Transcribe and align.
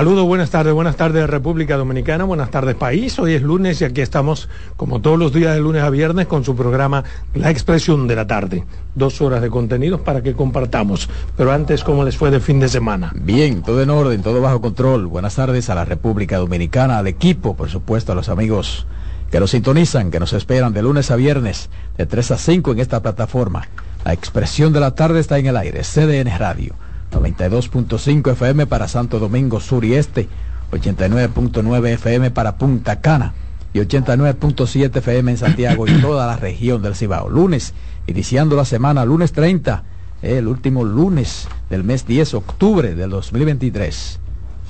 Saludos, 0.00 0.24
buenas 0.24 0.48
tardes, 0.48 0.72
buenas 0.72 0.96
tardes 0.96 1.28
República 1.28 1.76
Dominicana, 1.76 2.24
buenas 2.24 2.50
tardes 2.50 2.74
país. 2.74 3.18
Hoy 3.18 3.34
es 3.34 3.42
lunes 3.42 3.82
y 3.82 3.84
aquí 3.84 4.00
estamos 4.00 4.48
como 4.78 5.02
todos 5.02 5.18
los 5.18 5.30
días 5.30 5.54
de 5.54 5.60
lunes 5.60 5.82
a 5.82 5.90
viernes 5.90 6.26
con 6.26 6.42
su 6.42 6.56
programa 6.56 7.04
La 7.34 7.50
Expresión 7.50 8.08
de 8.08 8.16
la 8.16 8.26
Tarde. 8.26 8.64
Dos 8.94 9.20
horas 9.20 9.42
de 9.42 9.50
contenidos 9.50 10.00
para 10.00 10.22
que 10.22 10.32
compartamos. 10.32 11.10
Pero 11.36 11.52
antes, 11.52 11.84
¿cómo 11.84 12.02
les 12.02 12.16
fue 12.16 12.30
de 12.30 12.40
fin 12.40 12.60
de 12.60 12.70
semana? 12.70 13.12
Bien, 13.14 13.60
todo 13.60 13.82
en 13.82 13.90
orden, 13.90 14.22
todo 14.22 14.40
bajo 14.40 14.62
control. 14.62 15.06
Buenas 15.06 15.34
tardes 15.34 15.68
a 15.68 15.74
la 15.74 15.84
República 15.84 16.38
Dominicana, 16.38 16.96
al 16.96 17.06
equipo, 17.06 17.54
por 17.54 17.68
supuesto, 17.68 18.12
a 18.12 18.14
los 18.14 18.30
amigos 18.30 18.86
que 19.30 19.38
nos 19.38 19.50
sintonizan, 19.50 20.10
que 20.10 20.18
nos 20.18 20.32
esperan 20.32 20.72
de 20.72 20.80
lunes 20.80 21.10
a 21.10 21.16
viernes, 21.16 21.68
de 21.98 22.06
3 22.06 22.30
a 22.30 22.38
5 22.38 22.72
en 22.72 22.78
esta 22.78 23.02
plataforma. 23.02 23.68
La 24.06 24.14
Expresión 24.14 24.72
de 24.72 24.80
la 24.80 24.94
Tarde 24.94 25.20
está 25.20 25.38
en 25.38 25.48
el 25.48 25.58
aire, 25.58 25.82
CDN 25.82 26.38
Radio 26.38 26.74
92.5 27.10 28.32
FM 28.32 28.66
para 28.66 28.88
Santo 28.88 29.18
Domingo 29.18 29.60
Sur 29.60 29.84
y 29.84 29.94
Este, 29.94 30.28
89.9 30.72 31.88
FM 31.88 32.30
para 32.30 32.56
Punta 32.56 33.00
Cana 33.00 33.34
y 33.72 33.78
89.7 33.78 34.96
FM 34.96 35.32
en 35.32 35.38
Santiago 35.38 35.86
y 35.86 36.00
toda 36.00 36.26
la 36.26 36.36
región 36.36 36.82
del 36.82 36.94
Cibao. 36.96 37.28
Lunes, 37.28 37.74
iniciando 38.06 38.56
la 38.56 38.64
semana, 38.64 39.04
lunes 39.04 39.32
30, 39.32 39.84
el 40.22 40.48
último 40.48 40.84
lunes 40.84 41.48
del 41.68 41.84
mes 41.84 42.06
10, 42.06 42.34
octubre 42.34 42.94
del 42.94 43.10
2023. 43.10 44.18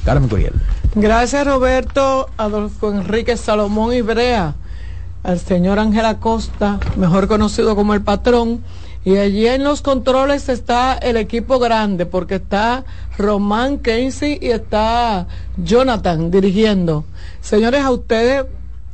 Carmen 0.05 0.29
Curiel. 0.29 0.55
Gracias 0.95 1.47
Roberto, 1.47 2.31
Adolfo 2.39 2.91
Enrique 2.91 3.37
Salomón 3.37 3.93
Ibrea, 3.93 4.55
al 5.23 5.39
señor 5.39 5.79
Ángel 5.79 6.07
Acosta, 6.07 6.79
mejor 6.97 7.29
conocido 7.29 7.77
como 7.77 7.93
el 7.93 8.01
patrón 8.01 8.63
y 9.05 9.17
allí 9.17 9.47
en 9.47 9.65
los 9.65 9.81
controles 9.81 10.49
está 10.49 10.95
el 10.95 11.17
equipo 11.17 11.59
grande, 11.59 12.05
porque 12.05 12.37
está 12.37 12.85
Román 13.17 13.79
Casey 13.79 14.39
y 14.41 14.51
está 14.51 15.27
Jonathan 15.57 16.31
dirigiendo. 16.31 17.05
Señores, 17.41 17.83
a 17.83 17.91
ustedes 17.91 18.45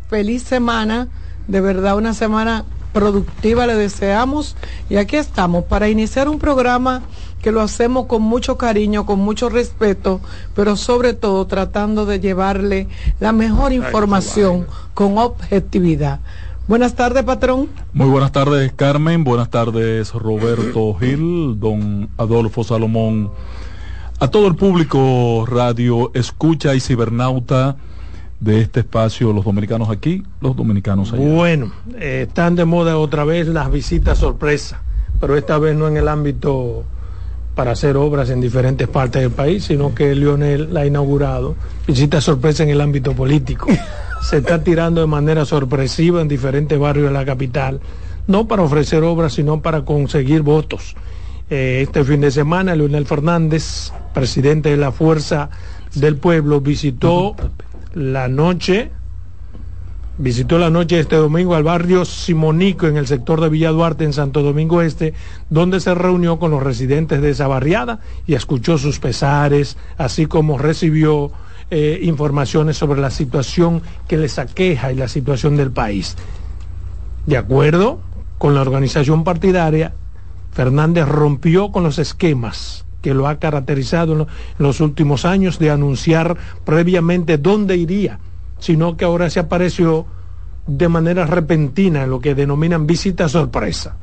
feliz 0.09 0.43
semana, 0.45 1.09
de 1.49 1.61
verdad 1.61 1.97
una 1.97 2.15
semana 2.15 2.65
productiva 2.93 3.67
le 3.67 3.75
deseamos 3.75 4.57
y 4.89 4.97
aquí 4.97 5.17
estamos 5.17 5.65
para 5.65 5.89
iniciar 5.89 6.29
un 6.29 6.39
programa 6.39 7.03
que 7.43 7.53
lo 7.53 7.61
hacemos 7.61 8.07
con 8.07 8.23
mucho 8.23 8.57
cariño, 8.57 9.07
con 9.07 9.19
mucho 9.19 9.49
respeto, 9.49 10.21
pero 10.55 10.77
sobre 10.77 11.13
todo 11.13 11.47
tratando 11.47 12.07
de 12.07 12.21
llevarle 12.21 12.89
la 13.21 13.33
mejor 13.33 13.73
información 13.73 14.67
con 14.95 15.19
objetividad. 15.19 16.21
Buenas 16.69 16.95
tardes, 16.97 17.23
patrón. 17.23 17.69
Muy 17.93 18.09
buenas 18.09 18.33
tardes, 18.33 18.73
Carmen. 18.73 19.23
Buenas 19.23 19.51
tardes, 19.51 20.13
Roberto 20.13 20.95
Gil, 21.01 21.61
don 21.61 22.09
Adolfo 22.17 22.65
Salomón. 22.65 23.31
A 24.19 24.27
todo 24.29 24.49
el 24.49 24.57
público 24.57 25.47
radio, 25.47 26.11
escucha 26.13 26.75
y 26.75 26.81
cibernauta 26.81 27.77
de 28.41 28.63
este 28.63 28.81
espacio, 28.81 29.33
los 29.33 29.45
dominicanos 29.45 29.91
aquí, 29.91 30.25
los 30.41 30.57
dominicanos 30.57 31.13
allá. 31.13 31.25
Bueno, 31.25 31.71
eh, 31.95 32.25
están 32.27 32.57
de 32.57 32.65
moda 32.65 32.99
otra 32.99 33.25
vez 33.25 33.47
las 33.47 33.71
visitas 33.71 34.19
sorpresa, 34.19 34.83
pero 35.21 35.37
esta 35.37 35.59
vez 35.59 35.77
no 35.77 35.87
en 35.87 35.97
el 35.97 36.09
ámbito 36.09 36.85
para 37.57 37.73
hacer 37.73 37.97
obras 37.97 38.29
en 38.29 38.41
diferentes 38.43 38.87
partes 38.87 39.23
del 39.23 39.31
país, 39.31 39.65
sino 39.65 39.95
que 39.95 40.15
Lionel 40.15 40.75
la 40.75 40.81
ha 40.81 40.87
inaugurado. 40.87 41.57
Visita 41.87 42.21
sorpresa 42.21 42.63
en 42.63 42.69
el 42.69 42.83
ámbito 42.83 43.15
político. 43.15 43.67
se 44.23 44.37
está 44.37 44.63
tirando 44.63 45.01
de 45.01 45.07
manera 45.07 45.47
sorpresiva 45.47 46.21
en 46.21 46.29
diferentes 46.29 46.79
barrios 46.79 47.07
de 47.07 47.13
la 47.13 47.25
capital, 47.25 47.81
no 48.27 48.47
para 48.47 48.63
ofrecer 48.63 49.03
obras, 49.03 49.33
sino 49.33 49.63
para 49.63 49.87
conseguir 49.87 50.43
votos. 50.43 50.97
Eh, 51.49 51.81
este 51.83 52.05
fin 52.05 52.21
de 52.21 52.31
semana, 52.31 52.77
Leonel 52.77 53.07
Fernández, 53.07 53.91
presidente 54.13 54.69
de 54.69 54.77
la 54.77 54.93
Fuerza 54.93 55.49
del 55.95 56.17
Pueblo, 56.17 56.61
visitó 56.61 57.37
la 57.95 58.29
noche, 58.29 58.91
visitó 60.19 60.59
la 60.59 60.71
noche 60.71 60.99
este 60.99 61.17
domingo 61.17 61.55
al 61.55 61.63
barrio 61.63 62.05
Simonico 62.05 62.87
en 62.87 62.97
el 62.97 63.07
sector 63.07 63.41
de 63.41 63.49
Villa 63.49 63.71
Duarte 63.71 64.05
en 64.05 64.13
Santo 64.13 64.43
Domingo 64.43 64.81
Este, 64.81 65.13
donde 65.51 65.81
se 65.81 65.95
reunió 65.95 66.39
con 66.39 66.51
los 66.51 66.63
residentes 66.63 67.21
de 67.21 67.31
esa 67.31 67.49
barriada 67.49 68.01
y 68.27 68.35
escuchó 68.35 68.79
sus 68.79 68.99
pesares, 68.99 69.77
así 69.99 70.27
como 70.27 70.59
recibió 70.59 71.33
eh, 71.71 71.99
informaciones 72.03 72.77
sobre 72.79 73.01
la 73.01 73.11
situación 73.11 73.83
que 74.09 74.17
les 74.17 74.39
aqueja 74.39 74.93
y 74.93 74.97
la 74.97 75.09
situación 75.09 75.57
del 75.57 75.71
país. 75.71 76.17
De 77.27 77.37
acuerdo 77.37 78.01
con 78.39 78.55
la 78.55 78.63
organización 78.63 79.25
partidaria, 79.25 79.95
Fernández 80.53 81.07
rompió 81.07 81.73
con 81.73 81.83
los 81.83 81.99
esquemas 81.99 82.87
que 83.03 83.15
lo 83.15 83.29
ha 83.29 83.39
caracterizado 83.39 84.15
en 84.15 84.27
los 84.59 84.81
últimos 84.81 85.25
años 85.25 85.59
de 85.59 85.71
anunciar 85.71 86.37
previamente 86.65 87.37
dónde 87.37 87.77
iría, 87.77 88.19
sino 88.59 88.97
que 88.97 89.05
ahora 89.05 89.31
se 89.31 89.41
apareció 89.41 90.07
de 90.67 90.89
manera 90.89 91.27
repentina 91.27 92.05
en 92.05 92.11
lo 92.11 92.21
que 92.21 92.35
denominan 92.35 92.87
visita 92.87 93.29
sorpresa. 93.29 93.97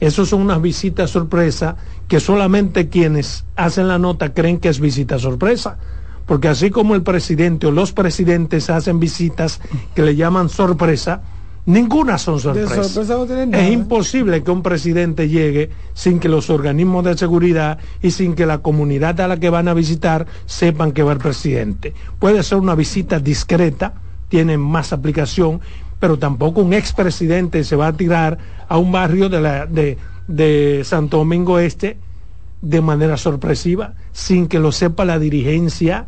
Esas 0.00 0.28
son 0.28 0.42
unas 0.42 0.60
visitas 0.60 1.10
sorpresa 1.10 1.76
que 2.08 2.20
solamente 2.20 2.88
quienes 2.88 3.44
hacen 3.56 3.88
la 3.88 3.98
nota 3.98 4.34
creen 4.34 4.58
que 4.58 4.68
es 4.68 4.80
visita 4.80 5.18
sorpresa 5.18 5.78
porque 6.26 6.48
así 6.48 6.70
como 6.70 6.94
el 6.94 7.02
presidente 7.02 7.66
o 7.66 7.70
los 7.70 7.92
presidentes 7.92 8.70
hacen 8.70 8.98
visitas 8.98 9.60
que 9.94 10.02
le 10.02 10.16
llaman 10.16 10.48
sorpresa, 10.48 11.22
ninguna 11.66 12.18
son 12.18 12.40
sorpresas. 12.40 12.96
es 12.96 13.72
imposible 13.72 14.42
que 14.42 14.50
un 14.50 14.62
presidente 14.62 15.28
llegue 15.28 15.70
sin 15.94 16.18
que 16.18 16.28
los 16.28 16.50
organismos 16.50 17.04
de 17.04 17.16
seguridad 17.16 17.78
y 18.02 18.10
sin 18.10 18.34
que 18.34 18.46
la 18.46 18.58
comunidad 18.58 19.20
a 19.20 19.28
la 19.28 19.38
que 19.38 19.50
van 19.50 19.68
a 19.68 19.74
visitar 19.74 20.26
sepan 20.46 20.92
que 20.92 21.02
va 21.02 21.12
el 21.12 21.18
presidente. 21.18 21.94
Puede 22.18 22.42
ser 22.42 22.58
una 22.58 22.74
visita 22.74 23.18
discreta, 23.18 23.94
tiene 24.28 24.58
más 24.58 24.92
aplicación, 24.92 25.60
pero 26.00 26.18
tampoco 26.18 26.60
un 26.60 26.74
expresidente 26.74 27.64
se 27.64 27.76
va 27.76 27.88
a 27.88 27.92
tirar 27.92 28.38
a 28.68 28.76
un 28.76 28.92
barrio 28.92 29.28
de, 29.28 29.40
la, 29.40 29.66
de, 29.66 29.96
de 30.28 30.82
Santo 30.84 31.18
Domingo 31.18 31.58
Este 31.58 31.98
de 32.60 32.80
manera 32.80 33.16
sorpresiva, 33.18 33.92
sin 34.12 34.48
que 34.48 34.58
lo 34.58 34.72
sepa 34.72 35.04
la 35.04 35.18
dirigencia 35.18 36.06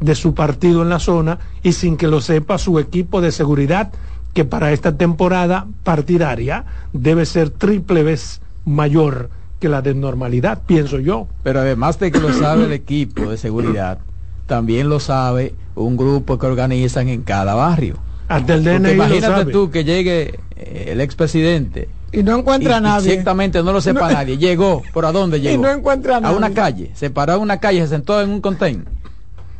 de 0.00 0.14
su 0.14 0.32
partido 0.32 0.82
en 0.82 0.88
la 0.88 1.00
zona 1.00 1.40
y 1.62 1.72
sin 1.72 1.96
que 1.96 2.06
lo 2.06 2.20
sepa 2.20 2.56
su 2.56 2.78
equipo 2.78 3.20
de 3.20 3.32
seguridad, 3.32 3.92
que 4.38 4.44
para 4.44 4.70
esta 4.70 4.96
temporada 4.96 5.66
partidaria 5.82 6.64
debe 6.92 7.26
ser 7.26 7.50
triple 7.50 8.04
vez 8.04 8.40
mayor 8.64 9.30
que 9.58 9.68
la 9.68 9.82
de 9.82 9.94
normalidad, 9.94 10.60
pienso 10.64 11.00
yo. 11.00 11.26
Pero 11.42 11.58
además 11.58 11.98
de 11.98 12.12
que 12.12 12.20
lo 12.20 12.32
sabe 12.32 12.66
el 12.66 12.72
equipo 12.72 13.28
de 13.28 13.36
seguridad, 13.36 13.98
también 14.46 14.88
lo 14.88 15.00
sabe 15.00 15.56
un 15.74 15.96
grupo 15.96 16.38
que 16.38 16.46
organizan 16.46 17.08
en 17.08 17.22
cada 17.22 17.56
barrio. 17.56 17.96
Hasta 18.28 18.54
el 18.54 18.62
DNI 18.62 18.92
imagínate 18.92 19.50
tú 19.50 19.72
que 19.72 19.82
llegue 19.82 20.38
eh, 20.54 20.90
el 20.92 21.00
expresidente 21.00 21.88
y 22.12 22.22
no 22.22 22.38
encuentra 22.38 22.76
a 22.78 22.80
nadie. 22.80 23.10
Exactamente, 23.10 23.62
no 23.62 23.72
lo 23.72 23.80
sepa 23.80 24.10
nadie. 24.12 24.38
Llegó, 24.38 24.82
¿por 24.92 25.04
a 25.04 25.12
dónde 25.12 25.40
llegó? 25.40 25.54
Y 25.58 25.58
no 25.58 25.70
encuentra 25.70 26.18
a 26.18 26.20
nadie. 26.20 26.34
A 26.34 26.38
una 26.38 26.50
calle, 26.50 26.90
se 26.94 27.10
paró 27.10 27.34
en 27.34 27.40
una 27.40 27.58
calle, 27.58 27.80
se 27.80 27.88
sentó 27.88 28.20
en 28.20 28.30
un 28.30 28.40
contain. 28.40 28.84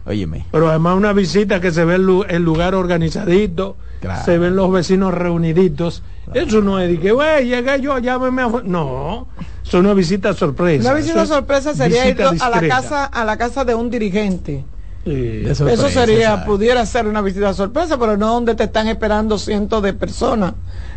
Óyeme. 0.09 0.47
Pero 0.51 0.71
además 0.71 0.97
una 0.97 1.13
visita 1.13 1.61
que 1.61 1.71
se 1.71 1.85
ve 1.85 1.97
el 1.97 2.43
lugar 2.43 2.75
organizadito, 2.75 3.77
se 4.25 4.39
ven 4.39 4.57
los 4.57 4.73
vecinos 4.73 5.13
reuniditos. 5.13 6.03
Eso 6.33 6.63
no 6.63 6.81
es 6.81 6.89
de 6.89 6.99
que, 6.99 7.13
güey, 7.13 7.47
llegué 7.47 7.81
yo, 7.81 7.99
llámeme 7.99 8.43
a... 8.43 8.49
No, 8.65 9.29
es 9.65 9.75
una 9.75 9.93
visita 9.95 10.33
sorpresa. 10.33 10.91
Una 10.91 10.99
visita 10.99 11.27
sorpresa 11.27 11.75
sería 11.75 12.09
ir 12.09 12.23
a 12.23 12.49
la 12.49 12.69
casa 12.69 13.05
a 13.05 13.25
la 13.25 13.37
casa 13.37 13.65
de 13.65 13.75
un 13.75 13.91
dirigente 13.91 14.65
Eso 15.09 15.89
sería, 15.89 16.45
pudiera 16.45 16.85
ser 16.87 17.07
una 17.07 17.21
visita 17.23 17.55
sorpresa, 17.55 17.99
pero 17.99 18.17
no 18.17 18.35
donde 18.35 18.55
te 18.55 18.65
están 18.65 18.89
esperando 18.89 19.39
cientos 19.39 19.83
de 19.83 19.93
personas. 19.93 20.55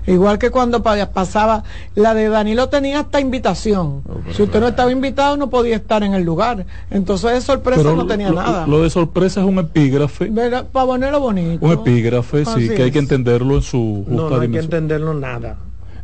Igual 0.08 0.40
que 0.40 0.50
cuando 0.50 0.82
pasaba 0.82 1.64
la 1.96 2.14
de 2.14 2.30
Danilo 2.30 2.70
tenía 2.70 3.02
hasta 3.02 3.20
invitación. 3.20 4.04
Oh, 4.08 4.34
si 4.34 4.44
usted 4.44 4.60
no 4.60 4.70
estaba 4.70 4.92
invitado 4.92 5.38
no 5.38 5.50
podía 5.50 5.76
estar 5.76 6.04
en 6.04 6.14
el 6.14 6.24
lugar. 6.24 6.66
Entonces 6.90 7.34
de 7.34 7.42
sorpresa 7.42 7.84
no 7.84 8.08
tenía 8.08 8.32
nada. 8.32 8.66
Lo 8.66 8.82
de 8.82 8.90
sorpresa 8.90 9.42
es 9.42 9.46
un 9.46 9.60
epígrafe. 9.60 10.32
Para 10.72 10.86
ponerlo 10.86 11.20
bonito. 11.20 11.66
Un 11.66 11.72
epígrafe, 11.72 12.46
sí, 12.46 12.70
que 12.70 12.84
hay 12.84 12.92
que 12.92 13.00
entenderlo 13.00 13.56
en 13.56 13.62
su 13.62 14.04
justa 14.08 14.24
no, 14.24 14.30
no 14.30 14.42
hay 14.42 14.50
que 14.50 14.60
entenderlo 14.60 15.14
nada 15.14 15.58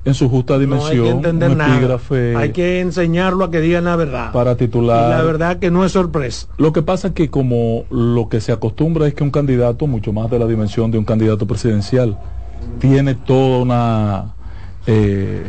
en 0.08 0.14
su 0.14 0.30
justa 0.30 0.58
dimensión. 0.58 1.00
hay 1.00 1.04
que 1.04 1.10
entender 1.10 1.58
nada. 1.58 2.00
Hay 2.38 2.52
que 2.54 2.80
enseñarlo 2.80 3.44
a 3.44 3.52
que 3.52 3.60
digan 3.60 3.84
la 3.84 3.98
verdad. 3.98 4.32
Para 4.32 4.56
titular. 4.56 5.08
Y 5.08 5.10
la 5.10 5.22
verdad 5.22 5.60
que 5.60 5.70
no 5.70 5.84
es 5.84 5.92
sorpresa. 5.92 6.48
Lo 6.58 6.72
que 6.72 6.82
pasa 6.82 7.10
es 7.10 7.14
que 7.14 7.30
como 7.30 7.84
lo 7.90 8.30
que 8.30 8.40
se 8.40 8.54
acostumbra 8.54 9.06
es 9.06 9.14
que 9.14 9.24
un 9.24 9.32
candidato, 9.32 9.86
mucho 9.86 10.14
más 10.14 10.32
de 10.32 10.40
la 10.40 10.48
dimensión 10.48 10.92
de 10.92 10.98
un 10.98 11.04
candidato 11.04 11.46
presidencial, 11.46 12.18
tiene 12.80 13.16
toda 13.16 13.60
una... 13.60 14.34
Eh, 14.88 15.46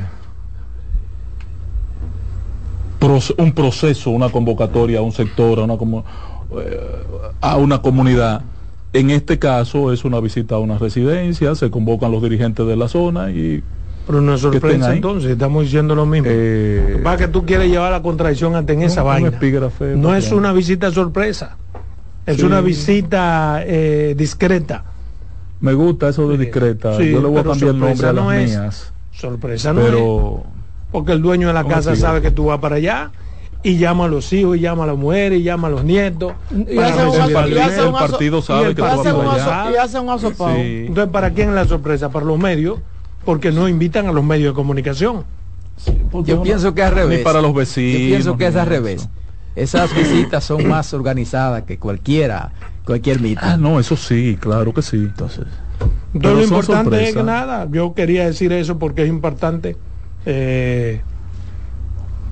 un 3.36 3.52
proceso, 3.52 4.10
una 4.10 4.28
convocatoria 4.28 4.98
a 4.98 5.02
un 5.02 5.12
sector, 5.12 5.60
a 5.60 5.62
una, 5.62 5.74
eh, 5.74 6.80
a 7.40 7.56
una 7.56 7.80
comunidad. 7.80 8.42
En 8.92 9.10
este 9.10 9.38
caso 9.38 9.92
es 9.92 10.04
una 10.04 10.18
visita 10.18 10.56
a 10.56 10.58
una 10.58 10.78
residencia, 10.78 11.54
se 11.54 11.70
convocan 11.70 12.10
los 12.10 12.20
dirigentes 12.22 12.66
de 12.66 12.76
la 12.76 12.88
zona 12.88 13.30
y 13.30 13.62
pero 14.08 14.22
no 14.22 14.34
es 14.34 14.40
sorpresa 14.40 14.94
entonces, 14.94 15.32
estamos 15.32 15.64
diciendo 15.64 15.94
lo 15.94 16.06
mismo. 16.06 16.30
Eh, 16.30 17.02
Va 17.06 17.18
que 17.18 17.28
tú 17.28 17.44
quieres 17.44 17.68
llevar 17.68 17.92
la 17.92 18.00
contradicción 18.00 18.56
ante 18.56 18.72
en 18.72 18.80
esa 18.80 19.02
vaina. 19.02 19.38
no 19.96 20.14
es 20.14 20.32
una 20.32 20.54
visita 20.54 20.90
sorpresa, 20.90 21.58
es 22.24 22.42
una 22.42 22.62
visita 22.62 23.62
eh, 23.66 24.14
discreta. 24.16 24.82
Me 25.60 25.74
gusta 25.74 26.08
eso 26.08 26.26
de 26.26 26.38
discreta. 26.38 26.92
Yo 26.92 27.20
le 27.20 27.28
voy 27.28 27.40
a 27.40 27.44
cambiar 27.44 27.74
el 27.74 27.78
nombre 27.78 28.08
a 28.08 28.12
las 28.14 28.26
mías. 28.26 28.92
Sorpresa 29.12 29.74
no 29.74 29.82
pero... 29.82 30.42
es. 30.42 30.58
Porque 30.90 31.12
el 31.12 31.20
dueño 31.20 31.48
de 31.48 31.52
la 31.52 31.64
casa 31.64 31.94
sabe 31.94 32.22
que 32.22 32.30
tú 32.30 32.46
vas 32.46 32.60
para 32.60 32.76
allá 32.76 33.10
y 33.62 33.76
llama 33.76 34.06
a 34.06 34.08
los 34.08 34.32
hijos, 34.32 34.56
y 34.56 34.60
llama 34.60 34.84
a 34.84 34.86
las 34.86 34.96
mujeres, 34.96 35.40
y 35.40 35.42
llama 35.42 35.68
a 35.68 35.70
los 35.70 35.84
nietos. 35.84 36.32
Y 36.50 36.78
hace 36.78 37.84
un, 37.84 37.92
partido 37.92 38.40
sabe 38.40 38.68
que 38.68 38.76
tú 38.76 38.82
vas 38.82 39.00
para 39.00 39.32
allá. 39.64 39.70
Y 39.72 39.76
hace 39.76 40.00
un 40.00 40.08
asopado. 40.08 40.56
Entonces, 40.56 41.12
¿para 41.12 41.30
quién 41.34 41.50
es 41.50 41.54
la 41.54 41.66
sorpresa? 41.66 42.08
Para 42.08 42.24
los 42.24 42.38
medios 42.38 42.78
porque 43.28 43.52
no 43.52 43.68
invitan 43.68 44.06
a 44.06 44.12
los 44.12 44.24
medios 44.24 44.52
de 44.52 44.54
comunicación. 44.54 45.22
Yo 46.24 46.42
pienso 46.42 46.74
que 46.74 46.80
es 46.80 46.86
al 46.86 46.94
revés. 46.94 47.18
Ni 47.18 47.24
para 47.24 47.42
los 47.42 47.52
vecinos. 47.52 48.00
Yo 48.00 48.08
pienso 48.08 48.36
que 48.38 48.46
es 48.46 48.56
al 48.56 48.66
revés. 48.66 49.06
Esas 49.54 49.94
visitas 49.94 50.44
son 50.44 50.66
más 50.66 50.94
organizadas 50.94 51.64
que 51.64 51.76
cualquiera, 51.76 52.52
cualquier 52.86 53.20
mito. 53.20 53.42
Ah, 53.44 53.58
no, 53.58 53.78
eso 53.80 53.98
sí, 53.98 54.38
claro 54.40 54.72
que 54.72 54.80
sí. 54.80 54.96
Entonces, 54.96 55.44
lo 56.14 56.42
importante 56.42 57.06
es 57.06 57.14
que 57.14 57.22
nada, 57.22 57.68
yo 57.70 57.92
quería 57.92 58.24
decir 58.24 58.50
eso 58.50 58.78
porque 58.78 59.02
es 59.02 59.10
importante. 59.10 59.76
Eh, 60.24 61.02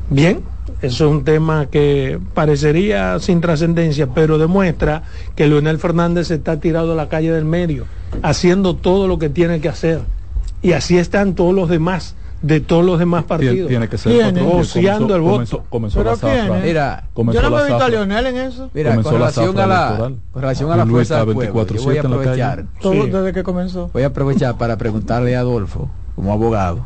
bien, 0.09 0.45
eso 0.81 1.05
es 1.05 1.11
un 1.11 1.25
tema 1.25 1.67
que 1.67 2.19
parecería 2.33 3.19
sin 3.19 3.43
trascendencia, 3.43 4.07
pero 4.15 4.39
demuestra 4.39 5.03
que 5.35 5.47
Leonel 5.47 5.79
Fernández 5.79 6.31
está 6.31 6.59
tirado 6.59 6.95
a 6.95 6.97
la 6.97 7.11
calle 7.11 7.33
del 7.33 7.45
medio, 7.45 7.85
haciendo 8.23 8.77
todo 8.77 9.09
lo 9.09 9.19
que 9.19 9.29
tiene 9.29 9.61
que 9.61 9.69
hacer 9.69 10.16
y 10.62 10.73
así 10.73 10.99
están 10.99 11.35
todos 11.35 11.55
los 11.55 11.69
demás 11.69 12.14
de 12.43 12.61
todos 12.61 12.85
los 12.85 12.99
demás 12.99 13.25
partidos. 13.25 13.69
Tiene 13.69 13.88
que 13.88 13.99
ser 13.99 14.32
negociando 14.32 15.14
el 15.17 15.23
voto. 15.23 15.64
Comenzó, 15.69 16.05
la 16.05 16.17
zafra. 16.17 16.61
Mira, 16.62 17.08
yo 17.17 17.43
no 17.43 17.50
me 17.50 17.62
he 17.62 17.67
visto 17.67 17.85
a 17.85 17.88
Leonel 17.88 18.26
en 18.26 18.37
eso. 18.37 18.70
Mira, 18.75 18.94
con 18.97 19.12
relación, 19.12 19.58
a 19.58 19.67
la, 19.67 19.97
con 20.32 20.43
relación 20.43 20.70
a 20.70 20.76
la 20.76 20.87
fuerza 20.87 21.25
del 21.25 21.35
pueblo, 21.35 21.67
yo 21.67 21.82
voy 21.82 21.97
a 21.97 22.00
aprovechar. 22.00 22.64
Todo 22.81 23.06
desde 23.06 23.32
que 23.32 23.43
comenzó. 23.43 23.91
Voy 23.93 24.03
a 24.03 24.08
aprovechar 24.08 24.56
para 24.58 24.76
preguntarle 24.76 25.37
a 25.37 25.41
Adolfo, 25.41 25.91
como 26.14 26.32
abogado, 26.32 26.85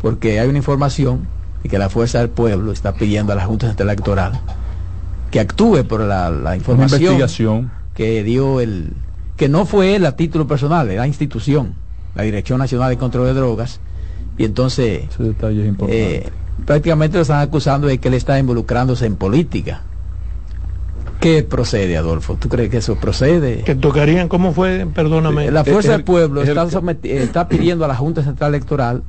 porque 0.00 0.40
hay 0.40 0.48
una 0.48 0.58
información 0.58 1.28
y 1.62 1.68
que 1.68 1.78
la 1.78 1.88
fuerza 1.88 2.18
del 2.18 2.30
pueblo 2.30 2.72
está 2.72 2.94
pidiendo 2.94 3.32
a 3.32 3.36
la 3.36 3.44
Junta 3.44 3.68
Central 3.68 3.90
Electoral 3.90 4.40
que 5.30 5.40
actúe 5.40 5.84
por 5.84 6.00
la, 6.00 6.28
la 6.30 6.56
información 6.56 7.00
investigación. 7.00 7.70
que 7.94 8.22
dio 8.22 8.60
el 8.60 8.92
que 9.36 9.48
no 9.48 9.64
fue 9.64 9.96
él 9.96 10.04
a 10.04 10.14
título 10.14 10.46
personal, 10.46 10.90
era 10.90 11.06
institución 11.06 11.74
la 12.14 12.22
Dirección 12.22 12.58
Nacional 12.58 12.90
de 12.90 12.98
Control 12.98 13.26
de 13.26 13.34
Drogas, 13.34 13.80
y 14.38 14.44
entonces 14.44 15.04
eh, 15.88 16.30
prácticamente 16.64 17.16
lo 17.16 17.22
están 17.22 17.40
acusando 17.40 17.86
de 17.86 17.98
que 17.98 18.08
él 18.08 18.14
está 18.14 18.38
involucrándose 18.38 19.06
en 19.06 19.16
política. 19.16 19.82
¿Qué 21.20 21.44
procede, 21.44 21.96
Adolfo? 21.96 22.36
¿Tú 22.36 22.48
crees 22.48 22.68
que 22.68 22.78
eso 22.78 22.96
procede? 22.96 23.62
Que 23.62 23.76
tocarían, 23.76 24.28
¿cómo 24.28 24.52
fue? 24.52 24.88
Perdóname. 24.92 25.52
La 25.52 25.64
Fuerza 25.64 25.92
del 25.92 26.02
Pueblo 26.02 26.42
está, 26.42 26.66
está 27.04 27.48
pidiendo 27.48 27.84
a 27.84 27.88
la 27.88 27.94
Junta 27.94 28.24
Central 28.24 28.54
Electoral 28.54 29.04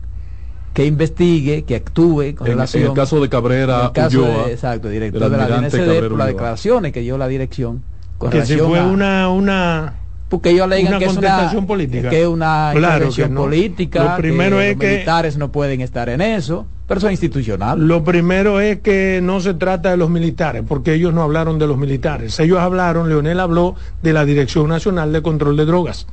que 0.74 0.86
investigue, 0.86 1.64
que 1.64 1.76
actúe 1.76 2.36
con 2.36 2.48
relación... 2.48 2.84
En 2.84 2.90
el 2.90 2.96
caso 2.96 3.22
de 3.22 3.30
Cabrera 3.30 3.92
Exacto, 3.96 4.90
director 4.90 5.30
de 5.30 5.38
la 5.38 5.48
DNCD, 5.48 6.10
por 6.10 6.18
las 6.18 6.28
declaraciones 6.28 6.92
que 6.92 7.02
dio 7.02 7.18
la 7.18 7.28
dirección. 7.28 7.84
Con 8.18 8.32
que 8.32 8.46
si 8.46 8.58
fue 8.58 8.82
una, 8.82 9.30
una 9.30 9.94
porque 10.34 10.50
ellos 10.50 10.68
le 10.68 10.78
digan 10.78 10.98
que 10.98 11.06
es 11.06 11.16
una 11.16 11.52
política. 11.68 12.10
que 12.10 12.24
es 12.24 12.28
una 12.28 12.72
claro 12.74 13.10
política, 13.36 14.04
lo 14.04 14.18
primero 14.18 14.60
es 14.60 14.72
los 14.72 14.80
que 14.80 14.94
militares 14.94 15.38
no 15.38 15.52
pueden 15.52 15.82
estar 15.82 16.10
en 16.10 16.22
eso, 16.22 16.66
pero 16.88 16.98
eso 16.98 17.08
es 17.08 17.12
institucional. 17.12 17.88
Lo 17.88 18.04
primero 18.04 18.60
es 18.60 18.80
que 18.80 19.20
no 19.22 19.42
se 19.42 19.54
trata 19.54 19.92
de 19.92 19.98
los 19.98 20.10
militares, 20.10 20.64
porque 20.68 20.96
ellos 20.96 21.14
no 21.14 21.22
hablaron 21.22 21.60
de 21.60 21.68
los 21.68 21.78
militares. 21.78 22.40
Ellos 22.40 22.58
hablaron, 22.58 23.10
Leonel 23.10 23.40
habló 23.40 23.76
de 24.02 24.12
la 24.12 24.26
Dirección 24.26 24.70
Nacional 24.70 25.14
de 25.14 25.22
Control 25.22 25.56
de 25.56 25.66
Drogas. 25.66 26.08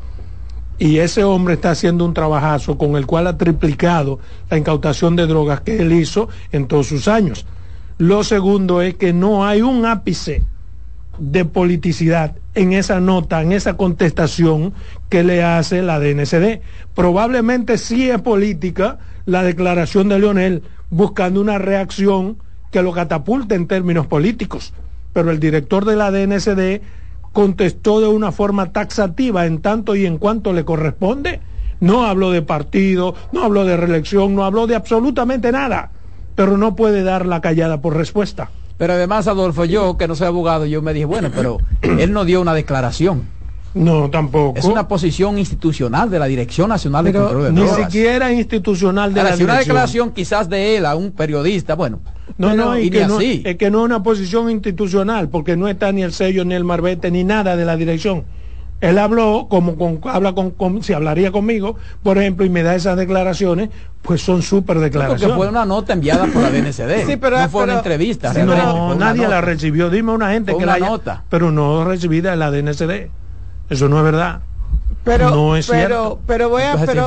Y 0.78 0.98
ese 0.98 1.24
hombre 1.24 1.54
está 1.54 1.70
haciendo 1.70 2.04
un 2.04 2.12
trabajazo 2.12 2.76
con 2.76 2.96
el 2.96 3.06
cual 3.06 3.26
ha 3.26 3.38
triplicado 3.38 4.18
la 4.50 4.58
incautación 4.58 5.16
de 5.16 5.26
drogas 5.26 5.62
que 5.62 5.78
él 5.78 5.94
hizo 5.94 6.28
en 6.52 6.66
todos 6.68 6.88
sus 6.88 7.08
años. 7.08 7.46
Lo 7.96 8.22
segundo 8.22 8.82
es 8.82 8.96
que 8.96 9.14
no 9.14 9.46
hay 9.46 9.62
un 9.62 9.86
ápice 9.86 10.42
de 11.20 11.44
politicidad 11.44 12.34
en 12.54 12.72
esa 12.72 12.98
nota, 12.98 13.42
en 13.42 13.52
esa 13.52 13.76
contestación 13.76 14.72
que 15.08 15.22
le 15.22 15.44
hace 15.44 15.82
la 15.82 16.00
DNCD. 16.00 16.60
Probablemente 16.94 17.78
sí 17.78 18.10
es 18.10 18.20
política 18.20 18.98
la 19.26 19.42
declaración 19.42 20.08
de 20.08 20.18
Leonel 20.18 20.62
buscando 20.88 21.40
una 21.40 21.58
reacción 21.58 22.38
que 22.72 22.82
lo 22.82 22.92
catapulte 22.92 23.54
en 23.54 23.68
términos 23.68 24.06
políticos, 24.06 24.72
pero 25.12 25.30
el 25.30 25.38
director 25.38 25.84
de 25.84 25.96
la 25.96 26.10
DNCD 26.10 26.82
contestó 27.32 28.00
de 28.00 28.08
una 28.08 28.32
forma 28.32 28.72
taxativa 28.72 29.46
en 29.46 29.60
tanto 29.60 29.94
y 29.94 30.06
en 30.06 30.18
cuanto 30.18 30.52
le 30.52 30.64
corresponde. 30.64 31.40
No 31.80 32.06
habló 32.06 32.30
de 32.30 32.42
partido, 32.42 33.14
no 33.32 33.44
habló 33.44 33.64
de 33.64 33.76
reelección, 33.76 34.34
no 34.34 34.44
habló 34.44 34.66
de 34.66 34.74
absolutamente 34.74 35.52
nada, 35.52 35.92
pero 36.34 36.56
no 36.56 36.76
puede 36.76 37.02
dar 37.02 37.26
la 37.26 37.40
callada 37.40 37.80
por 37.80 37.96
respuesta. 37.96 38.50
Pero 38.80 38.94
además, 38.94 39.28
Adolfo, 39.28 39.66
yo 39.66 39.98
que 39.98 40.08
no 40.08 40.14
soy 40.14 40.28
abogado, 40.28 40.64
yo 40.64 40.80
me 40.80 40.94
dije, 40.94 41.04
bueno, 41.04 41.30
pero 41.36 41.58
él 41.82 42.14
no 42.14 42.24
dio 42.24 42.40
una 42.40 42.54
declaración. 42.54 43.24
No, 43.74 44.08
tampoco. 44.08 44.58
Es 44.58 44.64
una 44.64 44.88
posición 44.88 45.38
institucional 45.38 46.08
de 46.08 46.18
la 46.18 46.24
Dirección 46.24 46.70
Nacional 46.70 47.04
de 47.04 47.12
Control 47.12 47.44
de 47.44 47.52
Ni 47.52 47.68
siquiera 47.68 48.32
institucional 48.32 49.12
de 49.12 49.22
la 49.22 49.24
Dirección. 49.24 49.50
una 49.50 49.58
declaración 49.58 50.12
quizás 50.12 50.48
de 50.48 50.78
él 50.78 50.86
a 50.86 50.96
un 50.96 51.12
periodista, 51.12 51.74
bueno. 51.74 52.00
No, 52.38 52.56
no, 52.56 52.78
y 52.78 52.88
que 52.88 53.06
no, 53.06 53.20
es 53.20 53.56
que 53.58 53.70
no 53.70 53.80
es 53.80 53.84
una 53.84 54.02
posición 54.02 54.50
institucional, 54.50 55.28
porque 55.28 55.58
no 55.58 55.68
está 55.68 55.92
ni 55.92 56.02
el 56.02 56.14
sello, 56.14 56.46
ni 56.46 56.54
el 56.54 56.64
marbete, 56.64 57.10
ni 57.10 57.22
nada 57.22 57.56
de 57.56 57.66
la 57.66 57.76
dirección. 57.76 58.24
Él 58.80 58.98
habló 58.98 59.46
como 59.50 59.76
con, 59.76 60.00
habla 60.04 60.32
con, 60.34 60.82
si 60.82 60.94
hablaría 60.94 61.30
conmigo, 61.30 61.76
por 62.02 62.16
ejemplo, 62.16 62.46
y 62.46 62.48
me 62.48 62.62
da 62.62 62.74
esas 62.74 62.96
declaraciones, 62.96 63.68
pues 64.00 64.22
son 64.22 64.42
súper 64.42 64.78
declaraciones. 64.78 65.22
Porque 65.22 65.36
fue 65.36 65.48
una 65.48 65.66
nota 65.66 65.92
enviada 65.92 66.26
por 66.26 66.42
la 66.42 66.50
DNCD. 66.50 67.06
sí, 67.06 67.16
pero, 67.16 67.38
no 67.38 67.48
fue 67.50 67.64
una 67.64 67.74
entrevista. 67.74 68.32
no, 68.32 68.94
nadie 68.94 69.28
la 69.28 69.40
recibió. 69.42 69.90
Dime 69.90 70.12
una 70.12 70.32
gente 70.32 70.56
que 70.56 70.64
la 70.64 70.78
nota. 70.78 71.24
pero 71.28 71.50
no 71.52 71.84
recibida 71.84 72.30
de 72.30 72.36
la 72.36 72.50
DNCD. 72.50 73.10
Eso 73.68 73.88
no 73.88 73.98
es 73.98 74.04
verdad. 74.04 74.40
Pero, 75.04 75.30
no 75.30 75.56
es 75.56 75.66
pero, 75.66 75.78
cierto. 75.78 76.20
pero 76.26 76.48
voy 76.48 76.62
a, 76.62 76.76
pero, 76.84 77.06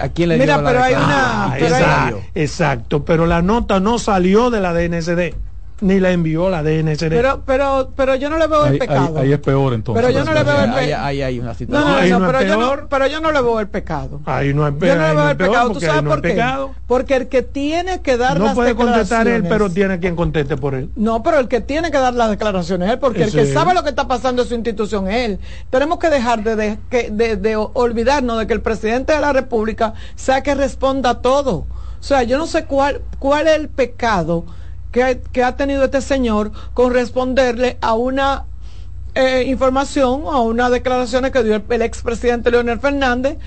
¿a 0.00 0.08
quién 0.08 0.30
le 0.30 0.38
mira, 0.38 0.64
pero 0.64 0.82
hay 0.82 0.94
una, 0.94 1.52
ah, 1.52 1.58
exacto, 1.58 2.20
exacto, 2.34 3.04
pero 3.04 3.26
la 3.26 3.40
nota 3.40 3.78
no 3.78 3.98
salió 3.98 4.50
de 4.50 4.60
la 4.60 4.72
DNCD 4.72 5.34
ni 5.80 6.00
la 6.00 6.10
envió 6.10 6.50
la 6.50 6.62
DNCD. 6.62 7.08
Pero, 7.08 7.42
pero, 7.44 7.92
pero 7.96 8.14
yo 8.14 8.30
no 8.30 8.38
le 8.38 8.46
veo 8.46 8.66
el 8.66 8.78
pecado. 8.78 9.18
Ahí, 9.18 9.32
es 9.32 9.38
peor 9.38 9.74
entonces. 9.74 10.02
Pero 10.02 10.16
yo 10.16 10.24
no 10.24 10.32
le 10.32 10.42
veo 10.42 10.60
el 10.64 10.74
pecado. 10.74 11.04
Ahí, 11.04 11.22
hay 11.22 11.38
una 11.38 11.54
situación. 11.54 11.90
No, 11.92 12.18
no, 12.18 12.18
no, 12.18 12.26
pero, 12.26 12.42
yo 12.42 12.56
no, 12.56 12.88
pero 12.88 13.06
yo 13.06 13.20
no 13.20 13.32
le 13.32 13.42
veo 13.42 13.60
el 13.60 13.68
pecado. 13.68 14.20
Ahí 14.26 14.52
no 14.54 14.66
es 14.66 14.74
peor. 14.74 14.96
Yo 14.96 15.02
no 15.02 15.08
le 15.08 15.14
veo 15.14 15.30
el 15.30 15.36
pecado. 15.36 15.70
¿Tú 15.70 15.80
sabes 15.80 16.02
por 16.02 16.22
qué? 16.22 16.44
Porque 16.86 17.16
el 17.16 17.28
que 17.28 17.42
tiene 17.42 18.00
que 18.00 18.16
dar 18.16 18.38
no 18.38 18.46
las 18.46 18.54
puede 18.54 18.74
contestar 18.74 19.28
él, 19.28 19.44
pero 19.48 19.70
tiene 19.70 19.98
quien 19.98 20.16
conteste 20.16 20.56
por 20.56 20.74
él. 20.74 20.90
No, 20.96 21.22
pero 21.22 21.38
el 21.38 21.48
que 21.48 21.60
tiene 21.60 21.90
que 21.90 21.98
dar 21.98 22.14
las 22.14 22.30
declaraciones 22.30 22.88
es 22.88 22.94
él, 22.94 23.00
porque 23.00 23.24
el 23.24 23.32
que 23.32 23.46
sabe 23.46 23.74
lo 23.74 23.82
que 23.82 23.90
está 23.90 24.08
pasando 24.08 24.42
en 24.42 24.48
su 24.48 24.54
institución 24.54 25.08
es 25.08 25.28
él. 25.28 25.38
Tenemos 25.70 25.98
que 25.98 26.10
dejar 26.10 26.42
de, 26.42 26.56
de, 26.56 27.10
de, 27.10 27.36
de 27.36 27.56
olvidarnos 27.56 28.38
de 28.38 28.46
que 28.46 28.52
el 28.52 28.60
presidente 28.60 29.12
de 29.12 29.20
la 29.20 29.32
República 29.32 29.94
sea 30.14 30.42
que 30.42 30.54
responda 30.54 31.10
a 31.10 31.22
todo. 31.22 31.66
O 32.00 32.02
sea, 32.02 32.22
yo 32.22 32.38
no 32.38 32.46
sé 32.46 32.64
cuál, 32.64 33.02
cuál 33.18 33.46
es 33.46 33.56
el 33.56 33.68
pecado 33.68 34.46
que, 34.92 35.42
ha 35.44 35.56
tenido 35.56 35.84
este 35.84 36.00
señor 36.00 36.52
con 36.74 36.92
responderle 36.92 37.78
a 37.80 37.94
una 37.94 38.44
eh, 39.14 39.44
información 39.46 40.22
o 40.24 40.42
unas 40.42 40.70
declaraciones 40.70 41.30
que 41.32 41.42
dio 41.42 41.56
el, 41.56 41.64
el 41.68 41.82
expresidente 41.82 42.50
Leonel 42.50 42.80
Fernández 42.80 43.38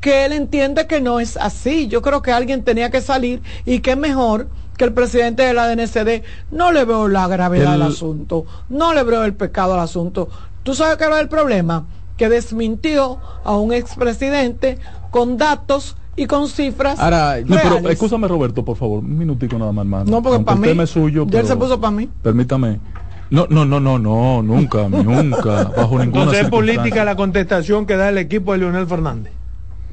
que 0.00 0.24
él 0.26 0.32
entiende 0.32 0.86
que 0.86 1.00
no 1.00 1.20
es 1.20 1.36
así. 1.38 1.88
Yo 1.88 2.02
creo 2.02 2.20
que 2.22 2.30
alguien 2.30 2.62
tenía 2.64 2.90
que 2.90 3.00
salir 3.00 3.42
y 3.64 3.80
que 3.80 3.96
mejor 3.96 4.48
que 4.76 4.84
el 4.84 4.92
presidente 4.92 5.42
de 5.42 5.54
la 5.54 5.66
DNCD 5.68 6.22
no 6.50 6.70
le 6.70 6.84
veo 6.84 7.08
la 7.08 7.26
gravedad 7.26 7.74
El- 7.74 7.82
al 7.82 7.88
asunto, 7.92 8.44
no 8.68 8.92
le 8.92 9.02
veo 9.04 9.24
el 9.24 9.34
pecado 9.34 9.72
al 9.74 9.80
asunto. 9.80 10.28
¿Tú 10.62 10.74
sabes 10.74 10.96
qué 10.98 11.04
era 11.04 11.18
el 11.18 11.28
problema? 11.30 11.86
Que 12.18 12.28
desmintió 12.28 13.18
a 13.42 13.56
un 13.56 13.72
expresidente 13.72 14.78
con 15.10 15.38
datos 15.38 15.96
y 16.16 16.26
con 16.26 16.48
cifras 16.48 16.98
Ahora, 16.98 17.36
No, 17.44 17.56
pero 17.62 17.88
escúchame 17.90 18.26
Roberto, 18.28 18.64
por 18.64 18.76
favor, 18.76 19.00
un 19.00 19.18
minutico 19.18 19.58
nada 19.58 19.72
más, 19.72 19.84
hermano. 19.84 20.10
No, 20.10 20.22
porque 20.22 20.42
para 20.44 20.54
el 20.56 20.60
mí, 20.62 20.68
tema 20.68 20.82
es 20.84 20.90
suyo, 20.90 21.22
ya 21.24 21.38
él 21.40 21.44
pero 21.44 21.46
se 21.46 21.56
puso 21.56 21.80
para 21.80 21.90
mí. 21.90 22.08
Permítame. 22.22 22.80
No, 23.28 23.46
no, 23.50 23.64
no, 23.64 23.80
no, 23.80 23.98
no, 23.98 24.42
nunca, 24.42 24.88
nunca, 24.88 25.64
bajo 25.76 25.98
ninguna 25.98 26.04
Entonces 26.04 26.44
es 26.44 26.48
política 26.50 27.04
la 27.04 27.16
contestación 27.16 27.84
que 27.86 27.96
da 27.96 28.08
el 28.08 28.18
equipo 28.18 28.52
de 28.52 28.58
Leonel 28.58 28.86
Fernández. 28.86 29.32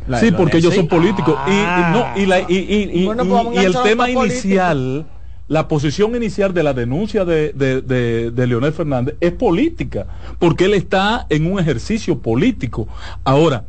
La- 0.07 0.19
Sí, 0.19 0.31
porque 0.31 0.57
ellos 0.57 0.73
son 0.75 0.87
políticos. 0.87 1.35
Y- 1.47 1.51
Ah. 1.51 2.13
Y, 2.15 2.19
no, 2.19 2.23
y, 2.23 2.25
la- 2.27 2.39
y- 2.41 2.45
y- 2.57 3.01
y- 3.01 3.05
Bueno, 3.05 3.23
y- 3.23 3.27
pues 3.29 3.61
y 3.63 3.65
el 3.65 3.73
tema 3.83 4.09
inicial, 4.09 5.05
la 5.47 5.67
posición 5.67 6.15
inicial 6.15 6.53
de 6.53 6.63
la 6.63 6.73
denuncia 6.73 7.25
de, 7.25 7.53
de, 7.53 7.81
de- 7.81 8.31
de 8.31 8.47
Leonel 8.47 8.73
Fernández 8.73 9.15
es 9.19 9.31
política, 9.31 10.05
porque 10.39 10.65
él 10.65 10.73
está 10.73 11.25
en 11.29 11.51
un 11.51 11.57
ejercicio 11.59 12.19
político. 12.19 12.87
Ahora, 13.23 13.63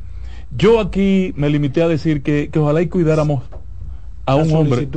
yo 0.57 0.81
aquí 0.81 1.33
me 1.37 1.49
limité 1.51 1.83
a 1.83 1.89
decir 1.89 2.23
que, 2.23 2.49
que 2.51 2.59
ojalá 2.59 2.83
y 2.83 2.89
cuidáramos 2.89 3.43
a 4.27 4.37
La 4.37 4.43
un 4.43 4.53
hombre 4.55 4.89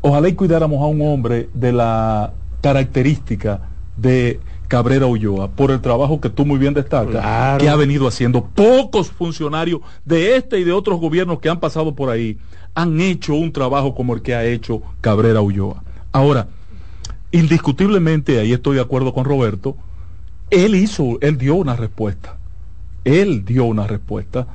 ojalá 0.00 0.28
y 0.28 0.34
cuidáramos 0.34 0.80
a 0.82 0.86
un 0.86 1.02
hombre 1.02 1.48
de 1.54 1.72
la 1.72 2.32
característica 2.62 3.60
de 3.96 4.40
Cabrera 4.68 5.06
Ulloa 5.06 5.48
por 5.48 5.70
el 5.70 5.80
trabajo 5.80 6.20
que 6.20 6.28
tú 6.30 6.44
muy 6.44 6.58
bien 6.58 6.74
destacas, 6.74 7.10
Claro. 7.22 7.58
que 7.58 7.68
ha 7.68 7.76
venido 7.76 8.06
haciendo. 8.06 8.44
Pocos 8.44 9.10
funcionarios 9.10 9.80
de 10.04 10.36
este 10.36 10.58
y 10.60 10.64
de 10.64 10.72
otros 10.72 11.00
gobiernos 11.00 11.40
que 11.40 11.48
han 11.48 11.58
pasado 11.58 11.94
por 11.94 12.10
ahí 12.10 12.38
han 12.74 13.00
hecho 13.00 13.34
un 13.34 13.52
trabajo 13.52 13.94
como 13.94 14.14
el 14.14 14.22
que 14.22 14.34
ha 14.34 14.44
hecho 14.44 14.82
Cabrera 15.00 15.40
Ulloa. 15.40 15.82
Ahora, 16.12 16.48
indiscutiblemente, 17.32 18.38
ahí 18.38 18.52
estoy 18.52 18.76
de 18.76 18.82
acuerdo 18.82 19.12
con 19.12 19.24
Roberto, 19.24 19.76
él 20.50 20.74
hizo, 20.74 21.18
él 21.20 21.38
dio 21.38 21.54
una 21.56 21.74
respuesta. 21.76 22.36
Él 23.04 23.44
dio 23.44 23.64
una 23.64 23.86
respuesta. 23.86 24.46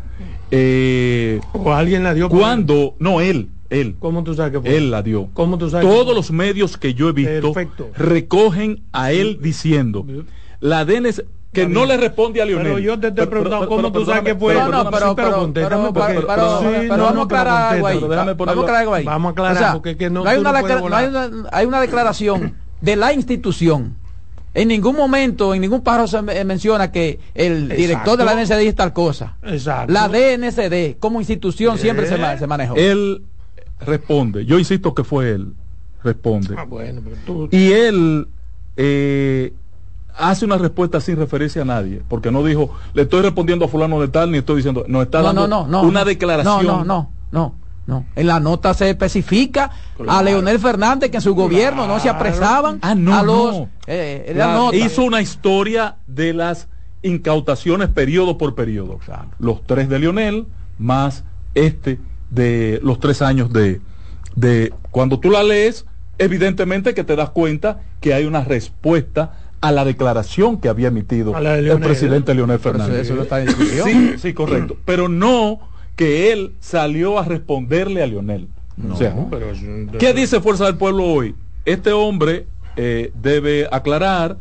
Eh, 0.55 1.41
O 1.53 1.73
alguien 1.73 2.03
la 2.03 2.13
dio. 2.13 2.29
cuando, 2.29 2.93
no, 2.99 3.21
él, 3.21 3.49
él. 3.71 3.95
¿Cómo 3.97 4.23
tú 4.23 4.35
sabes 4.35 4.51
que 4.51 4.59
fue? 4.61 4.77
Él 4.77 4.91
la 4.91 5.01
dio. 5.01 5.29
¿Cómo 5.33 5.57
tú 5.57 5.67
sabes 5.67 5.87
Todos 5.87 6.13
los 6.13 6.29
medios 6.31 6.77
que 6.77 6.93
yo 6.93 7.09
he 7.09 7.11
visto 7.11 7.53
Perfecto. 7.53 7.89
recogen 7.97 8.83
a 8.91 9.11
él 9.11 9.39
diciendo 9.41 10.05
la 10.59 10.85
DNS 10.85 11.23
que 11.51 11.67
no 11.67 11.85
le 11.85 11.97
responde 11.97 12.39
a 12.41 12.45
Lionel. 12.45 12.65
Pero 12.65 12.79
yo 12.79 12.99
te 12.99 13.07
estoy 13.07 13.25
preguntando 13.27 13.67
cómo 13.67 13.91
tú 13.91 14.05
sabes 14.05 14.23
que 14.23 14.35
fue. 14.35 14.53
No, 14.53 14.89
pero, 14.91 15.15
vamos 15.15 15.97
a 15.97 17.23
aclarar 17.23 17.73
algo 17.73 17.87
ahí. 17.87 17.99
Vamos 18.07 18.47
a 18.47 18.53
aclarar 18.53 18.75
algo 18.75 18.93
ahí. 18.93 19.03
Vamos 19.05 19.29
a 19.29 19.31
aclarar, 19.31 19.73
porque 19.73 20.09
no- 20.11 20.23
hay 21.51 21.65
una 21.65 21.81
declaración 21.81 22.55
de 22.79 22.95
la 22.95 23.11
institución. 23.13 23.95
En 24.55 24.67
ningún 24.67 24.95
momento, 24.95 25.53
en 25.55 25.61
ningún 25.61 25.81
párrafo 25.81 26.07
se 26.07 26.21
me- 26.21 26.43
menciona 26.45 26.91
que 26.91 27.19
el 27.33 27.69
director 27.69 28.17
de 28.17 28.23
la. 28.25 28.35
DNCD 28.35 28.59
dice 28.59 28.73
tal 28.73 28.93
cosa. 28.93 29.37
Exacto. 29.43 29.91
La 29.91 30.07
DNCD 30.07 30.97
como 30.99 31.19
institución 31.19 31.77
siempre 31.79 32.07
se, 32.07 32.15
Eh. 32.15 32.19
ma- 32.19 32.37
se 32.37 32.45
manejó. 32.45 32.75
Él 32.75 33.23
responde. 33.79 34.45
Yo 34.45 34.59
insisto 34.59 34.93
que 34.93 35.03
fue 35.03 35.31
él. 35.31 35.53
Responde. 36.03 36.55
Ah, 36.57 36.65
bueno, 36.65 37.01
pero 37.03 37.15
tú. 37.25 37.47
Y 37.51 37.71
él 37.71 38.27
eh, 38.77 39.53
hace 40.17 40.45
una 40.45 40.57
respuesta 40.57 40.99
sin 41.01 41.15
referencia 41.15 41.61
a 41.61 41.65
nadie, 41.65 42.01
porque 42.07 42.29
no 42.31 42.43
dijo, 42.43 42.71
le 42.93 43.03
estoy 43.03 43.21
respondiendo 43.21 43.65
a 43.65 43.67
fulano 43.67 43.99
de 44.01 44.07
tal, 44.09 44.31
ni 44.31 44.37
estoy 44.39 44.57
diciendo, 44.57 44.83
no 44.87 45.01
está 45.01 45.19
no, 45.19 45.25
dando 45.27 45.47
no, 45.47 45.65
no, 45.67 45.81
no. 45.81 45.87
una 45.87 46.01
no. 46.01 46.05
declaración. 46.05 46.65
No, 46.65 46.77
no, 46.79 46.83
no, 46.85 47.11
no, 47.31 47.55
no. 47.85 48.05
En 48.15 48.27
la 48.27 48.39
nota 48.39 48.73
se 48.73 48.89
especifica 48.89 49.71
a. 50.07 50.23
Leonel 50.23 50.57
Fernández 50.59 51.11
que 51.11 51.17
en 51.17 51.21
su 51.21 51.35
gobierno 51.35 51.85
no 51.87 51.99
se 51.99 52.09
apresaban 52.09 52.79
Ah, 52.81 52.95
no, 52.95 53.13
a 53.17 53.23
los... 53.23 53.53
no. 53.55 53.69
eh, 53.87 54.25
en 54.29 54.37
la 54.37 54.47
La- 54.47 54.53
nota. 54.55 54.75
hizo 54.77 55.03
una 55.03 55.21
historia 55.21 55.97
de 56.07 56.33
las 56.33 56.67
incautaciones 57.01 57.89
periodo 57.89 58.37
por 58.37 58.55
periodo. 58.55 58.99
Los 59.39 59.63
tres 59.65 59.89
de 59.89 59.99
Lionel, 59.99 60.45
más 60.79 61.23
este 61.53 61.99
de 62.31 62.79
los 62.83 62.99
tres 62.99 63.21
años 63.21 63.51
de, 63.51 63.81
de 64.35 64.73
cuando 64.91 65.19
tú 65.19 65.29
la 65.29 65.43
lees, 65.43 65.85
evidentemente 66.17 66.93
que 66.93 67.03
te 67.03 67.15
das 67.15 67.29
cuenta 67.31 67.81
que 67.99 68.13
hay 68.13 68.25
una 68.25 68.43
respuesta 68.43 69.33
a 69.61 69.71
la 69.71 69.85
declaración 69.85 70.59
que 70.59 70.67
había 70.69 70.87
emitido 70.89 71.37
el 71.37 71.43
Leonel. 71.65 71.79
presidente 71.87 72.33
Leonel 72.33 72.59
Fernández. 72.59 73.01
eso 73.01 73.15
no 73.15 73.23
está 73.23 73.41
en 73.41 74.17
sí, 74.19 74.33
correcto. 74.33 74.77
Pero 74.85 75.07
no 75.09 75.59
que 75.95 76.31
él 76.31 76.53
salió 76.59 77.19
a 77.19 77.25
responderle 77.25 78.01
a 78.03 78.07
Lionel. 78.07 78.47
O 78.91 78.95
sea, 78.95 79.15
pero 79.29 79.51
es 79.51 79.61
un- 79.61 79.89
¿Qué 79.99 80.13
dice 80.13 80.39
Fuerza 80.41 80.65
del 80.65 80.75
Pueblo 80.77 81.05
hoy? 81.05 81.35
Este 81.65 81.91
hombre 81.91 82.47
eh, 82.75 83.11
debe 83.21 83.67
aclarar 83.71 84.37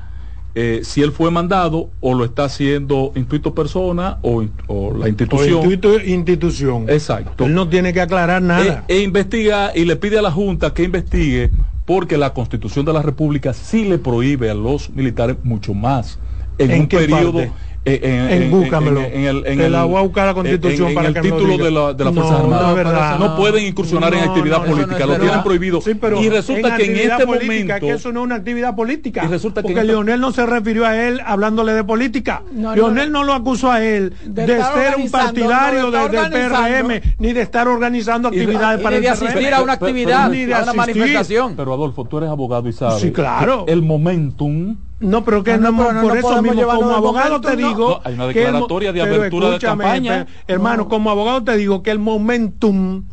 eh, 0.54 0.80
si 0.84 1.02
él 1.02 1.12
fue 1.12 1.30
mandado 1.30 1.90
o 2.00 2.14
lo 2.14 2.24
está 2.26 2.44
haciendo 2.44 3.12
intuito 3.14 3.54
persona 3.54 4.18
o, 4.22 4.42
o 4.66 4.92
la 4.96 5.04
O 5.04 5.08
institución. 5.08 5.62
institu- 5.70 6.04
institución. 6.06 6.90
Exacto. 6.90 7.44
Él 7.46 7.54
no 7.54 7.68
tiene 7.68 7.92
que 7.92 8.00
aclarar 8.02 8.40
nada. 8.42 8.84
E, 8.88 8.98
e 8.98 9.02
investiga 9.02 9.72
y 9.74 9.84
le 9.84 9.96
pide 9.96 10.18
a 10.18 10.22
la 10.22 10.30
Junta 10.30 10.72
que 10.74 10.82
investigue 10.82 11.50
porque 11.84 12.16
la 12.18 12.32
Constitución 12.34 12.84
de 12.86 12.92
la 12.92 13.02
República 13.02 13.52
sí 13.52 13.84
le 13.84 13.98
prohíbe 13.98 14.50
a 14.50 14.54
los 14.54 14.90
militares 14.90 15.36
mucho 15.42 15.74
más 15.74 16.18
en, 16.58 16.70
¿En 16.70 16.80
un 16.82 16.88
periodo 16.88 17.32
parte? 17.32 17.52
Eh, 17.84 18.00
en, 18.30 18.42
En- 18.44 18.50
búscamelo. 18.52 19.00
en 19.00 19.24
el, 19.24 19.36
en 19.38 19.58
Te 19.58 19.66
el- 19.66 19.72
la 19.72 19.82
voy 19.84 19.96
a 19.96 20.02
buscar 20.02 20.26
la 20.26 20.34
Constitución 20.34 20.82
en- 20.82 20.88
en 20.90 20.94
para 20.94 21.08
el 21.08 21.14
que 21.14 21.22
me 21.22 21.28
lo 21.30 21.34
título 21.36 21.52
diga. 21.54 21.64
de 21.64 21.70
la, 21.72 21.92
de 21.94 22.04
las 22.04 22.14
No, 22.14 22.20
Fuerzas 22.22 22.38
no 22.38 22.44
Armadas 22.54 22.74
verdad. 22.76 23.18
no 23.18 23.36
pueden 23.36 23.66
incursionar 23.66 24.14
en 24.14 24.20
actividad 24.20 24.58
no, 24.58 24.64
eso 24.64 24.70
no 24.76 24.82
política 24.82 25.06
lo 25.06 25.18
tienen 25.18 25.42
prohibido 25.42 25.80
Sí, 25.80 25.94
pero 25.94 26.22
y 26.22 26.28
resulta 26.28 26.76
que 26.76 26.84
en 26.84 27.10
este 27.10 27.26
política, 27.26 27.46
momento 27.74 27.86
que 27.86 27.90
eso 27.90 28.12
no 28.12 28.20
es 28.20 28.24
una 28.26 28.34
actividad 28.36 28.76
política. 28.76 29.24
Y 29.24 29.28
resulta 29.28 29.62
que 29.62 29.62
porque 29.62 29.72
en 29.72 29.78
este- 29.78 29.92
Leonel 29.92 30.20
no 30.20 30.30
se 30.32 30.46
refirió 30.46 30.86
a 30.86 30.96
él 30.96 31.20
hablándole 31.26 31.72
de 31.72 31.82
política. 31.82 32.42
No, 32.52 32.72
Leonel 32.74 33.10
no. 33.10 33.18
no, 33.20 33.24
lo 33.24 33.32
acusó 33.34 33.72
a 33.72 33.82
él 33.82 34.14
De 34.26 34.46
de, 34.46 34.62
ser 34.62 34.96
un 34.96 35.10
partidario 35.10 35.90
de 35.90 35.98
de- 36.08 36.08
del 36.08 36.30
PRM, 36.30 37.02
ni 37.18 37.32
de 37.32 37.40
estar 37.42 37.66
organizando 37.66 38.28
Y 38.32 38.36
de- 38.36 38.42
actividades 38.44 38.80
Y 38.80 38.82
para 38.84 38.96
de 39.00 39.06
el 39.06 39.12
asistir 39.12 39.38
PRM. 39.48 39.54
a 39.54 39.62
una 39.62 39.72
actividad, 39.72 40.30
ni 40.30 40.44
de 40.44 40.54
a 40.54 40.62
una 40.62 40.72
manifestación. 40.72 41.54
pero 41.56 41.74
Adolfo 41.74 42.04
tú 42.04 42.18
eres 42.18 42.30
abogado 42.30 42.68
y 42.68 42.72
sabes 42.72 43.00
Sí, 43.02 43.10
claro. 43.10 43.64
el 43.66 43.82
momentum 43.82 44.76
No, 45.02 45.24
pero 45.24 45.42
que 45.44 45.58
No, 45.58 45.70
no, 45.70 45.72
no, 45.72 45.78
pero 45.88 45.92
no 45.92 46.00
por 46.02 46.14
nos 46.14 46.18
eso 46.24 46.42
mismo, 46.42 46.62
como 46.66 46.90
abogado 46.96 47.40
te 47.40 47.50
no. 47.56 47.56
digo. 47.68 47.88
No, 47.88 48.00
hay 48.04 48.14
una 48.14 48.32
que 48.32 48.40
el 48.40 48.44
mo- 48.46 48.52
declaratoria 48.60 48.92
de 48.92 49.00
pero 49.02 49.14
abertura 49.16 49.50
de 49.50 49.58
campaña. 49.58 50.26
hermano, 50.46 50.84
No. 50.84 50.88
como 50.88 51.10
abogado 51.10 51.42
te 51.44 51.56
digo 51.56 51.82
que 51.82 51.90
el 51.90 51.98
momentum 51.98 53.04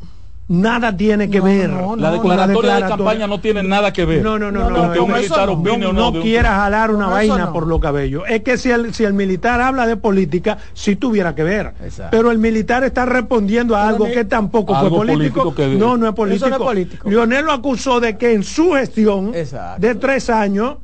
nada 0.51 0.97
tiene 0.97 1.29
que 1.29 1.37
No, 1.37 1.43
ver. 1.43 1.69
no, 1.69 1.95
la 1.95 2.09
no, 2.09 2.13
declaratoria 2.15 2.75
de 2.77 2.81
campaña 2.81 3.27
no 3.27 3.39
tiene 3.39 3.61
nada 3.61 3.93
que 3.93 4.03
ver 4.05 4.23
No, 4.23 4.39
no, 4.39 4.51
no, 4.51 4.61
No, 4.63 4.69
no. 4.71 4.87
no, 4.87 4.93
que 4.93 4.99
un 4.99 5.11
militar 5.13 5.45
no. 5.45 5.53
opine 5.53 5.85
o 5.85 5.93
no, 5.93 6.11
no 6.11 6.21
quieras 6.21 6.53
jalar 6.55 6.89
una 6.89 7.05
vaina 7.07 7.37
no. 7.37 7.53
por 7.53 7.67
los 7.67 7.79
cabellos. 7.79 8.23
Es 8.27 8.41
que 8.41 8.57
si 8.57 8.71
el, 8.71 8.91
si 8.95 9.03
el 9.03 9.13
militar 9.13 9.61
habla 9.61 9.85
de 9.85 9.95
política, 9.95 10.57
sí 10.73 10.95
tuviera 10.95 11.35
que 11.35 11.43
ver. 11.43 11.73
Exacto. 11.83 12.09
Pero 12.17 12.31
el 12.31 12.39
militar 12.39 12.83
está 12.83 13.05
respondiendo 13.05 13.75
a 13.75 13.87
algo 13.87 14.05
que 14.05 14.25
tampoco 14.25 14.75
Algo 14.75 14.97
fue 14.97 15.05
político. 15.05 15.53
No, 15.77 15.97
no 15.97 16.07
es 16.07 16.15
político. 16.15 16.47
Eso 16.47 16.49
no 16.49 16.55
es 16.63 16.67
político. 16.67 17.09
Leonel 17.09 17.45
lo 17.45 17.51
acusó 17.51 17.99
de 17.99 18.17
que 18.17 18.33
en 18.33 18.41
su 18.43 18.71
gestión 18.71 19.35
Exacto. 19.35 19.81
de 19.85 19.93
tres 19.95 20.31
años, 20.31 20.77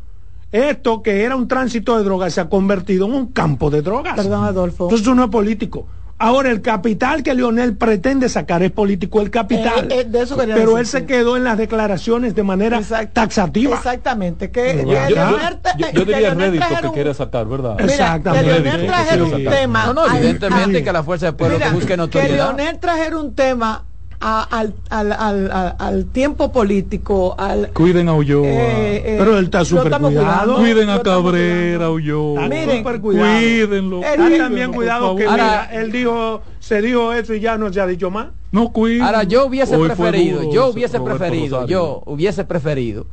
esto 0.56 1.02
que 1.04 1.24
era 1.24 1.36
un 1.36 1.48
tránsito 1.48 1.98
de 1.98 2.04
drogas 2.04 2.34
se 2.34 2.42
ha 2.42 2.50
convertido 2.50 3.06
en 3.08 3.14
un 3.14 3.28
campo 3.28 3.70
de 3.70 3.82
drogas. 3.82 4.16
Perdón, 4.16 4.44
Adolfo. 4.46 4.86
Entonces 4.86 5.06
eso 5.06 5.16
no 5.16 5.26
es 5.26 5.30
político. 5.30 5.88
Ahora, 6.18 6.50
el 6.50 6.62
capital 6.62 7.24
que 7.24 7.34
Leonel 7.34 7.76
pretende 7.76 8.30
sacar 8.30 8.64
es 8.64 8.72
político, 8.72 9.20
el 9.22 9.30
capital. 9.30 9.92
Eh, 9.92 10.00
eh, 10.00 10.04
de 10.06 10.22
eso 10.22 10.38
quería 10.38 10.56
Pero 10.56 10.78
él 10.78 10.86
se 10.88 11.06
quedó 11.06 11.36
en 11.36 11.44
las 11.44 11.58
declaraciones 11.58 12.34
de 12.34 12.42
manera 12.44 12.80
Exact- 12.80 13.12
taxativa. 13.12 13.76
Exactamente. 13.76 14.50
Que, 14.50 14.78
Yo- 14.78 14.88
que 14.88 15.14
yo- 15.14 15.16
Leonel 15.16 15.60
yo- 15.78 15.88
yo 15.92 16.06
que 16.06 16.06
diría 16.06 16.34
que 16.80 16.88
un- 16.88 16.94
quiere 16.94 17.14
sacar 17.14 17.46
verdad 17.48 17.76
Exacto. 17.82 17.84
Mira, 17.84 17.86
que 17.86 17.92
Exactamente. 17.92 18.50
Leonel 18.62 18.82
que 18.82 18.88
trajera 18.88 19.24
un 19.26 19.44
tema. 19.44 19.86
No, 19.88 19.94
no, 19.94 20.16
evidentemente 20.16 20.84
que 20.86 20.94
la 20.94 21.04
fuerza 21.04 21.26
del 21.26 21.36
pueblo 21.36 21.58
Mira, 21.58 21.72
busque 21.72 21.88
que 21.88 21.98
notoriedad. 21.98 22.56
Leonel 22.56 22.80
trajera 22.80 23.18
un 23.18 23.36
tema 23.36 23.84
a- 24.20 24.44
al, 24.44 24.74
al, 24.90 25.12
al, 25.12 25.52
al, 25.52 25.76
al 25.78 26.06
tiempo 26.06 26.52
político, 26.52 27.36
al... 27.38 27.70
cuiden 27.74 28.10
a 28.10 28.14
Ulloa 28.14 28.48
eh, 28.48 28.96
eh, 28.98 29.16
Pero 29.20 29.38
él 29.38 29.46
está 29.46 29.64
súper 29.66 29.92
cuidado. 30.00 30.56
cuiden 30.58 30.90
a 30.90 31.02
Cabrera. 31.02 31.90
Ulloa 31.90 32.48
Miren, 32.48 32.84
cuídenlo 32.84 34.02
Él- 34.04 34.16
cuídenlo, 34.16 34.38
también 34.38 34.74
cuidado 34.74 35.06
favor. 35.08 35.18
que 35.22 35.26
Ahora- 35.28 35.68
mira, 35.70 35.82
él 35.82 35.92
dijo, 35.92 36.42
se 36.60 36.82
dijo 36.82 37.14
eso 37.14 37.34
y 37.34 37.40
ya 37.40 37.58
no 37.58 37.72
se 37.72 37.82
ha 37.82 37.88
dicho 37.88 38.10
más. 38.10 38.28
no 38.52 38.70
cuiden 38.72 39.04
Ahora 39.04 39.24
yo 39.24 39.46
hubiese 39.46 39.76
Hoy 39.76 39.88
preferido, 39.90 40.42
duro 40.42 40.54
yo 40.54 40.68
hubiese 40.70 40.98
Roberto 40.98 41.18
preferido, 41.20 41.56
Rosario. 41.58 41.78
yo 41.78 42.04
hubiese 42.06 42.44
preferido 42.46 43.06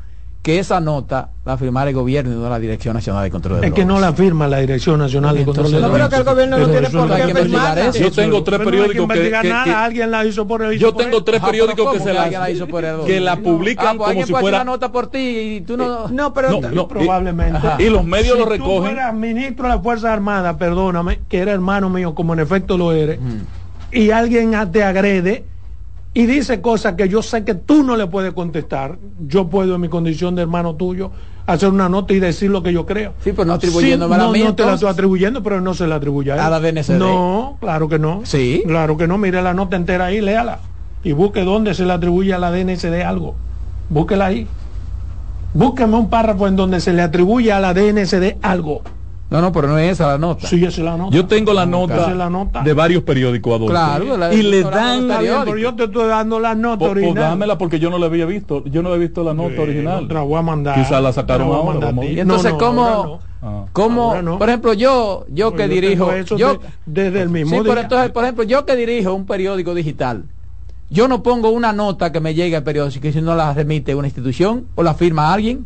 que 0.42 0.58
esa 0.58 0.80
nota 0.80 1.30
la 1.44 1.56
firmara 1.56 1.90
el 1.90 1.94
gobierno 1.94 2.32
y 2.32 2.34
no 2.34 2.50
la 2.50 2.58
Dirección 2.58 2.94
Nacional 2.94 3.22
de 3.22 3.30
Control 3.30 3.60
de 3.60 3.68
Es 3.68 3.72
que 3.72 3.84
no 3.84 4.00
la 4.00 4.12
firma 4.12 4.48
la 4.48 4.58
Dirección 4.58 4.98
Nacional 4.98 5.36
de 5.36 5.44
Control 5.44 5.70
de 5.70 5.80
No, 5.80 5.92
pero 5.92 6.08
que 6.08 6.16
el 6.16 6.24
gobierno 6.24 6.58
no 6.58 6.68
tiene 6.68 6.90
por 6.90 7.16
qué 7.16 7.34
firmarla. 7.34 7.90
Yo 7.92 8.10
tengo 8.10 8.42
tres 8.42 8.58
periódicos 8.58 9.08
que, 9.08 9.30
que, 9.30 9.72
alguien 9.72 10.10
la 10.10 10.24
hizo 10.24 10.46
por 10.46 10.62
él. 10.62 10.78
Yo 10.78 10.92
tengo 10.94 11.22
tres 11.22 11.40
periódicos 11.40 11.92
que 11.92 12.00
se 12.00 12.12
la, 12.12 12.28
la 12.28 12.50
hizo 12.50 12.66
por 12.66 12.84
él. 12.84 12.96
que 13.06 13.20
la 13.20 13.36
publican 13.36 13.96
pues 13.96 14.14
como 14.14 14.26
si 14.26 14.32
fuera 14.32 14.58
la 14.58 14.64
nota 14.64 14.90
por 14.90 15.06
ti 15.08 15.18
y 15.18 15.60
tú 15.60 15.76
no 15.76 16.08
No, 16.08 16.34
pero 16.34 16.60
no, 16.60 16.70
no, 16.70 16.88
probablemente. 16.88 17.60
Y, 17.78 17.84
y 17.84 17.90
los 17.90 18.04
medios 18.04 18.36
si 18.36 18.40
lo 18.40 18.46
recogen. 18.48 18.82
Tú 18.82 18.86
fueras 18.86 19.14
ministro 19.14 19.68
de 19.68 19.74
las 19.74 19.82
Fuerzas 19.82 20.10
Armadas, 20.10 20.56
perdóname, 20.56 21.20
que 21.28 21.38
era 21.38 21.52
hermano 21.52 21.88
mío, 21.88 22.16
como 22.16 22.32
en 22.32 22.40
efecto 22.40 22.76
lo 22.76 22.92
eres, 22.92 23.20
y 23.92 24.10
alguien 24.10 24.52
te 24.72 24.82
agrede 24.82 25.44
y 26.14 26.26
dice 26.26 26.60
cosas 26.60 26.94
que 26.94 27.08
yo 27.08 27.22
sé 27.22 27.44
que 27.44 27.54
tú 27.54 27.82
no 27.82 27.96
le 27.96 28.06
puedes 28.06 28.32
contestar, 28.34 28.98
yo 29.26 29.48
puedo 29.48 29.76
en 29.76 29.80
mi 29.80 29.88
condición 29.88 30.34
de 30.34 30.42
hermano 30.42 30.74
tuyo 30.74 31.10
hacer 31.46 31.70
una 31.70 31.88
nota 31.88 32.12
y 32.12 32.20
decir 32.20 32.50
lo 32.50 32.62
que 32.62 32.72
yo 32.72 32.86
creo. 32.86 33.14
Sí, 33.24 33.32
pero 33.32 33.46
no 33.46 33.54
atribuyéndome 33.54 34.14
Sí, 34.14 34.20
a 34.20 34.24
no, 34.24 34.32
mí, 34.32 34.42
no 34.44 34.54
te 34.54 34.64
la 34.64 34.74
estoy 34.74 34.88
atribuyendo, 34.88 35.42
pero 35.42 35.60
no 35.60 35.74
se 35.74 35.86
la 35.86 35.96
atribuye 35.96 36.32
a 36.32 36.34
él. 36.34 36.40
A 36.40 36.50
la 36.50 36.60
DNCD. 36.60 36.98
No, 36.98 37.56
claro 37.60 37.88
que 37.88 37.98
no. 37.98 38.20
Sí. 38.24 38.62
Claro 38.66 38.96
que 38.96 39.08
no. 39.08 39.18
Mire 39.18 39.42
la 39.42 39.54
nota 39.54 39.76
entera 39.76 40.06
ahí, 40.06 40.20
léala. 40.20 40.60
Y 41.02 41.12
busque 41.12 41.42
dónde 41.44 41.74
se 41.74 41.84
le 41.84 41.92
atribuye 41.94 42.32
a 42.32 42.38
la 42.38 42.52
DNCD 42.52 43.02
algo. 43.04 43.34
Búsquela 43.88 44.26
ahí. 44.26 44.46
Búsqueme 45.54 45.96
un 45.96 46.08
párrafo 46.08 46.46
en 46.46 46.56
donde 46.56 46.80
se 46.80 46.92
le 46.92 47.02
atribuye 47.02 47.52
a 47.52 47.60
la 47.60 47.74
DNCD 47.74 48.36
algo. 48.42 48.82
No, 49.32 49.40
no, 49.40 49.52
pero 49.52 49.68
no 49.68 49.78
es 49.78 49.92
esa 49.92 50.06
la 50.08 50.18
nota. 50.18 50.46
Sí, 50.46 50.56
esa 50.64 50.68
es 50.68 50.78
la 50.78 50.96
nota. 50.96 51.14
Yo 51.16 51.26
tengo 51.26 51.52
la 51.52 51.66
nota, 51.66 52.10
es 52.10 52.16
la 52.16 52.30
nota. 52.30 52.62
de 52.62 52.72
varios 52.74 53.02
periódicos, 53.02 53.50
Adolfo. 53.54 53.72
Claro, 53.72 54.16
la- 54.16 54.32
y 54.32 54.42
le 54.42 54.62
dan... 54.62 55.08
la- 55.08 55.20
bien, 55.20 55.34
pero 55.44 55.58
yo 55.58 55.74
te 55.74 55.84
estoy 55.84 56.06
dando 56.08 56.38
la 56.38 56.54
nota 56.54 56.78
Po- 56.78 56.84
pues 56.86 56.90
original. 56.92 57.24
dámela 57.30 57.58
porque 57.58 57.78
yo 57.80 57.90
no 57.90 57.98
la 57.98 58.06
había 58.06 58.26
visto. 58.26 58.64
Yo 58.66 58.82
no 58.82 58.90
había 58.90 59.00
visto 59.00 59.24
la 59.24 59.34
nota 59.34 59.54
Sí, 59.54 59.60
original. 59.60 60.06
la 60.08 60.20
voy 60.22 60.38
a 60.38 60.42
mandar. 60.42 60.74
Quizá 60.74 61.00
la 61.00 61.12
sacaron 61.12 61.48
ahora, 61.48 61.64
mandar 61.72 61.88
vamos. 61.94 62.04
Y 62.06 62.20
entonces, 62.20 62.52
No, 62.52 62.58
no, 62.58 63.20
¿cómo. 63.72 64.12
Ah. 64.12 64.22
no. 64.22 64.38
por 64.38 64.48
ejemplo, 64.48 64.72
yo, 64.72 65.24
yo 65.28 65.50
Pues 65.50 65.62
que 65.62 65.68
yo 65.68 65.74
dirijo, 65.80 66.12
eso 66.12 66.36
yo, 66.36 66.54
de- 66.54 66.60
desde 66.86 67.22
el 67.22 67.28
mismo 67.28 67.56
sí, 67.56 67.62
pero 67.66 67.80
entonces, 67.80 68.10
por 68.12 68.22
ejemplo, 68.24 68.44
yo 68.44 68.64
que 68.64 68.76
dirijo 68.76 69.14
un 69.14 69.26
periódico 69.26 69.74
digital, 69.74 70.24
yo 70.90 71.08
no 71.08 71.22
pongo 71.22 71.50
una 71.50 71.72
nota 71.72 72.12
que 72.12 72.20
me 72.20 72.34
llegue 72.34 72.54
al 72.56 72.62
periódico, 72.62 73.00
que 73.00 73.12
si 73.12 73.20
no 73.20 73.34
la 73.34 73.52
remite 73.54 73.94
una 73.94 74.06
institución 74.06 74.66
o 74.74 74.82
la 74.82 74.94
firma 74.94 75.32
alguien. 75.32 75.64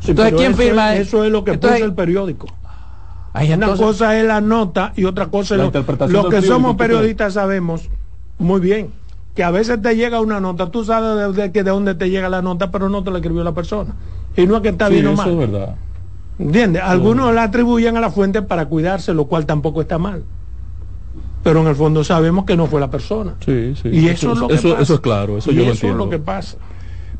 Sí, 0.00 0.10
Entonces, 0.12 0.34
¿quién 0.36 0.52
eso 0.52 0.60
firma 0.62 0.94
es- 0.94 1.00
eso? 1.00 1.16
Eso 1.18 1.24
es 1.24 1.32
lo 1.32 1.44
que 1.44 1.52
Entonces- 1.52 1.78
puso 1.80 1.88
el 1.90 1.94
periódico. 1.94 2.46
Ay, 3.32 3.48
Una 3.48 3.54
entonces- 3.66 3.86
cosa 3.86 4.18
es 4.18 4.24
la 4.26 4.40
nota 4.40 4.92
y 4.96 5.04
otra 5.04 5.26
cosa 5.26 5.54
es 5.54 5.58
La 5.58 5.64
lo, 5.64 5.66
interpretación 5.66 6.12
lo 6.12 6.22
del 6.22 6.30
que 6.30 6.36
periódico, 6.36 6.54
somos 6.54 6.76
periodistas 6.76 7.34
sabemos 7.34 7.88
muy 8.38 8.60
bien 8.60 8.90
que 9.34 9.44
a 9.44 9.50
veces 9.50 9.80
te 9.82 9.94
llega 9.96 10.20
una 10.20 10.40
nota, 10.40 10.70
tú 10.70 10.84
sabes 10.84 11.34
de, 11.36 11.42
de, 11.42 11.52
que 11.52 11.62
de 11.62 11.70
dónde 11.70 11.94
te 11.94 12.10
llega 12.10 12.28
la 12.28 12.42
nota, 12.42 12.70
pero 12.70 12.88
no 12.88 13.04
te 13.04 13.10
la 13.10 13.18
escribió 13.18 13.44
la 13.44 13.52
persona. 13.52 13.94
Y 14.36 14.46
no 14.46 14.56
es 14.56 14.62
que 14.62 14.70
está 14.70 14.88
Sí, 14.88 14.94
bien 14.94 15.06
o 15.08 15.12
eso 15.12 15.22
mal. 15.22 15.30
es 15.30 15.36
verdad. 15.38 15.74
¿Entiendes? 16.38 16.82
Algunos 16.82 17.34
la 17.34 17.44
atribuyen 17.44 17.96
a 17.96 18.00
la 18.00 18.10
fuente 18.10 18.42
para 18.42 18.66
cuidarse, 18.66 19.12
lo 19.14 19.26
cual 19.26 19.46
tampoco 19.46 19.80
está 19.80 19.98
mal. 19.98 20.22
Pero 21.44 21.60
en 21.60 21.68
el 21.68 21.76
fondo 21.76 22.02
sabemos 22.04 22.44
que 22.44 22.56
no 22.56 22.66
fue 22.66 22.80
la 22.80 22.90
persona. 22.90 23.34
Sí, 23.44 23.74
sí. 23.80 23.88
Y 23.90 24.08
eso, 24.08 24.32
es 24.32 24.38
lo 24.38 24.48
que 24.48 24.54
eso, 24.54 24.70
pasa. 24.70 24.82
eso 24.82 24.94
es 24.94 25.00
claro, 25.00 25.38
eso 25.38 25.50
Y 25.50 25.54
yo 25.54 25.60
lo 25.60 25.64
eso 25.66 25.72
entiendo. 25.74 25.98
es 25.98 26.04
lo 26.06 26.10
que 26.10 26.18
pasa. 26.18 26.56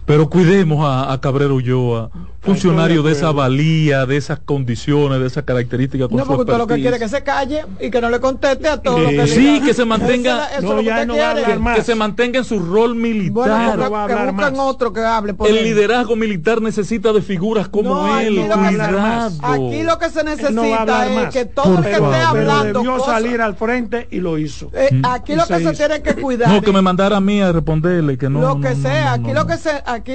Pero 0.07 0.29
cuidemos 0.31 0.85
a, 0.85 1.13
a 1.13 1.21
Cabrero 1.21 1.55
Ulloa, 1.57 2.11
funcionario 2.41 3.03
de 3.03 3.13
esa 3.13 3.33
valía, 3.33 4.07
de 4.07 4.17
esas 4.17 4.39
condiciones, 4.39 5.21
de 5.21 5.27
esas 5.27 5.45
características. 5.45 6.09
Con 6.09 6.17
No, 6.19 6.25
porque 6.25 6.43
usted 6.43 6.57
lo 6.59 6.67
que 6.67 6.75
quiere 6.77 6.97
es 6.97 7.03
que 7.03 7.09
se 7.09 7.23
calle 7.23 7.65
y 7.81 7.91
que 7.91 8.01
no 8.01 8.09
le 8.11 8.21
conteste 8.21 8.69
a 8.69 8.77
todo 8.81 8.97
Sí. 8.97 9.03
lo 9.03 9.09
que 9.11 9.27
Sí, 9.29 9.41
diga. 9.41 9.67
que 9.67 9.75
se 9.75 9.85
mantenga- 9.85 10.49
Eso, 10.59 10.63
No, 10.75 10.79
que 10.79 10.85
ya 10.85 11.05
no 11.05 11.17
va 11.17 11.31
a 11.31 11.33
quiere. 11.35 11.45
hablar 11.45 11.59
más. 11.61 11.77
que 11.79 11.83
se 11.85 11.95
mantenga 11.95 12.39
en 12.39 12.45
su 12.45 12.59
rol 12.61 12.95
militar. 12.95 13.33
Bueno, 13.35 13.77
no 13.77 13.91
va 13.91 14.05
a 14.05 14.07
que 14.07 14.13
hablar 14.13 14.35
busquen 14.35 14.57
más. 14.57 14.67
otro 14.67 14.93
que 14.93 15.01
hable 15.01 15.35
por 15.35 15.49
el 15.49 15.59
él. 15.59 15.65
liderazgo 15.65 16.17
militar 16.17 16.63
necesita 16.63 17.13
de 17.13 17.23
figuras 17.23 17.69
como 17.69 17.91
No, 18.07 18.19
él. 18.19 18.39
aquí 18.39 18.49
lo 18.49 18.55
que. 18.55 19.39
Aquí 19.43 19.83
lo 19.83 19.99
que 19.99 20.11
se 20.11 20.25
necesita 20.25 21.07
es 21.07 21.15
más. 21.15 21.33
que 21.35 21.45
todo 21.45 21.79
el 21.79 21.85
que 21.85 21.91
esté 21.93 22.05
hablando 22.05 22.65
debió 22.81 22.97
cosas- 22.99 23.15
salir 23.15 23.41
al 23.41 23.55
frente 23.57 24.09
y 24.11 24.21
lo 24.21 24.39
hizo. 24.39 24.71
Eh, 24.75 25.01
aquí 25.03 25.33
Y 25.33 25.37
lo 25.37 25.47
que 25.47 25.59
se 25.59 25.65
se 25.75 25.87
tiene 25.89 26.03
que 26.03 26.15
cuidar 26.15 26.49
No, 26.51 26.63
que 26.63 26.73
me 26.73 26.83
mandara 26.83 27.17
a 27.17 27.21
mí 27.21 27.41
a 27.41 27.53
responderle, 27.53 28.17
que 28.17 28.29
no. 28.29 28.41
lo 28.41 28.61
que 28.61 28.75
sea, 28.75 29.15
aquí 29.15 29.33
lo 29.33 29.47
que 29.47 29.57
se 29.57 29.71
aquí, 29.85 30.13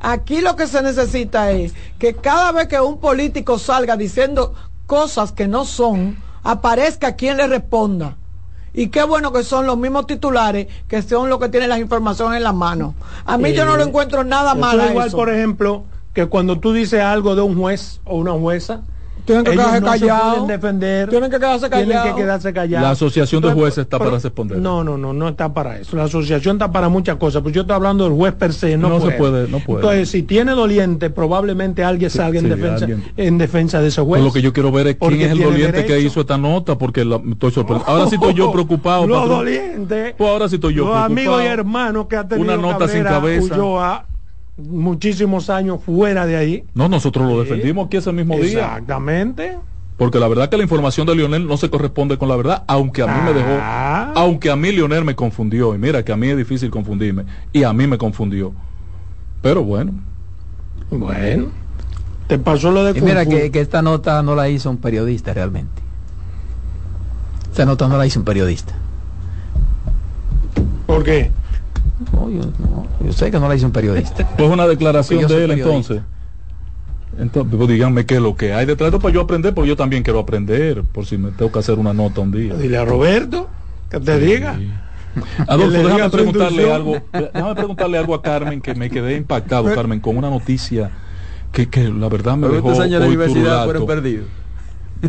aquí 0.00 0.40
lo 0.40 0.56
que 0.56 0.66
se 0.66 0.82
necesita 0.82 1.39
es 1.48 1.74
que 1.98 2.14
cada 2.14 2.52
vez 2.52 2.68
que 2.68 2.80
un 2.80 2.98
político 2.98 3.58
salga 3.58 3.96
diciendo 3.96 4.54
cosas 4.86 5.32
que 5.32 5.48
no 5.48 5.64
son, 5.64 6.16
aparezca 6.42 7.16
quien 7.16 7.36
le 7.36 7.46
responda. 7.46 8.16
Y 8.72 8.88
qué 8.88 9.02
bueno 9.02 9.32
que 9.32 9.42
son 9.42 9.66
los 9.66 9.76
mismos 9.76 10.06
titulares 10.06 10.68
que 10.88 11.02
son 11.02 11.28
los 11.28 11.40
que 11.40 11.48
tienen 11.48 11.68
las 11.70 11.80
informaciones 11.80 12.36
en 12.36 12.44
la 12.44 12.52
mano. 12.52 12.94
A 13.24 13.36
mí 13.38 13.52
yo 13.52 13.64
no 13.64 13.76
lo 13.76 13.82
encuentro 13.82 14.22
nada 14.24 14.52
Eso 14.52 14.60
mal. 14.60 14.80
es 14.80 14.86
a 14.86 14.90
igual, 14.90 15.08
eso. 15.08 15.16
por 15.16 15.30
ejemplo, 15.30 15.84
que 16.12 16.26
cuando 16.26 16.58
tú 16.58 16.72
dices 16.72 17.00
algo 17.00 17.34
de 17.34 17.42
un 17.42 17.56
juez 17.58 18.00
o 18.04 18.16
una 18.16 18.32
jueza, 18.32 18.82
Tienen 19.30 19.44
que 19.44 19.52
ellos 19.52 19.64
quedarse 19.64 19.80
no 19.80 19.86
callados. 20.08 20.48
defender. 20.48 21.08
Tienen 21.08 21.30
que 21.30 21.38
quedarse 21.38 21.68
Tienen 21.70 21.88
callados. 21.88 22.14
que 22.16 22.22
quedarse 22.22 22.52
callados. 22.52 22.82
La 22.84 22.90
asociación 22.90 23.42
de 23.42 23.52
jueces 23.52 23.78
está 23.78 23.98
para 23.98 24.10
responder. 24.18 24.58
No, 24.58 24.82
no, 24.84 24.96
no, 24.98 25.12
no 25.12 25.28
está 25.28 25.52
para 25.54 25.78
eso. 25.78 25.96
La 25.96 26.04
asociación 26.04 26.56
está 26.56 26.72
para 26.72 26.88
muchas 26.88 27.16
cosas, 27.16 27.42
pero 27.42 27.54
yo 27.54 27.60
estoy 27.62 27.76
hablando 27.76 28.04
del 28.04 28.14
juez 28.14 28.34
per 28.34 28.52
se, 28.52 28.76
no, 28.76 28.88
No 28.88 29.00
se 29.00 29.12
puede, 29.12 29.48
no 29.48 29.60
puede. 29.60 29.80
Entonces, 29.82 30.08
si 30.10 30.22
tiene 30.22 30.52
doliente, 30.52 31.10
probablemente 31.10 31.84
alguien 31.84 32.10
salga 32.10 32.38
en 32.38 32.44
sí, 32.46 32.50
defensa 32.50 32.84
alguien. 32.86 33.04
en 33.16 33.38
defensa 33.38 33.80
de 33.80 33.88
ese 33.88 34.00
juez. 34.02 34.20
Pues 34.20 34.24
lo 34.24 34.32
que 34.32 34.42
yo 34.42 34.52
quiero 34.52 34.72
ver 34.72 34.86
es 34.88 34.94
quién 34.96 34.98
Porque 35.10 35.24
es 35.26 35.30
el 35.32 35.42
doliente 35.42 35.84
que 35.86 36.00
hizo 36.00 36.20
esta 36.20 36.36
nota, 36.38 36.76
porque 36.76 37.04
la- 37.04 37.20
estoy 37.30 37.50
sorprendido. 37.52 37.88
Ahora 37.90 38.06
sí 38.08 38.16
estoy 38.16 38.34
yo 38.34 38.50
preocupado. 38.52 39.06
Los 39.06 39.28
dolientes. 39.28 40.14
Pues 40.16 40.30
ahora 40.30 40.48
sí 40.48 40.56
estoy 40.56 40.74
yo 40.74 40.84
los 40.84 40.92
preocupado. 40.92 41.12
amigos 41.12 41.42
y 41.42 41.46
hermanos 41.46 42.06
que 42.08 42.16
ha 42.16 42.26
tenido 42.26 42.52
Una 42.52 42.56
nota 42.60 42.88
sin 42.88 43.02
cabeza. 43.04 43.54
Ulloa, 43.54 44.06
muchísimos 44.68 45.50
años 45.50 45.80
fuera 45.84 46.26
de 46.26 46.36
ahí. 46.36 46.64
No, 46.74 46.88
nosotros 46.88 47.28
lo 47.30 47.40
defendimos 47.40 47.86
aquí 47.86 47.96
ese 47.98 48.12
mismo 48.12 48.36
día. 48.36 48.60
Exactamente. 48.60 49.58
Porque 49.96 50.18
la 50.18 50.28
verdad 50.28 50.48
que 50.48 50.56
la 50.56 50.62
información 50.62 51.06
de 51.06 51.14
Lionel 51.14 51.46
no 51.46 51.56
se 51.58 51.68
corresponde 51.68 52.16
con 52.16 52.28
la 52.30 52.36
verdad, 52.36 52.62
aunque 52.66 53.02
a 53.02 53.06
mí 53.06 53.20
me 53.24 53.34
dejó, 53.34 53.50
Ah. 53.60 54.12
aunque 54.16 54.50
a 54.50 54.56
mí 54.56 54.72
Lionel 54.72 55.04
me 55.04 55.14
confundió. 55.14 55.74
Y 55.74 55.78
mira 55.78 56.02
que 56.04 56.12
a 56.12 56.16
mí 56.16 56.28
es 56.28 56.36
difícil 56.38 56.70
confundirme. 56.70 57.24
Y 57.52 57.64
a 57.64 57.72
mí 57.74 57.86
me 57.86 57.98
confundió. 57.98 58.52
Pero 59.42 59.62
bueno, 59.62 59.92
Bueno, 60.90 61.48
te 62.26 62.38
pasó 62.38 62.70
lo 62.70 62.82
de 62.84 62.98
Y 62.98 63.02
mira 63.02 63.26
que, 63.26 63.50
que 63.50 63.60
esta 63.60 63.82
nota 63.82 64.22
no 64.22 64.34
la 64.34 64.48
hizo 64.48 64.70
un 64.70 64.78
periodista 64.78 65.32
realmente. 65.34 65.82
Esta 67.50 67.64
nota 67.66 67.86
no 67.86 67.98
la 67.98 68.06
hizo 68.06 68.18
un 68.20 68.24
periodista. 68.24 68.74
¿Por 70.86 71.04
qué? 71.04 71.30
No, 72.12 72.30
yo, 72.30 72.40
no, 72.58 72.86
yo 73.04 73.12
sé 73.12 73.30
que 73.30 73.38
no 73.38 73.48
la 73.48 73.54
hizo 73.54 73.66
un 73.66 73.72
periodista. 73.72 74.28
pues 74.36 74.50
una 74.50 74.66
declaración 74.66 75.28
soy 75.28 75.28
de 75.28 75.44
él 75.44 75.50
periodista. 75.50 75.68
entonces. 75.68 76.02
Entonces, 77.18 77.54
pues, 77.56 77.68
díganme 77.68 78.06
qué 78.06 78.16
es 78.16 78.22
lo 78.22 78.36
que 78.36 78.54
hay 78.54 78.66
detrás 78.66 78.90
de 78.90 78.96
esto 78.96 79.02
para 79.02 79.14
yo 79.14 79.20
aprender, 79.20 79.52
porque 79.52 79.68
yo 79.68 79.76
también 79.76 80.02
quiero 80.02 80.20
aprender, 80.20 80.82
por 80.84 81.04
si 81.06 81.18
me 81.18 81.30
tengo 81.32 81.52
que 81.52 81.58
hacer 81.58 81.78
una 81.78 81.92
nota 81.92 82.20
un 82.20 82.32
día. 82.32 82.54
Dile 82.54 82.78
a 82.78 82.84
Roberto 82.84 83.48
que 83.90 84.00
te 84.00 84.18
diga. 84.18 84.58
Adolfo, 85.46 85.72
Que 85.72 85.78
le 85.78 85.78
diga 85.78 85.94
déjame 85.94 86.10
preguntarle 86.10 86.72
algo, 86.72 86.96
déjame 87.12 87.54
preguntarle 87.54 87.98
algo 87.98 88.14
a 88.14 88.22
Carmen 88.22 88.60
que 88.60 88.74
me 88.74 88.88
quedé 88.88 89.16
impactado, 89.16 89.74
Carmen, 89.74 90.00
con 90.00 90.16
una 90.16 90.30
noticia 90.30 90.90
que, 91.52 91.68
que 91.68 91.88
la 91.88 92.08
verdad 92.08 92.36
me 92.36 92.48
dejó 92.48 92.68
hoy 92.68 92.90
turulato. 93.16 93.86
perdidos. 93.86 94.26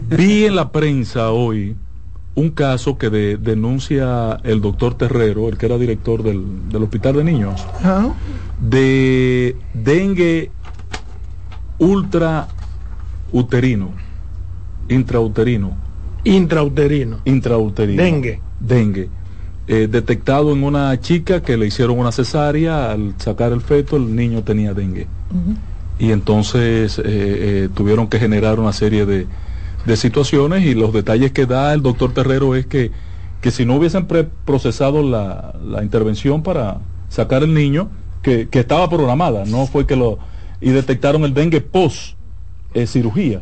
Vi 0.10 0.46
en 0.46 0.56
la 0.56 0.72
prensa 0.72 1.32
hoy 1.32 1.76
un 2.36 2.50
caso 2.52 2.98
que 2.98 3.10
de- 3.10 3.38
denuncia 3.38 4.38
el 4.44 4.62
doctor 4.62 4.94
Terrero, 4.96 5.50
el 5.50 5.58
que 5.58 5.66
era 5.66 5.78
director 5.78 6.24
del, 6.24 6.70
del 6.70 6.84
hospital 6.84 7.16
de 7.18 7.24
niños, 7.26 7.66
de 8.60 9.56
dengue 9.74 10.52
ultra 11.80 12.48
uterino, 13.32 13.92
intrauterino, 14.90 15.76
Intrauterino. 16.24 17.20
intrauterino. 17.26 18.02
Dengue. 18.04 18.40
Dengue. 18.60 19.10
Eh, 19.68 19.88
detectado 19.90 20.52
en 20.54 20.64
una 20.64 21.00
chica 21.00 21.42
que 21.42 21.58
le 21.58 21.68
hicieron 21.68 21.98
una 21.98 22.12
cesárea, 22.12 22.92
al 22.92 23.16
sacar 23.18 23.52
el 23.52 23.62
feto 23.62 23.96
el 23.98 24.16
niño 24.16 24.44
tenía 24.44 24.74
dengue. 24.74 25.08
Y 25.98 26.12
entonces 26.12 27.00
eh, 27.00 27.04
eh, 27.06 27.70
tuvieron 27.74 28.08
que 28.08 28.20
generar 28.20 28.60
una 28.60 28.74
serie 28.74 29.06
de, 29.06 29.28
de 29.86 29.98
situaciones 29.98 30.66
y 30.66 30.76
los 30.76 30.94
detalles 30.94 31.32
que 31.32 31.46
da 31.46 31.74
el 31.74 31.82
doctor 31.82 32.14
Terrero 32.14 32.56
es 32.56 32.66
que, 32.66 32.92
que 33.42 33.52
si 33.52 33.66
no 33.66 33.76
hubiesen 33.76 34.08
procesado 34.46 35.04
la, 35.04 35.56
la 35.64 35.84
intervención 35.84 36.44
para 36.44 36.80
sacar 37.10 37.44
el 37.44 37.54
niño, 37.54 37.90
que, 38.22 38.48
que 38.50 38.60
estaba 38.60 38.90
programada, 38.90 39.46
no 39.46 39.66
fue 39.66 39.86
que 39.86 39.96
lo... 39.96 40.20
y 40.60 40.70
detectaron 40.70 41.24
el 41.24 41.34
dengue 41.34 41.62
post 41.62 42.16
eh, 42.74 42.86
cirugía, 42.88 43.42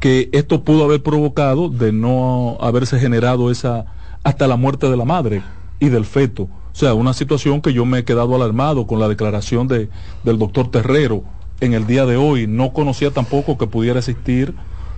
que 0.00 0.28
esto 0.32 0.64
pudo 0.64 0.84
haber 0.84 1.02
provocado 1.02 1.68
de 1.68 1.92
no 1.92 2.56
haberse 2.60 2.98
generado 2.98 3.50
esa 3.50 3.86
hasta 4.22 4.46
la 4.46 4.56
muerte 4.56 4.88
de 4.88 4.96
la 4.96 5.04
madre 5.04 5.42
y 5.80 5.88
del 5.88 6.04
feto. 6.04 6.44
O 6.44 6.76
sea, 6.76 6.94
una 6.94 7.12
situación 7.12 7.60
que 7.60 7.72
yo 7.72 7.84
me 7.84 7.98
he 7.98 8.04
quedado 8.04 8.34
alarmado 8.34 8.86
con 8.86 8.98
la 8.98 9.08
declaración 9.08 9.68
de, 9.68 9.90
del 10.24 10.38
doctor 10.38 10.70
Terrero 10.70 11.22
en 11.60 11.74
el 11.74 11.86
día 11.86 12.06
de 12.06 12.16
hoy. 12.16 12.46
No 12.46 12.72
conocía 12.72 13.10
tampoco 13.10 13.58
que 13.58 13.66
pudiera 13.66 13.98
existir 13.98 14.54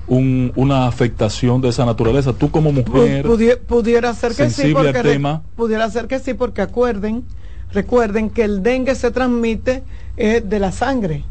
un- 0.08 0.52
una 0.56 0.86
afectación 0.86 1.60
de 1.60 1.68
esa 1.70 1.84
naturaleza. 1.84 2.32
Tú 2.32 2.50
como 2.50 2.72
mujer... 2.72 3.24
pudi- 3.26 3.58
pudiera 3.58 4.14
ser 4.14 4.34
que 4.34 4.50
sí 4.50 4.72
porque 4.72 4.92
re- 5.02 5.12
tema. 5.12 5.42
pudiera 5.56 5.90
ser 5.90 6.06
que 6.06 6.18
sí 6.18 6.34
porque 6.34 6.62
acuerden 6.62 7.24
recuerden 7.72 8.30
que 8.30 8.44
el 8.44 8.62
dengue 8.62 8.94
se 8.94 9.10
transmite 9.10 9.82
eh, 10.16 10.40
de 10.42 10.58
la 10.60 10.70
sangre. 10.72 11.24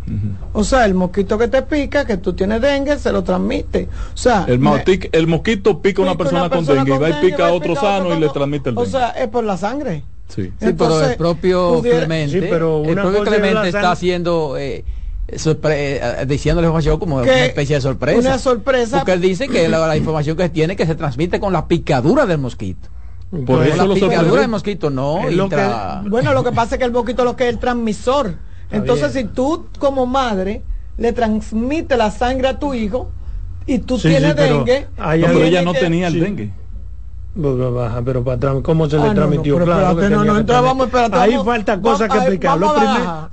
O 0.54 0.64
sea, 0.64 0.86
el 0.86 0.94
mosquito 0.94 1.38
que 1.38 1.48
te 1.48 1.62
pica, 1.64 2.06
que 2.06 2.18
tú 2.18 2.34
tienes 2.34 2.62
dengue, 2.62 3.00
se 3.00 3.12
lo 3.12 3.24
transmite. 3.24 3.88
O 4.14 4.18
sea, 4.18 4.46
el, 4.48 4.60
el 5.12 5.28
mosquito 5.28 5.82
pica 5.82 6.02
a 6.02 6.06
una 6.06 6.18
persona, 6.18 6.50
con 6.50 6.66
dengue 6.66 6.94
y 6.94 6.98
va 7.00 7.10
y 7.10 7.14
pica 7.32 7.48
a 7.48 7.54
otro 7.54 7.76
sano 7.76 8.14
y 8.16 8.20
le 8.20 8.30
transmite 8.30 8.70
el 8.70 8.76
dengue. 8.76 8.88
O 8.88 8.92
sea, 8.92 9.10
es 9.12 9.28
por 9.30 9.44
la 9.44 9.58
sangre. 9.58 10.04
Sí, 10.28 10.52
pero 10.60 11.02
el 11.04 11.16
propio 11.18 11.82
Clemente, 11.82 12.38
el 12.38 12.96
propio 12.96 13.24
Clemente 13.24 13.68
está 13.70 13.92
haciendo... 13.92 14.56
Eh, 14.58 14.84
eh, 15.28 16.26
diciendo 16.28 16.62
la 16.62 16.68
información 16.68 17.00
como 17.00 17.18
una 17.18 17.46
especie 17.46 17.76
de 17.76 17.82
sorpresa. 17.82 18.20
Una 18.20 18.38
sorpresa. 18.38 18.98
Porque 18.98 19.14
él 19.14 19.22
dice 19.22 19.48
que 19.48 19.68
la, 19.68 19.98
información 19.98 20.38
que 20.38 20.50
tiene 20.50 20.76
que 20.76 20.86
se 20.86 20.96
transmite 20.96 21.40
con 21.40 21.52
la 21.54 21.68
picadura 21.68 22.26
del 22.26 22.38
mosquito. 22.38 22.90
Por 23.46 23.66
eso 23.66 23.88
la 23.88 23.94
picadura 23.96 24.42
del 24.42 24.50
mosquito 24.50 24.90
no. 24.90 25.22
bueno, 26.08 26.34
lo 26.34 26.44
que 26.44 26.52
pasa 26.52 26.76
es 26.76 26.80
que 26.80 26.86
el 26.86 26.92
mosquito 26.92 27.24
es 27.24 27.26
lo 27.26 27.36
que 27.36 27.46
es 27.46 27.50
el 27.50 27.60
transmisor. 27.60 28.36
Entonces, 28.72 29.14
si 29.14 29.26
tú 29.26 29.68
como 29.80 30.06
madre 30.06 30.64
le 30.98 31.12
transmite 31.12 31.98
la 31.98 32.12
sangre 32.12 32.48
a 32.48 32.60
tu 32.60 32.74
hijo 32.74 33.10
y 33.66 33.80
tú 33.80 33.98
tienes 33.98 34.36
dengue. 34.36 34.88
pero 34.98 35.44
ella 35.44 35.62
no 35.62 35.74
tenía 35.74 36.08
el 36.08 36.20
dengue. 36.20 36.52
Baja, 37.36 38.02
pero 38.02 38.24
para 38.24 38.62
¿cómo 38.62 38.90
se 38.90 38.98
le 38.98 39.10
ah, 39.10 39.14
transmitió? 39.14 39.60
No, 39.60 39.66
Ahí 41.12 41.38
falta 41.44 41.82
cosas 41.82 42.10
que 42.10 42.18
explicar. 42.18 42.58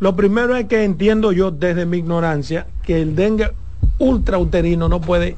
Lo, 0.01 0.17
primero 0.17 0.57
es 0.57 0.67
que 0.67 0.85
entiendo 0.85 1.31
yo 1.33 1.53
desde 1.53 1.87
mi 1.87 1.99
ignorancia 1.99 2.67
que 2.83 3.01
el 3.01 3.15
dengue 3.15 3.53
ultrauterino 3.99 4.89
no 4.89 5.01
puede, 5.01 5.37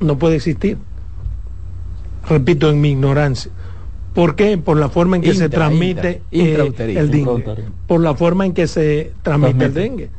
no 0.00 0.18
puede 0.18 0.36
existir. 0.36 0.78
Repito, 2.28 2.70
en 2.70 2.80
mi 2.80 2.90
ignorancia. 2.90 3.52
¿Por 4.14 4.34
qué? 4.34 4.58
Por 4.58 4.78
la 4.78 4.88
forma 4.88 5.16
en 5.16 5.22
que 5.22 5.34
se 5.34 5.48
transmite 5.48 6.22
eh, 6.32 6.72
el 6.78 7.10
dengue. 7.10 7.44
Por 7.86 8.00
la 8.00 8.14
forma 8.14 8.46
en 8.46 8.52
que 8.52 8.66
se 8.66 9.12
transmite 9.22 9.66
el 9.66 9.74
dengue. 9.74 10.10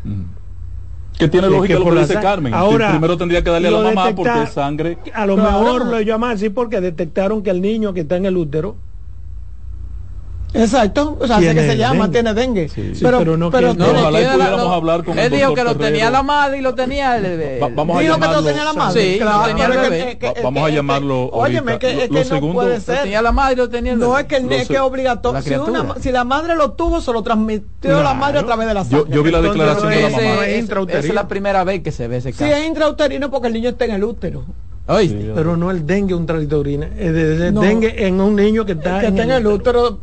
Que 1.18 1.28
tiene 1.28 1.50
lógica 1.50 1.80
lo 1.80 1.86
que 1.86 2.00
dice 2.00 2.16
Carmen. 2.16 2.54
Ahora, 2.54 2.92
primero 2.92 3.18
tendría 3.18 3.44
que 3.44 3.50
darle 3.50 3.68
a 3.70 3.72
la 3.72 3.82
mamá 3.82 4.16
porque 4.16 4.44
es 4.44 4.52
sangre. 4.52 4.98
A 5.14 5.26
lo 5.26 5.38
mejor 5.38 5.86
lo 5.86 6.02
llaman 6.02 6.32
así 6.32 6.50
porque 6.50 6.82
detectaron 6.82 7.44
que 7.44 7.50
el 7.50 7.62
niño 7.62 7.94
que 7.94 8.02
está 8.02 8.18
en 8.18 8.26
el 8.26 8.38
útero 8.38 8.76
Exacto, 10.54 11.18
o 11.20 11.28
sea, 11.28 11.40
que 11.40 11.54
se 11.54 11.78
llama, 11.78 12.10
tiene 12.10 12.34
dengue. 12.34 12.70
pero, 13.02 13.38
no, 13.38 13.52
pero 13.52 13.74
no, 13.74 13.86
ojalá 13.86 14.34
pudiéramos 14.34 14.74
hablar 14.74 15.04
con 15.04 15.20
Él 15.20 15.32
dijo 15.32 15.54
que 15.54 15.64
lo 15.64 15.76
tenía 15.76 16.10
la 16.10 16.24
madre 16.24 16.58
y 16.60 16.62
lo 16.62 16.74
tenía 16.74 17.18
el 17.18 17.24
bebé. 17.24 17.60
vamos 17.60 18.00
dijo 18.00 18.14
a 18.14 18.18
llamarlo, 18.18 18.36
que 18.36 18.42
lo 18.42 18.48
tenía 18.48 18.64
la 18.64 18.74
madre. 18.74 19.14
Sí, 19.14 19.20
claro, 19.20 19.40
lo 19.40 19.48
tenía 19.48 19.66
el 19.66 19.90
bebé. 19.90 20.20
vamos 20.44 20.64
a 20.64 20.70
llamarlo. 20.70 21.30
Óyeme, 21.32 21.80
que, 21.80 22.04
es 22.04 22.10
que 22.10 22.42
no 22.42 22.54
puede 22.54 22.80
ser. 22.80 22.96
Lo 22.96 23.02
tenía 23.04 23.22
la 23.22 23.32
madre 23.32 23.54
y 23.54 23.58
lo 23.58 23.70
tenía 23.70 23.92
el 23.94 24.00
bebé. 24.00 24.12
No 24.12 24.18
es 24.18 24.26
que, 24.26 24.38
el, 24.38 24.52
es 24.52 24.68
que 24.68 24.74
es 24.74 24.80
obligatorio. 24.80 25.42
Si, 25.42 25.54
una, 25.54 25.96
si 26.00 26.12
la 26.12 26.24
madre 26.24 26.56
lo 26.56 26.72
tuvo, 26.72 27.02
se 27.02 27.12
lo 27.12 27.22
transmitió 27.24 28.02
la 28.02 28.14
madre 28.14 28.40
a 28.40 28.46
través 28.46 28.68
de 28.68 28.74
la 28.74 28.84
sangre. 28.84 29.14
Yo, 29.14 29.24
vi 29.24 29.32
la 29.32 29.42
declaración 29.42 29.90
de 29.90 30.02
la 30.02 30.10
mamá. 30.10 30.46
Es 30.48 31.14
la 31.14 31.28
primera 31.28 31.64
vez 31.64 31.84
que 31.84 31.92
se 31.92 32.08
ve 32.08 32.18
ese 32.18 32.32
caso. 32.32 32.46
Sí, 32.46 32.52
es 32.52 32.66
intrauterino 32.66 33.30
porque 33.30 33.48
el 33.48 33.54
niño 33.54 33.70
está 33.70 33.86
en 33.86 33.92
el 33.92 34.04
útero 34.04 34.46
pero 34.88 35.58
no 35.58 35.70
el 35.70 35.86
dengue 35.86 36.16
un 36.16 36.28
es 36.28 37.14
de, 37.14 37.52
dengue 37.52 38.08
en 38.08 38.22
un 38.22 38.36
niño 38.36 38.66
que 38.66 38.72
está, 38.72 39.06
en, 39.06 39.18
el, 39.20 39.46
útero. 39.46 39.98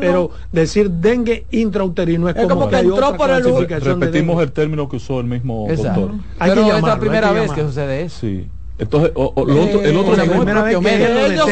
Pero 0.00 0.30
decir 0.50 0.90
dengue 0.90 1.44
intrauterino 1.50 2.28
es, 2.28 2.34
como, 2.46 2.68
que, 2.68 2.78
entró 2.78 3.16
por 3.16 3.30
el 3.30 3.46
útero. 3.46 3.80
Repetimos 3.80 4.42
el 4.42 4.52
término 4.52 4.88
que 4.88 4.96
usó 4.96 5.20
el 5.20 5.26
mismo 5.26 5.66
doctor. 5.68 6.12
pero 6.38 6.76
es 6.76 6.82
la 6.82 6.98
primera 6.98 7.32
vez 7.32 7.52
que 7.52 7.62
sucede 7.62 8.02
eso. 8.02 8.20
Sí. 8.20 8.48
Entonces, 8.80 9.12
o, 9.14 9.32
o, 9.34 9.44
lo 9.44 9.62
otro, 9.62 9.82
el 9.82 9.96
otro 9.96 10.16
la 10.16 10.24
primera 10.24 10.62
vez 10.62 10.78
que 10.78 11.26
ellos 11.26 11.46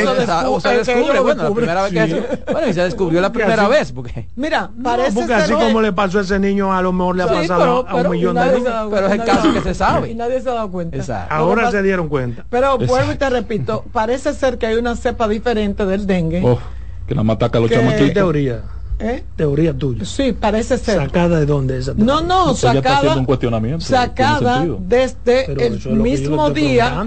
o 0.46 0.60
se 0.60 0.68
descubre, 0.78 1.20
bueno, 1.20 1.42
la 1.42 1.54
primera 1.54 1.82
vez 1.82 1.92
que 1.92 2.38
bueno, 2.50 2.68
y 2.68 2.72
se 2.72 2.82
descubrió 2.82 3.20
la 3.20 3.30
primera 3.30 3.68
vez, 3.68 3.92
porque 3.92 4.28
mira, 4.34 4.70
parece 4.82 5.12
no, 5.12 5.20
porque 5.20 5.34
así 5.34 5.52
como 5.52 5.82
le 5.82 5.92
pasó 5.92 6.20
a 6.20 6.22
ese 6.22 6.38
niño, 6.38 6.72
a 6.72 6.80
lo 6.80 6.92
mejor 6.92 7.16
le 7.16 7.22
ha 7.24 7.26
pasado 7.26 7.86
a 7.86 7.94
un 7.96 8.10
millón 8.10 8.34
de 8.34 8.52
niños. 8.54 8.74
Pero 8.90 9.06
es 9.06 9.12
el 9.12 9.24
caso 9.24 9.52
que 9.52 9.60
se 9.60 9.74
sabe. 9.74 10.10
Y 10.10 10.14
nadie 10.14 10.40
se 10.40 10.48
ha 10.48 10.54
dado 10.54 10.70
cuenta. 10.70 10.96
Exacto. 10.96 11.34
Ahora 11.34 11.70
se 11.70 11.82
dieron 11.82 12.08
cuenta. 12.08 12.46
Pero 12.48 12.78
vuelvo 12.78 13.12
y 13.12 13.16
te 13.16 13.28
repito, 13.28 13.84
parece 13.92 14.32
ser 14.32 14.56
que 14.56 14.66
hay 14.66 14.76
una 14.76 14.96
cepa 14.96 15.28
diferente 15.28 15.84
del 15.84 16.06
dengue. 16.06 16.42
Oh, 16.42 16.58
que 17.06 17.14
la 17.14 17.22
mataca 17.22 17.58
a 17.58 17.60
los 17.60 17.70
chamaquitos. 17.70 18.14
teoría? 18.14 18.62
¿Eh? 19.00 19.22
Teoría 19.36 19.72
tuya. 19.72 20.04
Sí, 20.04 20.32
parece 20.32 20.76
ser. 20.76 20.96
¿Sacada 20.96 21.38
de 21.38 21.46
dónde 21.46 21.78
esa? 21.78 21.94
No, 21.94 22.20
no, 22.20 22.54
sacada. 22.54 23.16
Un 23.16 23.24
cuestionamiento, 23.24 23.84
sacada 23.84 24.66
desde 24.80 25.66
el 25.66 25.78
mismo 25.90 26.50
día. 26.50 27.06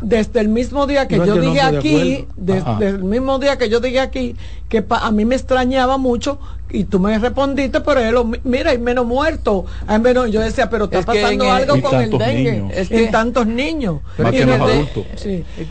Desde 0.00 0.40
el 0.40 0.48
mismo 0.48 0.86
día 0.86 1.06
que 1.06 1.16
yo 1.18 1.36
dije 1.36 1.60
aquí, 1.60 2.26
desde 2.36 2.88
el 2.88 3.04
mismo 3.04 3.38
día 3.38 3.58
que 3.58 3.68
yo 3.68 3.80
dije 3.80 4.00
aquí, 4.00 4.36
que 4.70 4.84
a 4.88 5.10
mí 5.10 5.24
me 5.26 5.34
extrañaba 5.34 5.98
mucho 5.98 6.38
y 6.72 6.84
tú 6.84 6.98
me 6.98 7.18
respondiste, 7.18 7.80
pero 7.80 8.00
él, 8.00 8.40
mira, 8.44 8.70
hay 8.70 8.78
menos 8.78 9.06
muertos, 9.06 9.64
hay 9.86 9.98
menos, 9.98 10.30
yo 10.30 10.40
decía, 10.40 10.70
pero 10.70 10.84
está 10.84 11.02
pasando 11.02 11.50
algo 11.50 11.80
con 11.82 12.00
el 12.00 12.10
dengue, 12.10 12.64
es 12.74 12.88
que, 12.88 13.04
en 13.04 13.10
tantos 13.10 13.46
niños. 13.46 14.00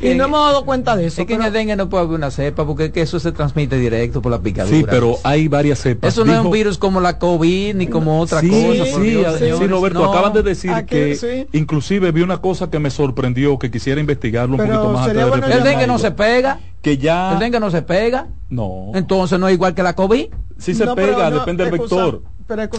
y, 0.01 0.13
no 0.13 0.25
hemos 0.25 0.39
dado 0.39 0.65
cuenta 0.65 0.95
de 0.95 1.07
eso. 1.07 1.21
Es 1.21 1.27
que 1.27 1.33
en 1.33 1.41
el 1.41 1.51
dengue 1.51 1.75
no 1.75 1.89
puede 1.89 2.03
haber 2.03 2.15
una 2.15 2.31
cepa, 2.31 2.65
porque 2.65 2.91
eso 2.95 3.19
se 3.19 3.31
transmite 3.31 3.77
directo 3.77 4.21
por 4.21 4.31
la 4.31 4.39
picadura. 4.39 4.77
Sí, 4.77 4.85
pero 4.87 5.17
hay 5.23 5.47
varias 5.47 5.79
cepas. 5.79 6.13
Eso 6.13 6.23
no 6.23 6.33
es 6.33 6.39
un 6.39 6.51
virus 6.51 6.77
como 6.77 7.01
la 7.01 7.17
COVID 7.17 7.75
ni 7.75 7.87
como 7.87 8.19
otra 8.19 8.41
cosa. 8.41 8.51
Sí, 8.51 9.23
sí, 9.57 9.67
Roberto, 9.67 10.05
acaban 10.05 10.33
de 10.33 10.43
decir 10.43 10.71
que 10.85 11.47
inclusive 11.53 12.11
vi 12.11 12.21
una 12.21 12.39
cosa 12.39 12.69
que 12.69 12.79
me 12.79 12.91
sorprendió, 12.91 13.57
que 13.57 13.71
quisiera 13.71 13.99
investigarlo 13.99 14.55
un 14.55 14.61
poquito 14.61 14.89
más. 14.91 15.09
el 15.09 15.63
dengue 15.63 15.87
no 15.87 15.97
se 15.97 16.11
pega. 16.11 16.59
Que 16.81 16.97
ya... 16.97 17.33
El 17.33 17.39
dengue 17.39 17.59
no 17.59 17.69
se 17.69 17.81
pega. 17.81 18.27
No. 18.49 18.91
Entonces 18.93 19.39
no 19.39 19.47
es 19.47 19.53
igual 19.53 19.75
que 19.75 19.83
la 19.83 19.95
COVID. 19.95 20.27
Sí 20.57 20.73
se 20.73 20.87
pega, 20.87 21.31
depende 21.31 21.63
del 21.63 21.71
vector. 21.71 22.23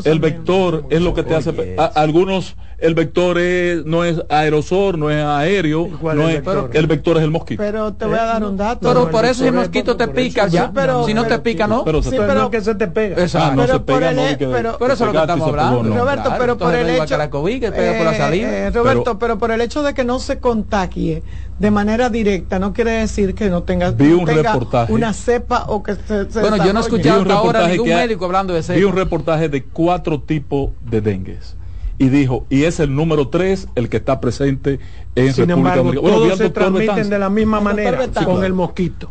El 0.05 0.19
vector 0.19 0.85
es 0.91 1.01
lo 1.01 1.15
que 1.15 1.23
te 1.23 1.35
hace. 1.35 1.77
algunos, 1.95 2.57
el 2.79 2.95
vector 2.95 3.39
es, 3.39 3.85
no 3.85 4.05
es 4.05 4.21
aerosol, 4.29 4.99
no 4.99 5.11
es 5.11 5.25
aéreo, 5.25 5.89
no 6.03 6.29
es, 6.29 6.43
el 6.73 6.87
vector 6.87 7.17
es 7.17 7.23
el 7.23 7.31
mosquito. 7.31 7.63
Pero 7.63 7.93
te 7.95 8.07
voy 8.07 8.19
a 8.19 8.25
dar 8.25 8.45
un 8.45 8.57
dato. 8.57 8.89
Pero 8.89 9.11
por 9.11 9.25
eso 9.25 9.47
el 9.47 9.53
mosquito 9.53 9.97
te 9.97 10.09
pica 10.09 10.49
ya. 10.49 10.71
pero, 10.73 11.07
si 11.07 11.15
no 11.15 11.27
te 11.27 11.39
pica, 11.39 11.67
¿no? 11.67 11.85
Pero, 11.85 12.03
sí, 12.03 12.17
pero 12.17 12.51
que 12.51 12.61
se 12.61 12.75
te 12.75 12.89
pega. 12.89 13.21
Exacto. 13.21 13.57
no 13.57 13.67
se 13.67 13.81
pega, 13.81 14.13
no, 14.13 14.23
pero, 14.39 14.79
por 14.79 14.91
eso 14.91 15.05
es 15.05 15.13
lo 15.13 15.13
que 15.13 15.19
estamos 15.19 15.49
hablando. 15.49 15.97
Roberto, 15.97 16.33
pero 16.39 16.59
por 16.59 16.75
el 16.75 16.91
hecho. 16.91 17.17
la 17.17 17.31
COVID, 17.31 17.61
que 17.61 17.73
pega 17.73 17.99
por 17.99 18.07
la 18.07 18.17
salida. 18.17 18.67
Eh, 18.67 18.71
Roberto, 18.71 19.19
pero 19.19 19.39
por 19.39 19.51
el 19.51 19.61
hecho 19.61 19.83
de 19.83 19.95
que 19.95 20.05
no 20.05 20.19
se 20.19 20.39
contagie 20.39 21.23
de 21.59 21.71
manera 21.71 22.11
directa 22.11 22.59
no 22.59 22.73
quiere 22.73 22.91
decir 22.91 23.35
que 23.35 23.49
no 23.49 23.63
tengas 23.63 23.97
vi 23.97 24.13
un 24.13 24.27
reportaje 24.27 24.93
una 24.93 25.13
cepa 25.13 25.67
o 25.69 25.83
que 25.83 25.95
se, 25.95 26.25
bueno 26.41 26.57
yo 26.57 26.73
no 26.73 26.81
he 26.81 26.83
escuchado 26.83 27.31
ahora 27.33 27.69
ningún 27.69 27.89
médico 27.89 28.25
hablando 28.25 28.53
de 28.53 28.63
cepa 28.65 28.79
vi 28.79 28.85
un 28.85 28.97
reportaje 28.97 29.49
de 29.49 29.62
cuatro 29.63 30.21
tipos 30.21 30.71
de 30.85 31.01
dengues 31.01 31.57
y 31.99 32.09
dijo 32.09 32.47
y 32.51 32.65
es 32.65 32.81
el 32.81 32.95
número 32.95 33.29
tres 33.29 33.69
el 33.75 33.89
que 33.89 33.99
está 33.99 34.21
presente 34.21 34.81
en 35.15 35.33
Sin 35.33 35.49
República 35.49 35.75
embargo, 35.75 35.85
Dominicana. 35.85 36.01
Bueno, 36.01 36.25
todos 36.25 36.39
se 36.39 36.51
transmiten 36.51 37.11
de 37.11 37.19
la 37.19 37.31
misma 37.31 37.61
manera 37.61 38.09
con 38.25 38.45
el 38.45 38.53
mosquito 38.53 39.11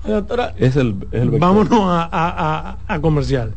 es 0.58 0.76
el, 0.76 0.96
es 1.12 1.22
el 1.22 1.30
vámonos 1.32 1.80
a, 1.82 2.04
a, 2.12 2.78
a, 2.88 2.96
a 2.96 3.00
comercial 3.02 3.54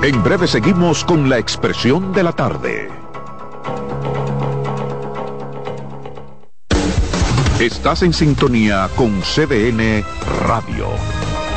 En 0.00 0.22
breve 0.22 0.46
seguimos 0.46 1.04
con 1.04 1.28
la 1.28 1.38
expresión 1.38 2.12
de 2.12 2.22
la 2.22 2.32
tarde. 2.32 2.88
Estás 7.60 8.04
en 8.04 8.12
sintonía 8.12 8.88
con 8.94 9.20
CDN 9.20 10.04
Radio. 10.46 10.86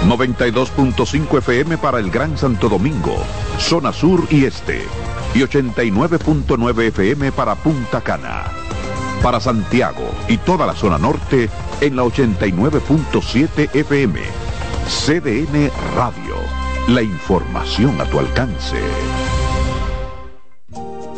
92.5 0.08 1.38
FM 1.38 1.78
para 1.78 2.00
el 2.00 2.10
Gran 2.10 2.38
Santo 2.38 2.68
Domingo, 2.70 3.16
zona 3.60 3.94
sur 3.94 4.26
y 4.30 4.46
este. 4.46 4.84
Y 5.34 5.40
89.9 5.40 6.88
FM 6.88 7.32
para 7.32 7.56
Punta 7.56 8.02
Cana. 8.02 8.46
Para 9.22 9.40
Santiago 9.40 10.10
y 10.28 10.38
toda 10.38 10.66
la 10.66 10.74
zona 10.74 10.98
norte 10.98 11.50
en 11.82 11.96
la 11.96 12.04
89.7 12.04 13.76
FM. 13.76 14.20
CDN 14.88 15.72
Radio. 15.96 16.36
La 16.88 17.04
información 17.04 18.02
a 18.02 18.06
tu 18.06 18.20
alcance. 18.20 18.78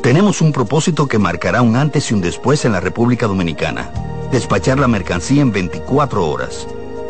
Tenemos 0.02 0.42
un 0.42 0.52
propósito 0.52 1.08
que 1.08 1.18
marcará 1.18 1.62
un 1.62 1.78
antes 1.78 2.12
y 2.12 2.14
un 2.14 2.22
después 2.22 2.66
en 2.66 2.74
la 2.74 2.82
República 2.82 3.28
Dominicana 3.28 3.90
despachar 4.34 4.80
la 4.80 4.88
mercancía 4.88 5.44
en 5.44 5.52
24 5.52 6.28
horas. 6.28 6.68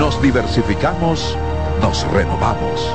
Nos 0.00 0.20
diversificamos, 0.22 1.36
nos 1.82 2.10
renovamos. 2.10 2.90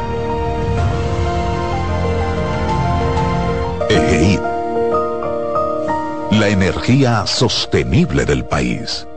EGI. 3.88 4.40
La 6.32 6.50
energía 6.50 7.28
sostenible 7.28 8.26
del 8.26 8.44
país. 8.46 9.08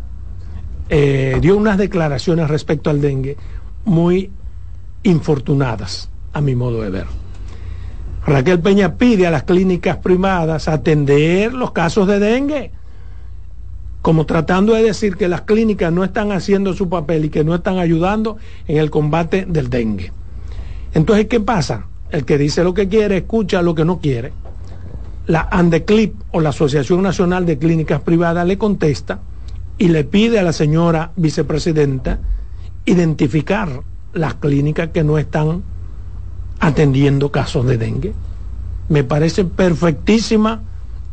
eh, 0.88 1.38
dio 1.40 1.56
unas 1.56 1.78
declaraciones 1.78 2.48
respecto 2.48 2.90
al 2.90 3.00
dengue 3.00 3.36
muy 3.84 4.30
infortunadas, 5.02 6.10
a 6.32 6.40
mi 6.40 6.54
modo 6.54 6.82
de 6.82 6.90
ver. 6.90 7.19
Raquel 8.26 8.60
Peña 8.60 8.96
pide 8.96 9.26
a 9.26 9.30
las 9.30 9.44
clínicas 9.44 9.96
privadas 9.98 10.68
atender 10.68 11.54
los 11.54 11.72
casos 11.72 12.06
de 12.06 12.18
dengue, 12.18 12.70
como 14.02 14.26
tratando 14.26 14.74
de 14.74 14.82
decir 14.82 15.16
que 15.16 15.28
las 15.28 15.42
clínicas 15.42 15.92
no 15.92 16.04
están 16.04 16.32
haciendo 16.32 16.74
su 16.74 16.88
papel 16.88 17.26
y 17.26 17.28
que 17.30 17.44
no 17.44 17.54
están 17.54 17.78
ayudando 17.78 18.36
en 18.68 18.78
el 18.78 18.90
combate 18.90 19.46
del 19.46 19.70
dengue. 19.70 20.12
Entonces, 20.94 21.26
¿qué 21.26 21.40
pasa? 21.40 21.86
El 22.10 22.24
que 22.24 22.38
dice 22.38 22.64
lo 22.64 22.74
que 22.74 22.88
quiere, 22.88 23.18
escucha 23.18 23.62
lo 23.62 23.74
que 23.74 23.84
no 23.84 24.00
quiere. 24.00 24.32
La 25.26 25.48
ANDECLIP 25.50 26.14
o 26.32 26.40
la 26.40 26.48
Asociación 26.48 27.02
Nacional 27.02 27.46
de 27.46 27.58
Clínicas 27.58 28.00
Privadas 28.00 28.46
le 28.46 28.58
contesta 28.58 29.20
y 29.78 29.88
le 29.88 30.04
pide 30.04 30.38
a 30.38 30.42
la 30.42 30.52
señora 30.52 31.12
vicepresidenta 31.16 32.18
identificar 32.84 33.82
las 34.12 34.34
clínicas 34.34 34.88
que 34.88 35.04
no 35.04 35.18
están 35.18 35.62
atendiendo 36.60 37.32
casos 37.32 37.66
de 37.66 37.78
dengue. 37.78 38.12
Me 38.88 39.02
parece 39.02 39.44
perfectísima 39.44 40.62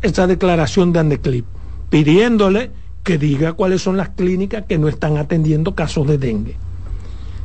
esa 0.02 0.28
declaración 0.28 0.94
de 0.94 1.00
Andeclip, 1.00 1.46
pidiéndole 1.90 2.72
que 3.04 3.18
diga 3.18 3.54
cuáles 3.54 3.82
son 3.82 3.98
las 3.98 4.10
clínicas 4.10 4.66
que 4.68 4.78
no 4.78 4.90
están 4.90 5.18
atendiendo 5.18 5.74
casos 5.74 6.06
de 6.08 6.18
dengue. 6.18 6.58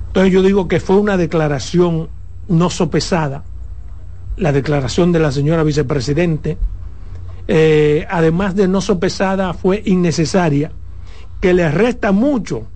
Entonces 0.09 0.33
yo 0.33 0.43
digo 0.43 0.69
que 0.69 0.81
fue 0.81 0.97
una 0.97 1.17
declaración 1.17 2.09
no 2.49 2.69
sopesada, 2.69 3.45
la 4.37 4.53
declaración 4.53 5.13
de 5.13 5.21
la 5.21 5.31
señora 5.31 5.63
vicepresidente, 5.63 6.59
eh, 7.49 8.07
además 8.11 8.55
de 8.57 8.69
no 8.69 8.81
sopesada, 8.81 9.55
fue 9.55 9.83
innecesaria, 9.87 10.73
que 11.41 11.55
le 11.55 11.71
resta 11.71 12.13
mucho 12.13 12.67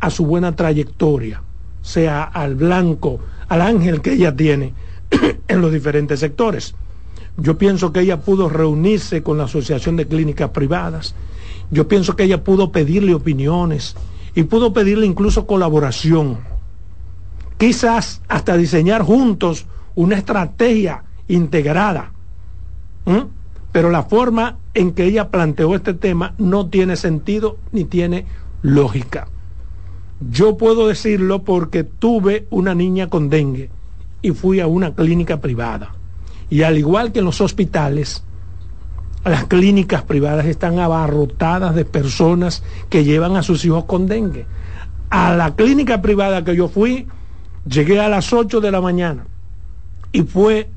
a 0.00 0.10
su 0.10 0.26
buena 0.26 0.54
trayectoria, 0.54 1.42
sea 1.82 2.22
al 2.22 2.54
blanco 2.54 3.20
al 3.48 3.62
ángel 3.62 4.00
que 4.00 4.14
ella 4.14 4.34
tiene 4.34 4.74
en 5.48 5.60
los 5.60 5.72
diferentes 5.72 6.20
sectores. 6.20 6.74
Yo 7.36 7.58
pienso 7.58 7.92
que 7.92 8.00
ella 8.00 8.20
pudo 8.20 8.48
reunirse 8.48 9.22
con 9.22 9.38
la 9.38 9.44
Asociación 9.44 9.96
de 9.96 10.06
Clínicas 10.06 10.50
Privadas. 10.50 11.14
Yo 11.70 11.86
pienso 11.86 12.16
que 12.16 12.24
ella 12.24 12.42
pudo 12.42 12.72
pedirle 12.72 13.14
opiniones 13.14 13.94
y 14.34 14.44
pudo 14.44 14.72
pedirle 14.72 15.06
incluso 15.06 15.46
colaboración. 15.46 16.38
Quizás 17.58 18.22
hasta 18.28 18.56
diseñar 18.56 19.02
juntos 19.02 19.66
una 19.94 20.16
estrategia 20.16 21.04
integrada. 21.28 22.12
Pero 23.72 23.90
la 23.90 24.04
forma 24.04 24.58
en 24.74 24.92
que 24.92 25.04
ella 25.04 25.30
planteó 25.30 25.74
este 25.74 25.94
tema 25.94 26.34
no 26.38 26.68
tiene 26.68 26.96
sentido 26.96 27.58
ni 27.72 27.84
tiene 27.84 28.26
lógica. 28.62 29.28
Yo 30.20 30.56
puedo 30.56 30.88
decirlo 30.88 31.42
porque 31.42 31.84
tuve 31.84 32.46
una 32.50 32.74
niña 32.74 33.08
con 33.08 33.28
dengue 33.28 33.70
y 34.22 34.30
fui 34.30 34.60
a 34.60 34.66
una 34.66 34.94
clínica 34.94 35.40
privada. 35.40 35.94
Y 36.48 36.62
al 36.62 36.78
igual 36.78 37.12
que 37.12 37.18
en 37.18 37.26
los 37.26 37.40
hospitales, 37.40 38.24
las 39.24 39.44
clínicas 39.44 40.04
privadas 40.04 40.46
están 40.46 40.78
abarrotadas 40.78 41.74
de 41.74 41.84
personas 41.84 42.62
que 42.88 43.04
llevan 43.04 43.36
a 43.36 43.42
sus 43.42 43.64
hijos 43.64 43.84
con 43.84 44.06
dengue. 44.06 44.46
A 45.10 45.34
la 45.34 45.54
clínica 45.54 46.00
privada 46.00 46.44
que 46.44 46.56
yo 46.56 46.68
fui, 46.68 47.06
llegué 47.68 48.00
a 48.00 48.08
las 48.08 48.32
8 48.32 48.60
de 48.60 48.70
la 48.70 48.80
mañana 48.80 49.26
y 50.12 50.22
fue 50.22 50.70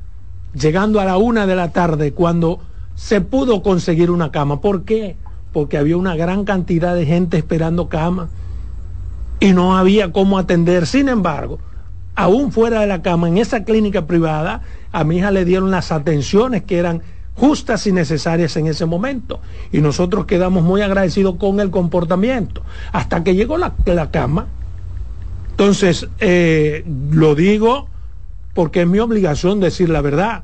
llegando 0.54 1.00
a 1.00 1.06
la 1.06 1.18
una 1.18 1.46
de 1.46 1.56
la 1.56 1.72
tarde 1.72 2.12
cuando 2.12 2.60
se 2.96 3.22
pudo 3.22 3.64
conseguir 3.64 4.12
una 4.12 4.32
cama. 4.32 4.60
¿Por 4.60 4.84
qué? 4.84 5.16
Porque 5.54 5.78
había 5.78 5.96
una 5.96 6.16
gran 6.18 6.44
cantidad 6.44 6.94
de 6.94 7.06
gente 7.06 7.38
esperando 7.38 7.88
cama 7.88 8.30
y 9.40 9.54
no 9.54 9.78
había 9.78 10.12
cómo 10.12 10.38
atender. 10.38 10.86
Sin 10.86 11.10
embargo, 11.10 11.60
aún 12.16 12.52
fuera 12.52 12.82
de 12.82 12.88
la 12.88 13.02
cama, 13.02 13.28
en 13.28 13.38
esa 13.38 13.64
clínica 13.64 14.06
privada, 14.06 14.62
a 14.92 15.04
mi 15.04 15.18
hija 15.18 15.32
le 15.32 15.46
dieron 15.46 15.72
las 15.72 15.92
atenciones 15.92 16.64
que 16.64 16.78
eran 16.78 17.02
justas 17.36 17.88
y 17.88 17.92
necesarias 17.92 18.58
en 18.58 18.68
ese 18.68 18.86
momento. 18.86 19.40
Y 19.72 19.80
nosotros 19.80 20.26
quedamos 20.26 20.64
muy 20.64 20.82
agradecidos 20.82 21.36
con 21.36 21.60
el 21.60 21.72
comportamiento. 21.72 22.64
Hasta 22.92 23.24
que 23.24 23.36
llegó 23.36 23.58
la, 23.58 23.74
la 23.86 24.12
cama. 24.12 24.48
Entonces, 25.52 26.08
eh, 26.20 26.84
lo 27.12 27.36
digo 27.36 27.88
porque 28.54 28.82
es 28.82 28.88
mi 28.88 29.00
obligación 29.00 29.60
decir 29.60 29.90
la 29.90 30.02
verdad. 30.02 30.44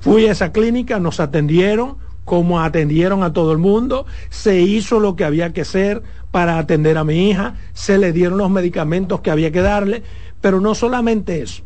Fui 0.00 0.26
a 0.26 0.32
esa 0.32 0.52
clínica, 0.52 1.00
nos 1.00 1.18
atendieron 1.18 1.96
como 2.26 2.60
atendieron 2.60 3.22
a 3.22 3.32
todo 3.32 3.52
el 3.52 3.58
mundo, 3.58 4.04
se 4.30 4.60
hizo 4.60 4.98
lo 4.98 5.14
que 5.14 5.24
había 5.24 5.52
que 5.52 5.60
hacer 5.62 6.02
para 6.32 6.58
atender 6.58 6.98
a 6.98 7.04
mi 7.04 7.30
hija, 7.30 7.54
se 7.72 7.98
le 7.98 8.12
dieron 8.12 8.36
los 8.36 8.50
medicamentos 8.50 9.20
que 9.20 9.30
había 9.30 9.52
que 9.52 9.62
darle, 9.62 10.02
pero 10.40 10.60
no 10.60 10.74
solamente 10.74 11.40
eso. 11.40 11.62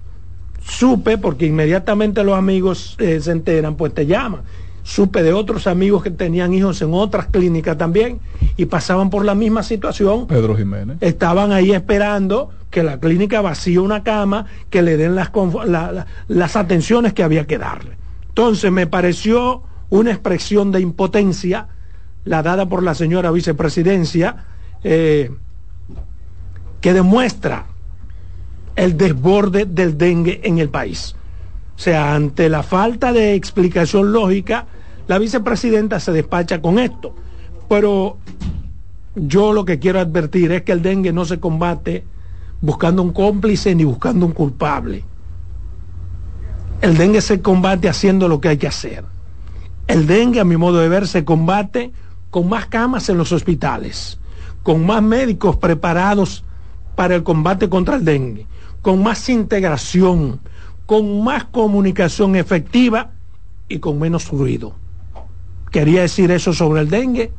Supe, 0.62 1.16
porque 1.16 1.46
inmediatamente 1.46 2.22
los 2.22 2.36
amigos 2.36 2.94
eh, 3.00 3.20
se 3.22 3.32
enteran, 3.32 3.76
pues 3.76 3.94
te 3.94 4.04
llaman. 4.04 4.42
Supe 4.82 5.22
de 5.22 5.32
otros 5.32 5.66
amigos 5.66 6.02
que 6.02 6.10
tenían 6.10 6.52
hijos 6.52 6.82
en 6.82 6.92
otras 6.92 7.28
clínicas 7.28 7.78
también 7.78 8.20
y 8.58 8.66
pasaban 8.66 9.08
por 9.08 9.24
la 9.24 9.34
misma 9.34 9.62
situación. 9.62 10.26
Pedro 10.26 10.54
Jiménez. 10.54 10.98
Estaban 11.00 11.52
ahí 11.52 11.72
esperando 11.72 12.50
que 12.70 12.82
la 12.82 13.00
clínica 13.00 13.40
vacíe 13.40 13.78
una 13.78 14.02
cama, 14.02 14.44
que 14.68 14.82
le 14.82 14.98
den 14.98 15.14
las, 15.14 15.30
las 16.28 16.56
atenciones 16.56 17.14
que 17.14 17.22
había 17.22 17.46
que 17.46 17.56
darle. 17.56 17.96
Entonces 18.28 18.70
me 18.70 18.86
pareció 18.86 19.62
una 19.90 20.10
expresión 20.10 20.70
de 20.70 20.80
impotencia, 20.80 21.68
la 22.24 22.42
dada 22.42 22.66
por 22.66 22.82
la 22.82 22.94
señora 22.94 23.30
vicepresidencia, 23.30 24.44
eh, 24.82 25.30
que 26.80 26.92
demuestra 26.94 27.66
el 28.76 28.96
desborde 28.96 29.66
del 29.66 29.98
dengue 29.98 30.40
en 30.44 30.58
el 30.58 30.70
país. 30.70 31.14
O 31.76 31.78
sea, 31.78 32.14
ante 32.14 32.48
la 32.48 32.62
falta 32.62 33.12
de 33.12 33.34
explicación 33.34 34.12
lógica, 34.12 34.66
la 35.06 35.18
vicepresidenta 35.18 35.98
se 35.98 36.12
despacha 36.12 36.62
con 36.62 36.78
esto. 36.78 37.14
Pero 37.68 38.18
yo 39.14 39.52
lo 39.52 39.64
que 39.64 39.78
quiero 39.78 40.00
advertir 40.00 40.52
es 40.52 40.62
que 40.62 40.72
el 40.72 40.82
dengue 40.82 41.12
no 41.12 41.24
se 41.24 41.40
combate 41.40 42.04
buscando 42.60 43.02
un 43.02 43.12
cómplice 43.12 43.74
ni 43.74 43.84
buscando 43.84 44.26
un 44.26 44.32
culpable. 44.32 45.04
El 46.80 46.96
dengue 46.96 47.20
se 47.20 47.40
combate 47.40 47.88
haciendo 47.88 48.28
lo 48.28 48.40
que 48.40 48.48
hay 48.48 48.56
que 48.56 48.68
hacer. 48.68 49.04
El 49.90 50.06
dengue, 50.06 50.38
a 50.38 50.44
mi 50.44 50.56
modo 50.56 50.78
de 50.78 50.88
ver, 50.88 51.08
se 51.08 51.24
combate 51.24 51.90
con 52.30 52.48
más 52.48 52.66
camas 52.66 53.08
en 53.08 53.18
los 53.18 53.32
hospitales, 53.32 54.20
con 54.62 54.86
más 54.86 55.02
médicos 55.02 55.56
preparados 55.56 56.44
para 56.94 57.16
el 57.16 57.24
combate 57.24 57.68
contra 57.68 57.96
el 57.96 58.04
dengue, 58.04 58.46
con 58.82 59.02
más 59.02 59.28
integración, 59.28 60.38
con 60.86 61.24
más 61.24 61.42
comunicación 61.46 62.36
efectiva 62.36 63.10
y 63.68 63.80
con 63.80 63.98
menos 63.98 64.28
ruido. 64.28 64.76
Quería 65.72 66.02
decir 66.02 66.30
eso 66.30 66.52
sobre 66.52 66.82
el 66.82 66.88
dengue 66.88 67.32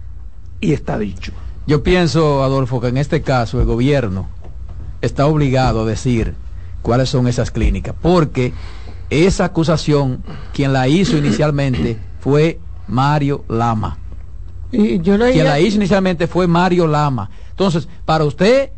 y 0.59 0.73
está 0.73 0.99
dicho. 0.99 1.31
Yo 1.67 1.83
pienso, 1.83 2.43
Adolfo, 2.43 2.81
que 2.81 2.89
en 2.89 2.97
este 2.97 3.21
caso 3.21 3.61
el 3.61 3.65
gobierno 3.65 4.27
está 4.99 5.25
obligado 5.25 5.83
a 5.83 5.85
decir 5.85 6.35
cuáles 6.81 7.07
son 7.07 7.29
esas 7.29 7.49
clínicas, 7.49 7.95
porque 8.01 8.51
esa 9.09 9.45
acusación, 9.45 10.21
quien 10.51 10.73
la 10.73 10.89
hizo 10.89 11.17
inicialmente 11.17 12.10
fue 12.21 12.59
Mario 12.87 13.43
Lama. 13.49 13.97
Y 14.71 15.01
yo 15.01 15.17
Quien 15.17 15.43
la 15.43 15.59
hizo 15.59 15.75
inicialmente 15.75 16.27
fue 16.27 16.47
Mario 16.47 16.87
Lama. 16.87 17.29
Entonces, 17.49 17.87
para 18.05 18.23
usted 18.23 18.69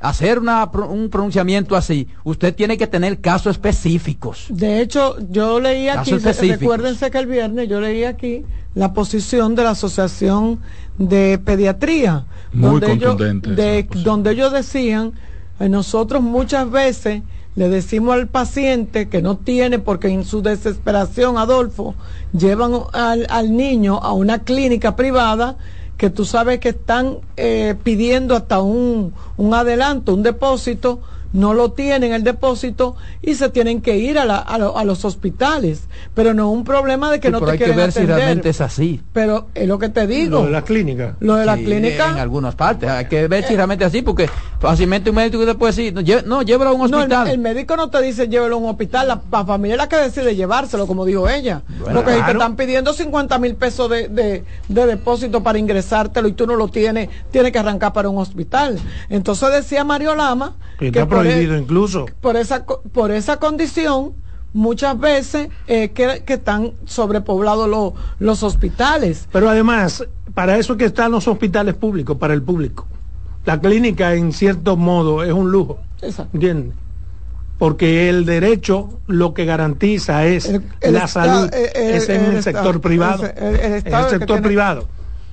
hacer 0.00 0.40
un 0.40 1.08
pronunciamiento 1.10 1.76
así, 1.76 2.08
usted 2.24 2.54
tiene 2.54 2.76
que 2.76 2.86
tener 2.86 3.20
casos 3.20 3.52
específicos. 3.52 4.46
De 4.48 4.80
hecho, 4.80 5.16
yo 5.30 5.60
leí 5.60 5.88
aquí, 5.88 6.12
recuérdense 6.18 7.10
que 7.10 7.18
el 7.18 7.26
viernes 7.26 7.68
yo 7.68 7.80
leí 7.80 8.04
aquí 8.04 8.44
la 8.74 8.92
posición 8.92 9.54
de 9.54 9.62
la 9.62 9.70
Asociación 9.70 10.60
de 10.98 11.38
Pediatría, 11.38 12.26
Muy 12.52 12.80
donde, 12.80 12.92
ellos, 12.92 13.16
de, 13.16 13.88
donde 14.04 14.32
ellos 14.32 14.52
decían, 14.52 15.12
eh, 15.60 15.68
nosotros 15.68 16.22
muchas 16.22 16.70
veces 16.70 17.22
le 17.56 17.70
decimos 17.70 18.14
al 18.14 18.28
paciente 18.28 19.08
que 19.08 19.22
no 19.22 19.38
tiene, 19.38 19.78
porque 19.78 20.08
en 20.08 20.24
su 20.24 20.42
desesperación, 20.42 21.38
Adolfo, 21.38 21.94
llevan 22.32 22.74
al, 22.92 23.56
niño 23.56 23.96
a 23.96 24.12
una 24.12 24.40
clínica 24.40 24.94
privada 24.94 25.56
que 25.96 26.10
tú 26.10 26.26
sabes 26.26 26.60
que 26.60 26.68
están 26.68 27.18
eh, 27.38 27.74
pidiendo 27.82 28.36
hasta 28.36 28.60
un, 28.60 29.14
un 29.38 29.54
adelanto, 29.54 30.12
un 30.12 30.22
depósito 30.22 31.00
no 31.32 31.54
lo 31.54 31.72
tienen 31.72 32.12
el 32.12 32.22
depósito 32.22 32.96
y 33.22 33.34
se 33.34 33.48
tienen 33.48 33.80
que 33.80 33.96
ir 33.96 34.18
a, 34.18 34.24
la, 34.24 34.38
a, 34.38 34.84
los 34.84 35.04
hospitales. 35.04 35.84
Pero 36.14 36.34
no 36.34 36.50
es 36.50 36.56
un 36.56 36.64
problema 36.64 37.10
de 37.10 37.20
que 37.20 37.30
no 37.30 37.40
te 37.40 37.52
hay 37.52 37.58
que 37.58 37.72
ver 37.72 37.92
si 37.92 38.04
realmente 38.04 38.50
es 38.50 38.60
así. 38.60 39.02
Pero 39.12 39.48
es 39.54 39.66
lo 39.66 39.78
que 39.78 39.88
te 39.88 40.06
digo. 40.06 40.40
Lo 40.40 40.46
de 40.46 40.52
la 40.52 40.62
clínica. 40.62 41.16
Lo 41.20 41.36
de 41.36 41.46
la 41.46 41.56
clínica. 41.56 42.10
En 42.10 42.18
algunas 42.18 42.54
partes. 42.54 42.88
Hay 42.88 43.06
que 43.06 43.28
ver 43.28 43.44
si 43.44 43.54
realmente 43.54 43.84
es 43.84 43.88
así 43.88 44.02
porque 44.02 44.28
fácilmente 44.60 45.10
un 45.10 45.16
médico 45.16 45.44
te 45.44 45.54
puede 45.54 45.72
decir, 45.72 46.24
no, 46.26 46.42
llévalo 46.42 46.70
a 46.70 46.72
un 46.74 46.82
hospital. 46.82 47.28
el, 47.28 47.38
médico 47.38 47.76
no 47.76 47.90
te 47.90 48.00
dice 48.02 48.28
llévalo 48.28 48.56
a 48.56 48.58
un 48.58 48.68
hospital. 48.68 49.08
La, 49.08 49.44
familia 49.44 49.74
es 49.74 49.78
la 49.78 49.88
que 49.88 49.96
decide 49.96 50.34
llevárselo, 50.34 50.86
como 50.86 51.04
dijo 51.04 51.28
ella. 51.28 51.62
porque 51.92 52.14
si 52.14 52.22
te 52.22 52.32
están 52.32 52.56
pidiendo 52.56 52.92
50 52.92 53.38
mil 53.38 53.54
pesos 53.54 53.90
de, 53.90 54.08
de, 54.08 54.44
de 54.68 54.86
depósito 54.86 55.42
para 55.42 55.58
ingresártelo 55.58 56.28
y 56.28 56.32
tú 56.32 56.46
no 56.46 56.56
lo 56.56 56.68
tienes, 56.68 57.08
tienes 57.30 57.52
que 57.52 57.58
arrancar 57.58 57.92
para 57.92 58.08
un 58.08 58.18
hospital. 58.18 58.78
Entonces 59.08 59.52
decía 59.52 59.84
Mario 59.84 60.14
Lama 60.14 60.54
que 60.78 60.92
prohibido 61.20 61.56
incluso. 61.56 62.06
Por 62.20 62.36
esa, 62.36 62.64
por 62.64 63.10
esa 63.10 63.38
condición, 63.38 64.14
muchas 64.52 64.98
veces 64.98 65.48
eh, 65.66 65.90
que, 65.90 66.22
están 66.26 66.72
sobrepoblados 66.86 67.94
los 68.18 68.42
hospitales. 68.42 69.28
Pero 69.30 69.48
además, 69.48 70.04
para 70.34 70.56
eso 70.58 70.76
que 70.76 70.86
están 70.86 71.12
los 71.12 71.28
hospitales 71.28 71.74
públicos, 71.74 72.16
para 72.16 72.34
el 72.34 72.42
público. 72.42 72.86
La 73.44 73.60
clínica, 73.60 74.14
en 74.14 74.32
cierto 74.32 74.76
modo, 74.76 75.22
es 75.22 75.32
un 75.32 75.52
lujo. 75.52 75.78
¿Entiendes? 76.32 76.74
Porque 77.58 78.08
el 78.08 78.26
derecho 78.26 79.00
lo 79.06 79.32
que 79.32 79.44
garantiza 79.44 80.26
es 80.26 80.52
la 80.82 81.06
salud. 81.06 81.48
Es 81.52 82.08
en 82.08 82.36
el, 82.36 82.42
sector 82.42 82.80
privado. 82.80 83.24
en 83.24 83.74
el 83.74 83.82
sector 84.10 84.42
privado. 84.42 84.88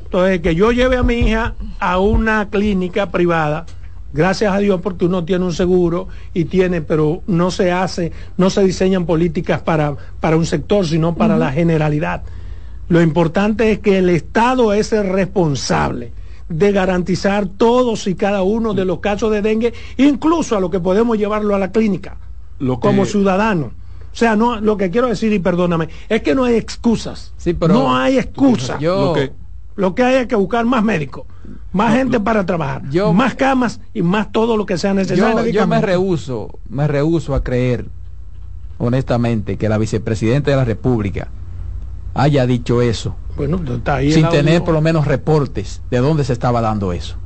Entonces, 0.06 0.42
que 0.42 0.54
yo 0.54 0.72
lleve 0.72 0.96
a 0.96 1.04
mi 1.04 1.16
hija 1.16 1.56
a 1.80 1.98
una 1.98 2.50
clínica 2.50 3.10
privada 3.10 3.66
gracias 4.14 4.54
a 4.54 4.60
Dios 4.60 4.80
porque 4.82 5.06
uno 5.06 5.26
tiene 5.26 5.46
un 5.46 5.54
seguro 5.54 6.08
y 6.34 6.46
tiene, 6.46 6.82
pero 6.82 7.22
no 7.28 7.52
se 7.52 7.72
hace, 7.72 8.12
no 8.38 8.50
se 8.50 8.64
diseñan 8.64 9.06
políticas 9.06 9.62
para, 9.62 9.96
para 10.20 10.38
un 10.38 10.46
sector, 10.46 10.88
sino 10.88 11.16
para 11.16 11.38
la 11.38 11.52
generalidad. 11.52 12.24
Lo 12.90 13.02
importante 13.02 13.72
es 13.72 13.80
que 13.80 13.98
el 13.98 14.10
Estado 14.10 14.74
es 14.74 14.94
el 14.94 15.10
responsable 15.10 16.12
de 16.50 16.72
garantizar 16.72 17.48
todos 17.48 18.06
y 18.08 18.16
cada 18.16 18.44
uno 18.44 18.74
de 18.74 18.86
los 18.86 19.00
casos 19.00 19.32
de 19.32 19.42
dengue, 19.42 19.74
incluso 19.98 20.56
a 20.56 20.60
lo 20.60 20.70
que 20.70 20.80
podemos 20.80 21.18
llevarlo 21.18 21.56
a 21.56 21.60
la 21.60 21.72
clínica, 21.72 22.18
como 22.80 23.06
ciudadano. 23.06 23.72
O 24.12 24.16
sea, 24.16 24.36
no, 24.36 24.62
lo 24.62 24.78
que 24.78 24.92
quiero 24.92 25.08
decir, 25.08 25.34
y 25.34 25.40
perdóname, 25.40 25.90
es 26.08 26.22
que 26.22 26.36
no 26.36 26.44
hay 26.44 26.56
excusas. 26.56 27.34
no 27.68 27.96
hay 27.96 28.20
excusas. 28.20 28.80
Lo, 28.80 29.14
que, 29.14 29.32
lo 29.76 29.96
que 29.96 30.04
hay 30.04 30.16
es 30.18 30.28
que 30.28 30.36
buscar 30.36 30.66
más 30.66 30.84
médicos 30.84 31.26
más 31.74 31.96
gente 31.96 32.20
para 32.20 32.46
trabajar, 32.46 32.84
más 33.14 33.36
camas 33.36 33.82
y 33.94 34.04
más 34.04 34.32
todo 34.32 34.56
lo 34.56 34.66
que 34.66 34.78
sea 34.78 34.94
necesario. 34.94 35.46
Yo, 35.48 35.68
me 35.68 35.82
rehuso, 35.82 36.60
me 36.70 36.88
rehuso 36.88 37.36
a 37.36 37.44
creer, 37.44 37.88
honestamente, 38.78 39.58
que 39.58 39.68
la 39.68 39.78
vicepresidenta 39.78 40.52
de 40.52 40.58
la 40.58 40.66
República 40.66 41.28
haya 42.14 42.46
dicho 42.46 42.82
eso, 42.82 43.16
sin 44.12 44.30
tener 44.30 44.64
por 44.64 44.76
lo 44.76 44.82
menos 44.82 45.08
reportes 45.08 45.82
de 45.90 45.98
dónde 45.98 46.24
se 46.24 46.34
estaba 46.34 46.62
dando 46.62 46.94
eso. 46.94 47.18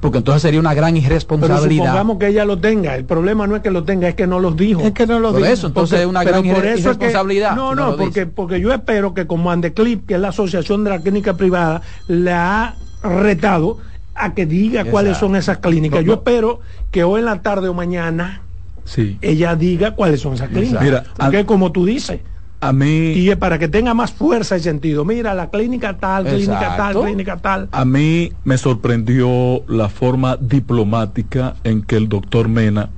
Porque 0.00 0.18
entonces 0.18 0.42
sería 0.42 0.60
una 0.60 0.74
gran 0.74 0.96
irresponsabilidad. 0.96 1.66
Pero 1.66 1.86
supongamos 1.86 2.18
que 2.18 2.28
ella 2.28 2.44
lo 2.44 2.58
tenga. 2.58 2.94
El 2.94 3.04
problema 3.04 3.48
no 3.48 3.56
es 3.56 3.62
que 3.62 3.72
lo 3.72 3.82
tenga, 3.82 4.08
es 4.08 4.14
que 4.14 4.28
no 4.28 4.38
los 4.38 4.56
dijo. 4.56 4.80
Es 4.80 4.92
que 4.92 5.08
no 5.08 5.18
lo 5.18 5.32
dijo. 5.32 5.44
eso, 5.44 5.66
entonces 5.66 6.00
es 6.00 6.06
una 6.06 6.22
gran 6.22 6.46
irresponsabilidad. 6.46 7.56
no, 7.56 7.74
no, 7.74 7.96
porque, 7.96 8.26
porque 8.26 8.60
yo 8.60 8.72
espero 8.72 9.12
que 9.12 9.26
como 9.26 9.50
Andeclip, 9.50 10.06
que 10.06 10.14
es 10.14 10.20
la 10.20 10.28
asociación 10.28 10.84
de 10.84 10.90
la 10.90 11.00
clínica 11.00 11.34
privada, 11.34 11.82
la 12.06 12.62
ha 12.62 12.74
retado 13.02 13.78
a 14.14 14.34
que 14.34 14.46
diga 14.46 14.84
cuáles 14.84 15.16
son 15.16 15.36
esas 15.36 15.58
clínicas. 15.58 16.04
Yo 16.04 16.14
espero 16.14 16.60
que 16.90 17.04
hoy 17.04 17.20
en 17.20 17.26
la 17.26 17.40
tarde 17.42 17.68
o 17.68 17.74
mañana 17.74 18.42
sí. 18.84 19.18
ella 19.20 19.54
diga 19.54 19.92
cuáles 19.92 20.20
son 20.20 20.34
esas 20.34 20.48
clínicas. 20.48 20.82
Mira, 20.82 21.04
Porque 21.16 21.46
como 21.46 21.72
tú 21.72 21.84
dices, 21.84 22.20
a 22.60 22.72
mí 22.72 23.12
y 23.12 23.34
para 23.36 23.58
que 23.58 23.68
tenga 23.68 23.94
más 23.94 24.12
fuerza 24.12 24.56
y 24.56 24.60
sentido. 24.60 25.04
Mira, 25.04 25.34
la 25.34 25.50
clínica 25.50 25.96
tal, 25.96 26.24
clínica 26.24 26.76
tal, 26.76 27.00
clínica 27.00 27.36
tal. 27.36 27.68
A 27.70 27.84
mí 27.84 28.32
me 28.44 28.58
sorprendió 28.58 29.62
la 29.68 29.88
forma 29.88 30.36
diplomática 30.36 31.54
en 31.62 31.82
que 31.82 31.96
el 31.96 32.08
doctor 32.08 32.48
Mena 32.48 32.90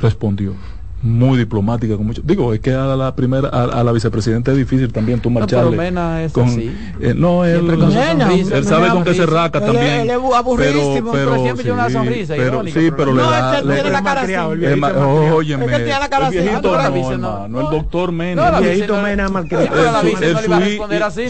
respondió. 0.00 0.54
Muy 1.02 1.38
diplomática 1.38 1.96
con 1.96 2.06
mucho 2.06 2.22
digo 2.24 2.54
es 2.54 2.60
que 2.60 2.72
a 2.72 2.96
la 2.96 3.14
primera 3.14 3.48
a, 3.48 3.84
la 3.84 3.92
vicepresidenta 3.92 4.52
es 4.52 4.56
difícil 4.56 4.92
también 4.92 5.20
tú 5.20 5.30
marcharle 5.30 5.76
Mena 5.76 6.24
es 6.24 6.32
con, 6.32 6.48
así. 6.48 6.74
Eh, 7.00 7.12
no 7.14 7.44
él, 7.44 7.68
él 7.70 8.64
sabe 8.64 8.88
con 8.88 9.04
qué 9.04 9.14
se 9.14 9.26
raca 9.26 9.60
también 9.60 10.00
él, 10.00 10.10
es 10.10 10.16
aburrísimo 10.16 11.12
pero, 11.12 11.32
pero, 11.32 11.42
siempre 11.42 11.64
sí, 11.64 11.70
una 11.70 11.90
sonrisa 11.90 12.34
pero, 12.36 12.64
sí 12.64 12.90
pero 12.96 13.12
le 13.12 13.22
da 13.22 13.62
no, 13.62 13.72
tiene 13.74 13.90
la 13.90 14.02
cara 14.02 14.22
así. 14.22 14.34
óyeme 14.34 15.64
es 15.66 15.70
que 15.70 15.76
tiene 15.76 16.00
la 16.00 16.08
cara 16.08 16.28
el 16.28 16.32
viejito 16.32 17.18
no, 17.18 17.48
no, 17.48 17.60
el 17.60 17.76
doctor 17.76 18.12
Mena. 18.12 18.58
El 18.58 18.64
viejito 18.64 19.02
Mena 19.02 19.28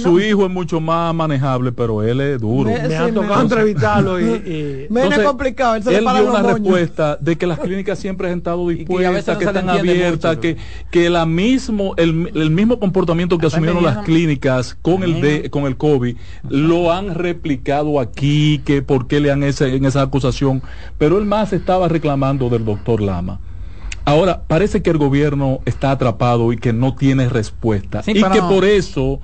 su 0.00 0.20
hijo 0.20 0.46
es 0.46 0.50
mucho 0.50 0.80
más 0.80 1.14
manejable 1.14 1.72
pero 1.72 2.02
él 2.02 2.20
es 2.20 2.40
duro. 2.40 2.70
Me 2.70 2.96
ha 2.96 3.12
tocado 3.12 3.42
entrevistarlo 3.42 4.20
y 4.20 4.86
Mena 4.90 5.16
es 5.16 5.22
complicado 5.22 5.74
él 5.74 5.82
dio 5.84 6.30
una 6.30 6.42
respuesta 6.42 7.16
de 7.20 7.36
que 7.36 7.46
las 7.46 7.58
clínicas 7.58 7.98
siempre 7.98 8.30
han 8.30 8.38
estado 8.38 8.68
dispuestas 8.68 9.36
que 9.36 9.44
están 9.44 9.65
abiertas 9.68 10.38
que, 10.38 10.56
que 10.90 11.10
la 11.10 11.26
mismo, 11.26 11.94
el, 11.96 12.30
el 12.34 12.50
mismo 12.50 12.78
comportamiento 12.78 13.38
que 13.38 13.46
asumieron 13.46 13.84
las 13.84 13.98
clínicas 13.98 14.76
con 14.80 15.02
el 15.02 15.20
de, 15.20 15.50
con 15.50 15.64
el 15.64 15.76
COVID 15.76 16.16
lo 16.48 16.92
han 16.92 17.14
replicado 17.14 18.00
aquí, 18.00 18.62
que 18.64 18.82
por 18.82 19.06
qué 19.06 19.20
le 19.20 19.30
han 19.30 19.42
ese, 19.42 19.76
en 19.76 19.84
esa 19.84 20.02
acusación, 20.02 20.62
pero 20.98 21.18
él 21.18 21.24
más 21.24 21.52
estaba 21.52 21.88
reclamando 21.88 22.48
del 22.48 22.64
doctor 22.64 23.00
Lama. 23.00 23.40
Ahora, 24.04 24.42
parece 24.46 24.82
que 24.82 24.90
el 24.90 24.98
gobierno 24.98 25.60
está 25.64 25.90
atrapado 25.90 26.52
y 26.52 26.58
que 26.58 26.72
no 26.72 26.94
tiene 26.94 27.28
respuesta. 27.28 28.02
y 28.06 28.14
que 28.14 28.40
por 28.48 28.64
eso 28.64 29.20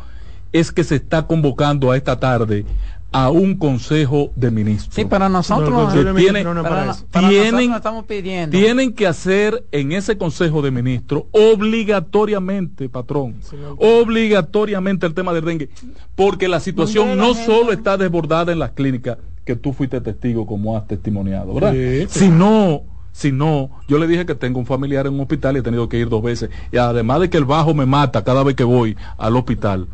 es 0.52 0.72
que 0.72 0.84
se 0.84 0.96
está 0.96 1.26
convocando 1.26 1.90
a 1.90 1.96
esta 1.96 2.18
tarde 2.18 2.64
a 3.12 3.30
un 3.30 3.56
consejo 3.56 4.30
de 4.34 4.50
ministros. 4.50 4.94
Sí, 4.94 5.04
para 5.04 5.28
nosotros 5.28 5.70
no, 5.70 5.92
tienen, 5.92 6.16
tienen, 6.16 7.72
estamos 7.72 8.04
pidiendo. 8.06 8.56
tienen 8.56 8.94
que 8.94 9.06
hacer 9.06 9.64
en 9.70 9.92
ese 9.92 10.16
consejo 10.16 10.62
de 10.62 10.70
ministros 10.70 11.24
obligatoriamente, 11.32 12.88
patrón, 12.88 13.36
obligatoriamente 13.76 15.06
el 15.06 15.14
tema 15.14 15.32
del 15.32 15.44
dengue, 15.44 15.68
porque 16.14 16.48
la 16.48 16.60
situación 16.60 17.16
no 17.16 17.34
solo 17.34 17.72
está 17.72 17.96
desbordada 17.96 18.52
en 18.52 18.58
las 18.58 18.70
clínicas, 18.72 19.18
que 19.44 19.56
tú 19.56 19.72
fuiste 19.72 20.00
testigo 20.00 20.46
como 20.46 20.76
has 20.76 20.86
testimoniado, 20.86 21.52
¿verdad? 21.54 21.74
Sino 22.08 22.82
si 23.12 23.30
no, 23.30 23.70
yo 23.88 23.98
le 23.98 24.06
dije 24.06 24.24
que 24.24 24.34
tengo 24.34 24.58
un 24.58 24.66
familiar 24.66 25.06
en 25.06 25.14
un 25.14 25.20
hospital 25.20 25.56
y 25.56 25.58
he 25.60 25.62
tenido 25.62 25.88
que 25.88 25.98
ir 25.98 26.08
dos 26.08 26.22
veces. 26.22 26.48
Y 26.72 26.78
además 26.78 27.20
de 27.20 27.30
que 27.30 27.36
el 27.36 27.44
bajo 27.44 27.74
me 27.74 27.84
mata 27.84 28.24
cada 28.24 28.42
vez 28.42 28.56
que 28.56 28.64
voy 28.64 28.96
al 29.18 29.36
hospital, 29.36 29.86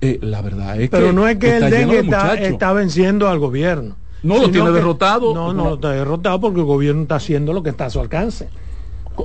eh, 0.00 0.18
la 0.22 0.42
verdad 0.42 0.80
es 0.80 0.90
Pero 0.90 1.12
no 1.12 1.26
es 1.26 1.36
que 1.36 1.56
el 1.56 1.70
dengue 1.70 2.00
está, 2.48 2.72
venciendo 2.72 3.28
al 3.28 3.38
gobierno. 3.38 3.96
No 4.22 4.38
lo 4.38 4.50
tiene 4.50 4.70
derrotado. 4.70 5.34
No, 5.34 5.52
no, 5.52 5.64
lo 5.64 5.74
está 5.74 5.90
derrotado 5.92 6.40
porque 6.40 6.60
el 6.60 6.66
gobierno 6.66 7.02
está 7.02 7.16
haciendo 7.16 7.52
lo 7.52 7.62
que 7.62 7.70
está 7.70 7.86
a 7.86 7.90
su 7.90 8.00
alcance. 8.00 8.48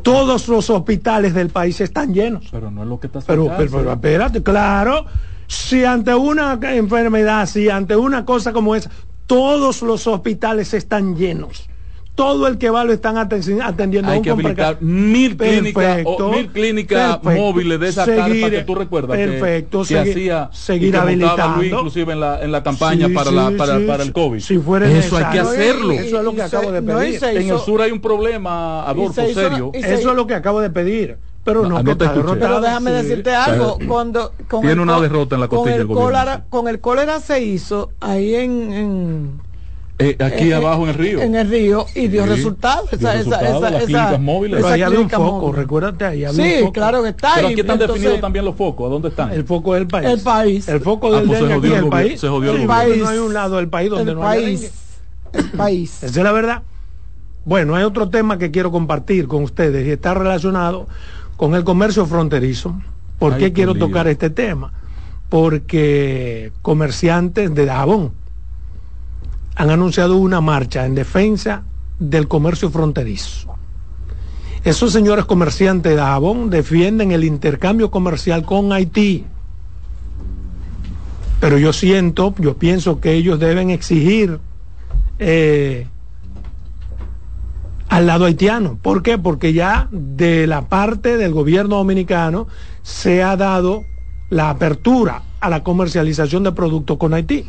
Todos 0.03 0.47
los 0.47 0.69
hospitales 0.69 1.34
del 1.34 1.49
país 1.49 1.82
están 1.82 2.13
llenos. 2.13 2.47
Pero 2.51 2.72
no 2.72 2.84
es 2.84 2.89
lo 2.89 2.99
que 2.99 3.07
está 3.07 3.19
a 3.19 3.22
su 3.24 3.28
pero, 3.28 3.51
pero, 3.57 3.72
pero, 3.72 3.93
espérate, 3.93 4.43
claro. 4.43 5.05
Si 5.47 5.84
ante 5.84 6.15
una 6.15 6.57
enfermedad, 6.61 7.45
si 7.45 7.69
ante 7.69 7.95
una 7.95 8.24
cosa 8.24 8.53
como 8.53 8.76
esa, 8.76 8.89
todos 9.28 9.82
los 9.82 10.07
hospitales 10.07 10.74
están 10.74 11.17
llenos 11.17 11.70
todo 12.16 12.47
el 12.47 12.57
que 12.57 12.70
va 12.70 12.84
lo 12.84 12.93
están 12.93 13.18
atendiendo. 13.18 14.12
Hay 14.12 14.22
que 14.22 14.32
habilitar 14.32 14.82
mil 14.82 15.38
clínicas, 15.38 16.05
mil 16.32 16.49
clínicas 16.49 17.24
móviles 17.24 17.80
de 17.80 17.89
esa 17.89 18.05
seguir, 18.05 18.49
que 18.49 18.64
tú 18.64 18.76
recuerdas 18.76 19.18
perfecto, 19.18 19.84
que, 19.84 19.97
hacía 19.97 20.49
seguir 20.51 20.95
habilitando. 20.97 21.64
inclusive 21.64 22.14
en 22.14 22.20
la, 22.20 22.43
en 22.43 22.51
la 22.51 22.64
campaña 22.64 23.07
para, 23.14 23.32
la, 23.32 23.51
para, 23.57 23.80
para, 23.86 24.03
el 24.03 24.12
COVID. 24.12 24.39
Si 24.39 24.57
fuera 24.57 24.89
eso 24.91 25.18
hay 25.18 25.26
que 25.32 25.39
hacerlo. 25.39 25.93
Eso 25.93 26.18
es 26.18 26.24
lo 26.24 26.36
que 26.36 26.41
acabo 26.41 26.72
de 26.72 26.82
pedir. 26.82 27.24
en 27.24 27.49
el 27.49 27.59
sur 27.59 27.82
hay 27.82 27.91
un 27.91 28.01
problema, 28.01 28.88
Adolfo, 28.88 29.22
serio. 29.34 29.72
Eso 29.74 30.09
es 30.09 30.16
lo 30.16 30.28
que 30.28 30.36
acabo 30.36 30.62
de 30.62 30.70
pedir. 30.70 31.18
Pero 31.43 31.64
no, 31.68 31.82
no, 31.82 31.97
te 31.97 32.07
Pero 32.07 32.62
déjame 32.62 32.91
decirte 32.91 33.34
algo. 33.34 33.80
Cuando, 33.88 34.34
con 34.47 34.62
Tiene 34.62 34.80
una 34.80 34.99
derrota 34.99 35.36
en 35.36 35.41
la 35.41 35.47
costilla 35.47 35.88
con 35.88 35.89
el, 35.89 35.95
cólera, 35.95 36.45
con 36.49 36.68
el 36.68 36.80
cólera 36.80 37.20
se 37.20 37.41
hizo 37.41 37.91
ahí 37.99 38.36
en, 38.36 38.72
en 38.72 39.41
eh, 40.02 40.18
aquí 40.20 40.52
eh, 40.52 40.56
abajo 40.56 40.84
en 40.84 40.89
el 40.89 40.95
río. 40.95 41.22
En 41.22 41.36
el 41.36 41.49
río 41.49 41.86
y 41.95 42.08
dio 42.08 42.26
resultados. 42.26 42.91
Esa, 42.91 43.16
esa, 43.16 43.39
esa, 43.41 43.70
las 43.70 43.84
clínicas 43.84 44.20
móviles. 44.20 44.58
Pero 44.58 44.68
ahí 44.74 44.82
había 44.82 44.99
un 44.99 45.10
foco, 45.10 45.52
recuérdate, 45.52 46.06
ahí 46.06 46.26
había 46.26 46.43
sí, 46.43 46.54
un 46.56 46.60
foco. 46.62 46.74
claro 46.74 47.04
que 47.04 47.10
está. 47.10 47.32
Pero 47.36 47.47
aquí 47.49 47.62
están 47.62 47.80
definidos 47.80 48.22
también 48.22 48.45
los 48.45 48.56
focos. 48.56 48.88
¿A 48.88 48.89
dónde 48.89 49.10
están? 49.10 49.32
El 49.32 49.43
foco 49.43 49.74
del 49.74 49.88
país. 49.88 50.10
El 50.10 50.22
país. 50.22 50.68
El 50.68 50.82
foco 50.82 51.12
del 51.12 51.24
ah, 51.24 51.28
pues 51.28 51.52
aquí 51.52 51.74
el, 51.74 51.89
país. 51.89 52.20
Se 52.20 52.28
jodió 52.28 52.52
el, 52.52 52.62
el 52.62 52.68
país. 52.68 52.97
No 52.97 53.10
hay 53.10 53.18
un 53.20 53.34
lado 53.34 53.58
del 53.58 53.70
país 53.70 53.89
donde 53.89 54.12
el 54.12 54.18
no 54.18 54.24
país. 54.24 54.72
hay 55.34 55.39
El 55.39 55.52
país. 55.52 56.04
Esa 56.04 56.20
es 56.20 56.24
la 56.24 56.32
verdad. 56.32 56.64
Bueno, 57.43 57.76
hay 57.76 57.84
otro 57.84 58.10
tema 58.10 58.38
que 58.38 58.52
quiero 58.52 58.72
compartir 58.72 59.28
con 59.28 59.43
ustedes 59.43 59.88
y 59.88 59.91
está 59.91 60.14
relacionado 60.14 60.88
con 61.38 61.56
el 61.56 61.64
comercio 61.64 62.06
fronterizo. 62.06 62.76
¿Por 63.18 63.38
qué 63.38 63.54
quiero 63.54 63.76
tocar 63.76 64.08
este 64.08 64.30
tema? 64.30 64.74
Porque 65.30 66.52
comerciantes 66.62 67.54
de 67.54 67.66
Dajabón 67.66 68.20
han 69.56 69.70
anunciado 69.70 70.18
una 70.18 70.41
marcha 70.41 70.86
en 70.86 70.95
defensa 70.95 71.64
del 71.99 72.28
comercio 72.28 72.70
fronterizo. 72.70 73.56
Esos 74.64 74.93
señores 74.93 75.26
comerciantes 75.26 75.95
de 75.95 76.02
Jabón 76.02 76.49
defienden 76.49 77.12
el 77.12 77.24
intercambio 77.24 77.89
comercial 77.89 78.43
con 78.43 78.72
Haití. 78.72 79.26
Pero 81.39 81.58
yo 81.58 81.74
siento, 81.74 82.36
yo 82.38 82.58
pienso 82.58 82.99
que 82.99 83.14
ellos 83.14 83.39
deben 83.39 83.72
exigir 83.72 84.39
eh, 85.18 85.88
al 87.89 88.06
lado 88.06 88.26
haitiano. 88.26 88.78
¿Por 88.80 89.02
qué? 89.02 89.18
Porque 89.18 89.52
ya 89.54 89.88
de 89.91 90.45
la 90.45 90.70
parte 90.70 91.18
del 91.18 91.34
gobierno 91.34 91.78
dominicano 91.78 92.47
se 92.84 93.24
ha 93.24 93.36
dado 93.36 93.84
la 94.30 94.52
apertura 94.52 95.24
a 95.39 95.49
la 95.49 95.64
comercialización 95.64 96.43
de 96.43 96.52
productos 96.52 96.97
con 96.97 97.16
Haití 97.16 97.45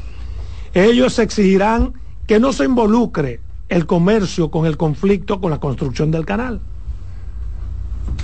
ellos 0.74 1.18
exigirán 1.18 1.94
que 2.26 2.40
no 2.40 2.52
se 2.52 2.64
involucre 2.64 3.40
el 3.68 3.86
comercio 3.86 4.50
con 4.50 4.66
el 4.66 4.76
conflicto 4.76 5.40
con 5.40 5.50
la 5.50 5.60
construcción 5.60 6.10
del 6.10 6.24
canal. 6.24 6.60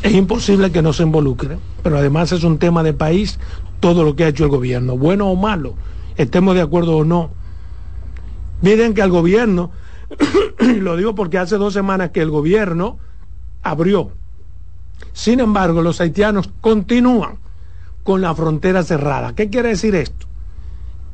Es 0.02 0.12
imposible 0.12 0.70
que 0.70 0.82
no 0.82 0.92
se 0.92 1.02
involucre, 1.02 1.58
pero 1.82 1.98
además 1.98 2.32
es 2.32 2.44
un 2.44 2.58
tema 2.58 2.82
de 2.82 2.92
país 2.92 3.38
todo 3.80 4.04
lo 4.04 4.14
que 4.14 4.24
ha 4.24 4.28
hecho 4.28 4.44
el 4.44 4.50
gobierno, 4.50 4.96
bueno 4.96 5.28
o 5.28 5.36
malo, 5.36 5.74
estemos 6.16 6.54
de 6.54 6.62
acuerdo 6.62 6.98
o 6.98 7.04
no. 7.04 7.30
Miren 8.60 8.94
que 8.94 9.02
al 9.02 9.10
gobierno, 9.10 9.70
lo 10.58 10.96
digo 10.96 11.14
porque 11.14 11.38
hace 11.38 11.56
dos 11.56 11.74
semanas 11.74 12.10
que 12.10 12.22
el 12.22 12.30
gobierno 12.30 12.98
abrió. 13.62 14.10
Sin 15.12 15.40
embargo, 15.40 15.82
los 15.82 16.00
haitianos 16.00 16.50
continúan 16.60 17.38
con 18.04 18.20
la 18.20 18.34
frontera 18.34 18.82
cerrada. 18.82 19.34
¿Qué 19.34 19.48
quiere 19.48 19.70
decir 19.70 19.94
esto? 19.94 20.27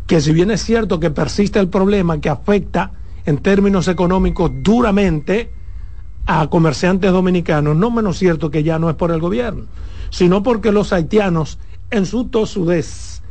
Que 0.06 0.20
si 0.20 0.32
bien 0.32 0.50
es 0.50 0.62
cierto 0.62 1.00
que 1.00 1.10
persiste 1.10 1.58
el 1.58 1.68
problema 1.68 2.20
que 2.20 2.28
afecta 2.28 2.92
en 3.24 3.38
términos 3.38 3.88
económicos 3.88 4.50
duramente 4.54 5.50
a 6.26 6.48
comerciantes 6.48 7.12
dominicanos, 7.12 7.76
no 7.76 7.90
menos 7.90 8.18
cierto 8.18 8.50
que 8.50 8.62
ya 8.62 8.78
no 8.78 8.90
es 8.90 8.96
por 8.96 9.10
el 9.10 9.20
gobierno, 9.20 9.64
sino 10.10 10.42
porque 10.42 10.72
los 10.72 10.92
haitianos 10.92 11.58
en 11.90 12.06
su 12.06 12.26
tosudez, 12.26 13.22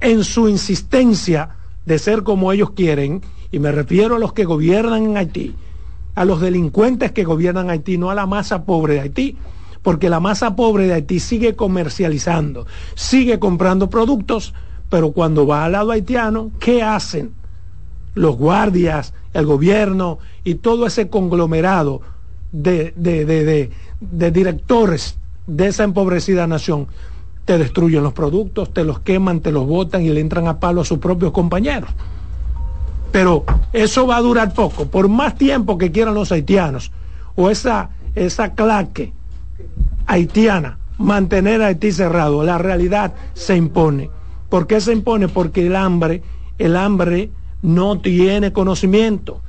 en 0.00 0.24
su 0.24 0.48
insistencia 0.48 1.56
de 1.84 1.98
ser 1.98 2.22
como 2.22 2.52
ellos 2.52 2.70
quieren, 2.70 3.22
y 3.52 3.58
me 3.58 3.72
refiero 3.72 4.16
a 4.16 4.18
los 4.18 4.32
que 4.32 4.44
gobiernan 4.44 5.04
en 5.04 5.16
Haití, 5.16 5.54
a 6.14 6.24
los 6.24 6.40
delincuentes 6.40 7.12
que 7.12 7.24
gobiernan 7.24 7.70
Haití, 7.70 7.98
no 7.98 8.10
a 8.10 8.14
la 8.14 8.26
masa 8.26 8.64
pobre 8.64 8.94
de 8.94 9.00
Haití, 9.00 9.36
porque 9.82 10.10
la 10.10 10.20
masa 10.20 10.54
pobre 10.54 10.86
de 10.86 10.94
Haití 10.94 11.20
sigue 11.20 11.56
comercializando, 11.56 12.66
sigue 12.94 13.38
comprando 13.38 13.90
productos, 13.90 14.54
pero 14.90 15.12
cuando 15.12 15.46
va 15.46 15.64
al 15.64 15.72
lado 15.72 15.92
haitiano, 15.92 16.50
¿qué 16.58 16.82
hacen? 16.82 17.32
Los 18.14 18.36
guardias, 18.36 19.14
el 19.32 19.46
gobierno 19.46 20.18
y 20.42 20.56
todo 20.56 20.86
ese 20.86 21.08
conglomerado 21.08 22.02
de, 22.50 23.70
directores 24.00 25.16
de 25.46 25.68
esa 25.68 25.84
empobrecida 25.84 26.46
nación 26.48 26.88
te 27.44 27.56
destruyen 27.56 28.02
los 28.02 28.12
productos, 28.12 28.74
te 28.74 28.84
los 28.84 28.98
queman, 29.00 29.40
te 29.40 29.52
los 29.52 29.66
botan 29.66 30.02
y 30.02 30.10
le 30.10 30.20
entran 30.20 30.48
a 30.48 30.58
palo 30.58 30.80
a 30.80 30.84
sus 30.84 30.98
propios 30.98 31.32
compañeros. 31.32 31.90
Pero 33.12 33.44
eso 33.72 34.06
va 34.06 34.16
a 34.16 34.20
durar 34.20 34.54
poco. 34.54 34.86
Por 34.86 35.08
más 35.08 35.36
tiempo 35.36 35.78
que 35.78 35.90
quieran 35.90 36.14
los 36.14 36.32
haitianos 36.32 36.90
o 37.36 37.50
esa, 37.50 37.90
esa 38.14 38.54
claque 38.54 39.12
haitiana 40.06 40.78
mantener 40.98 41.62
a 41.62 41.68
Haití 41.68 41.92
cerrado, 41.92 42.44
la 42.44 42.58
realidad 42.58 43.14
se 43.34 43.56
impone. 43.56 44.10
¿Por 44.50 44.66
qué 44.66 44.80
se 44.80 44.92
impone? 44.92 45.28
Porque 45.28 45.66
el 45.66 45.76
hambre, 45.76 46.22
el 46.58 46.76
hambre 46.76 47.30
no 47.62 48.00
tiene 48.00 48.52
conocimiento. 48.52 49.40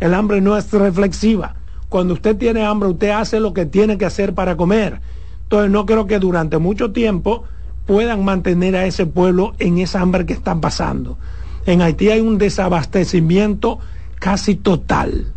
El 0.00 0.14
hambre 0.14 0.40
no 0.40 0.56
es 0.56 0.72
reflexiva. 0.72 1.56
Cuando 1.88 2.14
usted 2.14 2.36
tiene 2.36 2.64
hambre, 2.64 2.88
usted 2.88 3.10
hace 3.10 3.40
lo 3.40 3.52
que 3.52 3.66
tiene 3.66 3.98
que 3.98 4.06
hacer 4.06 4.32
para 4.34 4.56
comer. 4.56 5.00
Entonces 5.42 5.70
no 5.70 5.84
creo 5.84 6.06
que 6.06 6.18
durante 6.18 6.58
mucho 6.58 6.92
tiempo 6.92 7.44
puedan 7.86 8.24
mantener 8.24 8.76
a 8.76 8.86
ese 8.86 9.06
pueblo 9.06 9.54
en 9.58 9.78
esa 9.78 10.00
hambre 10.00 10.24
que 10.24 10.32
están 10.32 10.60
pasando. 10.60 11.18
En 11.66 11.82
Haití 11.82 12.10
hay 12.10 12.20
un 12.20 12.38
desabastecimiento 12.38 13.78
casi 14.20 14.54
total 14.54 15.33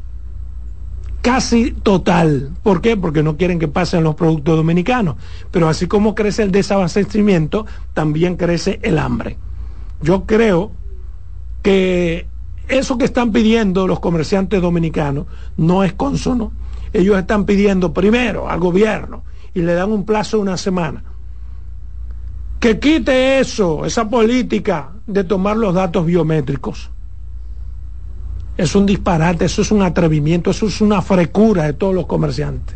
casi 1.27 1.71
total. 1.71 2.51
¿Por 2.63 2.79
qué? 2.79 2.95
Porque 2.95 3.21
no 3.21 3.35
quieren 3.35 3.59
que 3.59 3.67
pasen 3.67 4.01
los 4.01 4.15
productos 4.15 4.55
dominicanos. 4.55 5.17
Pero 5.51 5.67
así 5.67 5.85
como 5.85 6.15
crece 6.15 6.41
el 6.41 6.53
desabastecimiento, 6.53 7.65
también 7.93 8.37
crece 8.37 8.79
el 8.81 8.97
hambre. 8.97 9.35
Yo 10.01 10.25
creo 10.25 10.71
que 11.63 12.27
eso 12.69 12.97
que 12.97 13.03
están 13.03 13.33
pidiendo 13.33 13.87
los 13.87 13.99
comerciantes 13.99 14.61
dominicanos 14.61 15.25
no 15.57 15.83
es 15.83 15.91
consono. 15.91 16.53
Ellos 16.93 17.17
están 17.17 17.43
pidiendo 17.43 17.91
primero 17.91 18.49
al 18.49 18.61
gobierno 18.61 19.23
y 19.53 19.63
le 19.63 19.73
dan 19.73 19.91
un 19.91 20.05
plazo 20.05 20.37
de 20.37 20.43
una 20.43 20.55
semana. 20.55 21.03
Que 22.61 22.79
quite 22.79 23.39
eso, 23.39 23.85
esa 23.85 24.09
política 24.09 24.91
de 25.05 25.25
tomar 25.25 25.57
los 25.57 25.73
datos 25.73 26.05
biométricos. 26.05 26.89
Es 28.57 28.75
un 28.75 28.85
disparate, 28.87 29.45
eso 29.45 29.61
es 29.61 29.71
un 29.71 29.83
atrevimiento, 29.83 30.49
eso 30.49 30.65
es 30.65 30.81
una 30.81 31.01
frecura 31.01 31.63
de 31.63 31.73
todos 31.73 31.93
los 31.93 32.07
comerciantes. 32.07 32.75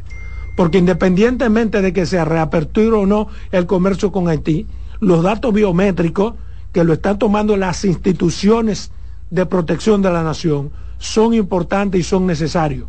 Porque 0.55 0.77
independientemente 0.77 1.81
de 1.81 1.91
que 1.91 2.05
sea 2.05 2.23
reapertura 2.23 2.97
o 2.97 3.05
no 3.05 3.27
el 3.51 3.65
comercio 3.65 4.11
con 4.11 4.27
Haití, 4.27 4.67
los 4.99 5.23
datos 5.23 5.53
biométricos 5.53 6.35
que 6.71 6.83
lo 6.83 6.93
están 6.93 7.17
tomando 7.17 7.57
las 7.57 7.83
instituciones 7.83 8.91
de 9.31 9.45
protección 9.45 10.01
de 10.01 10.11
la 10.11 10.23
nación 10.23 10.71
son 10.99 11.33
importantes 11.33 11.99
y 11.99 12.03
son 12.03 12.27
necesarios. 12.27 12.87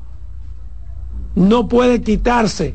No 1.34 1.68
puede 1.68 2.03
quitarse 2.03 2.74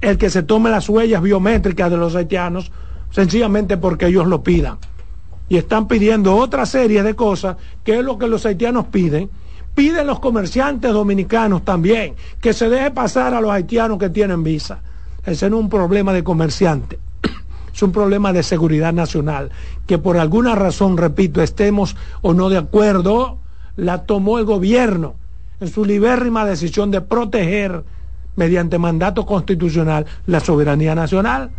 el 0.00 0.16
que 0.16 0.30
se 0.30 0.42
tome 0.42 0.70
las 0.70 0.88
huellas 0.88 1.22
biométricas 1.22 1.90
de 1.90 1.98
los 1.98 2.14
haitianos 2.14 2.72
sencillamente 3.10 3.76
porque 3.76 4.06
ellos 4.06 4.26
lo 4.26 4.42
pidan. 4.42 4.78
Y 5.48 5.56
están 5.56 5.88
pidiendo 5.88 6.34
otra 6.36 6.66
serie 6.66 7.02
de 7.02 7.14
cosas, 7.14 7.56
que 7.82 7.98
es 7.98 8.04
lo 8.04 8.18
que 8.18 8.26
los 8.26 8.46
haitianos 8.46 8.86
piden. 8.86 9.30
Piden 9.74 10.06
los 10.06 10.20
comerciantes 10.20 10.92
dominicanos 10.92 11.64
también, 11.64 12.14
que 12.40 12.52
se 12.52 12.68
deje 12.68 12.90
pasar 12.92 13.34
a 13.34 13.40
los 13.40 13.50
haitianos 13.50 13.98
que 13.98 14.08
tienen 14.08 14.44
visa. 14.44 14.80
Ese 15.26 15.50
no 15.50 15.56
es 15.56 15.62
un 15.64 15.70
problema 15.70 16.12
de 16.12 16.22
comerciante, 16.22 16.98
es 17.74 17.82
un 17.82 17.90
problema 17.90 18.32
de 18.32 18.42
seguridad 18.42 18.92
nacional, 18.92 19.50
que 19.86 19.98
por 19.98 20.16
alguna 20.16 20.54
razón, 20.54 20.96
repito, 20.96 21.42
estemos 21.42 21.96
o 22.22 22.34
no 22.34 22.50
de 22.50 22.58
acuerdo, 22.58 23.38
la 23.76 24.04
tomó 24.04 24.38
el 24.38 24.44
gobierno 24.44 25.14
en 25.60 25.68
su 25.68 25.84
libérrima 25.84 26.44
decisión 26.44 26.90
de 26.90 27.00
proteger 27.00 27.82
mediante 28.36 28.78
mandato 28.78 29.24
constitucional 29.24 30.06
la 30.26 30.40
soberanía 30.40 30.94
nacional. 30.94 31.50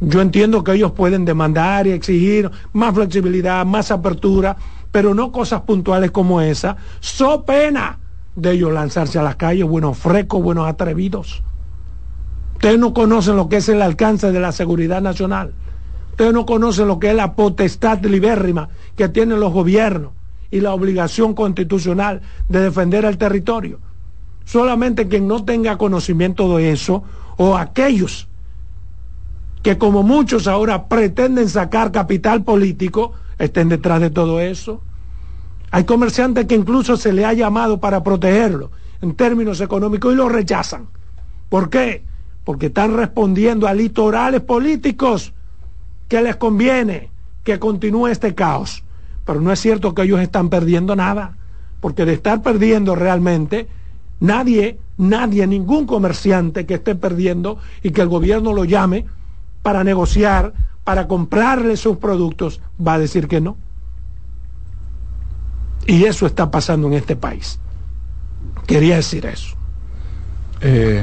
Yo 0.00 0.20
entiendo 0.20 0.64
que 0.64 0.72
ellos 0.72 0.92
pueden 0.92 1.24
demandar 1.24 1.86
y 1.86 1.92
exigir 1.92 2.50
más 2.72 2.94
flexibilidad, 2.94 3.64
más 3.64 3.90
apertura, 3.90 4.56
pero 4.90 5.14
no 5.14 5.32
cosas 5.32 5.62
puntuales 5.62 6.10
como 6.10 6.40
esa. 6.40 6.76
So 7.00 7.44
pena 7.44 7.98
de 8.36 8.52
ellos 8.52 8.72
lanzarse 8.72 9.18
a 9.18 9.22
las 9.22 9.36
calles, 9.36 9.66
buenos 9.66 9.96
frescos, 9.98 10.42
buenos 10.42 10.68
atrevidos. 10.68 11.42
Ustedes 12.54 12.78
no 12.78 12.94
conocen 12.94 13.36
lo 13.36 13.48
que 13.48 13.58
es 13.58 13.68
el 13.68 13.82
alcance 13.82 14.32
de 14.32 14.40
la 14.40 14.52
seguridad 14.52 15.00
nacional. 15.00 15.52
Ustedes 16.10 16.32
no 16.32 16.46
conocen 16.46 16.88
lo 16.88 16.98
que 16.98 17.10
es 17.10 17.16
la 17.16 17.34
potestad 17.34 18.00
libérrima 18.04 18.68
que 18.96 19.08
tienen 19.08 19.40
los 19.40 19.52
gobiernos 19.52 20.12
y 20.50 20.60
la 20.60 20.72
obligación 20.72 21.34
constitucional 21.34 22.20
de 22.48 22.60
defender 22.60 23.04
el 23.04 23.18
territorio. 23.18 23.80
Solamente 24.44 25.08
quien 25.08 25.26
no 25.26 25.44
tenga 25.44 25.78
conocimiento 25.78 26.56
de 26.56 26.70
eso, 26.70 27.02
o 27.36 27.56
aquellos 27.56 28.28
que 29.64 29.78
como 29.78 30.02
muchos 30.02 30.46
ahora 30.46 30.88
pretenden 30.88 31.48
sacar 31.48 31.90
capital 31.90 32.44
político, 32.44 33.14
estén 33.38 33.70
detrás 33.70 33.98
de 33.98 34.10
todo 34.10 34.38
eso. 34.38 34.82
Hay 35.70 35.84
comerciantes 35.84 36.44
que 36.44 36.54
incluso 36.54 36.98
se 36.98 37.14
le 37.14 37.24
ha 37.24 37.32
llamado 37.32 37.80
para 37.80 38.04
protegerlo 38.04 38.70
en 39.00 39.14
términos 39.14 39.62
económicos 39.62 40.12
y 40.12 40.16
lo 40.16 40.28
rechazan. 40.28 40.88
¿Por 41.48 41.70
qué? 41.70 42.04
Porque 42.44 42.66
están 42.66 42.94
respondiendo 42.94 43.66
a 43.66 43.72
litorales 43.72 44.42
políticos 44.42 45.32
que 46.08 46.20
les 46.20 46.36
conviene 46.36 47.08
que 47.42 47.58
continúe 47.58 48.08
este 48.08 48.34
caos. 48.34 48.84
Pero 49.24 49.40
no 49.40 49.50
es 49.50 49.60
cierto 49.60 49.94
que 49.94 50.02
ellos 50.02 50.20
están 50.20 50.50
perdiendo 50.50 50.94
nada, 50.94 51.38
porque 51.80 52.04
de 52.04 52.12
estar 52.12 52.42
perdiendo 52.42 52.94
realmente, 52.96 53.66
nadie, 54.20 54.78
nadie, 54.98 55.46
ningún 55.46 55.86
comerciante 55.86 56.66
que 56.66 56.74
esté 56.74 56.94
perdiendo 56.94 57.56
y 57.82 57.92
que 57.92 58.02
el 58.02 58.08
gobierno 58.08 58.52
lo 58.52 58.66
llame, 58.66 59.06
para 59.64 59.82
negociar, 59.82 60.52
para 60.84 61.08
comprarle 61.08 61.78
sus 61.78 61.96
productos, 61.96 62.60
va 62.78 62.94
a 62.94 62.98
decir 62.98 63.28
que 63.28 63.40
no. 63.40 63.56
Y 65.86 66.04
eso 66.04 66.26
está 66.26 66.50
pasando 66.50 66.86
en 66.86 66.92
este 66.92 67.16
país. 67.16 67.58
Quería 68.66 68.96
decir 68.96 69.24
eso. 69.24 69.56
Eh, 70.60 71.02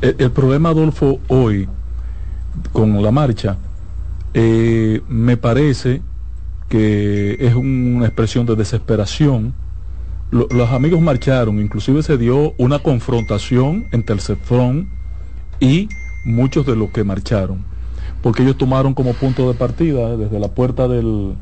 el, 0.00 0.30
problema, 0.30 0.70
Adolfo, 0.70 1.20
hoy, 1.28 1.68
con 2.72 3.02
la 3.02 3.10
marcha, 3.10 3.58
eh, 4.32 5.02
me 5.08 5.36
parece 5.36 6.00
que 6.70 7.36
es 7.38 7.54
una 7.54 8.06
expresión 8.06 8.46
de 8.46 8.56
desesperación. 8.56 9.52
los 10.30 10.70
amigos 10.70 11.02
marcharon, 11.02 11.60
inclusive 11.60 12.02
se 12.02 12.16
dio 12.16 12.54
una 12.56 12.78
confrontación 12.78 13.88
entre 13.92 14.14
el 14.14 14.22
CEFRON 14.22 14.88
y 15.60 15.90
muchos 16.28 16.66
de 16.66 16.76
los 16.76 16.90
que 16.90 17.04
marcharon, 17.04 17.64
porque 18.22 18.42
ellos 18.42 18.58
tomaron 18.58 18.94
como 18.94 19.14
punto 19.14 19.48
de 19.48 19.58
partida 19.58 20.16
desde 20.16 20.38
la 20.38 20.48
puerta 20.48 20.88
del, 20.88 21.34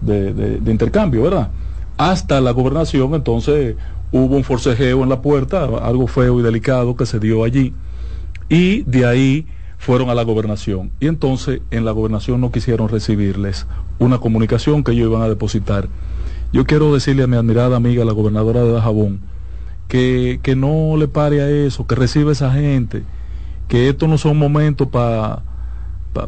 de, 0.00 0.60
intercambio, 0.66 1.22
¿verdad? 1.22 1.50
Hasta 1.96 2.40
la 2.40 2.50
gobernación, 2.50 3.14
entonces 3.14 3.76
hubo 4.12 4.36
un 4.36 4.44
forcejeo 4.44 5.02
en 5.02 5.08
la 5.08 5.22
puerta, 5.22 5.64
algo 5.64 6.06
feo 6.06 6.40
y 6.40 6.42
delicado 6.42 6.96
que 6.96 7.06
se 7.06 7.18
dio 7.18 7.44
allí, 7.44 7.72
y 8.48 8.82
de 8.82 9.06
ahí 9.06 9.46
fueron 9.78 10.10
a 10.10 10.14
la 10.14 10.22
gobernación. 10.22 10.90
Y 11.00 11.06
entonces 11.06 11.60
en 11.70 11.84
la 11.84 11.92
gobernación 11.92 12.40
no 12.40 12.52
quisieron 12.52 12.88
recibirles 12.88 13.66
una 13.98 14.18
comunicación 14.18 14.82
que 14.82 14.92
ellos 14.92 15.10
iban 15.10 15.22
a 15.22 15.28
depositar. 15.28 15.88
Yo 16.52 16.64
quiero 16.64 16.92
decirle 16.94 17.24
a 17.24 17.26
mi 17.26 17.36
admirada 17.36 17.76
amiga, 17.76 18.04
la 18.04 18.12
gobernadora 18.12 18.62
de 18.62 18.72
Dajabón, 18.72 19.20
que, 19.88 20.40
que 20.42 20.56
no 20.56 20.96
le 20.96 21.08
pare 21.08 21.42
a 21.42 21.50
eso, 21.50 21.86
que 21.86 21.94
reciba 21.94 22.32
esa 22.32 22.52
gente, 22.52 23.02
que 23.68 23.88
estos 23.88 24.08
no 24.08 24.18
son 24.18 24.38
momentos 24.38 24.88
para 24.88 25.42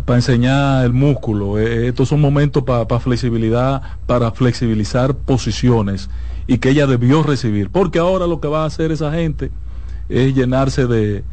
enseñar 0.09 0.85
el 0.85 0.93
músculo, 0.93 1.59
eh, 1.59 1.89
estos 1.89 2.09
son 2.09 2.21
momentos 2.21 2.65
para 2.65 3.01
flexibilidad, 3.01 3.83
para 4.07 4.31
flexibilizar 4.33 5.15
posiciones 5.15 6.11
y 6.47 6.59
que 6.59 6.71
ella 6.71 6.87
debió 6.87 7.23
recibir, 7.23 7.71
porque 7.71 7.99
ahora 7.99 8.27
lo 8.27 8.41
que 8.41 8.49
va 8.49 8.63
a 8.63 8.67
hacer 8.67 8.93
esa 8.93 9.13
gente 9.13 9.51
es 10.09 10.35
llenarse 10.35 10.87
de, 10.87 11.25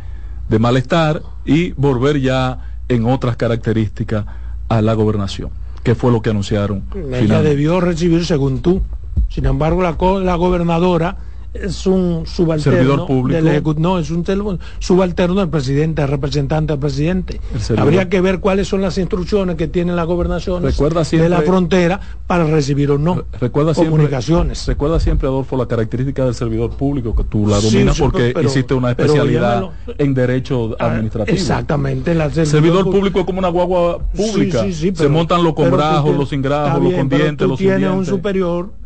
de 0.49 0.59
malestar 0.59 1.21
y 1.45 1.71
volver 1.73 2.19
ya 2.19 2.77
en 2.89 3.05
otras 3.05 3.35
características 3.37 4.25
a 4.69 4.81
la 4.81 4.93
gobernación, 4.93 5.49
que 5.83 5.95
fue 5.95 6.11
lo 6.11 6.21
que 6.21 6.31
anunciaron. 6.31 6.83
Ella 7.13 7.41
debió 7.41 7.79
recibir 7.79 8.25
según 8.25 8.61
tú. 8.61 8.81
Sin 9.29 9.45
embargo, 9.45 9.81
la, 9.81 9.95
la 10.23 10.35
gobernadora 10.35 11.17
es 11.53 11.85
un 11.85 12.25
subalterno 12.25 13.05
público. 13.05 13.75
no, 13.77 13.99
es 13.99 14.09
un 14.09 14.59
subalterno 14.79 15.35
del 15.35 15.49
presidente, 15.49 16.05
representante 16.05 16.73
del 16.73 16.79
presidente. 16.79 17.39
Habría 17.77 18.09
que 18.09 18.21
ver 18.21 18.39
cuáles 18.39 18.67
son 18.67 18.81
las 18.81 18.97
instrucciones 18.97 19.55
que 19.55 19.67
tiene 19.67 19.93
la 19.93 20.03
gobernación 20.03 20.63
de 20.63 21.29
la 21.29 21.41
frontera 21.41 21.99
para 22.27 22.45
recibir 22.45 22.91
o 22.91 22.97
no 22.97 23.23
recuerda 23.39 23.73
comunicaciones. 23.73 24.65
recuerda 24.65 24.99
siempre, 24.99 25.27
Adolfo, 25.27 25.57
la 25.57 25.67
característica 25.67 26.25
del 26.25 26.35
servidor 26.35 26.71
público, 26.71 27.15
que 27.15 27.23
tú 27.23 27.47
la 27.47 27.59
dominas 27.59 27.99
porque 27.99 28.33
hiciste 28.43 28.73
una 28.73 28.91
especialidad 28.91 29.69
en 29.97 30.13
derecho 30.13 30.75
ah, 30.79 30.91
administrativo. 30.91 31.35
Exactamente. 31.35 32.11
el 32.11 32.47
servidor, 32.47 32.83
público 32.83 33.19
es 33.19 33.25
como 33.25 33.39
una 33.39 33.49
guagua 33.49 33.99
pública. 33.99 34.65
Se 34.71 35.07
montan 35.07 35.43
los 35.43 35.53
congrajos, 35.53 36.15
los 36.15 36.33
ingrajos, 36.33 36.83
los 36.83 36.93
condientes, 36.93 37.47
los 37.47 37.59
tienes 37.59 37.89
un 37.89 38.05
superior 38.05 38.82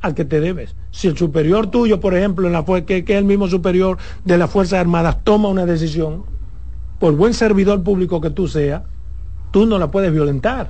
al 0.00 0.14
que 0.14 0.24
te 0.24 0.40
debes. 0.40 0.74
Si 0.90 1.08
el 1.08 1.16
superior 1.16 1.68
tuyo, 1.68 2.00
por 2.00 2.14
ejemplo, 2.14 2.46
en 2.46 2.52
la 2.52 2.64
que, 2.64 3.04
que 3.04 3.12
es 3.12 3.18
el 3.18 3.24
mismo 3.24 3.48
superior 3.48 3.98
de 4.24 4.38
las 4.38 4.50
Fuerzas 4.50 4.80
Armadas, 4.80 5.18
toma 5.24 5.48
una 5.48 5.66
decisión, 5.66 6.24
por 6.98 7.14
buen 7.14 7.34
servidor 7.34 7.82
público 7.82 8.20
que 8.20 8.30
tú 8.30 8.48
seas, 8.48 8.82
tú 9.50 9.66
no 9.66 9.78
la 9.78 9.90
puedes 9.90 10.12
violentar. 10.12 10.68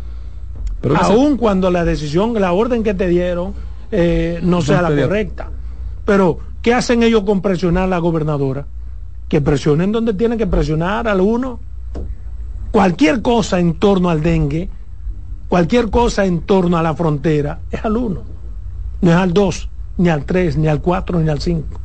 Pero 0.81 0.97
Aun 0.97 1.37
cuando 1.37 1.71
la 1.71 1.85
decisión, 1.85 2.35
la 2.41 2.53
orden 2.53 2.83
que 2.83 2.95
te 2.95 3.09
dieron, 3.09 3.55
eh, 3.93 4.41
no 4.43 4.63
sea 4.63 4.83
la 4.83 4.89
correcta. 4.89 5.51
Pero, 6.05 6.39
¿qué 6.63 6.75
hacen 6.75 7.03
ellos 7.03 7.23
con 7.25 7.43
presionar 7.43 7.85
a 7.85 7.89
la 7.89 7.99
gobernadora? 7.99 8.67
Que 9.29 9.41
presionen 9.41 9.93
donde 9.93 10.15
tienen 10.15 10.39
que 10.39 10.47
presionar 10.47 11.07
al 11.07 11.21
uno. 11.21 11.61
Cualquier 12.73 13.21
cosa 13.21 13.61
en 13.61 13.75
torno 13.75 14.11
al 14.11 14.23
dengue, 14.23 14.71
cualquier 15.49 15.91
cosa 15.91 16.25
en 16.25 16.41
torno 16.43 16.79
a 16.79 16.83
la 16.83 16.95
frontera, 16.95 17.61
es 17.71 17.85
al 17.85 17.97
uno 17.97 18.30
no 19.01 19.11
es 19.11 19.17
al 19.17 19.33
2, 19.33 19.69
ni 19.99 20.09
al 20.09 20.25
3, 20.25 20.57
ni 20.57 20.69
al 20.69 20.81
4, 20.81 21.21
ni 21.21 21.29
al 21.29 21.41
5, 21.41 21.81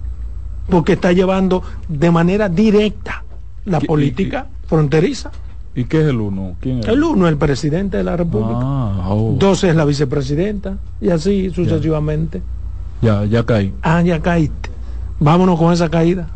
porque 0.70 0.94
está 0.94 1.12
llevando 1.12 1.64
de 1.88 2.12
manera 2.12 2.50
directa 2.50 3.24
la 3.66 3.80
política 3.80 4.48
fronteriza. 4.68 5.32
¿Y 5.76 5.86
qué 5.86 6.02
es 6.02 6.08
el 6.08 6.22
1? 6.22 6.56
¿Quién 6.62 6.80
es? 6.80 6.88
El 6.88 7.04
1 7.04 7.26
es 7.26 7.32
el 7.32 7.38
presidente 7.38 7.98
de 7.98 8.04
la 8.04 8.16
República. 8.16 8.60
Ah, 8.62 9.10
oh. 9.10 9.36
Dos 9.38 9.64
es 9.64 9.76
la 9.76 9.86
vicepresidenta, 9.86 10.78
y 11.02 11.10
así 11.10 11.50
sucesivamente. 11.50 12.42
Ya, 13.02 13.26
ya 13.26 13.44
caí. 13.46 13.74
Ah, 13.82 14.02
ya 14.02 14.22
caíste. 14.22 14.70
Vámonos 15.20 15.60
con 15.60 15.74
esa 15.74 15.90
caída. 15.90 16.30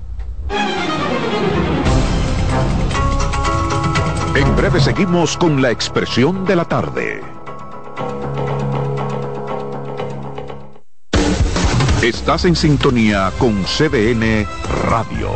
En 4.35 4.55
breve 4.55 4.79
seguimos 4.79 5.35
con 5.37 5.61
la 5.61 5.71
expresión 5.71 6.45
de 6.45 6.55
la 6.55 6.65
tarde. 6.65 7.21
Estás 12.01 12.45
en 12.45 12.55
sintonía 12.55 13.29
con 13.37 13.61
CDN 13.65 14.47
Radio. 14.85 15.31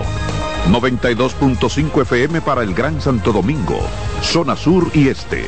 92.5 0.70 2.04
FM 2.04 2.40
para 2.40 2.64
el 2.64 2.74
Gran 2.74 3.02
Santo 3.02 3.34
Domingo, 3.34 3.82
zona 4.22 4.56
sur 4.56 4.90
y 4.94 5.10
este. 5.10 5.44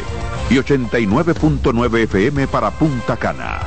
Y 0.49 0.55
89.9 0.55 1.99
FM 1.99 2.47
para 2.47 2.69
Punta 2.71 3.15
Cana. 3.15 3.61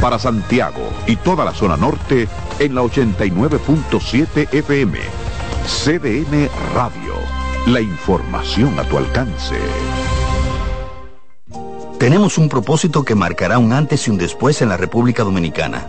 Para 0.00 0.20
Santiago 0.20 0.88
y 1.08 1.16
toda 1.16 1.44
la 1.44 1.52
zona 1.52 1.76
norte 1.76 2.28
en 2.60 2.76
la 2.76 2.82
89.7 2.82 4.54
FM. 4.54 5.00
CDN 5.66 6.48
Radio. 6.76 7.14
La 7.66 7.80
información 7.80 8.78
a 8.78 8.84
tu 8.84 8.98
alcance. 8.98 9.56
Tenemos 11.98 12.38
un 12.38 12.48
propósito 12.48 13.04
que 13.04 13.16
marcará 13.16 13.58
un 13.58 13.72
antes 13.72 14.06
y 14.06 14.12
un 14.12 14.18
después 14.18 14.62
en 14.62 14.68
la 14.68 14.76
República 14.76 15.24
Dominicana. 15.24 15.88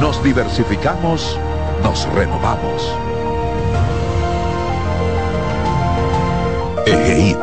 Nos 0.00 0.22
diversificamos, 0.22 1.36
nos 1.82 2.08
renovamos. 2.12 2.94
EGEID. 6.86 7.36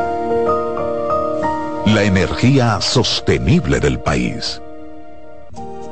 La 1.84 2.02
energía 2.02 2.80
sostenible 2.80 3.78
del 3.78 4.00
país. 4.00 4.62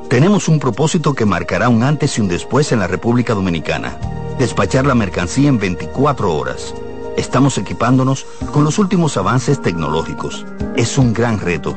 Tenemos 0.08 0.48
un 0.48 0.58
propósito 0.58 1.12
que 1.12 1.26
marcará 1.26 1.68
un 1.68 1.82
antes 1.82 2.16
y 2.16 2.22
un 2.22 2.28
después 2.28 2.72
en 2.72 2.78
la 2.78 2.86
República 2.86 3.34
Dominicana. 3.34 3.98
Despachar 4.38 4.86
la 4.86 4.94
mercancía 4.94 5.50
en 5.50 5.58
24 5.58 6.34
horas. 6.34 6.74
Estamos 7.18 7.58
equipándonos 7.58 8.24
con 8.52 8.64
los 8.64 8.78
últimos 8.78 9.18
avances 9.18 9.60
tecnológicos. 9.60 10.46
Es 10.76 10.96
un 10.96 11.12
gran 11.12 11.40
reto, 11.40 11.76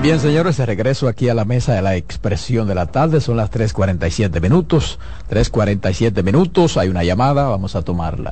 Bien, 0.00 0.20
señores, 0.20 0.56
de 0.56 0.64
regreso 0.64 1.08
aquí 1.08 1.28
a 1.28 1.34
la 1.34 1.44
mesa 1.44 1.74
de 1.74 1.82
la 1.82 1.96
expresión 1.96 2.68
de 2.68 2.74
la 2.76 2.86
tarde. 2.86 3.20
Son 3.20 3.36
las 3.36 3.50
3.47 3.50 4.40
minutos. 4.40 5.00
3.47 5.28 6.22
minutos. 6.22 6.76
Hay 6.76 6.88
una 6.88 7.02
llamada, 7.02 7.48
vamos 7.48 7.74
a 7.74 7.82
tomarla. 7.82 8.30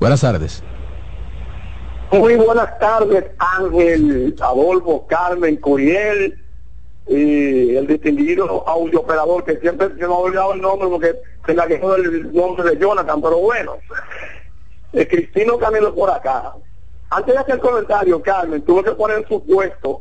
Buenas 0.00 0.22
tardes. 0.22 0.62
Muy 2.10 2.36
buenas 2.36 2.78
tardes, 2.78 3.24
Ángel, 3.38 4.34
Adolfo, 4.40 5.06
Carmen, 5.06 5.56
Curiel 5.56 6.38
y 7.06 7.76
el 7.76 7.86
distinguido 7.86 8.66
audio 8.66 9.00
operador 9.00 9.44
que 9.44 9.56
siempre 9.58 9.88
se 9.88 9.94
me 9.94 10.04
ha 10.04 10.10
olvidado 10.10 10.54
el 10.54 10.62
nombre 10.62 10.88
porque 10.88 11.12
se 11.44 11.54
me 11.54 11.66
quedó 11.66 11.96
el 11.96 12.32
nombre 12.32 12.70
de 12.70 12.78
Jonathan, 12.78 13.20
pero 13.20 13.38
bueno. 13.38 13.72
Eh, 14.94 15.06
Cristino 15.06 15.58
Camilo 15.58 15.94
por 15.94 16.10
acá. 16.10 16.54
Antes 17.10 17.34
de 17.34 17.40
hacer 17.40 17.54
el 17.56 17.60
comentario, 17.60 18.22
Carmen, 18.22 18.62
tuve 18.62 18.84
que 18.84 18.92
poner 18.92 19.26
su 19.28 19.44
puesto 19.44 20.00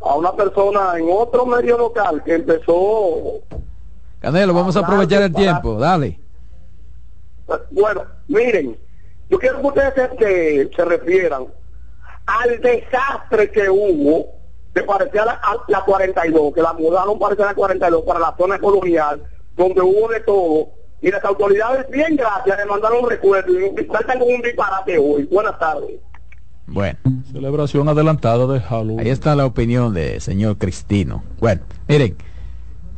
a 0.00 0.14
una 0.14 0.32
persona 0.32 0.94
en 0.96 1.08
otro 1.10 1.46
medio 1.46 1.76
local 1.78 2.22
que 2.24 2.34
empezó... 2.34 3.40
Canelo, 4.20 4.54
vamos 4.54 4.76
a 4.76 4.80
aprovechar 4.80 5.22
el 5.22 5.32
tiempo, 5.32 5.74
dale. 5.78 6.18
Bueno, 7.70 8.04
miren, 8.28 8.78
yo 9.28 9.38
quiero 9.38 9.60
que 9.60 9.66
ustedes 9.66 10.10
se, 10.18 10.70
se 10.74 10.84
refieran 10.84 11.46
al 12.26 12.60
desastre 12.60 13.50
que 13.50 13.68
hubo, 13.68 14.26
que 14.74 14.82
parecía 14.82 15.24
la, 15.24 15.40
la 15.68 15.84
42, 15.84 16.54
que 16.54 16.62
la 16.62 16.72
mudaron 16.74 17.18
parecía 17.18 17.46
la 17.46 17.54
42 17.54 18.02
para 18.04 18.20
la 18.20 18.34
zona 18.36 18.58
colonial, 18.58 19.22
donde 19.56 19.80
hubo 19.80 20.08
de 20.08 20.20
todo, 20.20 20.68
y 21.00 21.10
las 21.10 21.24
autoridades, 21.24 21.88
bien 21.90 22.16
gracias, 22.16 22.58
le 22.58 22.64
mandaron 22.66 23.04
un 23.04 23.10
recuerdo 23.10 23.52
y 23.58 23.86
saltan 23.86 24.18
con 24.18 24.28
un 24.28 24.42
disparate 24.42 24.98
hoy. 24.98 25.24
Buenas 25.24 25.58
tardes. 25.58 25.98
Bueno. 26.70 26.98
Celebración 27.32 27.88
adelantada 27.88 28.46
de 28.46 28.60
Halloween. 28.60 29.00
Ahí 29.00 29.10
está 29.10 29.34
la 29.34 29.44
opinión 29.44 29.92
de 29.92 30.20
señor 30.20 30.56
Cristino. 30.56 31.24
Bueno, 31.40 31.62
miren, 31.88 32.16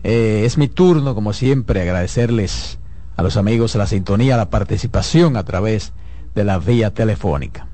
eh, 0.05 0.43
es 0.45 0.59
mi 0.59 0.68
turno, 0.68 1.14
como 1.14 1.33
siempre, 1.33 1.81
agradecerles 1.81 2.79
a 3.16 3.23
los 3.23 3.37
amigos 3.37 3.75
la 3.75 3.87
sintonía, 3.87 4.37
la 4.37 4.51
participación 4.51 5.37
a 5.37 5.45
través 5.45 5.93
de 6.35 6.45
la 6.45 6.59
vía 6.59 6.93
telefónica. 6.93 7.66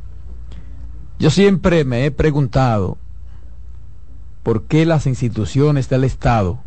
Yo 1.19 1.31
siempre 1.31 1.85
me 1.85 2.05
he 2.05 2.11
preguntado 2.11 2.97
por 4.43 4.65
qué 4.65 4.87
las 4.87 5.07
instituciones 5.07 5.89
del 5.89 6.05
Estado, 6.05 6.61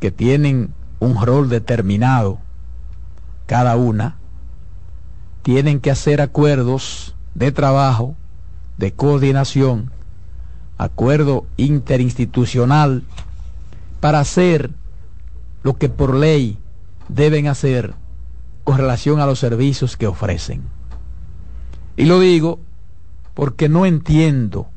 que 0.00 0.10
tienen 0.10 0.74
un 0.98 1.24
rol 1.24 1.48
determinado, 1.48 2.38
cada 3.46 3.76
una, 3.76 4.18
tienen 5.42 5.80
que 5.80 5.90
hacer 5.90 6.20
acuerdos 6.20 7.15
de 7.36 7.52
trabajo, 7.52 8.16
de 8.78 8.92
coordinación, 8.92 9.90
acuerdo 10.78 11.46
interinstitucional 11.56 13.04
para 14.00 14.20
hacer 14.20 14.70
lo 15.62 15.76
que 15.76 15.88
por 15.88 16.14
ley 16.14 16.58
deben 17.08 17.46
hacer 17.46 17.94
con 18.64 18.78
relación 18.78 19.20
a 19.20 19.26
los 19.26 19.38
servicios 19.38 19.96
que 19.96 20.06
ofrecen. 20.06 20.62
Y 21.96 22.06
lo 22.06 22.20
digo 22.20 22.58
porque 23.34 23.68
no 23.68 23.86
entiendo 23.86 24.68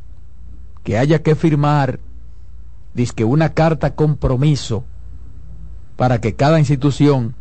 que 0.84 0.98
haya 0.98 1.22
que 1.22 1.36
firmar 1.36 2.00
que 3.16 3.24
una 3.24 3.54
carta 3.54 3.96
compromiso 3.96 4.84
para 5.96 6.20
que 6.20 6.36
cada 6.36 6.60
institución 6.60 7.36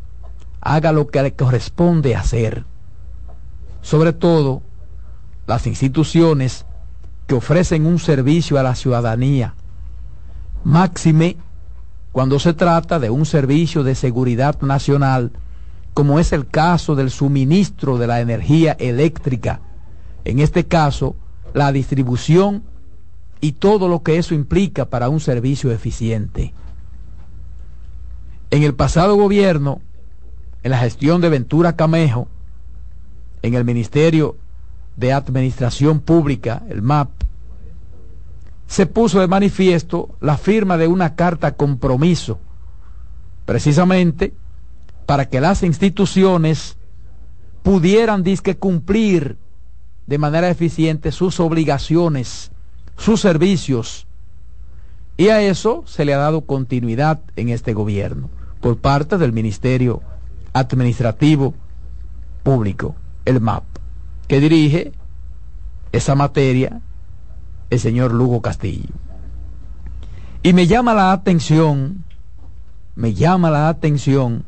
haga 0.60 0.92
lo 0.92 1.08
que 1.08 1.22
le 1.22 1.32
corresponde 1.32 2.14
hacer. 2.14 2.64
Sobre 3.82 4.12
todo 4.12 4.62
las 5.48 5.66
instituciones 5.66 6.66
que 7.26 7.34
ofrecen 7.34 7.86
un 7.86 7.98
servicio 7.98 8.58
a 8.58 8.62
la 8.62 8.74
ciudadanía. 8.74 9.54
Máxime 10.62 11.38
cuando 12.12 12.38
se 12.38 12.52
trata 12.52 12.98
de 12.98 13.10
un 13.10 13.24
servicio 13.24 13.82
de 13.82 13.94
seguridad 13.94 14.60
nacional, 14.60 15.32
como 15.94 16.20
es 16.20 16.32
el 16.32 16.46
caso 16.46 16.94
del 16.94 17.10
suministro 17.10 17.96
de 17.96 18.06
la 18.06 18.20
energía 18.20 18.72
eléctrica, 18.78 19.60
en 20.24 20.38
este 20.38 20.66
caso, 20.66 21.16
la 21.54 21.72
distribución 21.72 22.62
y 23.40 23.52
todo 23.52 23.88
lo 23.88 24.02
que 24.02 24.18
eso 24.18 24.34
implica 24.34 24.84
para 24.84 25.08
un 25.08 25.20
servicio 25.20 25.72
eficiente. 25.72 26.52
En 28.50 28.62
el 28.64 28.74
pasado 28.74 29.16
gobierno, 29.16 29.80
en 30.62 30.72
la 30.72 30.78
gestión 30.78 31.22
de 31.22 31.30
Ventura 31.30 31.74
Camejo, 31.74 32.28
en 33.40 33.54
el 33.54 33.64
Ministerio 33.64 34.36
de 34.98 35.12
Administración 35.12 36.00
Pública, 36.00 36.62
el 36.68 36.82
MAP, 36.82 37.08
se 38.66 38.84
puso 38.86 39.20
de 39.20 39.28
manifiesto 39.28 40.10
la 40.20 40.36
firma 40.36 40.76
de 40.76 40.88
una 40.88 41.14
carta 41.14 41.52
compromiso, 41.52 42.38
precisamente 43.46 44.34
para 45.06 45.28
que 45.28 45.40
las 45.40 45.62
instituciones 45.62 46.76
pudieran 47.62 48.22
disque 48.22 48.56
cumplir 48.56 49.38
de 50.06 50.18
manera 50.18 50.50
eficiente 50.50 51.12
sus 51.12 51.40
obligaciones 51.40 52.50
sus 52.98 53.20
servicios. 53.20 54.06
Y 55.16 55.28
a 55.28 55.40
eso 55.40 55.84
se 55.86 56.04
le 56.04 56.14
ha 56.14 56.18
dado 56.18 56.42
continuidad 56.42 57.20
en 57.36 57.48
este 57.48 57.72
gobierno 57.72 58.28
por 58.60 58.76
parte 58.78 59.18
del 59.18 59.32
Ministerio 59.32 60.02
Administrativo 60.52 61.54
Público, 62.42 62.94
el 63.24 63.40
MAP, 63.40 63.64
que 64.28 64.40
dirige 64.40 64.92
esa 65.90 66.14
materia 66.14 66.80
el 67.70 67.80
señor 67.80 68.12
Lugo 68.12 68.40
Castillo. 68.40 68.94
Y 70.42 70.52
me 70.52 70.66
llama 70.66 70.94
la 70.94 71.12
atención, 71.12 72.04
me 72.94 73.14
llama 73.14 73.50
la 73.50 73.68
atención 73.68 74.44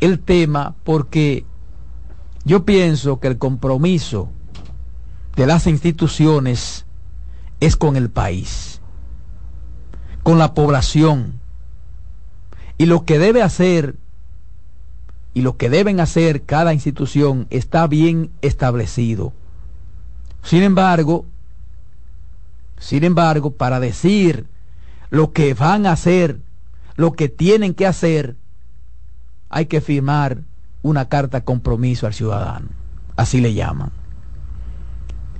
el 0.00 0.20
tema 0.20 0.74
porque 0.84 1.44
yo 2.44 2.64
pienso 2.64 3.20
que 3.20 3.28
el 3.28 3.38
compromiso 3.38 4.30
de 5.36 5.46
las 5.46 5.66
instituciones 5.66 6.86
es 7.60 7.76
con 7.76 7.96
el 7.96 8.10
país, 8.10 8.80
con 10.22 10.38
la 10.38 10.54
población. 10.54 11.40
Y 12.78 12.86
lo 12.86 13.04
que 13.04 13.18
debe 13.18 13.42
hacer 13.42 13.96
y 15.34 15.42
lo 15.42 15.56
que 15.56 15.70
deben 15.70 16.00
hacer 16.00 16.42
cada 16.42 16.74
institución 16.74 17.46
está 17.50 17.86
bien 17.86 18.30
establecido. 18.42 19.32
Sin 20.42 20.62
embargo, 20.62 21.24
sin 22.78 23.04
embargo, 23.04 23.52
para 23.52 23.78
decir 23.78 24.46
lo 25.10 25.32
que 25.32 25.54
van 25.54 25.86
a 25.86 25.92
hacer, 25.92 26.40
lo 26.96 27.12
que 27.12 27.28
tienen 27.28 27.74
que 27.74 27.86
hacer, 27.86 28.36
hay 29.50 29.66
que 29.66 29.80
firmar 29.80 30.38
una 30.82 31.08
carta 31.08 31.42
compromiso 31.42 32.06
al 32.06 32.14
ciudadano. 32.14 32.68
Así 33.16 33.40
le 33.40 33.52
llaman. 33.52 33.92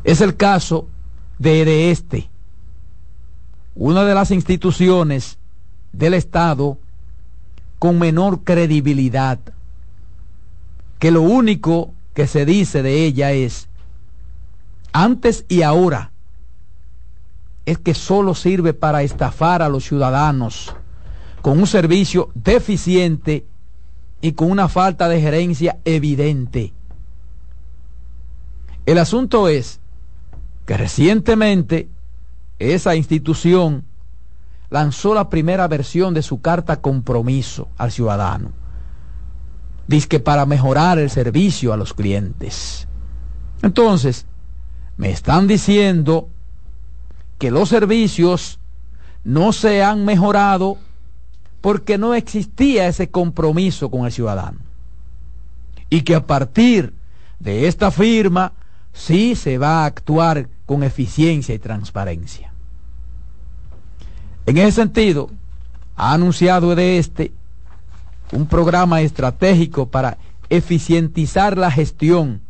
Es 0.05 0.20
el 0.20 0.36
caso 0.36 0.88
de 1.38 1.91
este, 1.91 2.28
una 3.74 4.05
de 4.05 4.14
las 4.14 4.30
instituciones 4.30 5.38
del 5.93 6.14
Estado 6.14 6.78
con 7.78 7.99
menor 7.99 8.45
credibilidad, 8.45 9.38
que 11.01 11.11
lo 11.11 11.22
único 11.22 11.94
que 12.14 12.28
se 12.28 12.44
dice 12.44 12.82
de 12.82 13.05
ella 13.05 13.32
es, 13.32 13.68
antes 14.92 15.46
y 15.48 15.62
ahora, 15.62 16.12
es 17.64 17.78
que 17.78 17.94
solo 17.94 18.34
sirve 18.34 18.74
para 18.74 19.03
estafar 19.03 19.62
a 19.62 19.68
los 19.68 19.84
ciudadanos 19.84 20.76
con 21.40 21.59
un 21.59 21.66
servicio 21.66 22.30
deficiente 22.34 23.46
y 24.20 24.32
con 24.32 24.51
una 24.51 24.68
falta 24.68 25.09
de 25.09 25.20
gerencia 25.20 25.78
evidente. 25.86 26.74
El 28.84 28.98
asunto 28.98 29.48
es 29.48 29.80
que 30.66 30.76
recientemente 30.76 31.88
esa 32.59 32.94
institución 32.94 33.84
lanzó 34.68 35.14
la 35.14 35.30
primera 35.30 35.66
versión 35.66 36.12
de 36.12 36.22
su 36.22 36.42
carta 36.42 36.82
compromiso 36.82 37.68
al 37.78 37.90
ciudadano. 37.90 38.59
Dice 39.91 40.07
que 40.07 40.20
para 40.20 40.47
mejorar 40.47 41.01
el 41.01 41.11
servicio 41.11 41.72
a 41.72 41.76
los 41.76 41.95
clientes. 41.95 42.86
Entonces, 43.61 44.24
me 44.97 45.11
están 45.11 45.49
diciendo 45.49 46.28
que 47.38 47.51
los 47.51 47.70
servicios 47.70 48.61
no 49.24 49.53
se 49.53 49.82
han 49.82 50.05
mejorado 50.05 50.78
porque 51.61 51.99
no 51.99 52.14
existía 52.14 52.86
ese 52.86 53.11
compromiso 53.11 53.91
con 53.91 54.07
el 54.07 54.12
ciudadano. 54.12 54.61
Y 55.88 56.03
que 56.03 56.14
a 56.14 56.24
partir 56.24 56.95
de 57.41 57.66
esta 57.66 57.91
firma 57.91 58.53
sí 58.93 59.34
se 59.34 59.59
va 59.59 59.82
a 59.82 59.86
actuar 59.86 60.49
con 60.66 60.84
eficiencia 60.84 61.53
y 61.53 61.59
transparencia. 61.59 62.53
En 64.47 64.57
ese 64.57 64.70
sentido, 64.70 65.30
ha 65.97 66.12
anunciado 66.12 66.76
de 66.76 66.99
este 66.99 67.32
un 68.32 68.46
programa 68.46 69.00
estratégico 69.00 69.86
para 69.86 70.18
eficientizar 70.48 71.56
la 71.56 71.70
gestión 71.70 72.42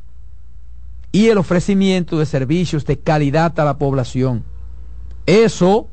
y 1.12 1.28
el 1.28 1.38
ofrecimiento 1.38 2.18
de 2.18 2.26
servicios 2.26 2.84
de 2.86 2.98
calidad 2.98 3.58
a 3.58 3.64
la 3.64 3.78
población. 3.78 4.44
Eso, 5.26 5.88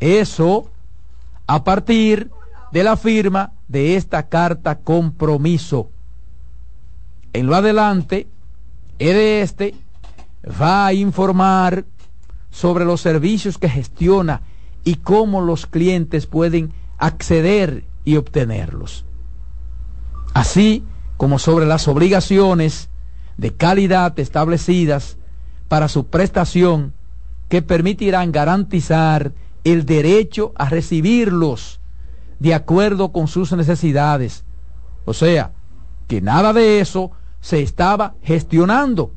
eso, 0.00 0.70
a 1.46 1.64
partir 1.64 2.30
de 2.72 2.84
la 2.84 2.96
firma 2.96 3.52
de 3.66 3.96
esta 3.96 4.28
carta 4.28 4.78
compromiso. 4.78 5.90
En 7.32 7.46
lo 7.46 7.54
adelante, 7.54 8.26
de 8.98 9.42
este 9.42 9.74
va 10.60 10.86
a 10.86 10.92
informar 10.92 11.84
sobre 12.50 12.84
los 12.84 13.00
servicios 13.00 13.58
que 13.58 13.68
gestiona 13.68 14.42
y 14.84 14.96
cómo 14.96 15.40
los 15.40 15.66
clientes 15.66 16.26
pueden 16.26 16.72
acceder 16.98 17.84
y 18.08 18.16
obtenerlos. 18.16 19.04
Así 20.34 20.84
como 21.16 21.38
sobre 21.38 21.66
las 21.66 21.88
obligaciones 21.88 22.88
de 23.36 23.54
calidad 23.54 24.18
establecidas 24.18 25.16
para 25.68 25.88
su 25.88 26.06
prestación 26.06 26.94
que 27.48 27.62
permitirán 27.62 28.32
garantizar 28.32 29.32
el 29.64 29.84
derecho 29.84 30.52
a 30.56 30.68
recibirlos 30.68 31.80
de 32.38 32.54
acuerdo 32.54 33.12
con 33.12 33.28
sus 33.28 33.52
necesidades. 33.52 34.44
O 35.04 35.12
sea, 35.12 35.52
que 36.06 36.20
nada 36.20 36.52
de 36.52 36.80
eso 36.80 37.10
se 37.40 37.62
estaba 37.62 38.14
gestionando 38.22 39.12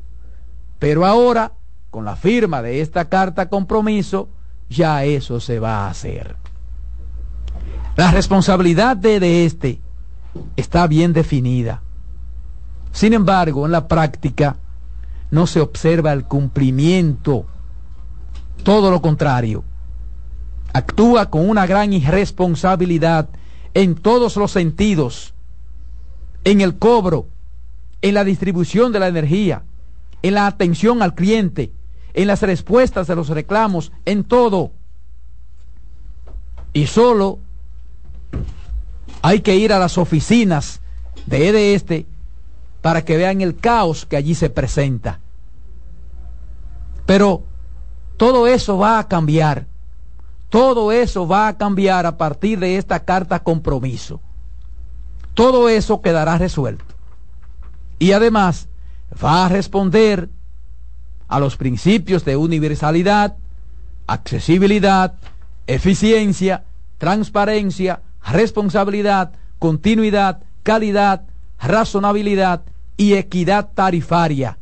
pero 0.82 1.06
ahora, 1.06 1.52
con 1.90 2.04
la 2.04 2.16
firma 2.16 2.60
de 2.60 2.80
esta 2.80 3.08
carta 3.08 3.48
compromiso, 3.48 4.28
ya 4.68 5.04
eso 5.04 5.38
se 5.38 5.60
va 5.60 5.86
a 5.86 5.90
hacer. 5.90 6.34
La 7.94 8.10
responsabilidad 8.10 8.96
de, 8.96 9.44
este 9.44 9.78
está 10.56 10.86
bien 10.86 11.12
definida. 11.12 11.82
Sin 12.90 13.12
embargo, 13.12 13.66
en 13.66 13.72
la 13.72 13.86
práctica 13.86 14.56
no 15.30 15.46
se 15.46 15.60
observa 15.60 16.12
el 16.12 16.24
cumplimiento. 16.24 17.46
Todo 18.62 18.90
lo 18.90 19.02
contrario. 19.02 19.64
Actúa 20.72 21.28
con 21.28 21.48
una 21.48 21.66
gran 21.66 21.92
irresponsabilidad 21.92 23.28
en 23.74 23.94
todos 23.94 24.36
los 24.36 24.52
sentidos. 24.52 25.34
En 26.44 26.62
el 26.62 26.78
cobro, 26.78 27.26
en 28.00 28.14
la 28.14 28.24
distribución 28.24 28.92
de 28.92 29.00
la 29.00 29.08
energía, 29.08 29.64
en 30.22 30.34
la 30.34 30.46
atención 30.46 31.02
al 31.02 31.14
cliente, 31.14 31.72
en 32.14 32.26
las 32.26 32.40
respuestas 32.40 33.10
a 33.10 33.14
los 33.14 33.28
reclamos, 33.28 33.92
en 34.06 34.24
todo. 34.24 34.72
Y 36.72 36.86
solo 36.86 37.38
hay 39.22 39.40
que 39.40 39.56
ir 39.56 39.72
a 39.72 39.78
las 39.78 39.96
oficinas 39.96 40.80
de 41.26 41.48
EDE 41.48 41.74
Este 41.74 42.06
para 42.80 43.04
que 43.04 43.16
vean 43.16 43.40
el 43.40 43.56
caos 43.56 44.04
que 44.04 44.16
allí 44.16 44.34
se 44.34 44.50
presenta. 44.50 45.20
Pero 47.06 47.44
todo 48.16 48.48
eso 48.48 48.76
va 48.76 48.98
a 48.98 49.06
cambiar. 49.06 49.66
Todo 50.48 50.92
eso 50.92 51.26
va 51.26 51.48
a 51.48 51.56
cambiar 51.56 52.04
a 52.04 52.18
partir 52.18 52.58
de 52.58 52.76
esta 52.76 53.04
carta 53.04 53.42
compromiso. 53.42 54.20
Todo 55.34 55.68
eso 55.68 56.02
quedará 56.02 56.36
resuelto. 56.36 56.84
Y 57.98 58.12
además 58.12 58.68
va 59.24 59.46
a 59.46 59.48
responder 59.48 60.28
a 61.28 61.38
los 61.38 61.56
principios 61.56 62.24
de 62.24 62.36
universalidad, 62.36 63.36
accesibilidad, 64.06 65.14
eficiencia, 65.66 66.64
transparencia, 66.98 68.02
responsabilidad, 68.24 69.32
continuidad, 69.58 70.42
calidad, 70.62 71.22
razonabilidad 71.60 72.62
y 72.96 73.14
equidad 73.14 73.70
tarifaria. 73.74 74.58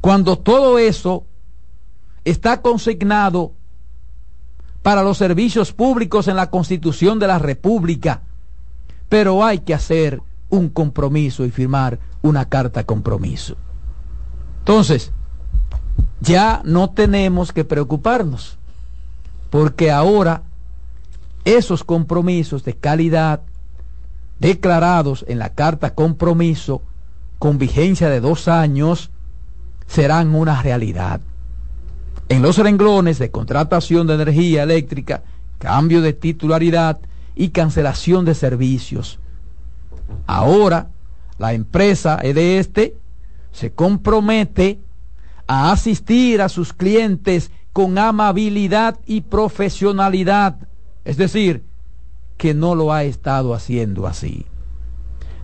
Cuando 0.00 0.38
todo 0.38 0.78
eso 0.78 1.24
está 2.24 2.62
consignado 2.62 3.52
para 4.82 5.02
los 5.02 5.18
servicios 5.18 5.72
públicos 5.72 6.28
en 6.28 6.36
la 6.36 6.50
Constitución 6.50 7.18
de 7.18 7.26
la 7.26 7.38
República, 7.38 8.22
pero 9.08 9.44
hay 9.44 9.60
que 9.60 9.74
hacer 9.74 10.20
un 10.48 10.68
compromiso 10.68 11.44
y 11.44 11.50
firmar 11.50 11.98
una 12.22 12.48
carta 12.48 12.84
compromiso. 12.84 13.56
Entonces, 14.60 15.12
ya 16.20 16.62
no 16.64 16.90
tenemos 16.90 17.52
que 17.52 17.64
preocuparnos, 17.64 18.58
porque 19.50 19.90
ahora 19.90 20.42
esos 21.46 21.84
compromisos 21.84 22.64
de 22.64 22.74
calidad 22.74 23.40
declarados 24.40 25.24
en 25.28 25.38
la 25.38 25.50
carta 25.50 25.94
compromiso 25.94 26.82
con 27.38 27.56
vigencia 27.56 28.10
de 28.10 28.20
dos 28.20 28.48
años 28.48 29.10
serán 29.86 30.34
una 30.34 30.60
realidad. 30.60 31.20
En 32.28 32.42
los 32.42 32.58
renglones 32.58 33.20
de 33.20 33.30
contratación 33.30 34.08
de 34.08 34.14
energía 34.14 34.64
eléctrica, 34.64 35.22
cambio 35.58 36.02
de 36.02 36.12
titularidad 36.12 36.98
y 37.36 37.50
cancelación 37.50 38.24
de 38.24 38.34
servicios. 38.34 39.20
Ahora, 40.26 40.88
la 41.38 41.52
empresa 41.52 42.16
de 42.16 42.58
este 42.58 42.96
se 43.52 43.70
compromete 43.70 44.80
a 45.46 45.70
asistir 45.70 46.42
a 46.42 46.48
sus 46.48 46.72
clientes 46.72 47.52
con 47.72 47.98
amabilidad 47.98 48.98
y 49.06 49.20
profesionalidad, 49.20 50.56
es 51.06 51.16
decir, 51.16 51.64
que 52.36 52.52
no 52.52 52.74
lo 52.74 52.92
ha 52.92 53.04
estado 53.04 53.54
haciendo 53.54 54.06
así. 54.06 54.44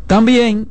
También 0.06 0.68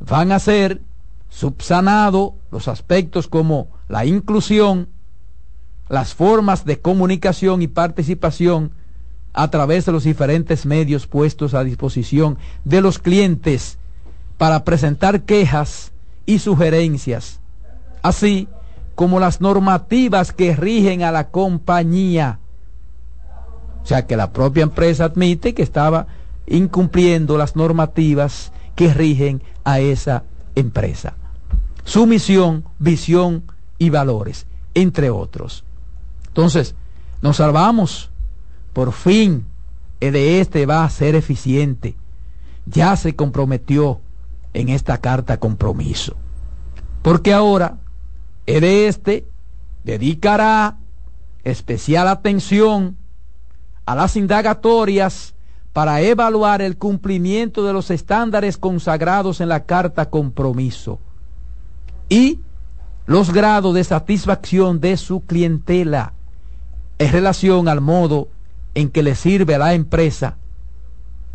van 0.00 0.32
a 0.32 0.40
ser 0.40 0.82
subsanados 1.30 2.32
los 2.50 2.68
aspectos 2.68 3.28
como 3.28 3.68
la 3.88 4.04
inclusión, 4.04 4.88
las 5.88 6.14
formas 6.14 6.64
de 6.64 6.80
comunicación 6.80 7.62
y 7.62 7.68
participación 7.68 8.72
a 9.32 9.50
través 9.50 9.86
de 9.86 9.92
los 9.92 10.02
diferentes 10.02 10.66
medios 10.66 11.06
puestos 11.06 11.54
a 11.54 11.64
disposición 11.64 12.36
de 12.64 12.80
los 12.80 12.98
clientes 12.98 13.78
para 14.36 14.64
presentar 14.64 15.22
quejas 15.22 15.92
y 16.26 16.40
sugerencias, 16.40 17.40
así 18.02 18.48
como 18.96 19.20
las 19.20 19.40
normativas 19.40 20.32
que 20.32 20.56
rigen 20.56 21.04
a 21.04 21.12
la 21.12 21.30
compañía. 21.30 22.40
O 23.84 23.86
sea 23.86 24.06
que 24.06 24.16
la 24.16 24.32
propia 24.32 24.62
empresa 24.62 25.04
admite 25.04 25.52
que 25.52 25.62
estaba 25.62 26.06
incumpliendo 26.46 27.36
las 27.36 27.54
normativas 27.54 28.50
que 28.74 28.92
rigen 28.92 29.42
a 29.62 29.78
esa 29.78 30.24
empresa. 30.54 31.14
Su 31.84 32.06
misión, 32.06 32.64
visión 32.78 33.44
y 33.78 33.90
valores, 33.90 34.46
entre 34.72 35.10
otros. 35.10 35.64
Entonces, 36.28 36.74
nos 37.20 37.36
salvamos. 37.36 38.10
Por 38.72 38.92
fin, 38.92 39.46
el 40.00 40.14
de 40.14 40.40
este 40.40 40.64
va 40.64 40.84
a 40.84 40.90
ser 40.90 41.14
eficiente. 41.14 41.94
Ya 42.64 42.96
se 42.96 43.14
comprometió 43.14 44.00
en 44.54 44.70
esta 44.70 44.98
carta 44.98 45.38
compromiso. 45.38 46.16
Porque 47.02 47.34
ahora, 47.34 47.76
el 48.46 48.62
de 48.62 48.88
este 48.88 49.28
dedicará 49.84 50.78
especial 51.44 52.08
atención 52.08 52.96
a 53.86 53.94
las 53.94 54.16
indagatorias 54.16 55.34
para 55.72 56.00
evaluar 56.00 56.62
el 56.62 56.76
cumplimiento 56.78 57.64
de 57.64 57.72
los 57.72 57.90
estándares 57.90 58.56
consagrados 58.56 59.40
en 59.40 59.48
la 59.48 59.64
carta 59.64 60.08
compromiso 60.08 61.00
y 62.08 62.40
los 63.06 63.32
grados 63.32 63.74
de 63.74 63.82
satisfacción 63.82 64.80
de 64.80 64.96
su 64.96 65.20
clientela 65.24 66.12
en 66.98 67.12
relación 67.12 67.68
al 67.68 67.80
modo 67.80 68.28
en 68.74 68.88
que 68.88 69.02
le 69.02 69.14
sirve 69.16 69.56
a 69.56 69.58
la 69.58 69.74
empresa. 69.74 70.36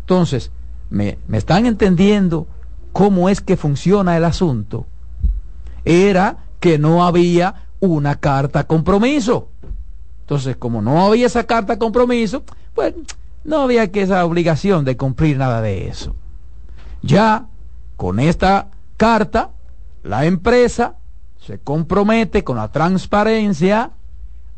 Entonces, 0.00 0.50
¿me, 0.88 1.18
me 1.28 1.38
están 1.38 1.66
entendiendo 1.66 2.46
cómo 2.92 3.28
es 3.28 3.40
que 3.40 3.56
funciona 3.56 4.16
el 4.16 4.24
asunto? 4.24 4.86
Era 5.84 6.38
que 6.60 6.78
no 6.78 7.04
había 7.04 7.66
una 7.78 8.16
carta 8.16 8.64
compromiso. 8.66 9.49
Entonces, 10.30 10.56
como 10.56 10.80
no 10.80 11.04
había 11.04 11.26
esa 11.26 11.42
carta 11.42 11.76
compromiso, 11.76 12.44
pues 12.72 12.94
no 13.42 13.62
había 13.62 13.90
que 13.90 14.02
esa 14.02 14.24
obligación 14.24 14.84
de 14.84 14.96
cumplir 14.96 15.36
nada 15.36 15.60
de 15.60 15.88
eso. 15.88 16.14
Ya 17.02 17.46
con 17.96 18.20
esta 18.20 18.68
carta, 18.96 19.50
la 20.04 20.26
empresa 20.26 20.94
se 21.44 21.58
compromete 21.58 22.44
con 22.44 22.58
la 22.58 22.70
transparencia, 22.70 23.90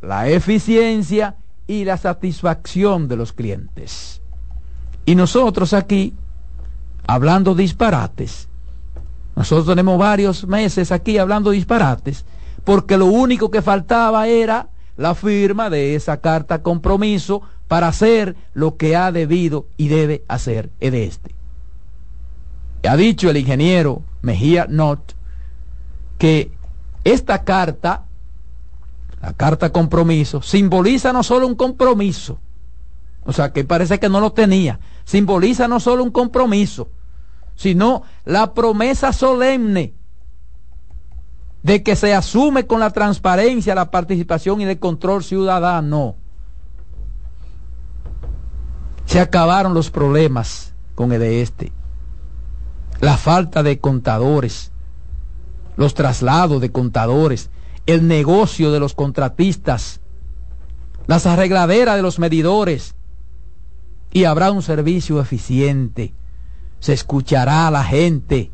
la 0.03 0.29
eficiencia 0.29 1.37
y 1.67 1.87
la 1.87 1.97
satisfacción 1.97 3.09
de 3.09 3.17
los 3.17 3.33
clientes. 3.33 4.21
Y 5.07 5.15
nosotros 5.15 5.73
aquí, 5.73 6.13
hablando 7.07 7.55
disparates, 7.55 8.47
nosotros 9.35 9.69
tenemos 9.69 9.97
varios 9.97 10.47
meses 10.47 10.93
aquí 10.93 11.17
hablando 11.17 11.51
disparates, 11.51 12.27
porque 12.63 12.99
lo 12.99 13.07
único 13.07 13.51
que 13.51 13.63
faltaba 13.63 14.29
era 14.29 14.69
la 14.97 15.15
firma 15.15 15.71
de 15.71 15.95
esa 15.95 16.21
carta 16.21 16.63
compromiso 16.63 17.43
para 17.69 17.89
hacer 17.89 18.37
lo 18.55 18.77
que 18.77 18.97
ha 18.97 19.13
debido 19.13 19.67
y 19.77 19.89
debe 19.89 20.25
hacer 20.29 20.71
el 20.81 20.95
este. 20.95 21.35
Ha 22.87 22.97
dicho 22.97 23.31
el 23.31 23.37
ingeniero 23.37 24.03
Mejía 24.23 24.67
Not 24.69 25.15
que 26.19 26.53
esta 27.05 27.45
carta 27.45 28.05
la 29.23 29.33
carta 29.35 29.71
compromiso, 29.71 30.43
simboliza 30.43 31.13
no 31.13 31.23
solo 31.23 31.47
un 31.47 31.55
compromiso, 31.55 32.41
o 33.25 33.33
sea 33.33 33.53
que 33.53 33.65
parece 33.65 34.01
que 34.01 34.09
no 34.09 34.21
lo 34.21 34.33
tenía, 34.33 34.81
simboliza 35.05 35.69
no 35.69 35.79
solo 35.79 36.03
un 36.03 36.11
compromiso, 36.11 36.89
sino 37.55 38.03
la 38.25 38.53
promesa 38.53 39.13
solemne 39.13 39.95
de 41.63 41.83
que 41.83 41.95
se 41.97 42.15
asume 42.15 42.67
con 42.67 42.81
la 42.81 42.91
transparencia, 42.91 43.75
la 43.75 43.91
participación 43.91 44.61
y 44.61 44.65
el 44.65 44.79
control 44.79 45.23
ciudadano. 45.23 46.17
Se 49.07 49.21
acabaron 49.21 49.75
los 49.75 49.91
problemas 49.91 50.75
con 50.95 51.13
el 51.13 51.21
de 51.21 51.43
este. 51.43 51.73
La 53.01 53.17
falta 53.17 53.63
de 53.63 53.79
contadores, 53.79 54.73
los 55.77 55.95
traslados 55.95 56.61
de 56.61 56.73
contadores, 56.73 57.51
el 57.87 58.07
negocio 58.07 58.71
de 58.73 58.81
los 58.81 58.95
contratistas, 58.95 60.01
las 61.07 61.27
arregladeras 61.27 61.97
de 61.97 62.03
los 62.03 62.19
medidores, 62.19 62.95
y 64.13 64.25
habrá 64.25 64.53
un 64.53 64.63
servicio 64.63 65.21
eficiente. 65.21 66.15
Se 66.81 66.93
escuchará 66.93 67.69
a 67.69 67.71
la 67.71 67.85
gente 67.85 68.51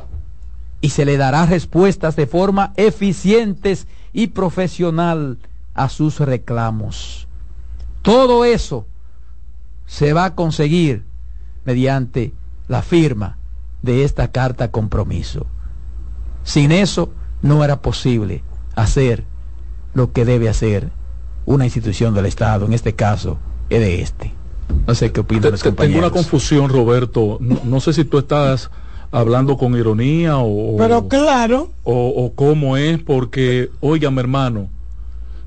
y 0.80 0.90
se 0.90 1.04
le 1.04 1.16
dará 1.16 1.46
respuestas 1.46 2.16
de 2.16 2.26
forma 2.26 2.72
eficientes 2.76 3.86
y 4.12 4.28
profesional 4.28 5.38
a 5.74 5.88
sus 5.88 6.20
reclamos. 6.20 7.28
Todo 8.02 8.44
eso 8.44 8.86
se 9.86 10.12
va 10.12 10.26
a 10.26 10.34
conseguir 10.34 11.04
mediante 11.64 12.32
la 12.68 12.82
firma 12.82 13.38
de 13.82 14.04
esta 14.04 14.30
carta 14.30 14.70
compromiso. 14.70 15.46
Sin 16.44 16.72
eso 16.72 17.12
no 17.42 17.64
era 17.64 17.82
posible 17.82 18.42
hacer 18.74 19.24
lo 19.94 20.12
que 20.12 20.24
debe 20.24 20.48
hacer 20.48 20.90
una 21.46 21.64
institución 21.64 22.14
del 22.14 22.26
Estado, 22.26 22.66
en 22.66 22.72
este 22.72 22.94
caso, 22.94 23.38
es 23.70 23.80
de 23.80 24.02
este. 24.02 24.32
No 24.86 24.94
sé 24.94 25.12
qué 25.12 25.20
opinan 25.20 25.52
los 25.52 25.62
compañeros. 25.62 25.94
Tengo 25.94 26.06
una 26.06 26.14
confusión, 26.14 26.68
Roberto. 26.68 27.38
No, 27.40 27.80
sé 27.80 27.92
si 27.92 28.04
tú 28.04 28.18
estás 28.18 28.70
hablando 29.10 29.56
con 29.56 29.76
ironía 29.76 30.38
o... 30.38 30.76
Pero 30.76 31.08
claro. 31.08 31.70
O, 31.84 32.08
o 32.08 32.34
cómo 32.34 32.76
es, 32.76 32.98
porque, 33.02 33.70
mi 33.82 34.20
hermano, 34.20 34.68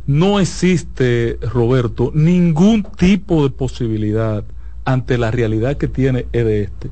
no 0.07 0.39
existe, 0.39 1.37
Roberto, 1.41 2.11
ningún 2.13 2.83
tipo 2.83 3.43
de 3.43 3.51
posibilidad 3.51 4.43
ante 4.85 5.17
la 5.17 5.31
realidad 5.31 5.77
que 5.77 5.87
tiene 5.87 6.25
este, 6.31 6.89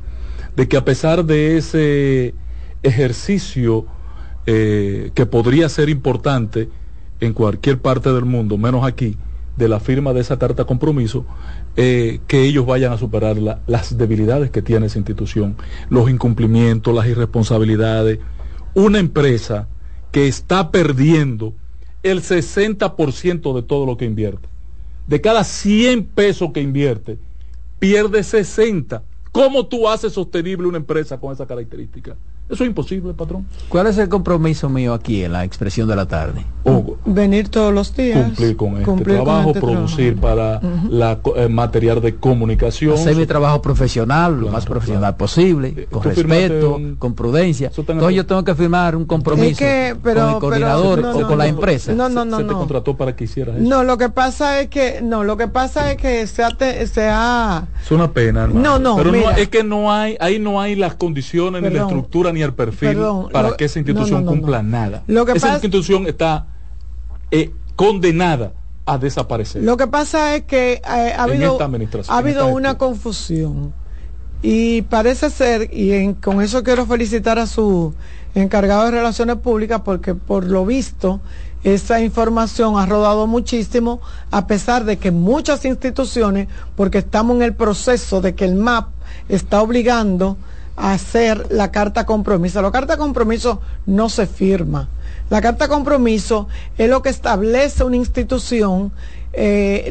de 0.55 0.67
que 0.67 0.77
a 0.77 0.85
pesar 0.85 1.25
de 1.25 1.57
ese 1.57 2.33
ejercicio 2.83 3.85
eh, 4.45 5.11
que 5.15 5.25
podría 5.25 5.69
ser 5.69 5.89
importante 5.89 6.69
en 7.19 7.33
cualquier 7.33 7.79
parte 7.79 8.11
del 8.13 8.25
mundo, 8.25 8.57
menos 8.57 8.85
aquí, 8.85 9.17
de 9.59 9.67
la 9.67 9.79
firma 9.79 10.13
de 10.13 10.21
esa 10.21 10.39
carta 10.39 10.65
compromiso, 10.65 11.25
eh, 11.75 12.19
que 12.27 12.43
ellos 12.45 12.65
vayan 12.65 12.93
a 12.93 12.97
superar 12.97 13.37
las 13.37 13.97
debilidades 13.97 14.49
que 14.49 14.63
tiene 14.63 14.87
esa 14.87 14.97
institución, 14.97 15.57
los 15.89 16.09
incumplimientos, 16.09 16.95
las 16.95 17.05
irresponsabilidades. 17.05 18.19
Una 18.73 18.97
empresa 18.99 19.67
que 20.11 20.27
está 20.27 20.71
perdiendo 20.71 21.53
el 22.01 22.21
60% 22.21 23.53
de 23.53 23.61
todo 23.61 23.85
lo 23.85 23.97
que 23.97 24.05
invierte. 24.05 24.47
De 25.07 25.19
cada 25.21 25.43
100 25.43 26.05
pesos 26.05 26.51
que 26.53 26.61
invierte, 26.61 27.19
pierde 27.79 28.23
60. 28.23 29.03
¿Cómo 29.31 29.67
tú 29.67 29.89
haces 29.89 30.13
sostenible 30.13 30.67
una 30.67 30.77
empresa 30.77 31.19
con 31.19 31.33
esa 31.33 31.45
característica? 31.45 32.15
Eso 32.49 32.63
es 32.63 32.67
imposible, 32.67 33.13
patrón. 33.13 33.45
¿Cuál 33.67 33.87
es 33.87 33.97
el 33.99 34.09
compromiso 34.09 34.69
mío 34.69 34.95
aquí 34.95 35.23
en 35.23 35.33
la 35.33 35.43
expresión 35.45 35.87
de 35.87 35.95
la 35.95 36.07
tarde? 36.07 36.43
Venir 37.05 37.49
todos 37.49 37.71
los 37.73 37.95
días. 37.95 38.25
Cumplir 38.25 38.55
con 38.55 38.77
este 38.77 39.03
trabajo, 39.03 39.49
este 39.49 39.61
producir 39.61 40.15
para 40.15 40.59
la 40.89 41.19
eh, 41.35 41.47
material 41.47 42.01
de 42.01 42.15
comunicación. 42.15 42.93
Hacer 42.93 43.15
mi 43.15 43.25
trabajo 43.25 43.61
profesional, 43.61 44.39
lo 44.39 44.49
más 44.49 44.65
profesional 44.65 45.15
posible, 45.15 45.73
eh, 45.75 45.87
con 45.91 46.03
respeto, 46.03 46.79
con 46.97 47.13
prudencia. 47.13 47.71
Entonces 47.75 48.15
yo 48.15 48.25
tengo 48.25 48.43
que 48.43 48.55
firmar 48.55 48.95
un 48.95 49.05
compromiso 49.05 49.63
con 50.03 50.17
el 50.17 50.39
coordinador 50.39 51.05
o 51.05 51.27
con 51.27 51.37
la 51.37 51.47
empresa. 51.47 51.93
No, 51.93 52.09
no, 52.09 52.25
no. 52.25 52.37
Se 52.37 52.43
te 52.43 52.53
contrató 52.53 52.97
para 52.97 53.15
que 53.15 53.25
hicieras 53.25 53.57
eso. 53.57 53.69
No, 53.69 53.83
lo 53.83 53.97
que 53.97 54.09
pasa 54.09 54.59
es 54.59 54.69
que, 54.69 55.01
no, 55.03 55.23
lo 55.23 55.37
que 55.37 55.47
pasa 55.47 55.91
es 55.91 55.97
que 55.97 56.25
se 56.25 56.43
ha... 56.43 56.49
Se 56.59 57.07
ha... 57.07 57.67
Es 57.81 57.91
una 57.91 58.11
pena, 58.11 58.47
No, 58.47 58.79
no, 58.79 58.97
Pero 58.97 59.11
no, 59.11 59.31
es 59.31 59.49
que 59.49 59.63
no 59.63 59.91
hay, 59.91 60.17
ahí 60.19 60.39
no 60.39 60.59
hay 60.59 60.75
las 60.75 60.95
condiciones, 60.95 61.61
ni 61.61 61.69
la 61.69 61.81
estructura, 61.81 62.31
ni 62.31 62.38
el 62.45 62.53
perfil 62.53 62.97
para 63.31 63.55
que 63.55 63.65
esa 63.65 63.79
institución 63.79 64.25
cumpla 64.25 64.63
nada. 64.63 65.03
esa 65.33 65.53
institución 65.53 66.07
está 66.07 66.47
eh, 67.31 67.51
condenada 67.75 68.53
a 68.85 68.97
desaparecer. 68.97 69.63
Lo 69.63 69.77
que 69.77 69.87
pasa 69.87 70.35
es 70.35 70.43
que 70.43 70.73
eh, 70.73 70.81
ha 70.85 71.23
habido, 71.23 71.59
ha 72.07 72.17
habido 72.17 72.47
una 72.47 72.77
confusión 72.77 73.73
y 74.41 74.83
parece 74.83 75.29
ser, 75.29 75.69
y 75.71 76.13
con 76.15 76.41
eso 76.41 76.63
quiero 76.63 76.85
felicitar 76.85 77.39
a 77.39 77.45
su 77.45 77.93
encargado 78.35 78.85
de 78.85 78.91
relaciones 78.91 79.37
públicas 79.37 79.81
porque 79.83 80.15
por 80.15 80.45
lo 80.45 80.65
visto 80.65 81.19
esa 81.63 82.01
información 82.01 82.77
ha 82.77 82.85
rodado 82.85 83.27
muchísimo 83.27 83.99
a 84.31 84.47
pesar 84.47 84.85
de 84.85 84.97
que 84.97 85.11
muchas 85.11 85.65
instituciones, 85.65 86.47
porque 86.75 86.99
estamos 86.99 87.35
en 87.35 87.43
el 87.43 87.53
proceso 87.53 88.21
de 88.21 88.33
que 88.33 88.45
el 88.45 88.55
MAP 88.55 88.87
está 89.27 89.61
obligando 89.61 90.37
hacer 90.79 91.51
la 91.51 91.71
carta 91.71 92.05
compromiso. 92.05 92.61
La 92.61 92.71
carta 92.71 92.97
compromiso 92.97 93.61
no 93.85 94.09
se 94.09 94.25
firma. 94.25 94.87
La 95.29 95.41
carta 95.41 95.67
compromiso 95.67 96.47
es 96.77 96.89
lo 96.89 97.01
que 97.01 97.09
establece 97.09 97.83
una 97.83 97.97
institución, 97.97 98.91
eh, 99.33 99.89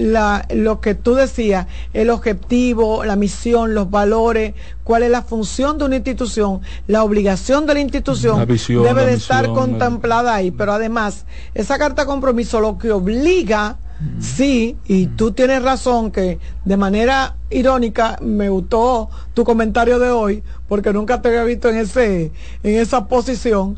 lo 0.51 0.81
que 0.81 0.95
tú 0.95 1.15
decías, 1.15 1.67
el 1.93 2.11
objetivo, 2.11 3.05
la 3.05 3.17
misión, 3.17 3.75
los 3.75 3.91
valores, 3.91 4.55
cuál 4.85 5.03
es 5.03 5.11
la 5.11 5.23
función 5.23 5.79
de 5.79 5.85
una 5.85 5.97
institución, 5.97 6.61
la 6.87 7.05
obligación 7.05 7.67
de 7.67 7.75
la 7.75 7.81
institución 7.81 8.47
debe 8.47 9.07
de 9.07 9.15
estar 9.15 9.49
contemplada 9.53 10.35
ahí. 10.35 10.51
Pero 10.51 10.73
además, 10.73 11.27
esa 11.55 11.79
carta 11.79 12.07
compromiso 12.07 12.61
lo 12.61 12.79
que 12.79 12.91
obliga 12.91 13.79
Sí, 14.21 14.77
y 14.87 15.07
tú 15.07 15.33
tienes 15.33 15.63
razón 15.63 16.13
que 16.13 16.39
de 16.65 16.77
manera 16.77 17.35
irónica 17.51 18.17
me 18.23 18.49
gustó 18.49 19.11
tu 19.35 19.43
comentario 19.43 19.99
de 19.99 20.11
hoy, 20.11 20.45
porque 20.69 20.93
nunca 20.93 21.21
te 21.21 21.29
había 21.29 21.43
visto 21.43 21.69
en 21.69 21.79
ese, 21.79 22.31
en 22.63 22.77
esa 22.77 23.09
posición. 23.09 23.77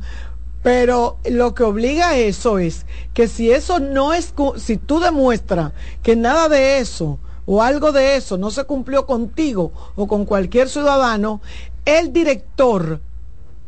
Pero 0.62 1.18
lo 1.24 1.54
que 1.54 1.62
obliga 1.62 2.10
a 2.10 2.16
eso 2.18 2.58
es 2.58 2.84
que 3.14 3.28
si 3.28 3.50
eso 3.50 3.78
no 3.78 4.12
es, 4.12 4.34
si 4.56 4.76
tú 4.76 5.00
demuestras 5.00 5.72
que 6.02 6.16
nada 6.16 6.48
de 6.48 6.78
eso 6.78 7.18
o 7.46 7.62
algo 7.62 7.92
de 7.92 8.16
eso 8.16 8.36
no 8.36 8.50
se 8.50 8.64
cumplió 8.64 9.06
contigo 9.06 9.72
o 9.96 10.06
con 10.06 10.26
cualquier 10.26 10.68
ciudadano, 10.68 11.40
el 11.86 12.12
director 12.12 13.00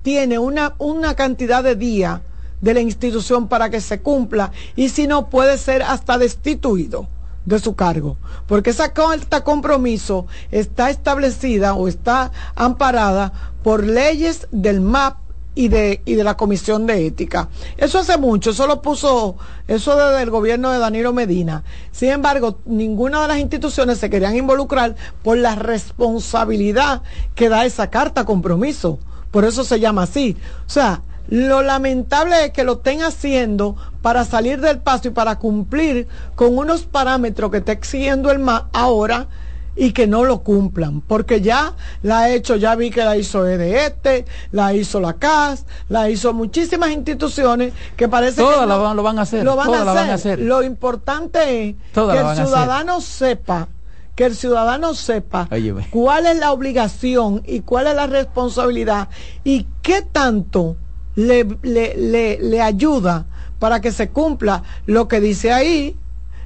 tiene 0.02 0.38
una, 0.38 0.74
una 0.78 1.14
cantidad 1.14 1.64
de 1.64 1.76
días 1.76 2.20
de 2.60 2.74
la 2.74 2.80
institución 2.80 3.48
para 3.48 3.70
que 3.70 3.80
se 3.80 4.00
cumpla 4.00 4.52
y 4.76 4.90
si 4.90 5.06
no 5.06 5.30
puede 5.30 5.58
ser 5.58 5.82
hasta 5.82 6.18
destituido 6.18 7.08
de 7.44 7.58
su 7.58 7.74
cargo, 7.74 8.18
porque 8.46 8.70
esa 8.70 8.92
carta 8.92 9.42
compromiso 9.42 10.26
está 10.52 10.90
establecida 10.90 11.74
o 11.74 11.88
está 11.88 12.30
amparada 12.54 13.32
por 13.64 13.84
leyes 13.84 14.46
del 14.52 14.80
MAP 14.80 15.21
y 15.54 15.68
de, 15.68 16.02
y 16.04 16.14
de 16.14 16.24
la 16.24 16.36
Comisión 16.36 16.86
de 16.86 17.06
Ética. 17.06 17.48
Eso 17.76 17.98
hace 17.98 18.16
mucho, 18.18 18.50
eso 18.50 18.66
lo 18.66 18.80
puso, 18.82 19.36
eso 19.68 19.96
desde 19.96 20.22
el 20.22 20.30
gobierno 20.30 20.70
de 20.70 20.78
Danilo 20.78 21.12
Medina. 21.12 21.62
Sin 21.90 22.10
embargo, 22.10 22.58
ninguna 22.64 23.22
de 23.22 23.28
las 23.28 23.38
instituciones 23.38 23.98
se 23.98 24.10
querían 24.10 24.36
involucrar 24.36 24.96
por 25.22 25.36
la 25.36 25.54
responsabilidad 25.54 27.02
que 27.34 27.48
da 27.48 27.64
esa 27.64 27.90
carta 27.90 28.24
compromiso. 28.24 28.98
Por 29.30 29.44
eso 29.44 29.64
se 29.64 29.80
llama 29.80 30.02
así. 30.02 30.36
O 30.66 30.70
sea, 30.70 31.02
lo 31.28 31.62
lamentable 31.62 32.46
es 32.46 32.50
que 32.52 32.64
lo 32.64 32.74
estén 32.74 33.02
haciendo 33.02 33.76
para 34.02 34.24
salir 34.24 34.60
del 34.60 34.80
paso 34.80 35.08
y 35.08 35.12
para 35.12 35.38
cumplir 35.38 36.08
con 36.34 36.58
unos 36.58 36.82
parámetros 36.82 37.50
que 37.50 37.58
está 37.58 37.72
exigiendo 37.72 38.30
el 38.30 38.38
MA 38.38 38.68
ahora 38.72 39.28
y 39.74 39.92
que 39.92 40.06
no 40.06 40.24
lo 40.24 40.42
cumplan, 40.42 41.00
porque 41.00 41.40
ya 41.40 41.74
la 42.02 42.20
ha 42.20 42.30
hecho, 42.30 42.56
ya 42.56 42.74
vi 42.74 42.90
que 42.90 43.04
la 43.04 43.16
hizo 43.16 43.46
EDETE, 43.46 44.26
la 44.50 44.74
hizo 44.74 45.00
la 45.00 45.14
CAS, 45.14 45.64
la 45.88 46.10
hizo 46.10 46.32
muchísimas 46.32 46.90
instituciones 46.90 47.72
que 47.96 48.08
parece 48.08 48.36
que 48.36 48.66
lo, 48.66 49.02
van 49.02 49.18
a 49.18 49.22
hacer. 49.22 49.44
Lo 49.44 49.56
van, 49.56 49.72
a, 49.72 50.14
hacer. 50.14 50.38
Lo 50.38 50.62
importante 50.62 51.70
es 51.70 51.76
que 51.94 52.18
el 52.18 52.36
ciudadano 52.36 53.00
sepa 53.00 53.68
que 54.14 54.26
el 54.26 54.36
ciudadano 54.36 54.94
sepa 54.94 55.48
cuál 55.90 56.26
es 56.26 56.36
la 56.36 56.52
obligación 56.52 57.42
y 57.46 57.60
cuál 57.60 57.86
es 57.86 57.94
la 57.94 58.06
responsabilidad 58.06 59.08
y 59.42 59.66
qué 59.80 60.02
tanto 60.02 60.76
le, 61.14 61.46
le, 61.62 62.38
le, 62.38 62.60
ayuda 62.60 63.26
para 63.58 63.80
que 63.80 63.90
se 63.90 64.10
cumpla 64.10 64.62
lo 64.84 65.08
que 65.08 65.20
dice 65.20 65.52
ahí 65.52 65.96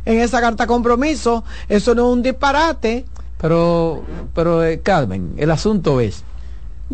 en 0.05 0.21
esa 0.21 0.41
carta 0.41 0.67
compromiso. 0.67 1.45
Eso 1.69 1.95
no 1.95 2.07
es 2.07 2.13
un 2.13 2.23
disparate. 2.23 3.05
Pero, 3.39 4.03
pero 4.35 4.65
eh, 4.65 4.81
Carmen, 4.81 5.35
el 5.37 5.51
asunto 5.51 6.01
es, 6.01 6.25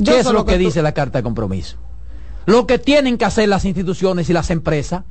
¿qué 0.03 0.21
es 0.21 0.31
lo 0.31 0.45
que, 0.45 0.59
dice 0.59 0.83
la 0.83 0.93
carta 0.93 1.19
de 1.19 1.23
compromiso? 1.23 1.77
Lo 2.47 2.67
que 2.67 2.79
tienen 2.79 3.19
que 3.19 3.25
hacer 3.25 3.49
las 3.49 3.65
instituciones 3.65 4.29
y 4.29 4.33
las 4.33 4.51
empresas, 4.51 5.05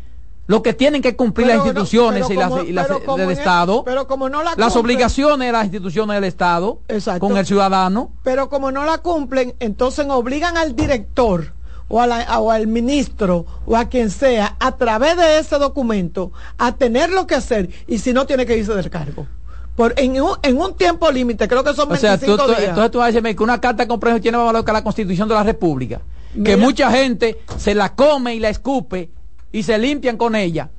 lo 0.47 0.61
que 0.61 0.73
tienen 0.73 1.01
que 1.01 1.15
cumplir 1.15 1.47
las 1.47 1.57
instituciones 1.57 2.29
y 2.29 2.35
las, 2.35 2.51
del 2.51 3.31
Estado, 3.31 3.83
pero 3.85 4.07
como 4.07 4.27
no 4.27 4.43
las 4.43 4.75
obligaciones 4.75 5.47
de 5.47 5.51
las 5.53 5.63
instituciones 5.63 6.15
del 6.15 6.25
Estado 6.25 6.81
con 7.19 7.37
el 7.37 7.45
ciudadano. 7.45 8.11
Pero 8.23 8.49
como 8.49 8.71
no 8.71 8.83
la 8.83 8.97
cumplen, 8.97 9.55
entonces 9.59 10.05
obligan 10.09 10.57
al 10.57 10.75
director 10.75 11.53
o, 11.87 12.51
al 12.51 12.67
ministro 12.67 13.45
o 13.65 13.75
a 13.75 13.85
quien 13.85 14.09
sea 14.09 14.55
a 14.59 14.77
través 14.77 15.17
de 15.17 15.39
ese 15.39 15.57
documento 15.57 16.31
a 16.57 16.73
tener 16.73 17.09
lo 17.09 17.27
que 17.27 17.35
hacer 17.35 17.69
y 17.87 17.99
si 17.99 18.13
no 18.13 18.25
tiene 18.25 18.45
que 18.45 18.57
irse 18.57 18.73
del 18.73 18.89
cargo. 18.89 19.27
Por, 19.75 19.93
en, 19.97 20.21
un, 20.21 20.33
en 20.43 20.57
un 20.57 20.75
tiempo 20.75 21.09
límite, 21.11 21.47
creo 21.47 21.63
que 21.63 21.73
son 21.73 21.89
25 21.89 22.33
o 22.33 22.37
sea, 22.37 22.45
tú, 22.45 22.51
días. 22.51 22.69
Entonces 22.69 22.91
tú 22.91 22.97
vas 22.97 23.05
a 23.05 23.07
decirme 23.07 23.35
que 23.35 23.43
una 23.43 23.59
carta 23.61 23.83
de 23.83 23.87
compromiso 23.87 24.21
tiene 24.21 24.37
más 24.37 24.47
valor 24.47 24.65
que 24.65 24.73
la 24.73 24.83
Constitución 24.83 25.27
de 25.27 25.35
la 25.35 25.43
República. 25.43 26.01
Que 26.43 26.57
mucha 26.57 26.91
gente 26.91 27.39
se 27.57 27.75
la 27.75 27.93
come 27.95 28.35
y 28.35 28.39
la 28.39 28.49
escupe 28.49 29.09
y 29.51 29.63
se 29.63 29.77
limpian 29.77 30.17
con 30.17 30.35
ella 30.35 30.69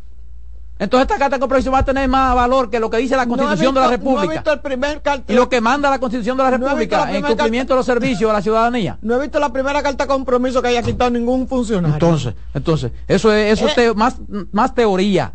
entonces 0.82 1.02
esta 1.02 1.16
carta 1.16 1.36
de 1.36 1.40
compromiso 1.40 1.70
va 1.70 1.78
a 1.78 1.84
tener 1.84 2.08
más 2.08 2.34
valor 2.34 2.68
que 2.68 2.80
lo 2.80 2.90
que 2.90 2.96
dice 2.96 3.16
la 3.16 3.26
Constitución 3.28 3.72
de 3.72 3.80
la 3.80 3.88
República. 3.88 4.42
el 4.52 4.60
primer 4.60 5.00
y 5.28 5.32
lo 5.32 5.48
que 5.48 5.60
manda 5.60 5.88
la 5.88 6.00
Constitución 6.00 6.36
de 6.36 6.42
la 6.42 6.50
República 6.50 7.14
en 7.14 7.22
cumplimiento 7.22 7.74
de 7.74 7.76
los 7.76 7.86
servicios 7.86 8.28
a 8.28 8.32
la 8.32 8.42
ciudadanía. 8.42 8.98
No 9.00 9.14
he 9.14 9.20
visto 9.20 9.38
la 9.38 9.52
primera 9.52 9.80
carta 9.80 10.04
de 10.04 10.08
compromiso 10.08 10.60
que 10.60 10.68
haya 10.68 10.82
quitado 10.82 11.10
ningún 11.10 11.46
funcionario. 11.46 11.94
Entonces, 11.94 12.34
entonces, 12.52 12.90
eso 13.06 13.32
es, 13.32 13.62
eso 13.62 13.68
eh. 13.80 13.94
más, 13.94 14.16
más 14.50 14.74
teoría 14.74 15.32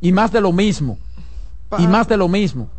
y 0.00 0.12
más 0.12 0.30
de 0.30 0.40
lo 0.40 0.52
mismo. 0.52 0.96
Y 1.76 1.88
más 1.88 2.06
de 2.06 2.16
lo 2.16 2.28
mismo. 2.28 2.70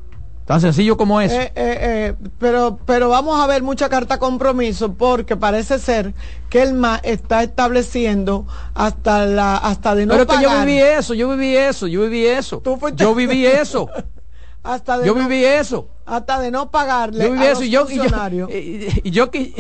Tan 0.50 0.62
sencillo 0.62 0.98
como 0.98 1.22
eso. 1.22 1.36
Eh, 1.36 1.52
eh, 1.54 1.78
eh, 1.80 2.16
pero, 2.40 2.80
pero 2.88 3.08
vamos 3.08 3.40
a 3.40 3.46
ver 3.46 3.62
mucha 3.62 3.88
carta 3.88 4.18
compromiso 4.18 4.96
porque 4.96 5.38
parece 5.38 5.78
ser 5.78 6.16
que 6.50 6.64
el 6.64 6.74
MA 6.74 7.00
está 7.04 7.44
estableciendo 7.44 8.48
hasta 8.74 9.28
la 9.28 9.58
hasta 9.58 9.94
de 9.94 10.08
no 10.08 10.14
Pero 10.14 10.26
que 10.26 10.42
yo 10.42 10.50
viví 10.62 10.80
eso, 10.80 11.14
yo 11.14 11.30
viví 11.30 11.56
eso, 11.56 11.86
yo 11.86 12.02
viví 12.02 12.26
eso. 12.26 12.64
Yo 12.96 13.14
viví 13.14 13.46
eso. 13.46 13.92
hasta 14.64 14.98
de 14.98 15.06
yo 15.06 15.14
viví 15.14 15.46
eso. 15.46 15.88
Hasta 16.10 16.40
de 16.40 16.52
no 16.52 16.72
pagarle 16.72 17.28
yo 17.28 17.34
a 17.34 17.50
los 17.50 17.64
y 17.64 17.70
yo, 17.70 17.86
funcionarios. 17.86 18.50
Y 19.04 19.12
yo, 19.12 19.30
y 19.34 19.54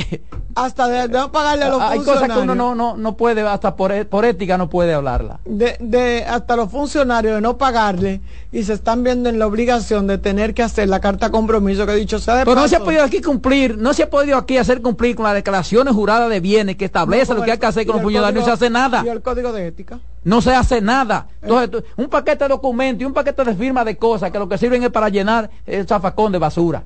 hasta 0.55 0.87
de 0.87 1.07
no 1.07 1.31
pagarle 1.31 1.65
a 1.65 1.69
los 1.69 1.81
Hay 1.81 1.99
cosas 1.99 2.29
que 2.29 2.39
uno 2.39 2.55
no, 2.55 2.75
no, 2.75 2.97
no 2.97 3.15
puede, 3.15 3.41
hasta 3.41 3.75
por, 3.75 4.05
por 4.07 4.25
ética 4.25 4.57
no 4.57 4.69
puede 4.69 4.93
hablarla. 4.93 5.39
De, 5.45 5.77
de, 5.79 6.25
hasta 6.25 6.55
los 6.55 6.69
funcionarios 6.69 7.35
de 7.35 7.41
no 7.41 7.57
pagarle 7.57 8.21
y 8.51 8.63
se 8.63 8.73
están 8.73 9.03
viendo 9.03 9.29
en 9.29 9.39
la 9.39 9.47
obligación 9.47 10.07
de 10.07 10.17
tener 10.17 10.53
que 10.53 10.63
hacer 10.63 10.89
la 10.89 10.99
carta 10.99 11.29
compromiso 11.29 11.85
que 11.85 11.93
he 11.93 11.95
dicho 11.95 12.19
sea 12.19 12.35
de 12.35 12.45
Pero 12.45 12.59
no 12.59 12.67
se 12.67 12.75
ha 12.75 12.79
podido 12.79 13.03
aquí 13.03 13.21
cumplir, 13.21 13.77
no 13.77 13.93
se 13.93 14.03
ha 14.03 14.09
podido 14.09 14.37
aquí 14.37 14.57
hacer 14.57 14.81
cumplir 14.81 15.15
con 15.15 15.25
las 15.25 15.35
declaraciones 15.35 15.93
juradas 15.93 16.29
de 16.29 16.39
bienes 16.39 16.75
que 16.75 16.85
establece 16.85 17.33
lo 17.33 17.43
que 17.43 17.51
hay 17.51 17.57
que 17.57 17.65
hacer 17.65 17.85
con 17.85 17.97
los 17.97 18.03
funcionarios, 18.03 18.41
no 18.41 18.45
se 18.45 18.51
hace 18.51 18.69
nada. 18.69 19.03
¿Y 19.05 19.09
el 19.09 19.21
código 19.21 19.53
de 19.53 19.67
ética? 19.67 19.99
No 20.23 20.41
se 20.41 20.53
hace 20.53 20.81
nada. 20.81 21.27
Entonces, 21.41 21.83
un 21.95 22.09
paquete 22.09 22.43
de 22.43 22.49
documentos 22.49 23.01
y 23.01 23.05
un 23.05 23.13
paquete 23.13 23.43
de 23.43 23.55
firma 23.55 23.85
de 23.85 23.97
cosas 23.97 24.31
que 24.31 24.39
lo 24.39 24.49
que 24.49 24.57
sirven 24.57 24.83
es 24.83 24.89
para 24.89 25.09
llenar 25.09 25.49
el 25.65 25.87
zafacón 25.87 26.31
de 26.31 26.39
basura. 26.39 26.83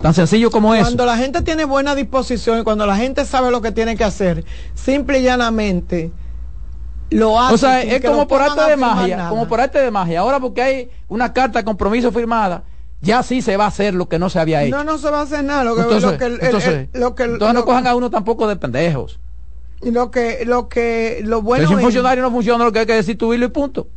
Tan 0.00 0.12
sencillo 0.12 0.50
como 0.50 0.74
eso. 0.74 0.84
Cuando 0.84 1.06
la 1.06 1.16
gente 1.16 1.42
tiene 1.42 1.64
buena 1.64 1.94
disposición 1.94 2.60
y 2.60 2.64
cuando 2.64 2.86
la 2.86 2.96
gente 2.96 3.24
sabe 3.24 3.50
lo 3.50 3.60
que 3.62 3.72
tiene 3.72 3.96
que 3.96 4.04
hacer, 4.04 4.44
simple 4.74 5.20
y 5.20 5.22
llanamente 5.22 6.10
lo 7.10 7.40
hace. 7.40 7.54
O 7.54 7.58
sea, 7.58 7.82
es 7.82 8.04
como 8.04 8.28
por 8.28 8.42
arte 8.42 8.70
de 8.70 8.76
magia, 8.76 9.28
como 9.28 9.48
por 9.48 9.60
arte 9.60 9.78
de 9.78 9.90
magia. 9.90 10.20
Ahora 10.20 10.40
porque 10.40 10.62
hay 10.62 10.90
una 11.08 11.32
carta 11.32 11.60
de 11.60 11.64
compromiso 11.64 12.12
firmada, 12.12 12.64
ya 13.00 13.22
sí 13.22 13.40
se 13.40 13.56
va 13.56 13.64
a 13.64 13.68
hacer 13.68 13.94
lo 13.94 14.08
que 14.08 14.18
no 14.18 14.28
se 14.28 14.38
había 14.38 14.62
hecho. 14.62 14.76
No, 14.76 14.84
no 14.84 14.98
se 14.98 15.10
va 15.10 15.20
a 15.20 15.22
hacer 15.22 15.44
nada. 15.44 15.64
Lo 15.64 15.74
que, 15.76 15.82
entonces, 15.82 16.10
lo 16.10 16.18
que, 16.18 16.24
el, 16.24 16.38
entonces, 16.42 16.88
el, 16.92 17.00
lo 17.00 17.14
que, 17.14 17.22
entonces 17.24 17.54
lo, 17.54 17.60
no 17.60 17.64
cojan 17.64 17.86
a 17.86 17.94
uno 17.94 18.10
tampoco 18.10 18.46
de 18.48 18.56
pendejos. 18.56 19.18
Y 19.82 19.90
lo 19.90 20.10
que, 20.10 20.44
lo 20.46 20.68
que, 20.68 21.20
lo 21.22 21.42
bueno. 21.42 21.60
Pero 21.62 21.68
si 21.68 21.74
un 21.74 21.80
es- 21.80 21.84
funcionario 21.84 22.22
no 22.22 22.30
funciona, 22.30 22.64
lo 22.64 22.72
que 22.72 22.80
hay 22.80 22.86
que 22.86 22.94
decir 22.94 23.18
tu 23.18 23.32
y 23.32 23.48
punto. 23.48 23.88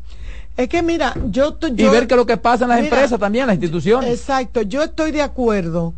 Es 0.58 0.68
que 0.68 0.82
mira, 0.84 1.14
yo, 1.30 1.54
t- 1.54 1.68
Y 1.70 1.76
yo- 1.76 1.92
ver 1.92 2.06
que 2.08 2.16
lo 2.18 2.26
que 2.26 2.36
pasa 2.36 2.66
en 2.66 2.70
las 2.70 2.82
Mira, 2.82 2.96
empresas 2.96 3.20
también, 3.20 3.44
en 3.44 3.48
las 3.48 3.56
instituciones. 3.56 4.10
Exacto, 4.12 4.62
yo 4.62 4.84
estoy 4.84 5.12
de 5.12 5.22
acuerdo. 5.22 5.94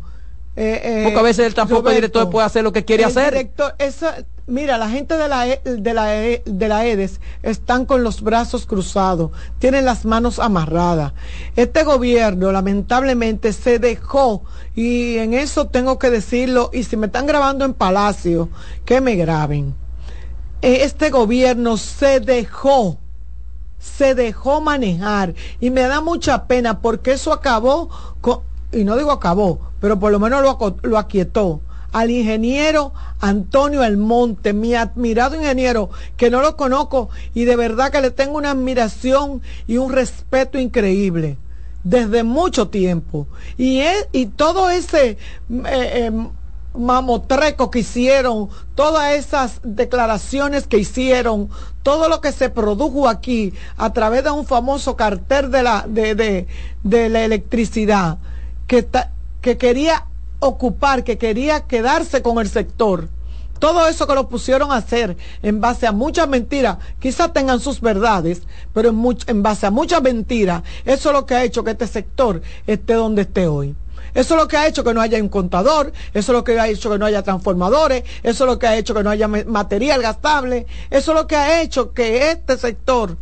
Eh, 0.54 0.80
eh, 0.84 1.00
Porque 1.04 1.18
a 1.18 1.22
veces 1.22 1.46
él 1.46 1.54
tampoco, 1.54 1.78
el 1.80 1.84
Roberto, 1.96 2.00
director, 2.00 2.30
puede 2.30 2.46
hacer 2.46 2.62
lo 2.62 2.72
que 2.72 2.84
quiere 2.84 3.04
el 3.04 3.08
hacer. 3.08 3.32
director, 3.32 3.74
esa, 3.78 4.16
mira, 4.46 4.76
la 4.76 4.90
gente 4.90 5.16
de 5.16 5.26
la, 5.28 5.48
E- 5.48 5.62
de, 5.64 5.94
la, 5.94 6.22
E- 6.24 6.42
de 6.44 6.68
la 6.68 6.84
EDES 6.84 7.20
están 7.42 7.86
con 7.86 8.04
los 8.04 8.20
brazos 8.20 8.66
cruzados, 8.66 9.30
tienen 9.58 9.86
las 9.86 10.04
manos 10.04 10.38
amarradas. 10.38 11.14
Este 11.56 11.84
gobierno 11.84 12.52
lamentablemente 12.52 13.54
se 13.54 13.78
dejó, 13.78 14.44
y 14.74 15.16
en 15.16 15.32
eso 15.32 15.68
tengo 15.68 15.98
que 15.98 16.10
decirlo, 16.10 16.68
y 16.74 16.82
si 16.84 16.98
me 16.98 17.06
están 17.06 17.26
grabando 17.26 17.64
en 17.64 17.72
Palacio, 17.72 18.50
que 18.84 19.00
me 19.00 19.16
graben. 19.16 19.74
Eh, 20.60 20.80
Este 20.84 21.08
gobierno 21.10 21.76
se 21.78 22.20
dejó 22.20 22.98
se 23.78 24.14
dejó 24.14 24.60
manejar 24.60 25.34
y 25.58 25.70
me 25.70 25.80
da 25.82 26.00
mucha 26.00 26.46
pena 26.46 26.80
porque 26.80 27.12
eso 27.14 27.32
acabó 27.32 27.90
con, 28.20 28.38
y 28.72 28.84
no 28.84 28.96
digo 28.96 29.10
acabó, 29.12 29.60
pero 29.80 29.98
por 29.98 30.12
lo 30.12 30.18
menos 30.18 30.42
lo, 30.42 30.76
lo 30.82 30.98
aquietó 30.98 31.60
al 31.92 32.10
ingeniero 32.10 32.92
Antonio 33.20 33.82
Almonte, 33.82 34.52
mi 34.54 34.74
admirado 34.74 35.36
ingeniero, 35.36 35.90
que 36.16 36.30
no 36.30 36.40
lo 36.40 36.56
conozco 36.56 37.10
y 37.34 37.44
de 37.44 37.54
verdad 37.56 37.90
que 37.92 38.00
le 38.00 38.10
tengo 38.10 38.38
una 38.38 38.52
admiración 38.52 39.42
y 39.66 39.76
un 39.76 39.92
respeto 39.92 40.58
increíble 40.58 41.36
desde 41.84 42.22
mucho 42.22 42.68
tiempo. 42.68 43.26
Y, 43.58 43.80
es- 43.80 44.08
y 44.12 44.26
todo 44.26 44.70
ese 44.70 45.10
eh, 45.10 45.18
eh, 45.50 46.10
mamotreco 46.74 47.70
que 47.70 47.80
hicieron, 47.80 48.48
todas 48.74 49.12
esas 49.14 49.60
declaraciones 49.62 50.66
que 50.66 50.78
hicieron, 50.78 51.50
todo 51.82 52.08
lo 52.08 52.20
que 52.20 52.32
se 52.32 52.48
produjo 52.48 53.08
aquí 53.08 53.52
a 53.76 53.92
través 53.92 54.24
de 54.24 54.30
un 54.30 54.46
famoso 54.46 54.96
cartel 54.96 55.50
de 55.50 55.62
la, 55.62 55.84
de, 55.86 56.14
de, 56.14 56.46
de 56.82 57.08
la 57.10 57.24
electricidad, 57.24 58.18
que, 59.42 59.58
quería 59.58 60.06
ocupar, 60.38 61.04
que 61.04 61.18
quería 61.18 61.60
quedarse 61.60 62.22
con 62.22 62.38
el 62.38 62.48
sector. 62.48 63.08
Todo 63.58 63.86
eso 63.86 64.06
que 64.06 64.14
lo 64.14 64.28
pusieron 64.28 64.72
a 64.72 64.76
hacer 64.76 65.16
en 65.42 65.60
base 65.60 65.86
a 65.86 65.92
muchas 65.92 66.26
mentiras, 66.26 66.78
quizás 66.98 67.32
tengan 67.32 67.60
sus 67.60 67.80
verdades, 67.80 68.42
pero 68.72 68.88
en, 68.88 69.18
en 69.26 69.42
base 69.42 69.66
a 69.66 69.70
muchas 69.70 70.02
mentiras, 70.02 70.62
eso 70.84 71.10
es 71.10 71.14
lo 71.14 71.26
que 71.26 71.34
ha 71.34 71.44
hecho 71.44 71.62
que 71.62 71.72
este 71.72 71.86
sector 71.86 72.42
esté 72.66 72.94
donde 72.94 73.22
esté 73.22 73.46
hoy. 73.46 73.76
Eso 74.14 74.34
es 74.34 74.40
lo 74.40 74.48
que 74.48 74.56
ha 74.56 74.66
hecho 74.66 74.82
que 74.82 74.92
no 74.92 75.00
haya 75.00 75.22
un 75.22 75.28
contador, 75.28 75.92
eso 76.12 76.32
es 76.32 76.36
lo 76.36 76.42
que 76.42 76.58
ha 76.58 76.66
hecho 76.66 76.90
que 76.90 76.98
no 76.98 77.06
haya 77.06 77.22
transformadores, 77.22 78.04
eso 78.22 78.44
es 78.44 78.50
lo 78.50 78.58
que 78.58 78.66
ha 78.66 78.76
hecho 78.76 78.94
que 78.94 79.04
no 79.04 79.10
haya 79.10 79.28
material 79.28 80.02
gastable, 80.02 80.66
eso 80.90 81.12
es 81.12 81.18
lo 81.18 81.26
que 81.26 81.36
ha 81.36 81.62
hecho 81.62 81.92
que 81.92 82.30
este 82.30 82.58
sector 82.58 83.16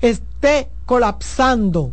esté 0.00 0.70
colapsando. 0.86 1.92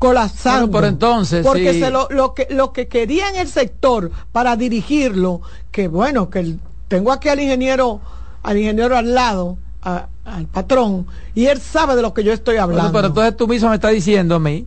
Colapsando. 0.00 0.66
Bueno, 0.66 0.72
pero 0.78 0.86
entonces, 0.88 1.46
Porque 1.46 1.74
sí. 1.74 1.80
se 1.80 1.90
lo, 1.90 2.08
lo 2.10 2.34
que, 2.34 2.48
lo 2.50 2.72
que 2.72 2.88
quería 2.88 3.28
en 3.28 3.36
el 3.36 3.46
sector 3.48 4.10
para 4.32 4.56
dirigirlo, 4.56 5.42
que 5.70 5.86
bueno, 5.88 6.28
que 6.30 6.40
el- 6.40 6.58
tengo 6.88 7.12
aquí 7.12 7.28
al 7.28 7.38
ingeniero, 7.38 8.00
al 8.42 8.56
ingeniero 8.58 8.96
al 8.96 9.14
lado, 9.14 9.58
a- 9.82 10.08
al 10.24 10.46
patrón, 10.46 11.06
y 11.34 11.46
él 11.46 11.60
sabe 11.60 11.94
de 11.96 12.02
lo 12.02 12.14
que 12.14 12.24
yo 12.24 12.32
estoy 12.32 12.56
hablando. 12.56 12.90
Bueno, 12.90 12.92
pero 12.98 13.06
entonces 13.08 13.36
tú 13.36 13.46
mismo 13.46 13.68
me 13.68 13.74
estás 13.76 13.92
diciendo 13.92 14.34
a 14.36 14.38
mí 14.40 14.66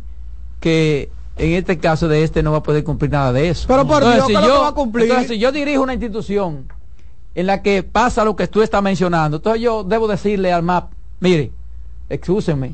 que 0.59 1.09
en 1.35 1.53
este 1.53 1.79
caso 1.79 2.07
de 2.07 2.23
este 2.23 2.43
no 2.43 2.51
va 2.51 2.59
a 2.59 2.63
poder 2.63 2.83
cumplir 2.83 3.09
nada 3.11 3.33
de 3.33 3.49
eso. 3.49 3.65
Pero 3.67 3.87
por 3.87 4.03
Entonces, 4.03 4.15
Dios, 4.15 4.27
si 4.27 4.33
¿qué 4.33 4.39
es 4.39 4.47
lo 4.47 4.53
yo, 4.55 4.61
va 4.61 4.67
a 4.67 4.71
cumplir? 4.73 5.05
entonces, 5.05 5.27
si 5.31 5.39
yo 5.39 5.51
dirijo 5.51 5.81
una 5.81 5.93
institución 5.93 6.67
en 7.33 7.47
la 7.47 7.63
que 7.63 7.81
pasa 7.81 8.23
lo 8.23 8.35
que 8.35 8.47
tú 8.47 8.61
estás 8.61 8.83
mencionando, 8.83 9.37
entonces 9.37 9.61
yo 9.63 9.83
debo 9.83 10.07
decirle 10.07 10.53
al 10.53 10.61
MAP, 10.61 10.91
mire, 11.19 11.51
excúsenme, 12.07 12.73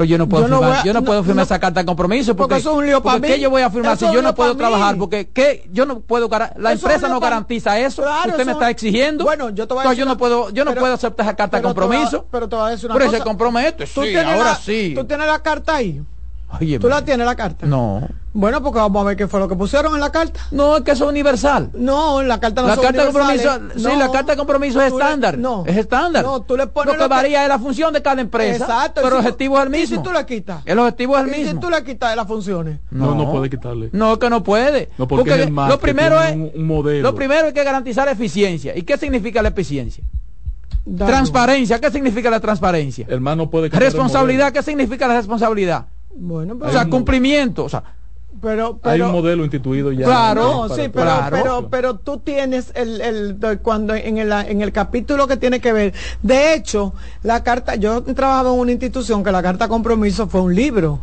pero 0.00 0.08
yo 0.08 0.16
no 0.16 0.26
puedo 0.30 0.44
Yo 0.44 0.48
no 0.48 0.58
firmar, 0.60 0.78
a- 0.78 0.82
yo 0.84 0.92
no, 0.94 1.00
no, 1.00 1.04
puedo 1.04 1.22
firmar 1.22 1.36
no, 1.36 1.42
esa 1.42 1.58
carta 1.58 1.80
de 1.80 1.84
compromiso 1.86 2.34
porque, 2.34 2.54
porque 2.54 2.60
eso 2.62 2.70
es 2.72 2.76
un 2.78 2.86
lío 2.86 3.02
porque 3.02 3.20
pa' 3.20 3.26
¿qué 3.26 3.34
mí. 3.34 3.40
yo 3.42 3.50
voy 3.50 3.60
a 3.60 3.68
firmar 3.68 3.92
Eso 3.98 4.08
si 4.08 4.14
yo 4.14 4.22
no 4.22 4.34
puedo 4.34 4.56
trabajar? 4.56 4.94
mí. 4.94 4.98
Porque 5.00 5.28
¿qué? 5.28 5.68
yo 5.70 5.84
no 5.84 6.00
puedo 6.00 6.26
la 6.30 6.72
Eso 6.72 6.86
empresa 6.86 7.06
no 7.08 7.20
garantiza 7.20 7.78
eso. 7.78 8.00
Claro, 8.00 8.30
Usted 8.30 8.46
me 8.46 8.52
está 8.52 8.70
exigiendo. 8.70 9.24
Bueno, 9.24 9.50
yo 9.50 9.68
te 9.68 9.74
voy 9.74 9.80
a 9.80 9.82
Entonces, 9.82 9.98
decir 9.98 10.04
yo 10.06 10.06
no 10.06 10.16
puedo, 10.16 10.48
yo 10.50 10.64
no 10.64 10.70
pero- 10.70 10.80
puedo 10.80 10.94
aceptar 10.94 11.26
esa 11.26 11.36
carta 11.36 11.58
de 11.58 11.62
compromiso. 11.62 12.24
pero 12.30 12.48
te 12.48 12.56
voy 12.56 12.64
a 12.66 12.70
decir 12.70 12.86
una 12.86 12.94
Pero 12.94 13.06
cosa. 13.10 13.18
se 13.18 13.24
compromete, 13.24 13.86
¿Tú 13.86 14.02
sí, 14.02 14.16
ahora 14.16 14.36
la- 14.44 14.54
sí. 14.54 14.92
¿Tú 14.96 15.04
tienes 15.04 15.26
la 15.26 15.38
carta 15.40 15.76
ahí? 15.76 16.00
Oye, 16.58 16.78
¿Tú 16.78 16.88
la 16.88 17.04
tienes 17.04 17.26
la 17.26 17.36
carta? 17.36 17.66
No. 17.66 18.00
Bueno, 18.32 18.62
porque 18.62 18.78
vamos 18.78 19.02
a 19.02 19.04
ver 19.06 19.16
qué 19.16 19.26
fue 19.26 19.40
lo 19.40 19.48
que 19.48 19.56
pusieron 19.56 19.92
en 19.92 20.00
la 20.00 20.12
carta. 20.12 20.38
No, 20.52 20.76
es 20.76 20.82
que 20.84 20.92
eso 20.92 21.04
es 21.04 21.10
universal. 21.10 21.70
No, 21.74 22.22
la 22.22 22.38
carta 22.38 22.62
no 22.62 22.68
la 22.68 22.74
son 22.76 22.84
carta 22.84 23.04
de 23.04 23.12
compromiso, 23.12 23.50
sí, 23.74 23.82
No. 23.82 23.96
la 23.98 24.10
carta 24.12 24.32
de 24.32 24.36
compromiso 24.38 24.80
es 24.80 24.90
Tú 24.92 24.98
le- 24.98 25.04
estándar. 25.04 25.36
no. 25.38 25.64
Es 25.66 25.76
estándar. 25.76 26.24
No, 26.24 26.40
tú 26.42 26.56
le 26.56 26.68
pones 26.68 26.86
lo 26.86 26.92
que 26.92 26.98
lo 26.98 27.04
que- 27.08 27.14
varía 27.14 27.42
es 27.42 27.48
la 27.48 27.58
función 27.58 27.92
de 27.92 28.00
cada 28.02 28.20
empresa. 28.20 28.64
Exacto. 28.64 29.00
y 29.00 29.04
Pero 29.04 29.16
el 29.16 29.22
si 29.22 29.26
tú- 29.26 29.28
objetivo 29.32 29.58
es 29.58 29.66
el 29.66 29.74
¿Y 29.74 29.78
mismo. 29.80 29.96
si 29.96 30.02
tú 30.04 30.12
le 30.12 30.26
quitas? 30.26 30.62
El 30.64 30.78
objetivo 30.78 31.16
es 31.18 31.22
el 31.24 31.28
¿Y 31.30 31.34
si 31.34 31.40
mismo. 31.44 31.60
tú 31.60 31.70
le 31.70 31.82
quitas 31.84 32.10
de 32.10 32.16
las 32.16 32.26
funciones? 32.28 32.78
No, 32.92 33.14
no 33.16 33.32
puede 33.32 33.50
quitarle. 33.50 33.90
No, 33.92 34.16
que 34.20 34.30
no 34.30 34.44
puede. 34.44 34.90
No, 34.96 35.08
porque 35.08 35.30
es 35.34 35.38
el 35.40 35.50
MAP 35.50 35.68
lo 35.70 35.80
primero 35.80 36.20
es 36.22 36.28
tiene 36.28 36.44
un- 36.54 36.60
un 36.60 36.66
modelo. 36.68 37.02
lo 37.02 37.14
primero 37.16 37.48
es 37.48 37.52
que 37.52 37.64
garantizar 37.64 38.08
eficiencia. 38.08 38.76
¿Y 38.76 38.82
qué 38.82 38.96
significa 38.96 39.42
la 39.42 39.48
eficiencia? 39.48 40.04
Dale. 40.84 41.10
Transparencia, 41.10 41.80
¿qué 41.80 41.90
significa 41.90 42.30
la 42.30 42.38
transparencia? 42.38 43.06
El 43.08 43.20
MAP 43.20 43.36
no 43.36 43.50
puede 43.50 43.68
cambiar 43.70 43.88
el 43.88 43.92
Responsabilidad, 43.92 44.52
¿qué 44.52 44.62
significa 44.62 45.08
la 45.08 45.14
responsabilidad? 45.14 45.86
Bueno, 46.14 46.54
O 46.54 46.58
pero, 46.58 46.72
sea, 46.72 46.82
un- 46.84 46.90
cumplimiento, 46.90 47.64
o 47.64 47.68
sea, 47.68 47.82
pero. 48.40 48.78
Hay 48.82 49.00
un 49.00 49.12
modelo 49.12 49.44
instituido 49.44 49.92
ya. 49.92 50.04
Claro, 50.06 50.68
sí, 50.68 50.82
pero, 50.92 51.04
claro. 51.06 51.36
pero, 51.36 51.68
pero 51.70 51.94
tú 51.96 52.18
tienes 52.18 52.72
el, 52.74 53.00
el 53.00 53.58
cuando 53.62 53.94
en 53.94 54.18
el, 54.18 54.32
en 54.32 54.62
el 54.62 54.72
capítulo 54.72 55.26
que 55.26 55.36
tiene 55.36 55.60
que 55.60 55.72
ver. 55.72 55.94
De 56.22 56.54
hecho, 56.54 56.94
la 57.22 57.42
carta, 57.42 57.74
yo 57.76 58.04
he 58.06 58.14
trabajado 58.14 58.54
en 58.54 58.60
una 58.60 58.72
institución 58.72 59.22
que 59.24 59.32
la 59.32 59.42
carta 59.42 59.68
compromiso 59.68 60.26
fue 60.28 60.40
un 60.40 60.54
libro. 60.54 61.00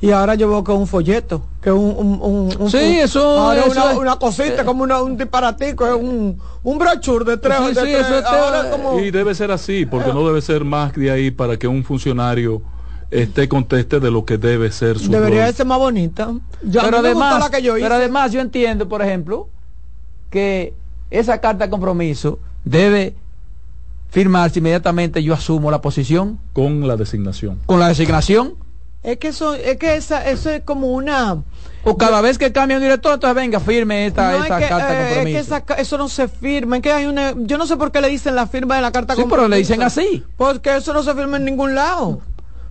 Y 0.00 0.10
ahora 0.10 0.34
yo 0.34 0.50
veo 0.50 0.62
que 0.62 0.70
es 0.72 0.76
un 0.78 0.86
folleto, 0.86 1.46
que 1.62 1.70
es 1.70 1.74
un, 1.74 1.94
un, 1.96 2.18
un- 2.20 2.54
un- 2.58 2.70
Sí, 2.70 2.76
eso- 3.00 3.22
ahora 3.40 3.60
eso 3.60 3.70
una, 3.70 3.92
es- 3.92 3.96
una 3.98 4.16
cosita, 4.16 4.60
eh, 4.60 4.64
como 4.64 4.82
una- 4.82 5.00
un 5.00 5.16
disparatico, 5.16 5.86
es 5.86 5.94
un, 5.94 6.38
un 6.62 6.78
brochure 6.78 7.24
de 7.24 7.36
tres, 7.38 7.56
Sí, 7.58 7.64
de 7.68 7.74
sí, 7.74 7.80
tres- 7.80 8.00
eso 8.06 8.18
es- 8.18 8.24
ahora 8.26 8.70
como- 8.70 9.00
Y 9.00 9.10
debe 9.10 9.34
ser 9.34 9.50
así, 9.50 9.86
porque 9.86 10.12
no 10.12 10.26
debe 10.26 10.42
ser 10.42 10.62
más 10.64 10.92
de 10.92 11.10
ahí 11.10 11.30
para 11.30 11.56
que 11.56 11.68
un 11.68 11.82
funcionario 11.84 12.60
esté 13.14 13.48
conteste 13.48 14.00
de 14.00 14.10
lo 14.10 14.24
que 14.24 14.38
debe 14.38 14.70
ser 14.72 14.98
su 14.98 15.10
debería 15.10 15.50
ser 15.52 15.66
más 15.66 15.78
bonita. 15.78 16.34
Yo, 16.62 16.80
pero 16.82 16.98
además, 16.98 17.38
la 17.38 17.50
que 17.50 17.62
yo 17.62 17.76
hice. 17.76 17.84
pero 17.84 17.94
además 17.94 18.32
yo 18.32 18.40
entiendo, 18.40 18.88
por 18.88 19.02
ejemplo, 19.02 19.48
que 20.30 20.74
esa 21.10 21.40
carta 21.40 21.64
de 21.64 21.70
compromiso 21.70 22.40
debe 22.64 23.14
firmarse 24.10 24.58
inmediatamente 24.58 25.22
yo 25.22 25.34
asumo 25.34 25.70
la 25.70 25.80
posición 25.80 26.38
con 26.52 26.86
la 26.86 26.96
designación. 26.96 27.60
con 27.66 27.80
la 27.80 27.88
designación 27.88 28.54
es 29.02 29.18
que 29.18 29.28
eso, 29.28 29.54
es 29.54 29.76
que 29.76 29.96
esa, 29.96 30.28
eso 30.28 30.50
es 30.50 30.62
como 30.62 30.88
una 30.88 31.42
o 31.84 31.96
cada 31.98 32.20
vez 32.20 32.38
que 32.38 32.50
cambie 32.52 32.76
un 32.76 32.82
director 32.82 33.14
entonces 33.14 33.34
venga 33.34 33.60
firme 33.60 34.06
esta, 34.06 34.32
No, 34.32 34.42
esta 34.42 34.58
es 34.58 34.64
que, 34.64 34.68
carta 34.68 34.88
de 34.88 34.94
eh, 34.94 35.02
es 35.02 35.08
que 35.08 35.14
compromiso 35.14 35.56
esa 35.56 35.80
eso 35.80 35.98
no 35.98 36.08
se 36.08 36.28
firma, 36.28 36.76
es 36.76 36.82
que 36.82 36.92
hay 36.92 37.06
una, 37.06 37.34
yo 37.36 37.58
no 37.58 37.66
sé 37.66 37.76
por 37.76 37.92
qué 37.92 38.00
le 38.00 38.08
dicen 38.08 38.34
la 38.34 38.46
firma 38.46 38.76
de 38.76 38.82
la 38.82 38.92
carta 38.92 39.14
sí 39.14 39.18
pero 39.18 39.28
compromiso. 39.28 39.48
le 39.50 39.56
dicen 39.58 39.82
así 39.82 40.24
Porque 40.36 40.76
eso 40.76 40.92
no 40.92 41.02
se 41.02 41.14
firma 41.14 41.36
en 41.36 41.44
ningún 41.44 41.74
lado. 41.74 42.20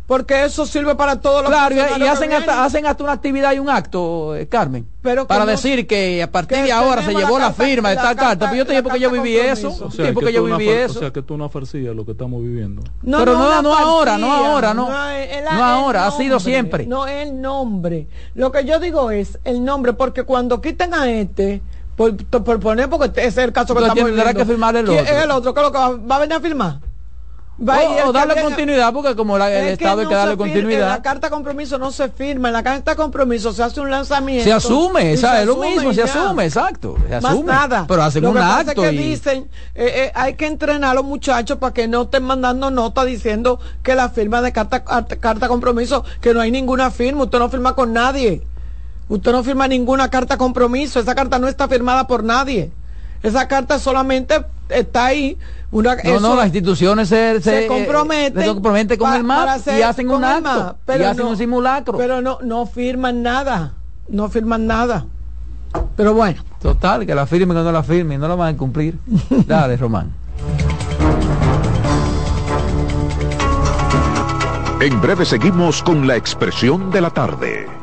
Porque 0.06 0.44
eso 0.44 0.66
sirve 0.66 0.96
para 0.96 1.22
todos 1.22 1.44
los 1.44 1.50
claro 1.50 1.74
y, 1.76 1.80
hacen 1.80 2.30
que 2.30 2.36
hasta 2.36 2.66
hacen 2.66 2.86
hasta 2.86 3.04
una 3.06 3.14
actividad 3.14 3.54
y 3.54 3.60
un 3.60 3.70
acto 3.70 4.36
eh, 4.36 4.50
Carmen 4.50 4.86
Pero 5.02 5.26
para 5.26 5.46
decir 5.46 5.88
que 5.88 6.22
a 6.22 6.30
partir 6.30 6.58
que 6.58 6.64
de 6.66 6.72
ahora 6.74 7.02
se 7.04 7.14
llevó 7.14 7.40
la 7.40 7.46
la, 7.46 7.52
carta- 7.52 7.64
firma 7.64 7.90
de 7.90 7.96
la 7.96 8.02
tal 8.02 8.16
carta, 8.18 8.30
carta- 8.32 8.46
pero 8.50 8.58
yo 8.58 8.66
te 8.66 8.72
digo 8.74 8.84
porque 8.84 9.00
yo 9.00 9.12
viví 9.12 9.38
eso. 9.38 9.70
O 9.70 9.90
sea, 9.90 10.04
tiempo 10.06 10.20
que 10.20 10.26
que 10.28 10.34
yo 10.34 10.46
no 10.46 10.58
viví 10.58 10.70
far- 10.70 10.80
eso 10.82 11.00
O 11.00 11.02
sea, 11.04 11.12
que 11.12 11.22
tú 11.22 11.38
no 11.38 11.50
lo 11.50 12.06
que 12.06 12.12
estamos 12.12 12.42
viviendo. 12.42 12.82
Pero 13.02 13.34
no, 13.38 13.62
no 13.62 13.74
ahora, 13.78 14.18
no 14.18 14.32
ahora, 14.34 14.74
no. 14.74 14.90
No 14.90 15.64
ahora, 15.64 16.08
ha 16.08 16.12
sido 16.12 16.40
siempre. 16.40 16.86
No 16.86 17.08
es 17.08 17.28
el 17.30 17.42
nombre. 17.42 18.08
Lo 18.36 18.52
que 18.52 18.66
yo 18.66 18.80
digo 18.80 19.10
es 19.10 19.40
el 19.46 19.64
nombre, 19.64 19.94
porque 19.94 20.24
cuando 20.24 20.60
quiten 20.62 20.94
a 20.94 21.10
este, 21.10 21.62
por, 21.96 22.18
por 22.44 22.60
poner, 22.60 22.90
porque 22.90 23.08
ese 23.22 23.28
es 23.30 23.38
el 23.38 23.54
caso 23.54 23.74
que 23.74 23.80
Entonces 23.80 24.04
estamos 24.04 24.10
tendrá 24.10 24.24
viviendo. 24.26 24.40
que 24.40 24.46
firmar 24.46 24.76
el 24.76 24.86
¿quién 24.86 25.00
otro. 25.00 25.14
es 25.16 25.24
el 25.24 25.32
otro? 25.32 25.54
¿Qué 25.54 25.60
es 25.62 25.66
lo 25.66 25.72
que 25.72 25.78
va, 25.78 25.90
va 25.96 26.16
a 26.18 26.20
venir 26.20 26.34
a 26.36 26.40
firmar? 26.42 26.80
O, 27.60 28.12
darle 28.12 28.42
continuidad, 28.42 28.92
porque 28.94 29.16
como 29.16 29.38
el 29.38 29.68
Estado 29.70 30.02
hay 30.02 30.08
que 30.08 30.16
darle 30.16 30.38
continuidad. 30.38 30.90
la 30.90 31.02
carta 31.02 31.30
compromiso 31.30 31.78
no 31.78 31.92
se 31.92 32.10
firma, 32.10 32.50
en 32.50 32.54
la 32.54 32.64
carta 32.64 32.96
compromiso 32.96 33.54
se 33.54 33.64
hace 33.64 33.80
un 33.80 33.92
lanzamiento. 33.92 34.44
Se 34.44 34.54
asume, 34.54 35.14
es 35.14 35.46
lo 35.46 35.58
mismo, 35.58 35.94
se 35.94 36.04
asume, 36.04 36.46
exacto. 36.46 36.96
Se 37.08 37.16
asume, 37.16 37.52
nada. 37.52 37.86
Pero 37.88 38.04
hacen 38.04 38.26
un 38.26 38.38
acto. 38.38 38.82
que 38.82 38.90
dicen, 38.90 39.50
eh, 39.76 40.06
eh, 40.06 40.12
hay 40.16 40.34
que 40.36 40.48
entrenar 40.48 40.92
a 40.92 40.94
los 40.96 41.06
muchachos 41.06 41.58
para 41.58 41.74
que 41.74 41.88
no 41.88 42.04
estén 42.04 42.24
mandando 42.24 42.72
nota 42.72 43.06
diciendo 43.06 43.60
que 43.84 43.96
la 43.96 44.10
firma 44.10 44.42
de 44.42 44.52
carta, 44.52 44.84
carta 44.84 45.48
compromiso, 45.48 46.04
que 46.22 46.34
no 46.34 46.42
hay 46.42 46.52
ninguna 46.52 46.92
firma, 46.92 47.24
usted 47.24 47.40
no 47.40 47.50
firma 47.50 47.76
con 47.76 47.94
nadie. 47.94 48.42
Usted 49.10 49.32
no 49.32 49.44
firma 49.44 49.68
ninguna 49.68 50.10
carta 50.10 50.38
compromiso, 50.38 51.00
esa 51.00 51.14
carta 51.14 51.38
no 51.38 51.48
está 51.48 51.68
firmada 51.68 52.08
por 52.08 52.24
nadie. 52.24 52.72
Esa 53.24 53.48
carta 53.48 53.80
solamente 53.80 54.46
está 54.70 55.06
ahí. 55.06 55.38
Una, 55.72 55.96
no, 55.96 56.20
no, 56.20 56.36
las 56.36 56.46
instituciones 56.46 57.10
se, 57.10 57.42
se, 57.42 57.66
comprometen, 57.66 58.46
comprometen 58.46 59.00
con 59.00 59.12
el 59.12 59.24
MAP 59.24 59.68
y 59.76 59.82
hacen 59.82 60.12
un 60.12 60.24
acto, 60.24 60.78
pero 60.86 61.04
y 61.04 61.08
hacen 61.08 61.26
un 61.26 61.36
simulacro. 61.36 61.98
Pero 61.98 62.22
no, 62.22 62.38
no 62.44 62.68
firman 62.68 63.24
nada, 63.24 63.74
no 64.08 64.30
firman 64.30 64.68
nada. 64.68 65.06
Pero 65.96 66.14
bueno. 66.14 66.44
Total, 66.62 67.06
que 67.06 67.16
la 67.16 67.26
firmen 67.26 67.58
o 67.58 67.64
no 67.64 67.72
la 67.72 67.82
firmen, 67.82 68.20
no 68.20 68.28
la 68.28 68.36
van 68.36 68.54
a 68.54 68.58
cumplir. 68.58 69.00
Dale, 69.48 69.78
Román. 69.78 70.12
En 74.80 75.02
breve 75.02 75.26
seguimos 75.26 75.82
con 75.82 76.06
la 76.06 76.18
expresión 76.18 76.92
de 76.92 77.02
la 77.02 77.10
tarde. 77.10 77.83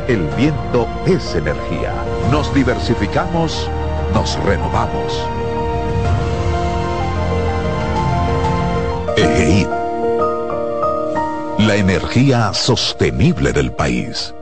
el 0.11 0.27
viento 0.35 0.89
es 1.05 1.35
energía. 1.35 1.93
Nos 2.31 2.53
diversificamos, 2.53 3.69
nos 4.13 4.37
renovamos. 4.43 5.25
EGEID. 9.15 9.67
La 11.59 11.75
energía 11.77 12.53
sostenible 12.53 13.53
del 13.53 13.71
país. 13.71 14.33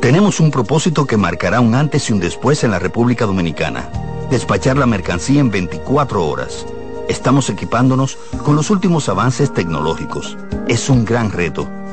Tenemos 0.00 0.38
un 0.38 0.52
propósito 0.52 1.04
que 1.04 1.16
marcará 1.16 1.60
un 1.60 1.74
antes 1.74 2.08
y 2.08 2.12
un 2.12 2.20
después 2.20 2.62
en 2.62 2.70
la 2.70 2.78
República 2.78 3.26
Dominicana. 3.26 3.88
Despachar 4.30 4.76
la 4.76 4.86
mercancía 4.86 5.40
en 5.40 5.50
24 5.50 6.24
horas. 6.24 6.64
Estamos 7.08 7.50
equipándonos 7.50 8.16
con 8.44 8.54
los 8.54 8.70
últimos 8.70 9.08
avances 9.08 9.52
tecnológicos. 9.52 10.36
Es 10.68 10.88
un 10.90 11.04
gran 11.04 11.32
reto, 11.32 11.66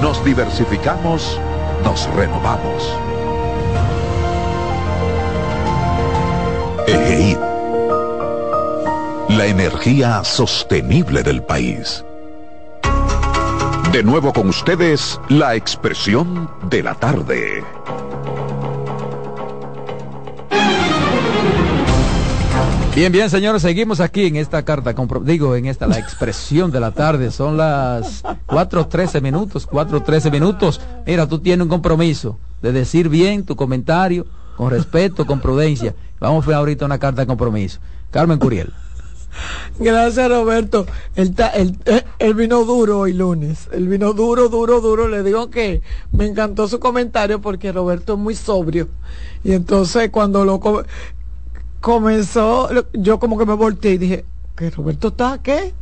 Nos 0.00 0.22
diversificamos, 0.24 1.40
nos 1.84 2.08
renovamos. 2.14 2.92
EGEID. 6.86 7.38
La 9.30 9.46
energía 9.46 10.22
sostenible 10.22 11.22
del 11.22 11.42
país. 11.42 12.04
De 13.92 14.02
nuevo 14.02 14.32
con 14.32 14.48
ustedes, 14.48 15.18
la 15.28 15.54
expresión 15.54 16.50
de 16.68 16.82
la 16.82 16.94
tarde. 16.94 17.64
Bien, 22.96 23.12
bien, 23.12 23.28
señores, 23.28 23.60
seguimos 23.60 24.00
aquí 24.00 24.24
en 24.24 24.36
esta 24.36 24.64
carta, 24.64 24.94
digo, 25.20 25.54
en 25.54 25.66
esta 25.66 25.86
la 25.86 25.98
expresión 25.98 26.70
de 26.70 26.80
la 26.80 26.92
tarde. 26.92 27.30
Son 27.30 27.58
las 27.58 28.24
4.13 28.24 29.20
minutos, 29.20 29.68
4.13 29.68 30.32
minutos. 30.32 30.80
Mira, 31.06 31.28
tú 31.28 31.38
tienes 31.38 31.64
un 31.64 31.68
compromiso 31.68 32.38
de 32.62 32.72
decir 32.72 33.10
bien 33.10 33.44
tu 33.44 33.54
comentario, 33.54 34.24
con 34.56 34.70
respeto, 34.70 35.26
con 35.26 35.40
prudencia. 35.40 35.94
Vamos 36.20 36.46
a 36.46 36.48
ver 36.48 36.56
ahorita 36.56 36.86
una 36.86 36.98
carta 36.98 37.20
de 37.20 37.26
compromiso. 37.26 37.80
Carmen 38.10 38.38
Curiel. 38.38 38.72
Gracias, 39.78 40.30
Roberto. 40.30 40.86
El, 41.16 41.34
el, 42.18 42.34
vino 42.34 42.64
duro 42.64 43.00
hoy 43.00 43.12
lunes. 43.12 43.68
El 43.72 43.88
vino 43.88 44.14
duro, 44.14 44.48
duro, 44.48 44.80
duro. 44.80 45.08
Le 45.08 45.22
digo 45.22 45.50
que 45.50 45.82
me 46.12 46.24
encantó 46.24 46.66
su 46.66 46.80
comentario 46.80 47.42
porque 47.42 47.72
Roberto 47.72 48.14
es 48.14 48.18
muy 48.18 48.34
sobrio. 48.34 48.88
Y 49.44 49.52
entonces 49.52 50.10
cuando 50.10 50.46
lo 50.46 50.60
comenzó, 51.80 52.68
yo 52.92 53.18
como 53.18 53.38
que 53.38 53.46
me 53.46 53.54
volteé 53.54 53.92
y 53.92 53.98
dije, 53.98 54.24
¿que 54.56 54.70
Roberto 54.70 55.08
está 55.08 55.38
qué? 55.42 55.74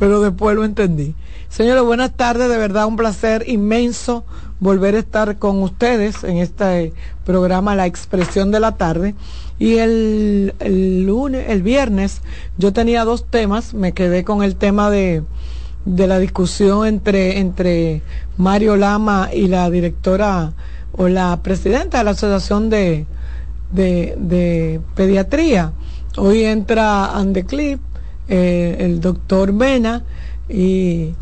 pero 0.00 0.22
después 0.22 0.56
lo 0.56 0.64
entendí. 0.64 1.14
Señores, 1.50 1.82
buenas 1.82 2.12
tardes, 2.16 2.48
de 2.48 2.56
verdad 2.56 2.86
un 2.86 2.96
placer 2.96 3.44
inmenso 3.46 4.24
volver 4.58 4.94
a 4.94 5.00
estar 5.00 5.38
con 5.38 5.62
ustedes 5.62 6.24
en 6.24 6.38
este 6.38 6.94
programa 7.26 7.76
La 7.76 7.86
Expresión 7.86 8.50
de 8.50 8.60
la 8.60 8.76
Tarde. 8.78 9.14
Y 9.58 9.76
el, 9.76 10.54
el 10.58 11.02
lunes, 11.02 11.44
el 11.50 11.62
viernes, 11.62 12.22
yo 12.56 12.72
tenía 12.72 13.04
dos 13.04 13.26
temas, 13.26 13.74
me 13.74 13.92
quedé 13.92 14.24
con 14.24 14.42
el 14.42 14.56
tema 14.56 14.88
de, 14.88 15.22
de 15.84 16.06
la 16.06 16.18
discusión 16.18 16.86
entre, 16.86 17.38
entre 17.38 18.00
Mario 18.38 18.78
Lama 18.78 19.28
y 19.34 19.48
la 19.48 19.68
directora 19.68 20.54
o 20.92 21.08
la 21.08 21.42
presidenta 21.42 21.98
de 21.98 22.04
la 22.04 22.12
Asociación 22.12 22.70
de, 22.70 23.04
de, 23.70 24.16
de 24.18 24.80
Pediatría. 24.94 25.72
Hoy 26.16 26.44
entra 26.44 27.16
Andeclip, 27.16 27.80
eh, 28.28 28.76
el 28.80 29.00
doctor 29.00 29.52
Mena, 29.52 30.04
y, 30.48 31.14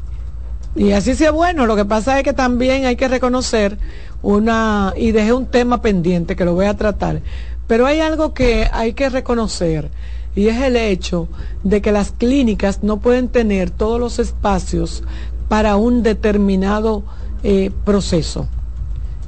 y 0.74 0.92
así 0.92 1.14
sea 1.14 1.30
bueno. 1.30 1.66
Lo 1.66 1.76
que 1.76 1.84
pasa 1.84 2.18
es 2.18 2.24
que 2.24 2.32
también 2.32 2.86
hay 2.86 2.96
que 2.96 3.08
reconocer 3.08 3.78
una, 4.22 4.94
y 4.96 5.12
dejé 5.12 5.32
un 5.32 5.46
tema 5.46 5.82
pendiente 5.82 6.36
que 6.36 6.44
lo 6.44 6.54
voy 6.54 6.66
a 6.66 6.76
tratar, 6.76 7.22
pero 7.66 7.86
hay 7.86 8.00
algo 8.00 8.34
que 8.34 8.68
hay 8.72 8.94
que 8.94 9.08
reconocer 9.08 9.90
y 10.34 10.48
es 10.48 10.60
el 10.62 10.76
hecho 10.76 11.28
de 11.64 11.82
que 11.82 11.90
las 11.90 12.12
clínicas 12.12 12.82
no 12.82 13.00
pueden 13.00 13.28
tener 13.28 13.70
todos 13.70 13.98
los 13.98 14.18
espacios 14.18 15.02
para 15.48 15.76
un 15.76 16.02
determinado 16.02 17.02
eh, 17.42 17.70
proceso. 17.84 18.48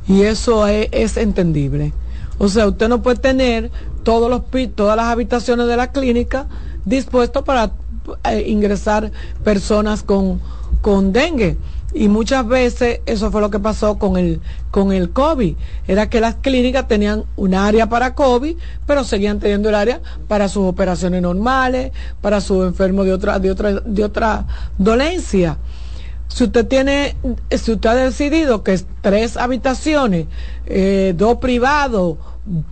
Y 0.06 0.22
eso 0.22 0.66
es, 0.66 0.88
es, 0.92 1.16
entendible. 1.16 1.92
O 2.42 2.48
sea, 2.48 2.66
usted 2.66 2.88
no 2.88 3.02
puede 3.02 3.18
tener 3.18 3.70
todos 4.02 4.30
los, 4.30 4.44
todas 4.74 4.96
las 4.96 5.06
habitaciones 5.08 5.66
de 5.66 5.76
la 5.76 5.92
clínica 5.92 6.46
dispuestas 6.86 7.42
para 7.42 7.72
eh, 8.24 8.44
ingresar 8.46 9.12
personas 9.44 10.02
con, 10.02 10.40
con 10.80 11.12
dengue. 11.12 11.58
Y 11.92 12.08
muchas 12.08 12.48
veces 12.48 13.00
eso 13.04 13.30
fue 13.30 13.42
lo 13.42 13.50
que 13.50 13.58
pasó 13.58 13.98
con 13.98 14.16
el, 14.16 14.40
con 14.70 14.90
el 14.90 15.10
COVID. 15.10 15.54
Era 15.86 16.08
que 16.08 16.22
las 16.22 16.36
clínicas 16.36 16.88
tenían 16.88 17.24
un 17.36 17.54
área 17.54 17.90
para 17.90 18.14
COVID, 18.14 18.56
pero 18.86 19.04
seguían 19.04 19.38
teniendo 19.38 19.68
el 19.68 19.74
área 19.74 20.00
para 20.26 20.48
sus 20.48 20.64
operaciones 20.66 21.20
normales, 21.20 21.92
para 22.22 22.40
sus 22.40 22.64
enfermos 22.64 23.04
de 23.04 23.12
otra, 23.12 23.38
de 23.38 23.50
otra, 23.50 23.72
de 23.72 24.02
otra 24.02 24.46
dolencia. 24.78 25.58
Si 26.30 26.44
usted 26.44 26.66
tiene, 26.66 27.16
si 27.50 27.72
usted 27.72 27.90
ha 27.90 27.94
decidido 27.94 28.62
que 28.62 28.72
es 28.72 28.86
tres 29.02 29.36
habitaciones, 29.36 30.26
eh, 30.66 31.12
dos 31.16 31.36
privados, 31.36 32.16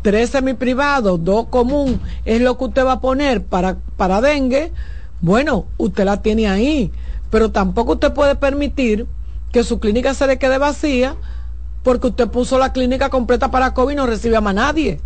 tres 0.00 0.30
semiprivados, 0.30 1.22
dos 1.22 1.48
común, 1.48 2.00
es 2.24 2.40
lo 2.40 2.56
que 2.56 2.64
usted 2.64 2.86
va 2.86 2.92
a 2.92 3.00
poner 3.00 3.44
para, 3.44 3.76
para 3.96 4.20
dengue, 4.20 4.72
bueno, 5.20 5.66
usted 5.76 6.04
la 6.04 6.22
tiene 6.22 6.48
ahí 6.48 6.92
pero 7.30 7.50
tampoco 7.50 7.92
usted 7.92 8.12
puede 8.12 8.36
permitir 8.36 9.06
que 9.52 9.64
su 9.64 9.80
clínica 9.80 10.14
se 10.14 10.26
le 10.26 10.38
quede 10.38 10.58
vacía 10.58 11.16
porque 11.82 12.08
usted 12.08 12.28
puso 12.28 12.58
la 12.58 12.72
clínica 12.72 13.08
completa 13.10 13.50
para 13.50 13.74
COVID 13.74 13.92
y 13.92 13.96
no 13.96 14.06
recibe 14.06 14.36
a 14.36 14.40
más 14.40 14.54
nadie. 14.54 15.00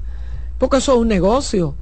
Porque 0.59 0.79
eso 0.79 0.93
es 0.93 0.99
un 0.99 1.09
negocio. 1.09 1.75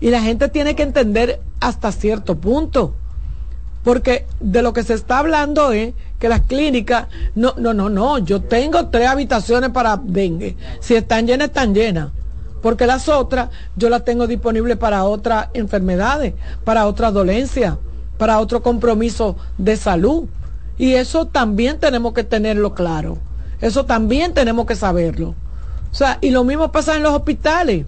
Y 0.00 0.10
la 0.10 0.22
gente 0.22 0.48
tiene 0.48 0.74
que 0.74 0.82
entender 0.82 1.40
hasta 1.60 1.92
cierto 1.92 2.36
punto. 2.36 2.94
Porque 3.84 4.26
de 4.40 4.62
lo 4.62 4.72
que 4.72 4.82
se 4.82 4.94
está 4.94 5.18
hablando 5.18 5.72
es 5.72 5.94
que 6.18 6.28
las 6.28 6.40
clínicas, 6.42 7.06
no, 7.34 7.54
no, 7.56 7.72
no, 7.74 7.88
no, 7.88 8.18
yo 8.18 8.42
tengo 8.42 8.88
tres 8.88 9.08
habitaciones 9.08 9.70
para 9.70 9.96
dengue. 9.96 10.56
Si 10.80 10.94
están 10.94 11.26
llenas, 11.26 11.48
están 11.48 11.74
llenas. 11.74 12.10
Porque 12.60 12.86
las 12.86 13.08
otras 13.08 13.50
yo 13.76 13.88
las 13.88 14.04
tengo 14.04 14.26
disponibles 14.26 14.76
para 14.76 15.04
otras 15.04 15.48
enfermedades, 15.54 16.34
para 16.64 16.86
otras 16.86 17.12
dolencias 17.12 17.76
para 18.18 18.40
otro 18.40 18.62
compromiso 18.62 19.36
de 19.56 19.76
salud. 19.76 20.24
Y 20.76 20.94
eso 20.94 21.26
también 21.26 21.78
tenemos 21.78 22.12
que 22.12 22.24
tenerlo 22.24 22.74
claro. 22.74 23.18
Eso 23.60 23.86
también 23.86 24.34
tenemos 24.34 24.66
que 24.66 24.76
saberlo. 24.76 25.34
O 25.90 25.94
sea, 25.94 26.18
y 26.20 26.30
lo 26.30 26.44
mismo 26.44 26.70
pasa 26.70 26.96
en 26.96 27.02
los 27.02 27.14
hospitales. 27.14 27.86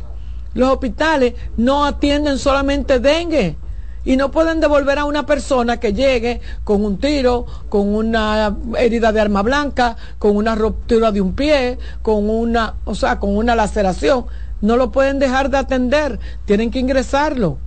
Los 0.55 0.71
hospitales 0.71 1.35
no 1.57 1.85
atienden 1.85 2.39
solamente 2.39 2.99
dengue 2.99 3.57
y 4.05 4.17
no 4.17 4.31
pueden 4.31 4.61
devolver 4.61 4.99
a 4.99 5.05
una 5.05 5.27
persona 5.27 5.79
que 5.79 5.93
llegue 5.93 6.41
con 6.65 6.85
un 6.85 6.99
tiro, 6.99 7.47
con 7.69 7.95
una 7.95 8.57
herida 8.79 9.13
de 9.13 9.21
arma 9.21 9.43
blanca, 9.43 9.97
con 10.19 10.37
una 10.37 10.55
ruptura 10.55 11.13
de 11.13 11.21
un 11.21 11.35
pie, 11.35 11.79
con 12.03 12.29
una, 12.29 12.77
o 12.85 12.95
sea, 12.95 13.19
con 13.19 13.37
una 13.37 13.55
laceración. 13.55 14.27
No 14.61 14.77
lo 14.77 14.91
pueden 14.91 15.19
dejar 15.19 15.51
de 15.51 15.59
atender, 15.59 16.19
tienen 16.45 16.71
que 16.71 16.79
ingresarlo. 16.79 17.59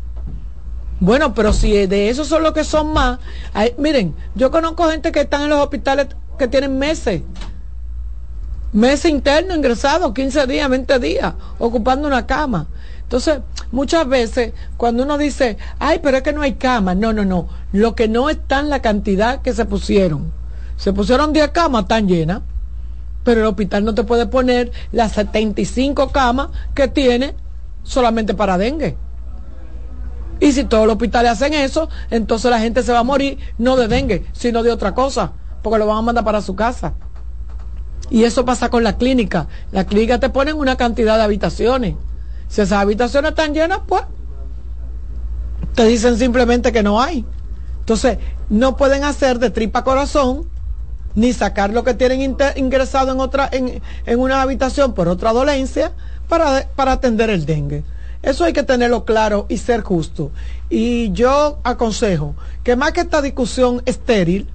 Bueno, 1.00 1.34
pero 1.34 1.54
si 1.54 1.86
de 1.88 2.10
esos 2.10 2.28
son 2.28 2.44
los 2.44 2.54
que 2.54 2.64
son 2.64 2.94
más, 2.94 3.20
miren, 3.78 4.16
yo 4.36 4.52
conozco 4.52 4.90
gente 4.90 5.12
que 5.12 5.22
están 5.22 5.42
en 5.42 5.50
los 5.50 5.60
hospitales 5.60 6.08
que 6.38 6.48
tienen 6.48 6.80
meses, 6.80 7.22
meses 8.72 9.12
internos 9.12 9.58
ingresados, 9.58 10.14
15 10.14 10.48
días, 10.48 10.70
20 10.70 11.00
días, 11.00 11.34
ocupando 11.60 12.08
una 12.08 12.26
cama. 12.26 12.68
Entonces, 13.14 13.42
muchas 13.72 14.08
veces 14.08 14.54
cuando 14.76 15.04
uno 15.04 15.20
dice, 15.20 15.60
ay, 15.78 16.00
pero 16.02 16.18
es 16.18 16.24
que 16.24 16.34
no 16.34 16.42
hay 16.42 16.54
cama, 16.54 16.96
no, 16.96 17.14
no, 17.14 17.24
no, 17.24 17.48
lo 17.72 17.94
que 17.94 18.08
no 18.08 18.28
está 18.28 18.60
en 18.60 18.72
la 18.72 18.82
cantidad 18.82 19.44
que 19.44 19.54
se 19.54 19.66
pusieron. 19.66 20.34
Se 20.78 20.94
pusieron 20.94 21.32
10 21.32 21.50
camas, 21.50 21.84
están 21.84 22.08
llenas, 22.08 22.42
pero 23.24 23.42
el 23.42 23.46
hospital 23.46 23.86
no 23.86 23.94
te 23.94 24.04
puede 24.04 24.26
poner 24.26 24.72
las 24.92 25.12
75 25.12 26.12
camas 26.12 26.48
que 26.74 26.88
tiene 26.88 27.36
solamente 27.84 28.34
para 28.34 28.58
dengue. 28.58 28.98
Y 30.40 30.52
si 30.54 30.64
todos 30.64 30.88
los 30.88 30.94
hospitales 30.94 31.34
hacen 31.34 31.54
eso, 31.54 31.90
entonces 32.10 32.50
la 32.50 32.58
gente 32.58 32.82
se 32.82 32.94
va 32.94 33.02
a 33.02 33.04
morir 33.04 33.38
no 33.60 33.76
de 33.76 33.88
dengue, 33.88 34.26
sino 34.32 34.64
de 34.64 34.72
otra 34.72 34.96
cosa, 34.96 35.34
porque 35.62 35.78
lo 35.78 35.86
van 35.86 35.98
a 35.98 36.02
mandar 36.02 36.26
para 36.26 36.42
su 36.42 36.56
casa. 36.56 36.96
Y 38.10 38.24
eso 38.24 38.44
pasa 38.44 38.70
con 38.70 38.84
la 38.84 38.98
clínica. 38.98 39.46
La 39.72 39.86
clínica 39.86 40.20
te 40.20 40.30
ponen 40.30 40.58
una 40.58 40.78
cantidad 40.78 41.18
de 41.18 41.24
habitaciones. 41.26 41.94
Si 42.54 42.62
esas 42.62 42.84
habitaciones 42.84 43.32
están 43.32 43.56
llenas, 43.56 43.80
pues 43.88 44.04
te 45.74 45.88
dicen 45.88 46.20
simplemente 46.20 46.72
que 46.72 46.84
no 46.84 47.02
hay. 47.02 47.26
Entonces, 47.80 48.20
no 48.48 48.78
pueden 48.78 49.04
hacer 49.04 49.40
de 49.40 49.50
tripa 49.50 49.84
corazón 49.84 50.48
ni 51.16 51.34
sacar 51.34 51.72
lo 51.72 51.84
que 51.84 51.96
tienen 51.96 52.38
ingresado 52.56 53.12
en 53.12 53.20
otra 53.22 53.50
en, 53.52 53.82
en, 54.06 54.20
una 54.20 54.44
habitación 54.44 54.94
por 54.94 55.08
otra 55.08 55.34
dolencia 55.34 55.94
para, 56.30 56.70
para 56.76 56.92
atender 56.92 57.32
el 57.32 57.48
dengue. 57.48 57.84
Eso 58.22 58.44
hay 58.44 58.54
que 58.54 58.62
tenerlo 58.62 59.04
claro 59.04 59.48
y 59.50 59.58
ser 59.58 59.82
justo. 59.82 60.30
Y 60.70 61.12
yo 61.12 61.58
aconsejo 61.64 62.36
que 62.64 62.76
más 62.76 62.92
que 62.92 63.02
esta 63.02 63.24
discusión 63.24 63.82
estéril 63.88 64.48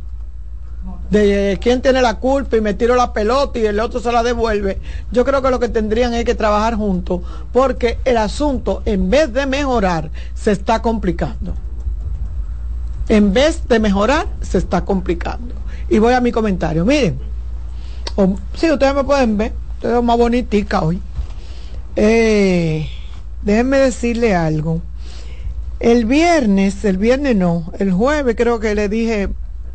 de 1.10 1.59
quién 1.60 1.80
tiene 1.80 2.02
la 2.02 2.14
culpa 2.14 2.56
y 2.56 2.60
me 2.60 2.74
tiro 2.74 2.94
la 2.94 3.12
pelota 3.12 3.59
y 3.59 3.66
el 3.66 3.80
otro 3.80 4.00
se 4.00 4.12
la 4.12 4.22
devuelve, 4.22 4.78
yo 5.10 5.24
creo 5.24 5.40
que 5.40 5.50
lo 5.50 5.59
que 5.59 5.68
tendrían 5.68 6.12
es 6.14 6.24
que 6.24 6.34
trabajar 6.34 6.74
juntos 6.74 7.22
porque 7.52 7.98
el 8.05 8.18
asunto 8.18 8.82
en 8.84 9.09
vez 9.09 9.32
de 9.32 9.46
mejorar 9.46 10.10
se 10.34 10.52
está 10.52 10.82
complicando. 10.82 11.55
En 13.09 13.32
vez 13.32 13.66
de 13.68 13.80
mejorar 13.80 14.26
se 14.42 14.59
está 14.59 14.84
complicando. 14.84 15.55
Y 15.88 15.98
voy 15.98 16.12
a 16.12 16.20
mi 16.20 16.30
comentario. 16.30 16.84
Miren, 16.84 17.18
si 18.55 18.70
ustedes 18.70 18.94
me 18.94 19.05
pueden 19.05 19.38
ver, 19.38 19.52
estoy 19.74 20.02
más 20.02 20.18
bonitica 20.18 20.82
hoy. 20.82 21.00
Eh, 21.96 22.86
déjenme 23.42 23.78
decirle 23.78 24.34
algo. 24.34 24.82
El 25.80 26.05
viernes, 26.05 26.84
el 26.84 26.98
viernes 26.98 27.36
no, 27.36 27.72
el 27.78 27.92
jueves 27.92 28.34
creo 28.36 28.60
que 28.60 28.74
le 28.74 28.88
dije 28.88 29.28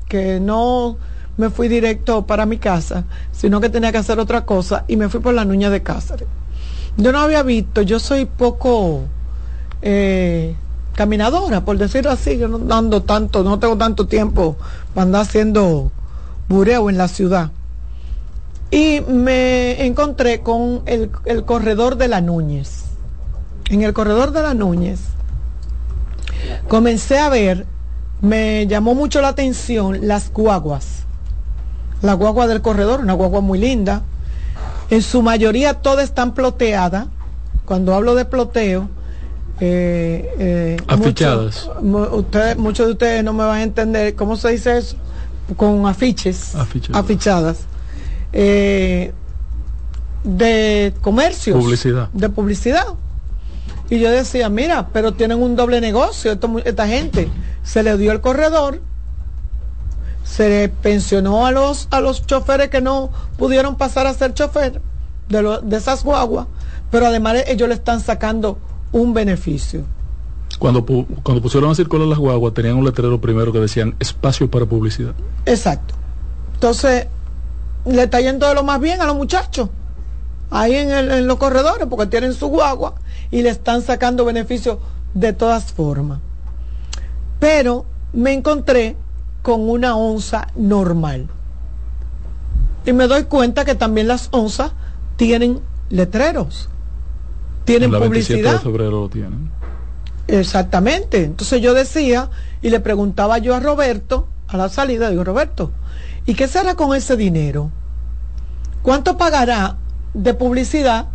que 0.08 0.40
no 0.40 0.98
me 1.38 1.50
fui 1.50 1.68
directo 1.68 2.26
para 2.26 2.46
mi 2.46 2.58
casa, 2.58 3.06
sino 3.32 3.60
que 3.60 3.70
tenía 3.70 3.92
que 3.92 3.98
hacer 3.98 4.20
otra 4.20 4.46
cosa 4.46 4.86
y 4.88 4.98
me 4.98 5.10
fui 5.10 5.20
por 5.20 5.34
la 5.34 5.46
Nuña 5.46 5.70
de 5.70 5.82
Cáceres. 5.82 6.28
Yo 6.98 7.12
no 7.12 7.20
había 7.20 7.42
visto, 7.44 7.82
yo 7.82 8.00
soy 8.00 8.26
poco 8.26 9.02
eh, 9.82 10.56
caminadora, 10.94 11.66
por 11.66 11.78
decirlo 11.78 12.12
así, 12.12 12.38
yo 12.38 12.48
no 12.48 12.60
tanto, 13.02 13.44
no 13.44 13.60
tengo 13.60 13.78
tanto 13.78 14.06
tiempo 14.06 14.58
para 14.94 15.04
andar 15.04 15.22
haciendo 15.24 15.92
bureo 16.48 16.90
en 16.90 16.98
la 16.98 17.08
ciudad. 17.08 17.52
Y 18.70 19.02
me 19.02 19.86
encontré 19.86 20.42
con 20.42 20.82
el, 20.86 21.12
el 21.26 21.46
corredor 21.46 21.98
de 21.98 22.08
la 22.08 22.22
Núñez 22.22 22.84
en 23.70 23.82
el 23.82 23.94
corredor 23.94 24.32
de 24.32 24.42
la 24.42 24.54
Núñez, 24.54 25.00
comencé 26.68 27.20
a 27.20 27.30
ver, 27.30 27.66
me 28.24 28.66
llamó 28.68 28.96
mucho 28.96 29.22
la 29.22 29.28
atención 29.28 30.08
las 30.08 30.32
guaguas. 30.32 31.04
La 32.02 32.14
guagua 32.14 32.48
del 32.48 32.62
corredor, 32.62 33.02
una 33.02 33.14
guagua 33.14 33.42
muy 33.42 33.60
linda. 33.60 34.02
En 34.90 35.02
su 35.02 35.22
mayoría 35.22 35.76
todas 35.76 36.06
están 36.06 36.34
ploteadas. 36.34 37.08
Cuando 37.66 37.94
hablo 37.94 38.16
de 38.16 38.24
ploteo, 38.24 38.90
eh, 39.60 40.34
eh, 40.40 40.78
afichadas. 40.88 41.70
muchos 42.58 42.88
de 42.88 42.92
ustedes 42.94 43.24
no 43.26 43.34
me 43.34 43.44
van 43.44 43.58
a 43.58 43.64
entender 43.64 44.16
cómo 44.16 44.38
se 44.38 44.52
dice 44.52 44.78
eso, 44.78 44.96
con 45.58 45.86
afiches, 45.86 46.56
afichadas. 46.94 47.66
Eh, 48.32 49.14
de 50.24 50.94
comercio. 51.02 51.60
Publicidad. 51.60 52.08
De 52.14 52.30
publicidad. 52.30 52.86
Y 53.90 54.00
yo 54.00 54.10
decía, 54.10 54.48
mira, 54.48 54.88
pero 54.94 55.14
tienen 55.14 55.44
un 55.44 55.58
doble 55.58 55.82
negocio 55.82 56.38
esta 56.64 56.88
gente. 56.88 57.30
Se 57.64 57.84
le 57.84 57.98
dio 57.98 58.12
el 58.12 58.22
corredor 58.22 58.82
se 60.24 60.72
pensionó 60.82 61.46
a 61.46 61.52
los, 61.52 61.88
a 61.92 62.02
los 62.02 62.26
choferes 62.26 62.70
que 62.70 62.82
no 62.82 63.12
pudieron 63.38 63.76
pasar 63.76 64.08
a 64.08 64.14
ser 64.14 64.34
chofer 64.34 64.82
de, 65.30 65.60
de 65.62 65.78
esas 65.78 66.04
guaguas, 66.04 66.48
pero 66.90 67.06
además 67.06 67.44
ellos 67.48 67.68
le 67.68 67.76
están 67.76 68.00
sacando 68.00 68.58
un 68.92 69.14
beneficio. 69.14 69.84
Cuando, 70.60 70.86
cuando 70.86 71.42
pusieron 71.42 71.72
a 71.72 71.76
circular 71.76 72.08
las 72.08 72.20
guaguas, 72.20 72.54
tenían 72.54 72.76
un 72.76 72.86
letrero 72.86 73.20
primero 73.20 73.52
que 73.52 73.60
decían 73.60 73.96
espacio 74.00 74.50
para 74.50 74.66
publicidad. 74.66 75.14
Exacto. 75.46 75.96
Entonces, 76.54 77.08
le 77.86 78.04
está 78.04 78.22
yendo 78.22 78.48
de 78.48 78.54
lo 78.54 78.64
más 78.64 78.80
bien 78.80 79.02
a 79.02 79.06
los 79.06 79.16
muchachos, 79.16 79.70
ahí 80.52 80.76
en, 80.76 80.92
en 80.92 81.28
los 81.28 81.38
corredores, 81.38 81.88
porque 81.90 82.06
tienen 82.08 82.34
su 82.34 82.48
guagua 82.48 82.96
y 83.30 83.42
le 83.42 83.50
están 83.50 83.82
sacando 83.82 84.24
beneficios 84.24 84.78
de 85.14 85.34
todas 85.34 85.74
formas. 85.74 86.20
Pero 87.44 87.86
me 88.14 88.32
encontré 88.32 88.96
con 89.42 89.70
una 89.70 89.98
onza 89.98 90.48
normal. 90.56 91.28
Y 92.86 92.94
me 92.94 93.06
doy 93.06 93.26
cuenta 93.26 93.66
que 93.66 93.76
también 93.76 94.08
las 94.08 94.30
onzas 94.32 94.72
tienen 95.18 95.60
letreros, 95.90 96.70
tienen 97.66 97.92
publicidad. 97.92 98.64
lo 98.64 99.10
tienen. 99.10 99.52
Exactamente. 100.28 101.26
Entonces 101.26 101.62
yo 101.62 101.74
decía 101.74 102.30
y 102.62 102.70
le 102.70 102.80
preguntaba 102.80 103.40
yo 103.40 103.56
a 103.56 103.60
Roberto 103.60 104.30
a 104.48 104.56
la 104.56 104.70
salida, 104.70 105.10
digo, 105.10 105.26
Roberto, 105.26 105.74
¿y 106.26 106.36
qué 106.36 106.48
será 106.48 106.76
con 106.76 106.96
ese 106.96 107.18
dinero? 107.18 107.72
¿Cuánto 108.84 109.18
pagará 109.18 109.76
de 110.14 110.34
publicidad 110.34 111.08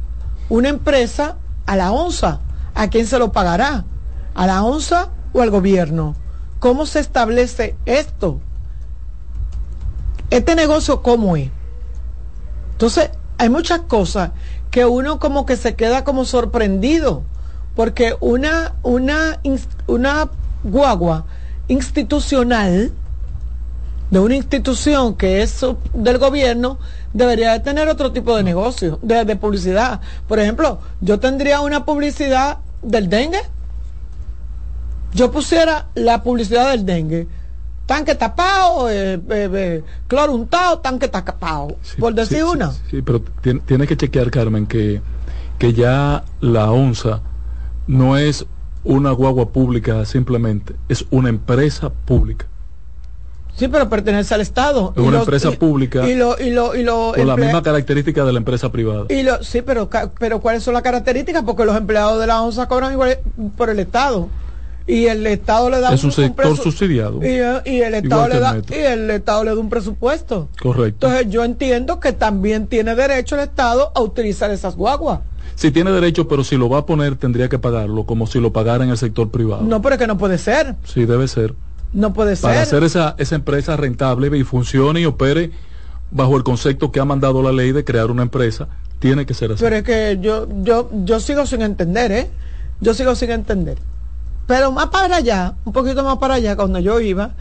una 0.51 0.69
empresa 0.69 1.39
a 1.65 1.75
la 1.75 1.91
onza? 1.91 2.41
¿A 2.75 2.89
quién 2.89 3.07
se 3.07 3.19
lo 3.19 3.33
pagará? 3.33 3.87
¿A 4.35 4.47
la 4.47 4.63
onza 4.63 5.13
o 5.33 5.43
al 5.43 5.51
gobierno? 5.51 6.15
¿Cómo 6.59 6.87
se 6.87 7.01
establece 7.01 7.77
esto? 7.87 8.41
Este 10.31 10.55
negocio, 10.55 11.03
¿cómo 11.03 11.37
es? 11.37 11.51
Entonces, 12.73 13.11
hay 13.39 13.49
muchas 13.49 13.81
cosas 13.83 14.31
que 14.71 14.85
uno 14.85 15.19
como 15.19 15.47
que 15.47 15.57
se 15.57 15.75
queda 15.75 16.05
como 16.05 16.25
sorprendido, 16.25 17.23
porque 17.75 18.17
una, 18.21 18.75
una, 18.83 19.41
una 19.87 20.29
guagua 20.65 21.27
institucional, 21.69 22.93
de 24.11 24.19
una 24.19 24.37
institución 24.37 25.15
que 25.15 25.43
es 25.43 25.65
del 25.93 26.19
gobierno, 26.19 26.79
debería 27.13 27.53
de 27.53 27.61
tener 27.61 27.89
otro 27.89 28.13
tipo 28.13 28.37
de 28.37 28.43
negocio, 28.43 28.99
de, 29.03 29.25
de 29.25 29.37
publicidad. 29.37 30.01
Por 30.27 30.39
ejemplo, 30.39 30.81
yo 31.01 31.21
tendría 31.21 31.61
una 31.61 31.85
publicidad 31.85 32.59
del 32.83 33.09
dengue 33.09 33.43
yo 35.13 35.31
pusiera 35.31 35.87
la 35.95 36.23
publicidad 36.23 36.71
del 36.71 36.85
dengue, 36.85 37.27
tanque 37.87 38.15
tapado, 38.15 38.91
eh, 38.91 39.15
eh, 39.15 39.21
eh, 39.31 39.85
cloro 40.07 40.35
untado, 40.35 40.79
tanque 40.79 41.09
tapado, 41.09 41.77
por 41.99 42.15
decir 42.15 42.45
una. 42.45 42.73
Sí, 42.91 43.03
pero 43.03 43.23
tiene, 43.41 43.87
que 43.87 43.97
chequear, 43.97 44.31
Carmen, 44.31 44.67
que, 44.67 45.01
que 45.59 45.73
ya 45.73 46.25
la 46.41 46.71
ONSA 46.71 47.23
no 47.87 48.17
es 48.17 48.47
una 48.85 49.11
guagua 49.13 49.49
pública 49.49 50.05
simplemente, 50.05 50.75
es 50.89 51.07
una 51.11 51.31
empresa 51.31 51.91
pública. 51.91 52.47
Sí, 53.57 53.67
pero 53.67 53.89
pertenece 53.89 54.35
al 54.35 54.41
Estado. 54.41 54.93
Es 54.97 55.03
una 55.03 55.19
empresa 55.19 55.51
pública. 55.51 56.09
Y 56.09 56.15
lo, 56.15 56.39
y 56.39 56.51
lo, 56.51 56.77
y 56.77 56.85
lo 56.85 57.13
con 57.17 57.27
la 57.27 57.37
misma 57.37 57.61
característica 57.61 58.25
de 58.25 58.33
la 58.33 58.39
empresa 58.39 58.71
privada. 58.71 59.07
Y 59.09 59.25
lo, 59.25 59.43
sí, 59.43 59.63
pero, 59.63 59.91
pero 60.17 60.41
¿cuáles 60.41 60.63
son 60.63 60.75
las 60.75 60.83
características? 60.85 61.43
Porque 61.43 61.65
los 61.65 61.77
empleados 61.77 62.21
de 62.21 62.29
la 62.29 62.41
ONSA 62.41 62.69
cobran 62.69 62.93
igual 62.93 63.19
por 63.57 63.69
el 63.71 63.81
Estado 63.81 64.29
y 64.89 65.06
el 65.06 65.27
Estado 65.27 65.69
le 65.69 65.81
da 65.81 65.93
es 65.93 66.02
un, 66.02 66.10
sector 66.10 66.56
subsidiado 66.56 67.20
y, 67.23 67.27
el 67.28 67.94
Estado 67.94 68.27
le 68.27 68.40
da 68.40 68.56
y 68.70 68.74
el 68.74 69.10
Estado 69.10 69.44
le 69.44 69.55
da 69.55 69.60
un 69.60 69.69
presupuesto. 69.69 70.48
Correcto. 70.60 71.06
Entonces 71.06 71.31
yo 71.31 71.44
entiendo 71.44 72.01
que 72.01 72.15
también 72.15 72.66
tiene 72.66 72.94
derecho 72.94 73.35
el 73.35 73.43
Estado 73.43 73.93
a 73.94 74.01
utilizar 74.01 74.51
esas 74.51 74.77
guaguas. 74.77 75.20
Sí 75.56 75.70
tiene 75.70 75.93
derecho 75.93 76.27
pero 76.27 76.43
si 76.43 76.56
lo 76.56 76.70
va 76.70 76.78
a 76.78 76.86
poner 76.86 77.16
tendría 77.16 77.51
que 77.51 77.59
pagarlo 77.59 78.05
como 78.05 78.27
si 78.27 78.40
lo 78.40 78.51
pagara 78.51 78.82
en 78.82 78.90
el 78.90 78.97
sector 78.97 79.31
privado. 79.31 79.62
No 79.62 79.82
pero 79.82 79.97
es 79.97 79.98
que 80.01 80.06
no 80.06 80.16
puede 80.16 80.39
ser. 80.39 80.74
Sí 80.85 81.05
debe 81.05 81.28
ser. 81.28 81.55
No 81.93 82.15
puede 82.15 82.35
ser. 82.35 82.48
para 82.48 82.62
hacer 82.62 82.82
esa 82.82 83.15
esa 83.19 83.35
empresa 83.35 83.77
rentable 83.77 84.36
y 84.39 84.43
funcione 84.43 85.02
y 85.02 85.05
opere 85.05 85.51
bajo 86.10 86.35
el 86.39 86.44
concepto 86.44 86.90
que 86.90 86.98
ha 86.98 87.05
mandado 87.05 87.43
la 87.43 87.52
ley 87.52 87.73
de 87.73 87.85
crear 87.85 88.10
una 88.10 88.23
empresa 88.23 88.69
tiene 89.01 89.27
que 89.27 89.35
ser 89.35 89.52
así. 89.52 89.62
Pero 89.62 89.77
es 89.77 89.82
que 89.82 90.19
yo 90.23 90.48
yo 90.62 90.89
yo 91.05 91.20
sigo 91.20 91.44
sin 91.44 91.60
entender 91.60 92.10
eh 92.10 92.31
yo 92.81 92.94
sigo 92.94 93.15
sin 93.15 93.32
entender 93.32 93.77
pero 94.49 94.73
más 94.73 94.87
para 94.87 95.16
allá, 95.16 95.57
un 95.66 95.75
poquito 95.75 96.03
más 96.03 96.16
para 96.16 96.35
allá, 96.35 96.57
cuando 96.57 96.79
yo 96.79 96.99
iba, 97.01 97.33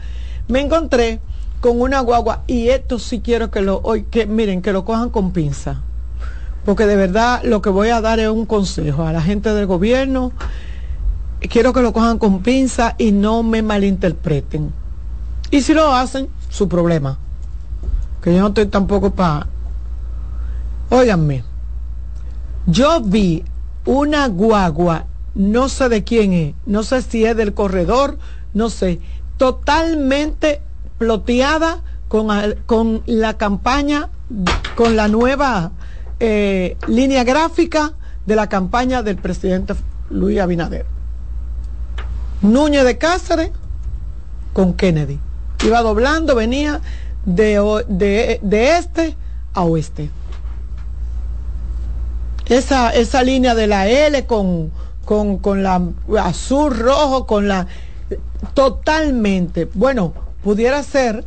me 0.46 0.60
encontré 0.60 1.20
con 1.62 1.80
una 1.80 2.00
guagua 2.00 2.42
y 2.46 2.68
esto 2.68 2.98
sí 2.98 3.20
quiero 3.20 3.50
que 3.50 3.62
lo, 3.62 3.80
hoy, 3.82 4.02
que 4.02 4.26
miren, 4.26 4.60
que 4.60 4.74
lo 4.74 4.84
cojan 4.84 5.08
con 5.08 5.32
pinza. 5.32 5.80
Porque 6.66 6.84
de 6.84 6.96
verdad 6.96 7.40
lo 7.44 7.62
que 7.62 7.70
voy 7.70 7.88
a 7.88 8.02
dar 8.02 8.20
es 8.20 8.28
un 8.28 8.44
consejo 8.44 9.04
a 9.06 9.12
la 9.14 9.22
gente 9.22 9.54
del 9.54 9.64
gobierno. 9.64 10.32
Quiero 11.40 11.72
que 11.72 11.80
lo 11.80 11.94
cojan 11.94 12.18
con 12.18 12.42
pinza 12.42 12.94
y 12.98 13.10
no 13.10 13.42
me 13.42 13.62
malinterpreten. 13.62 14.70
Y 15.50 15.62
si 15.62 15.72
lo 15.72 15.94
hacen, 15.94 16.28
su 16.50 16.68
problema. 16.68 17.16
Que 18.20 18.34
yo 18.34 18.40
no 18.40 18.48
estoy 18.48 18.66
tampoco 18.66 19.12
para... 19.12 19.46
Óiganme, 20.90 21.42
yo 22.66 23.00
vi 23.00 23.44
una 23.86 24.28
guagua 24.28 25.06
no 25.38 25.68
sé 25.68 25.88
de 25.88 26.02
quién 26.02 26.32
es, 26.32 26.54
no 26.66 26.82
sé 26.82 27.00
si 27.00 27.24
es 27.24 27.36
del 27.36 27.54
corredor, 27.54 28.18
no 28.54 28.68
sé, 28.70 29.00
totalmente 29.36 30.60
ploteada 30.98 31.80
con, 32.08 32.28
con 32.66 33.02
la 33.06 33.38
campaña, 33.38 34.10
con 34.74 34.96
la 34.96 35.06
nueva 35.06 35.70
eh, 36.18 36.76
línea 36.88 37.22
gráfica 37.22 37.92
de 38.26 38.34
la 38.34 38.48
campaña 38.48 39.04
del 39.04 39.16
presidente 39.16 39.74
Luis 40.10 40.40
Abinader. 40.40 40.86
Núñez 42.42 42.84
de 42.84 42.98
Cáceres 42.98 43.52
con 44.52 44.74
Kennedy. 44.74 45.20
Iba 45.64 45.82
doblando, 45.82 46.34
venía 46.34 46.80
de, 47.24 47.84
de, 47.88 48.40
de 48.42 48.76
este 48.76 49.16
a 49.54 49.62
oeste. 49.62 50.10
Esa, 52.46 52.90
esa 52.90 53.22
línea 53.22 53.54
de 53.54 53.66
la 53.66 53.86
L 53.88 54.26
con, 54.26 54.72
con, 55.08 55.38
con 55.38 55.62
la 55.62 55.80
azul 56.18 56.76
rojo, 56.76 57.26
con 57.26 57.48
la 57.48 57.66
totalmente, 58.52 59.66
bueno, 59.72 60.12
pudiera 60.44 60.82
ser 60.82 61.24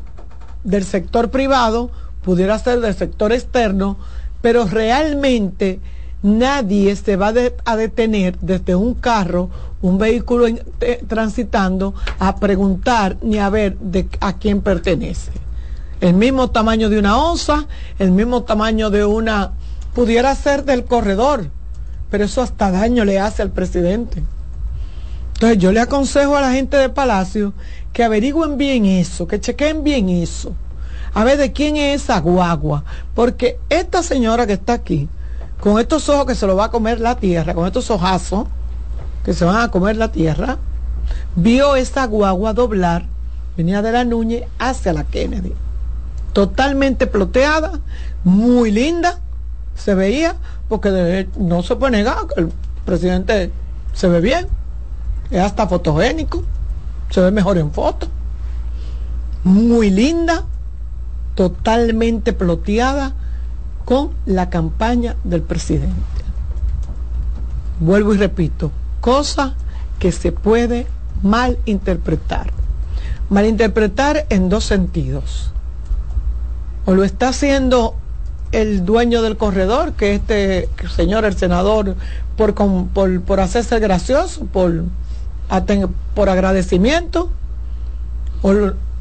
del 0.63 0.83
sector 0.83 1.31
privado, 1.31 1.89
pudiera 2.21 2.59
ser 2.59 2.79
del 2.79 2.93
sector 2.93 3.31
externo, 3.31 3.97
pero 4.43 4.65
realmente 4.65 5.79
nadie 6.21 6.95
se 6.95 7.15
va 7.15 7.33
a 7.65 7.75
detener 7.75 8.37
desde 8.39 8.75
un 8.75 8.93
carro, 8.93 9.49
un 9.81 9.97
vehículo 9.97 10.45
eh, 10.45 11.03
transitando, 11.07 11.95
a 12.19 12.35
preguntar 12.35 13.17
ni 13.23 13.39
a 13.39 13.49
ver 13.49 13.79
de, 13.79 14.07
a 14.19 14.37
quién 14.37 14.61
pertenece. 14.61 15.31
El 16.01 16.13
mismo 16.13 16.51
tamaño 16.51 16.87
de 16.87 16.99
una 16.99 17.17
onza, 17.17 17.65
el 17.97 18.11
mismo 18.11 18.43
tamaño 18.43 18.91
de 18.91 19.05
una, 19.05 19.53
pudiera 19.95 20.35
ser 20.35 20.65
del 20.65 20.85
corredor 20.85 21.49
pero 22.11 22.25
eso 22.25 22.41
hasta 22.41 22.69
daño 22.69 23.05
le 23.05 23.19
hace 23.19 23.41
al 23.41 23.49
presidente. 23.49 24.21
Entonces 25.33 25.57
yo 25.57 25.71
le 25.71 25.79
aconsejo 25.79 26.35
a 26.35 26.41
la 26.41 26.51
gente 26.51 26.77
de 26.77 26.89
Palacio 26.89 27.53
que 27.93 28.03
averigüen 28.03 28.57
bien 28.57 28.85
eso, 28.85 29.27
que 29.27 29.39
chequen 29.39 29.83
bien 29.83 30.09
eso, 30.09 30.53
a 31.13 31.23
ver 31.23 31.37
de 31.37 31.51
quién 31.51 31.77
es 31.77 32.03
esa 32.03 32.19
guagua, 32.19 32.83
porque 33.15 33.57
esta 33.69 34.03
señora 34.03 34.45
que 34.45 34.53
está 34.53 34.73
aquí, 34.73 35.09
con 35.59 35.79
estos 35.79 36.09
ojos 36.09 36.25
que 36.27 36.35
se 36.35 36.45
lo 36.45 36.55
va 36.55 36.65
a 36.65 36.71
comer 36.71 36.99
la 36.99 37.15
tierra, 37.15 37.53
con 37.55 37.65
estos 37.65 37.89
ojazos 37.89 38.45
que 39.23 39.33
se 39.33 39.45
van 39.45 39.57
a 39.57 39.71
comer 39.71 39.95
la 39.95 40.11
tierra, 40.11 40.57
vio 41.35 41.75
esa 41.75 42.05
guagua 42.05 42.53
doblar, 42.53 43.05
venía 43.57 43.81
de 43.81 43.91
la 43.93 44.03
Núñez 44.03 44.43
hacia 44.59 44.93
la 44.93 45.05
Kennedy, 45.05 45.53
totalmente 46.33 47.07
ploteada, 47.07 47.79
muy 48.23 48.71
linda, 48.71 49.19
se 49.83 49.95
veía, 49.95 50.35
porque 50.69 51.27
no 51.37 51.63
se 51.63 51.75
puede 51.75 51.93
negar 51.93 52.27
que 52.27 52.41
el 52.41 52.51
presidente 52.85 53.51
se 53.93 54.07
ve 54.07 54.21
bien, 54.21 54.47
es 55.31 55.41
hasta 55.41 55.67
fotogénico, 55.67 56.43
se 57.09 57.21
ve 57.21 57.31
mejor 57.31 57.57
en 57.57 57.71
foto, 57.71 58.07
muy 59.43 59.89
linda, 59.89 60.45
totalmente 61.33 62.31
ploteada 62.33 63.13
con 63.83 64.11
la 64.27 64.51
campaña 64.51 65.15
del 65.23 65.41
presidente. 65.41 65.95
Vuelvo 67.79 68.13
y 68.13 68.17
repito, 68.17 68.71
cosa 68.99 69.55
que 69.97 70.11
se 70.11 70.31
puede 70.31 70.85
malinterpretar. 71.23 72.51
Malinterpretar 73.29 74.27
en 74.29 74.49
dos 74.49 74.65
sentidos. 74.65 75.51
O 76.85 76.93
lo 76.93 77.03
está 77.03 77.29
haciendo 77.29 77.95
el 78.51 78.85
dueño 78.85 79.21
del 79.21 79.37
corredor, 79.37 79.93
que 79.93 80.15
este 80.15 80.69
señor, 80.95 81.25
el 81.25 81.35
senador, 81.35 81.95
por, 82.35 82.53
por, 82.53 83.21
por 83.21 83.39
hacerse 83.39 83.79
gracioso, 83.79 84.45
por, 84.45 84.83
por 86.15 86.29
agradecimiento, 86.29 87.29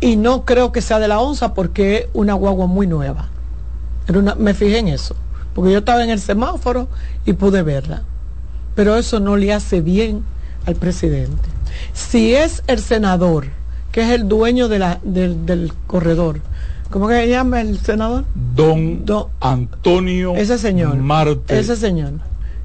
y 0.01 0.17
no 0.17 0.45
creo 0.45 0.73
que 0.73 0.83
sea 0.83 0.99
de 0.99 1.09
la 1.09 1.21
onza 1.21 1.55
porque 1.55 1.97
es 1.97 2.07
una 2.13 2.35
guagua 2.35 2.67
muy 2.67 2.87
nueva. 2.87 3.29
me 4.39 4.55
fijé 4.55 4.79
en 4.79 4.89
eso, 4.89 5.17
porque 5.55 5.73
yo 5.73 5.79
estaba 5.79 6.05
en 6.05 6.11
el 6.11 6.21
semáforo 6.21 6.89
y 7.25 7.33
pude 7.33 7.63
verla. 7.63 8.03
Pero 8.75 8.97
eso 8.97 9.21
no 9.21 9.37
le 9.37 9.53
hace 9.53 9.81
bien 9.81 10.23
al 10.67 10.77
presidente. 10.77 11.49
Si 11.93 12.35
es 12.35 12.63
el 12.67 12.79
senador, 12.81 13.47
que 13.93 14.03
es 14.03 14.11
el 14.11 14.29
dueño 14.29 14.69
de 14.69 14.79
la, 14.79 15.01
del 15.03 15.73
corredor, 15.87 16.41
¿cómo 16.91 17.09
que 17.09 17.15
se 17.15 17.29
llama 17.29 17.61
el 17.61 17.79
senador? 17.79 18.25
Don, 18.55 19.05
Antonio 19.41 20.35
ese 20.35 20.59
señor, 20.59 20.97
Marte. 20.97 21.59
Ese 21.59 21.77
señor. 21.77 22.15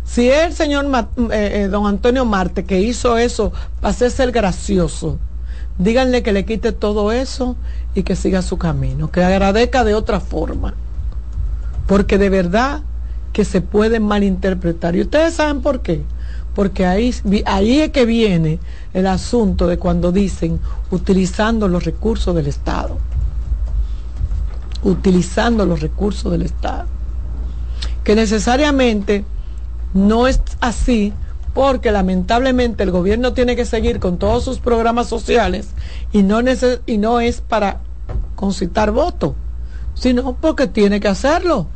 Si 0.03 0.29
es 0.29 0.45
el 0.45 0.53
señor 0.53 0.85
eh, 1.31 1.63
eh, 1.63 1.67
don 1.67 1.87
Antonio 1.87 2.25
Marte 2.25 2.63
que 2.63 2.79
hizo 2.81 3.17
eso 3.17 3.51
para 3.81 3.89
hacerse 3.89 4.23
el 4.23 4.31
gracioso, 4.31 5.17
díganle 5.79 6.21
que 6.21 6.31
le 6.31 6.45
quite 6.45 6.71
todo 6.71 7.11
eso 7.11 7.55
y 7.95 8.03
que 8.03 8.15
siga 8.15 8.41
su 8.41 8.57
camino, 8.57 9.11
que 9.11 9.23
agradezca 9.23 9.83
de 9.83 9.95
otra 9.95 10.19
forma. 10.19 10.75
Porque 11.87 12.17
de 12.17 12.29
verdad 12.29 12.81
que 13.33 13.45
se 13.45 13.61
puede 13.61 13.99
malinterpretar. 13.99 14.95
¿Y 14.95 15.01
ustedes 15.01 15.33
saben 15.33 15.61
por 15.61 15.81
qué? 15.81 16.03
Porque 16.53 16.85
ahí, 16.85 17.13
ahí 17.45 17.81
es 17.81 17.89
que 17.89 18.05
viene 18.05 18.59
el 18.93 19.07
asunto 19.07 19.67
de 19.67 19.77
cuando 19.77 20.11
dicen 20.11 20.59
utilizando 20.89 21.67
los 21.67 21.83
recursos 21.83 22.33
del 22.33 22.47
Estado. 22.47 22.97
Utilizando 24.83 25.65
los 25.65 25.81
recursos 25.81 26.31
del 26.31 26.43
Estado. 26.43 26.85
Que 28.03 28.15
necesariamente 28.15 29.25
no 29.93 30.27
es 30.27 30.41
así 30.59 31.13
porque 31.55 31.93
lamentablemente 31.93 32.83
el 32.83 32.91
gobierno 32.91 33.31
tiene 33.31 33.55
que 33.55 33.63
seguir 33.63 34.01
con 34.01 34.17
todos 34.17 34.43
sus 34.43 34.59
programas 34.59 35.07
sociales 35.07 35.69
y 36.11 36.21
no, 36.21 36.41
es 36.41 37.41
para 37.41 37.79
concitar 38.35 38.91
votos, 38.91 39.35
sino 39.93 40.35
porque 40.35 40.67
tiene 40.67 40.99
que 40.99 41.07
hacerlo. 41.07 41.67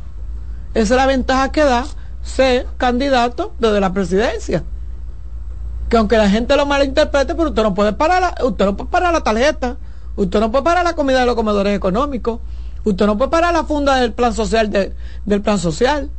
Esa 0.74 0.94
es 0.94 0.98
la 0.98 1.06
ventaja 1.06 1.50
que 1.50 1.64
da 1.64 1.86
ser 2.22 2.66
candidato 2.76 3.54
desde 3.58 3.80
la 3.80 3.94
presidencia. 3.94 4.64
Que 5.88 5.96
aunque 5.96 6.18
la 6.18 6.28
gente 6.28 6.54
lo 6.56 6.66
malinterprete, 6.66 7.34
pero 7.34 7.48
usted 7.48 7.62
no 7.62 7.72
puede 7.72 7.94
parar 7.94 8.20
la, 8.20 8.44
usted 8.44 8.66
no 8.66 8.76
puede 8.76 8.90
parar 8.90 9.14
la 9.14 9.22
tarjeta, 9.22 9.78
usted 10.14 10.40
no 10.40 10.52
puede 10.52 10.62
parar 10.62 10.84
la 10.84 10.94
comida 10.94 11.20
de 11.20 11.26
los 11.26 11.36
comedores 11.36 11.74
económicos, 11.74 12.40
usted 12.84 13.06
no 13.06 13.18
puede 13.18 13.30
parar 13.30 13.52
la 13.52 13.64
funda 13.64 13.96
del 13.96 14.12
plan 14.12 14.32
social 14.32 14.70
del 15.24 15.42
plan 15.42 15.58
social 15.58 16.10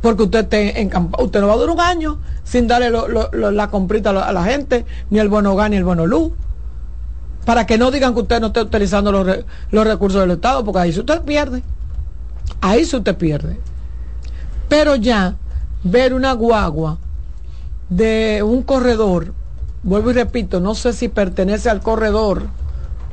porque 0.00 0.22
usted 0.24 0.40
esté 0.40 0.80
en 0.80 0.90
usted 1.18 1.40
no 1.40 1.48
va 1.48 1.54
a 1.54 1.56
durar 1.56 1.74
un 1.74 1.80
año 1.80 2.18
sin 2.44 2.66
darle 2.68 2.90
la 2.90 3.70
comprita 3.70 4.10
a 4.10 4.32
la 4.32 4.44
gente, 4.44 4.86
ni 5.10 5.18
el 5.18 5.28
bono 5.28 5.54
gas 5.56 5.70
ni 5.70 5.76
el 5.76 5.84
bono 5.84 6.06
luz. 6.06 6.32
Para 7.44 7.66
que 7.66 7.78
no 7.78 7.90
digan 7.90 8.14
que 8.14 8.20
usted 8.20 8.40
no 8.40 8.48
esté 8.48 8.62
utilizando 8.62 9.10
los, 9.12 9.86
recursos 9.86 10.20
del 10.20 10.32
Estado, 10.32 10.64
porque 10.64 10.80
ahí 10.80 10.92
se 10.92 11.00
usted 11.00 11.22
pierde. 11.22 11.62
Ahí 12.60 12.84
se 12.84 12.96
usted 12.96 13.16
pierde. 13.16 13.58
Pero 14.68 14.96
ya 14.96 15.36
ver 15.82 16.14
una 16.14 16.32
guagua 16.32 16.98
de 17.88 18.42
un 18.42 18.62
corredor, 18.62 19.32
vuelvo 19.82 20.10
y 20.10 20.14
repito, 20.14 20.60
no 20.60 20.74
sé 20.74 20.92
si 20.92 21.08
pertenece 21.08 21.70
al 21.70 21.80
corredor, 21.80 22.44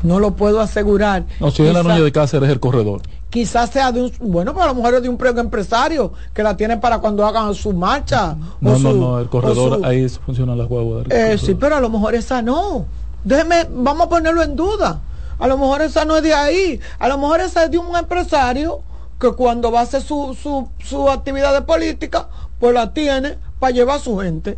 no 0.03 0.19
lo 0.19 0.31
puedo 0.35 0.61
asegurar. 0.61 1.25
No, 1.39 1.51
si 1.51 1.63
es 1.63 1.73
la 1.73 1.83
noche 1.83 2.01
de 2.01 2.11
Cáceres 2.11 2.49
el 2.49 2.59
corredor 2.59 3.01
quizás 3.35 3.69
sea 3.69 3.91
de 3.91 4.01
un, 4.01 4.13
bueno, 4.21 4.53
para 4.53 4.67
lo 4.67 4.75
mejor 4.75 4.93
es 4.93 5.03
de 5.03 5.09
un 5.09 5.19
empresario 5.37 6.13
que 6.33 6.41
la 6.41 6.55
tiene 6.55 6.77
para 6.77 6.99
cuando 6.99 7.25
hagan 7.25 7.53
su 7.53 7.73
marcha. 7.73 8.33
No, 8.61 8.79
no, 8.79 8.93
no, 8.93 9.19
el 9.19 9.27
corredor 9.27 9.85
ahí 9.85 10.07
funciona 10.07 10.55
la 10.55 10.63
guagua. 10.63 11.03
Eh, 11.09 11.37
sí, 11.37 11.53
pero 11.53 11.75
a 11.75 11.81
lo 11.81 11.89
mejor 11.89 12.15
esa 12.15 12.41
no. 12.41 12.85
Déjeme, 13.25 13.67
vamos 13.69 14.07
a 14.07 14.09
ponerlo 14.09 14.41
en 14.41 14.55
duda. 14.55 15.01
A 15.37 15.47
lo 15.47 15.57
mejor 15.57 15.81
esa 15.81 16.05
no 16.05 16.15
es 16.15 16.23
de 16.23 16.33
ahí. 16.33 16.79
A 16.97 17.09
lo 17.09 17.17
mejor 17.17 17.41
esa 17.41 17.65
es 17.65 17.71
de 17.71 17.77
un 17.77 17.93
empresario 17.97 18.79
que 19.19 19.29
cuando 19.33 19.69
va 19.69 19.81
a 19.81 19.83
hacer 19.83 20.01
su, 20.01 20.33
su, 20.41 20.69
su 20.79 21.09
actividad 21.09 21.53
de 21.53 21.63
política, 21.63 22.29
pues 22.57 22.73
la 22.73 22.93
tiene 22.93 23.37
para 23.59 23.73
llevar 23.73 23.97
a 23.97 23.99
su 23.99 24.17
gente. 24.17 24.57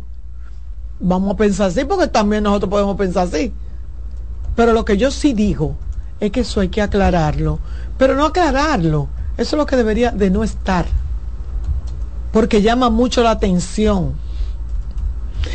Vamos 1.00 1.32
a 1.34 1.36
pensar 1.36 1.70
así, 1.70 1.84
porque 1.84 2.06
también 2.06 2.44
nosotros 2.44 2.70
podemos 2.70 2.96
pensar 2.96 3.26
así. 3.26 3.52
Pero 4.58 4.72
lo 4.72 4.84
que 4.84 4.96
yo 4.96 5.12
sí 5.12 5.34
digo 5.34 5.76
es 6.18 6.32
que 6.32 6.40
eso 6.40 6.58
hay 6.58 6.68
que 6.68 6.82
aclararlo. 6.82 7.60
Pero 7.96 8.16
no 8.16 8.24
aclararlo. 8.24 9.06
Eso 9.36 9.54
es 9.54 9.56
lo 9.56 9.66
que 9.66 9.76
debería 9.76 10.10
de 10.10 10.30
no 10.30 10.42
estar. 10.42 10.84
Porque 12.32 12.60
llama 12.60 12.90
mucho 12.90 13.22
la 13.22 13.30
atención. 13.30 14.14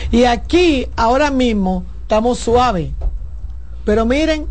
Y 0.10 0.24
aquí, 0.24 0.88
ahora 0.96 1.32
mismo, 1.32 1.84
estamos 2.04 2.40
suaves. 2.40 2.92
Pero 3.84 4.06
miren, 4.06 4.48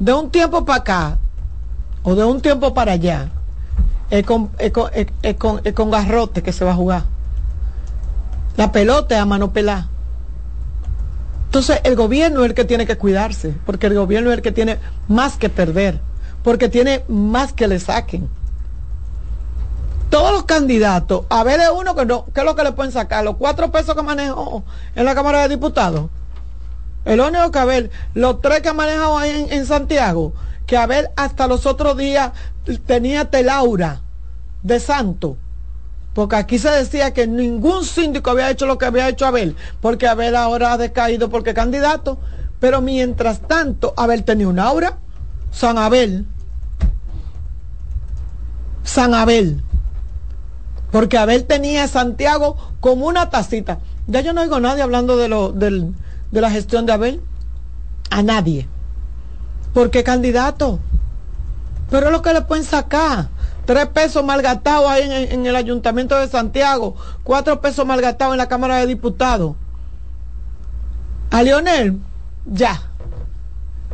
de 0.00 0.12
un 0.14 0.30
tiempo 0.30 0.64
para 0.64 0.80
acá, 0.80 1.18
o 2.02 2.16
de 2.16 2.24
un 2.24 2.40
tiempo 2.40 2.74
para 2.74 2.90
allá, 2.90 3.30
es 4.10 4.26
con, 4.26 4.50
con, 5.74 5.90
garrote 5.92 6.42
que 6.42 6.52
se 6.52 6.64
va 6.64 6.72
a 6.72 6.74
jugar. 6.74 7.04
La 8.56 8.72
pelota 8.72 9.14
es 9.14 9.20
a 9.20 9.26
mano 9.26 9.52
pelada. 9.52 9.88
Entonces 11.56 11.80
el 11.84 11.96
gobierno 11.96 12.40
es 12.44 12.50
el 12.50 12.54
que 12.54 12.66
tiene 12.66 12.86
que 12.86 12.98
cuidarse, 12.98 13.54
porque 13.64 13.86
el 13.86 13.94
gobierno 13.94 14.30
es 14.30 14.36
el 14.36 14.42
que 14.42 14.52
tiene 14.52 14.78
más 15.08 15.38
que 15.38 15.48
perder 15.48 16.00
porque 16.42 16.68
tiene 16.68 17.02
más 17.08 17.54
que 17.54 17.66
le 17.66 17.80
saquen. 17.80 18.28
Todos 20.10 20.32
los 20.32 20.44
candidatos, 20.44 21.24
a 21.30 21.42
ver 21.44 21.58
de 21.58 21.70
uno 21.70 21.96
que 21.96 22.04
no, 22.04 22.26
¿qué 22.26 22.40
es 22.40 22.46
lo 22.46 22.54
que 22.54 22.62
le 22.62 22.72
pueden 22.72 22.92
sacar? 22.92 23.24
Los 23.24 23.36
cuatro 23.36 23.72
pesos 23.72 23.94
que 23.94 24.02
manejó 24.02 24.64
en 24.94 25.06
la 25.06 25.14
Cámara 25.14 25.40
de 25.40 25.48
Diputados. 25.48 26.10
El 27.06 27.20
único 27.20 27.50
que 27.50 27.58
a 27.58 27.64
ver, 27.64 27.90
los 28.12 28.42
tres 28.42 28.60
que 28.60 28.68
ha 28.68 28.74
manejado 28.74 29.16
ahí 29.16 29.46
en, 29.48 29.64
Santiago, 29.64 30.34
que 30.66 30.76
a 30.76 30.86
ver 30.86 31.10
hasta 31.16 31.46
los 31.46 31.64
otros 31.64 31.96
días 31.96 32.32
tenía 32.84 33.30
telaura 33.30 34.02
de 34.62 34.78
santo. 34.78 35.38
Porque 36.16 36.36
aquí 36.36 36.58
se 36.58 36.70
decía 36.70 37.12
que 37.12 37.26
ningún 37.26 37.84
síndico 37.84 38.30
había 38.30 38.50
hecho 38.50 38.64
lo 38.64 38.78
que 38.78 38.86
había 38.86 39.06
hecho 39.06 39.26
Abel, 39.26 39.54
porque 39.82 40.08
Abel 40.08 40.34
ahora 40.34 40.72
ha 40.72 40.78
decaído 40.78 41.28
porque 41.28 41.52
candidato. 41.52 42.18
Pero 42.58 42.80
mientras 42.80 43.40
tanto, 43.40 43.92
Abel 43.98 44.24
tenía 44.24 44.48
un 44.48 44.58
aura, 44.58 44.96
San 45.50 45.76
Abel, 45.76 46.24
San 48.82 49.12
Abel. 49.12 49.62
Porque 50.90 51.18
Abel 51.18 51.44
tenía 51.44 51.84
a 51.84 51.88
Santiago 51.88 52.56
como 52.80 53.06
una 53.06 53.28
tacita. 53.28 53.80
Ya 54.06 54.22
yo 54.22 54.32
no 54.32 54.40
oigo 54.40 54.54
a 54.54 54.60
nadie 54.60 54.80
hablando 54.80 55.18
de, 55.18 55.28
lo, 55.28 55.52
de 55.52 55.92
la 56.30 56.50
gestión 56.50 56.86
de 56.86 56.94
Abel. 56.94 57.20
A 58.08 58.22
nadie. 58.22 58.66
Porque 59.74 60.02
candidato. 60.02 60.80
Pero 61.90 62.06
es 62.06 62.12
lo 62.12 62.22
que 62.22 62.32
le 62.32 62.40
pueden 62.40 62.64
sacar. 62.64 63.35
Tres 63.66 63.86
pesos 63.88 64.24
malgastados 64.24 64.88
ahí 64.88 65.02
en, 65.30 65.44
el 65.44 65.56
ayuntamiento 65.56 66.16
de 66.16 66.28
Santiago. 66.28 66.94
Cuatro 67.24 67.60
pesos 67.60 67.84
malgastados 67.84 68.34
en 68.34 68.38
la 68.38 68.48
Cámara 68.48 68.76
de 68.76 68.86
Diputados. 68.86 69.56
A 71.32 71.42
Lionel, 71.42 71.98
ya. 72.46 72.80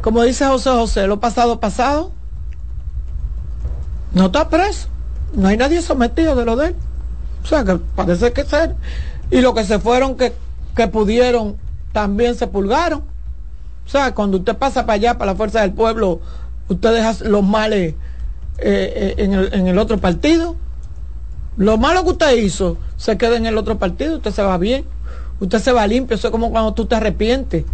Como 0.02 0.22
dice 0.22 0.46
José 0.46 0.70
José, 0.70 1.06
lo 1.06 1.20
pasado, 1.20 1.58
pasado. 1.58 2.12
No 4.12 4.26
está 4.26 4.50
preso. 4.50 4.88
No 5.32 5.48
hay 5.48 5.56
nadie 5.56 5.80
sometido 5.80 6.36
de 6.36 6.44
lo 6.44 6.56
de 6.56 6.68
él. 6.68 6.76
O 7.42 7.46
sea, 7.46 7.64
que 7.64 7.76
parece 7.76 8.30
que 8.34 8.44
ser. 8.44 8.76
Y 9.30 9.40
los 9.40 9.54
que 9.54 9.64
se 9.64 9.78
fueron 9.78 10.16
que, 10.16 10.34
pudieron 10.88 11.56
también 11.92 12.34
se 12.34 12.46
pulgaron. 12.46 13.04
O 13.86 13.88
sea, 13.88 14.14
cuando 14.14 14.36
usted 14.36 14.54
pasa 14.54 14.84
para 14.84 14.94
allá, 14.94 15.18
para 15.18 15.32
la 15.32 15.36
fuerza 15.36 15.62
del 15.62 15.72
pueblo, 15.72 16.20
usted 16.68 16.92
deja 16.92 17.14
los 17.24 17.42
males 17.42 17.94
eh, 18.62 19.14
eh, 19.18 19.50
en, 19.52 19.66
el, 19.66 19.78
otro 19.78 19.98
partido. 19.98 20.56
Lo 21.56 21.76
malo 21.76 22.02
que 22.04 22.10
usted 22.10 22.36
hizo 22.36 22.78
se 22.96 23.18
queda 23.18 23.36
en 23.36 23.46
el 23.46 23.58
otro 23.58 23.78
partido, 23.78 24.16
usted 24.16 24.30
se 24.30 24.42
va 24.42 24.56
bien, 24.58 24.84
usted 25.40 25.58
se 25.58 25.72
va 25.72 25.86
limpio, 25.86 26.16
eso 26.16 26.28
es 26.28 26.32
como 26.32 26.50
cuando 26.50 26.72
tú 26.72 26.86
te 26.86 26.94
arrepientes 26.94 27.64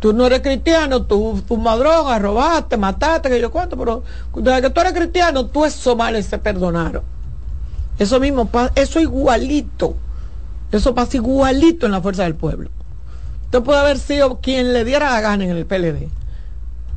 Tú 0.00 0.12
no 0.12 0.26
eres 0.26 0.40
cristiano, 0.40 1.02
tú 1.02 1.42
fumas 1.48 1.78
droga, 1.78 2.18
robaste, 2.18 2.76
mataste, 2.76 3.30
que 3.30 3.40
yo 3.40 3.50
cuento, 3.50 3.76
pero 3.78 4.02
desde 4.34 4.62
que 4.62 4.70
tú 4.70 4.80
eres 4.80 4.92
cristiano, 4.92 5.46
tú 5.46 5.64
esos 5.64 5.96
males 5.96 6.26
se 6.26 6.38
perdonaron. 6.38 7.02
Eso 7.98 8.20
mismo, 8.20 8.48
eso 8.74 9.00
igualito. 9.00 9.96
Eso 10.70 10.94
pasa 10.94 11.16
igualito 11.16 11.86
en 11.86 11.92
la 11.92 12.02
fuerza 12.02 12.24
del 12.24 12.34
pueblo. 12.34 12.68
Usted 13.44 13.62
puede 13.62 13.80
haber 13.80 13.98
sido 13.98 14.40
quien 14.40 14.74
le 14.74 14.84
diera 14.84 15.10
la 15.10 15.20
gana 15.22 15.44
en 15.44 15.50
el 15.50 15.64
PLD. 15.64 16.08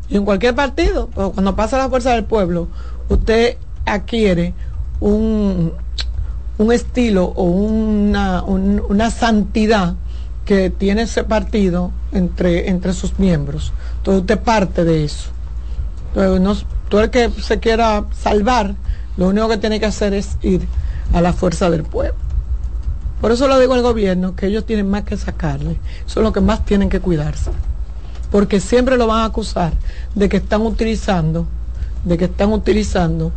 Y 0.10 0.18
en 0.18 0.26
cualquier 0.26 0.56
partido, 0.56 1.10
cuando 1.14 1.56
pasa 1.56 1.78
la 1.78 1.88
fuerza 1.88 2.12
del 2.12 2.26
pueblo, 2.26 2.68
usted 3.10 3.58
adquiere 3.86 4.54
un, 5.00 5.74
un 6.58 6.72
estilo 6.72 7.26
o 7.26 7.44
una, 7.44 8.44
una 8.44 9.12
santidad 9.12 9.96
que 10.46 10.70
tiene 10.70 11.04
ese 11.04 11.24
partido 11.24 11.92
entre, 12.12 12.70
entre 12.70 12.94
sus 12.94 13.20
miembros. 13.20 13.72
Entonces 13.98 14.22
usted 14.22 14.40
parte 14.40 14.84
de 14.84 15.04
eso. 15.04 15.30
Entonces, 16.16 16.66
todo 16.90 17.02
el 17.02 17.12
que 17.12 17.30
se 17.42 17.60
quiera 17.60 18.06
salvar, 18.12 18.74
lo 19.16 19.28
único 19.28 19.48
que 19.48 19.58
tiene 19.58 19.80
que 19.80 19.86
hacer 19.86 20.14
es 20.14 20.38
ir 20.42 20.68
a 21.14 21.22
la 21.22 21.34
fuerza 21.34 21.70
del 21.70 21.84
pueblo. 21.84 22.16
Por 23.22 23.32
eso 23.32 23.48
lo 23.48 23.60
digo 23.60 23.74
al 23.74 23.82
gobierno, 23.82 24.36
que 24.36 24.48
ellos 24.48 24.66
tienen 24.66 24.90
más 24.90 25.04
que 25.04 25.18
sacarle. 25.18 25.78
Son 26.06 26.24
los 26.24 26.34
que 26.34 26.42
más 26.42 26.66
tienen 26.66 26.90
que 26.90 27.00
cuidarse. 27.00 27.52
porque 28.32 28.60
siempre 28.60 28.98
lo 28.98 29.08
van 29.08 29.22
a 29.22 29.26
acusar 29.26 29.74
de 30.16 30.30
que 30.30 30.38
están 30.38 30.62
utilizando, 30.62 31.48
de 32.04 32.18
que 32.18 32.26
están 32.26 32.54
utilizando 32.54 33.32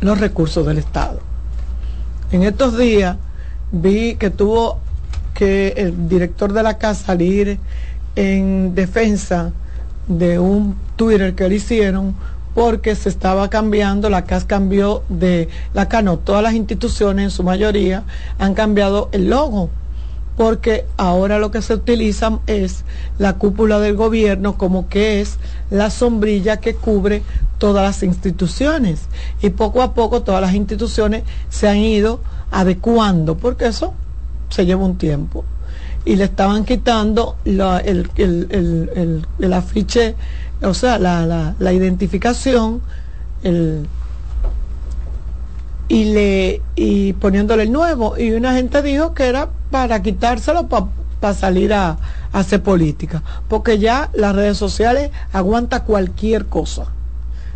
los 0.00 0.18
recursos 0.18 0.66
del 0.66 0.78
Estado. 0.78 1.20
En 2.32 2.42
estos 2.42 2.78
días 2.78 3.16
vi 3.72 4.14
que 4.16 4.30
tuvo 4.30 4.78
que 5.34 5.74
el 5.76 6.08
director 6.08 6.52
de 6.52 6.62
la 6.62 6.78
casa 6.78 7.06
salir 7.06 7.58
en 8.16 8.74
defensa 8.74 9.52
de 10.08 10.38
un 10.38 10.76
Twitter 10.96 11.34
que 11.34 11.48
le 11.48 11.56
hicieron 11.56 12.14
porque 12.54 12.96
se 12.96 13.08
estaba 13.08 13.48
cambiando, 13.48 14.10
la 14.10 14.24
CAS 14.24 14.44
cambió 14.44 15.04
de, 15.08 15.48
la 15.72 15.88
CAS 15.88 16.02
no, 16.02 16.18
todas 16.18 16.42
las 16.42 16.54
instituciones 16.54 17.24
en 17.24 17.30
su 17.30 17.44
mayoría 17.44 18.02
han 18.38 18.54
cambiado 18.54 19.08
el 19.12 19.30
logo, 19.30 19.70
porque 20.40 20.86
ahora 20.96 21.38
lo 21.38 21.50
que 21.50 21.60
se 21.60 21.74
utiliza 21.74 22.38
es 22.46 22.86
la 23.18 23.34
cúpula 23.34 23.78
del 23.78 23.94
gobierno 23.94 24.56
como 24.56 24.88
que 24.88 25.20
es 25.20 25.36
la 25.68 25.90
sombrilla 25.90 26.56
que 26.56 26.74
cubre 26.74 27.22
todas 27.58 27.84
las 27.84 28.02
instituciones. 28.02 29.02
Y 29.42 29.50
poco 29.50 29.82
a 29.82 29.92
poco 29.92 30.22
todas 30.22 30.40
las 30.40 30.54
instituciones 30.54 31.24
se 31.50 31.68
han 31.68 31.76
ido 31.76 32.22
adecuando, 32.50 33.36
porque 33.36 33.66
eso 33.66 33.92
se 34.48 34.64
lleva 34.64 34.82
un 34.82 34.96
tiempo. 34.96 35.44
Y 36.06 36.16
le 36.16 36.24
estaban 36.24 36.64
quitando 36.64 37.36
el, 37.44 38.08
el 38.16 39.52
afiche 39.52 40.16
o 40.62 40.72
sea, 40.72 40.98
la, 40.98 41.54
la, 41.58 41.72
identificación 41.74 42.80
el, 43.42 43.86
y, 45.90 46.04
le, 46.04 46.62
y 46.76 47.12
poniéndole 47.14 47.64
el 47.64 47.72
nuevo. 47.72 48.16
Y 48.16 48.30
una 48.30 48.54
gente 48.54 48.80
dijo 48.80 49.12
que 49.12 49.26
era 49.26 49.50
para 49.70 50.00
quitárselo 50.00 50.68
para 50.68 51.34
salir 51.34 51.74
a, 51.74 51.90
a, 51.90 51.98
hacer 52.38 52.62
política, 52.62 53.22
porque 53.48 53.78
ya 53.78 54.08
las 54.14 54.34
redes 54.34 54.56
sociales 54.56 55.10
aguantan 55.32 55.82
cualquier 55.84 56.46
cosa. 56.46 56.86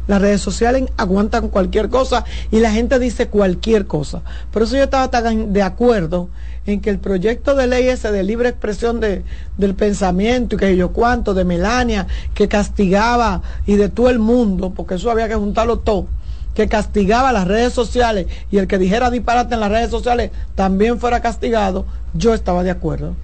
Las 0.07 0.21
redes 0.21 0.43
sociales 0.43 0.85
aguantan 0.99 1.49
cualquier 1.49 1.89
cosa 1.89 2.25
y 2.51 2.59
la 2.59 2.73
gente 2.73 2.99
dice 2.99 3.29
cualquier 3.29 3.87
cosa. 3.87 4.21
Por 4.51 4.63
eso 4.63 4.77
yo 4.77 4.83
estaba 4.83 5.09
tan 5.11 5.53
de 5.53 5.63
acuerdo 5.63 6.29
en 6.67 6.81
que 6.81 6.91
el 6.91 6.99
proyecto 6.99 7.55
de 7.55 7.69
ley 7.69 7.89
ese 7.89 8.11
de 8.11 8.23
libre 8.23 8.49
expresión 8.49 9.01
de, 9.01 9.23
del 9.57 9.75
pensamiento 9.75 10.57
y 10.57 10.59
que 10.59 10.77
yo 10.77 10.91
cuánto, 10.91 11.35
de 11.35 11.45
Melania, 11.45 12.07
que 12.35 12.49
castigaba 12.49 13.43
y 13.65 13.77
de 13.77 13.89
todo 13.89 14.11
el 14.11 14.19
mundo, 14.19 14.73
porque 14.75 14.97
eso 14.97 15.11
había 15.11 15.29
que 15.29 15.37
juntarlo 15.37 15.79
todo, 15.79 16.07
que 16.55 16.69
castigaba 16.69 17.33
las 17.33 17.47
redes 17.47 17.73
sociales 17.73 18.27
y 18.51 18.59
el 18.59 18.67
que 18.67 18.79
dijera 18.79 19.11
disparate 19.11 19.55
en 19.55 19.61
las 19.61 19.71
redes 19.71 19.91
sociales 19.91 20.31
también 20.55 20.99
fuera 20.99 21.21
castigado, 21.21 21.85
yo 22.15 22.35
estaba 22.35 22.63
de 22.63 22.71
acuerdo. 22.71 23.15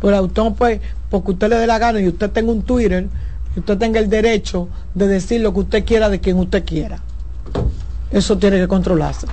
Pero 0.00 0.22
usted 0.22 0.42
pues, 0.56 0.80
porque 1.10 1.32
usted 1.32 1.48
le 1.50 1.56
dé 1.56 1.66
la 1.66 1.78
gana 1.78 2.00
y 2.00 2.08
usted 2.08 2.30
tenga 2.30 2.52
un 2.52 2.62
Twitter, 2.62 3.06
usted 3.56 3.78
tenga 3.78 4.00
el 4.00 4.08
derecho 4.08 4.68
de 4.94 5.08
decir 5.08 5.40
lo 5.40 5.52
que 5.52 5.60
usted 5.60 5.84
quiera 5.84 6.08
de 6.08 6.20
quien 6.20 6.38
usted 6.38 6.64
quiera. 6.64 7.00
Eso 8.10 8.38
tiene 8.38 8.58
que 8.58 8.68
controlarse. 8.68 9.26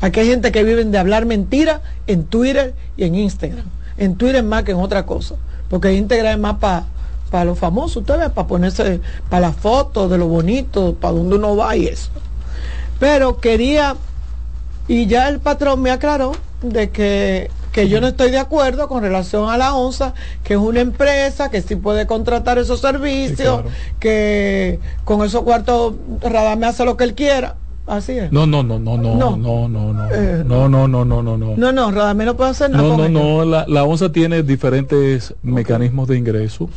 Aquí 0.00 0.20
hay 0.20 0.28
gente 0.28 0.50
que 0.50 0.64
vive 0.64 0.84
de 0.84 0.98
hablar 0.98 1.26
mentira 1.26 1.82
en 2.06 2.24
Twitter 2.24 2.74
y 2.96 3.04
en 3.04 3.14
Instagram. 3.14 3.66
En 3.96 4.16
Twitter 4.16 4.42
más 4.42 4.64
que 4.64 4.72
en 4.72 4.78
otra 4.78 5.06
cosa. 5.06 5.36
Porque 5.68 5.92
Instagram 5.94 6.34
es 6.34 6.38
más 6.38 6.56
para 6.56 6.86
para 7.30 7.44
los 7.44 7.58
famosos, 7.58 7.98
ustedes, 7.98 8.28
para 8.30 8.48
ponerse 8.48 9.00
para 9.28 9.48
las 9.48 9.56
fotos 9.56 10.10
de 10.10 10.18
lo 10.18 10.26
bonito, 10.26 10.94
para 10.94 11.14
donde 11.14 11.36
uno 11.36 11.56
va 11.56 11.76
y 11.76 11.86
eso. 11.86 12.10
Pero 13.00 13.40
quería, 13.40 13.96
y 14.86 15.06
ya 15.06 15.28
el 15.28 15.40
patrón 15.40 15.80
me 15.82 15.90
aclaró 15.90 16.32
de 16.62 16.90
que, 16.90 17.50
que 17.72 17.88
yo 17.88 18.00
no 18.00 18.08
estoy 18.08 18.30
de 18.30 18.38
acuerdo 18.38 18.86
con 18.88 19.02
relación 19.02 19.48
a 19.48 19.56
la 19.56 19.74
ONSA, 19.74 20.12
que 20.44 20.54
es 20.54 20.60
una 20.60 20.80
empresa 20.80 21.50
que 21.50 21.62
sí 21.62 21.76
puede 21.76 22.06
contratar 22.06 22.58
esos 22.58 22.80
servicios, 22.80 23.62
que 23.98 24.78
con 25.04 25.24
esos 25.24 25.42
cuartos 25.42 25.94
Radame 26.20 26.66
hace 26.66 26.84
lo 26.84 26.96
que 26.96 27.04
él 27.04 27.14
quiera. 27.14 27.56
Así 27.86 28.12
es. 28.12 28.30
No, 28.30 28.46
no, 28.46 28.62
no, 28.62 28.78
no, 28.78 28.96
no, 28.98 29.16
no, 29.16 29.36
no, 29.36 29.68
no, 29.68 29.92
no, 29.94 30.08
Eh, 30.12 30.44
no, 30.46 30.68
no, 30.68 30.86
no, 30.86 31.04
no, 31.04 31.22
no, 31.22 31.36
no. 31.38 31.56
No, 31.56 31.72
no, 31.72 31.90
Radamés 31.90 32.26
no 32.26 32.36
puede 32.36 32.50
hacer 32.50 32.70
nada. 32.70 32.82
No, 32.84 32.96
no, 32.96 33.08
no, 33.08 33.44
la, 33.44 33.64
la 33.66 33.82
ONSA 33.84 34.12
tiene 34.12 34.42
diferentes 34.42 35.34
mecanismos 35.42 36.06
de 36.06 36.18
ingreso 36.18 36.68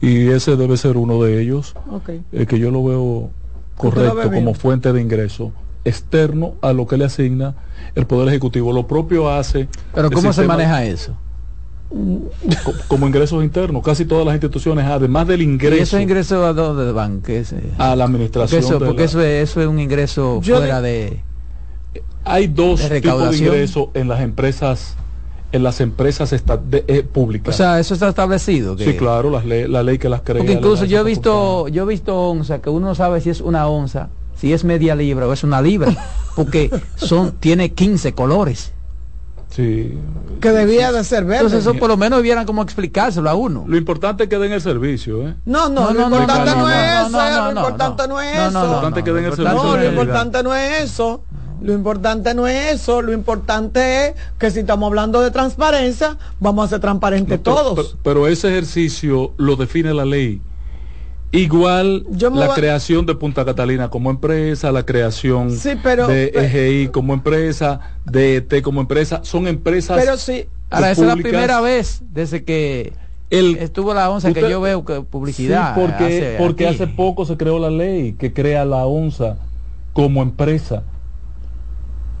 y 0.00 0.28
ese 0.28 0.54
debe 0.56 0.76
ser 0.76 0.98
uno 0.98 1.20
de 1.24 1.40
ellos, 1.40 1.74
Ok. 1.90 2.10
eh, 2.32 2.46
que 2.46 2.58
yo 2.58 2.70
lo 2.70 2.84
veo 2.84 3.30
correcto 3.76 4.30
como 4.30 4.54
fuente 4.54 4.92
de 4.92 5.00
ingreso 5.00 5.52
externo 5.84 6.54
a 6.62 6.72
lo 6.72 6.86
que 6.86 6.96
le 6.96 7.04
asigna 7.04 7.54
el 7.94 8.06
Poder 8.06 8.28
Ejecutivo. 8.28 8.72
Lo 8.72 8.86
propio 8.86 9.30
hace... 9.30 9.68
Pero 9.94 10.10
¿cómo 10.10 10.32
se 10.32 10.44
maneja 10.46 10.84
eso? 10.84 11.16
co- 12.64 12.74
Como 12.88 13.06
ingresos 13.06 13.44
internos. 13.44 13.82
Casi 13.84 14.04
todas 14.04 14.26
las 14.26 14.34
instituciones, 14.34 14.84
además 14.86 15.28
del 15.28 15.42
¿Y 15.42 15.44
ingreso 15.44 15.82
esos 15.82 16.00
ingresos 16.00 16.44
a 16.44 16.52
dónde 16.52 16.90
van? 16.92 17.20
¿Qué 17.22 17.38
es, 17.38 17.52
eh? 17.52 17.60
a 17.78 17.94
la 17.94 18.04
Porque, 18.04 18.16
administración... 18.16 18.64
eso, 18.64 18.78
porque 18.80 18.98
la- 18.98 19.04
eso, 19.04 19.20
es, 19.20 19.50
eso 19.50 19.60
es 19.60 19.66
un 19.68 19.78
ingreso 19.78 20.40
Yo 20.42 20.56
fuera 20.56 20.80
de... 20.80 21.20
Hay 22.24 22.48
dos 22.48 22.88
de 22.88 23.00
tipos 23.00 23.30
de 23.30 23.36
ingresos 23.38 23.88
en 23.94 24.08
las 24.08 24.20
empresas 24.20 24.96
en 25.56 25.62
las 25.62 25.80
empresas 25.80 26.30
de- 26.30 26.84
eh, 26.86 27.04
O 27.08 27.12
públicas. 27.12 27.56
sea, 27.56 27.80
eso 27.80 27.94
está 27.94 28.08
establecido. 28.08 28.76
que- 28.76 28.84
sí, 28.84 28.94
claro, 28.96 29.30
las 29.30 29.44
ley- 29.44 29.66
la 29.66 29.82
ley 29.82 29.98
que 29.98 30.08
las 30.08 30.20
crea. 30.22 30.38
Porque 30.38 30.52
incluso 30.52 30.84
yo 30.84 31.00
he 31.00 31.04
visto, 31.04 31.68
yo 31.68 31.82
he 31.82 31.86
visto 31.86 32.16
onza, 32.16 32.60
que 32.60 32.70
uno 32.70 32.88
no 32.88 32.94
sabe 32.94 33.20
si 33.20 33.30
es 33.30 33.40
una 33.40 33.66
onza, 33.66 34.08
si 34.36 34.52
es 34.52 34.64
media 34.64 34.94
libra 34.94 35.26
o 35.26 35.32
es 35.32 35.42
una 35.44 35.60
libra, 35.62 35.92
porque 36.36 36.70
son, 36.96 37.32
tiene 37.40 37.72
15 37.72 38.12
colores. 38.12 38.72
Sí. 39.48 39.96
Que 40.40 40.50
debía 40.50 40.92
de 40.92 41.02
ser 41.04 41.24
verde. 41.24 41.36
Entonces 41.46 41.60
eso 41.60 41.74
por 41.78 41.88
lo 41.88 41.96
menos 41.96 42.18
debieran 42.18 42.44
como 42.44 42.60
explicárselo 42.62 43.30
a 43.30 43.34
uno. 43.34 43.64
Lo 43.66 43.76
importante 43.78 44.24
es 44.24 44.28
que 44.28 44.36
den 44.38 44.52
el 44.52 44.60
servicio, 44.60 45.26
¿eh? 45.26 45.34
No, 45.46 45.68
no, 45.70 45.86
No, 45.86 45.92
lo 45.92 46.00
no, 46.00 46.08
no, 46.10 46.16
importante 46.16 46.50
no, 46.50 46.56
no, 46.56 46.62
no, 46.62 46.68
es 46.70 46.76
no, 46.76 47.06
eso, 47.06 47.10
no, 47.10 47.18
no, 47.18 47.36
lo 47.46 47.52
no, 47.54 47.60
importante 47.60 48.02
no. 48.02 48.08
no, 48.08 48.20
es 48.20 48.34
No, 48.36 48.42
eso. 48.42 48.50
no, 48.50 48.60
no, 48.60 48.66
Lo 48.66 48.72
importante 48.74 49.00
es 49.00 49.04
que 49.04 49.12
den 49.12 49.24
el 49.24 49.34
servicio. 49.34 49.62
No, 49.64 49.76
lo 49.76 49.84
importante 49.88 50.42
no 50.42 50.54
es 50.54 50.82
eso. 50.82 51.22
Lo 51.62 51.72
importante 51.72 52.34
no 52.34 52.46
es 52.46 52.74
eso. 52.74 53.02
Lo 53.02 53.12
importante 53.12 54.08
es 54.08 54.14
que 54.38 54.50
si 54.50 54.60
estamos 54.60 54.86
hablando 54.88 55.20
de 55.20 55.30
transparencia, 55.30 56.16
vamos 56.40 56.66
a 56.66 56.68
ser 56.68 56.80
transparentes 56.80 57.38
No, 57.38 57.42
pero- 57.42 57.56
todos. 57.56 57.74
Pero, 57.88 57.98
pero 58.02 58.26
ese 58.28 58.48
ejercicio 58.48 59.32
lo 59.36 59.56
define 59.56 59.92
la 59.94 60.04
ley. 60.04 60.40
Igual 61.32 62.06
Yo 62.10 62.30
la 62.30 62.54
creación 62.54 63.04
de 63.04 63.14
Punta 63.14 63.44
Catalina 63.44 63.90
como 63.90 64.10
empresa, 64.10 64.70
la 64.72 64.84
creación 64.86 65.50
Sí, 65.56 65.70
pero- 65.82 66.06
de 66.06 66.30
EGI 66.34 66.88
como 66.88 67.12
empresa, 67.14 67.80
de 68.04 68.36
ET 68.36 68.62
como 68.62 68.80
empresa, 68.80 69.20
son 69.24 69.48
empresas 69.48 69.98
Pero 69.98 70.16
sí, 70.16 70.46
Ahora, 70.70 70.92
esa 70.92 71.02
es 71.02 71.08
la 71.08 71.14
primera 71.16 71.60
vez 71.60 72.00
desde 72.12 72.44
que 72.44 72.92
El- 73.28 73.56
estuvo 73.58 73.92
la 73.92 74.08
onza 74.08 74.32
que 74.32 74.48
yo 74.48 74.60
veo 74.60 74.84
que 74.84 75.00
publicidad. 75.02 75.74
Sí, 75.74 75.80
porque, 75.80 76.04
hace 76.04 76.34
porque 76.38 76.66
aquí. 76.68 76.74
hace 76.76 76.86
poco 76.86 77.24
se 77.26 77.36
creó 77.36 77.58
la 77.58 77.70
ley 77.70 78.12
que 78.12 78.32
crea 78.32 78.64
la 78.64 78.86
ONSA 78.86 79.36
como 79.92 80.22
empresa. 80.22 80.84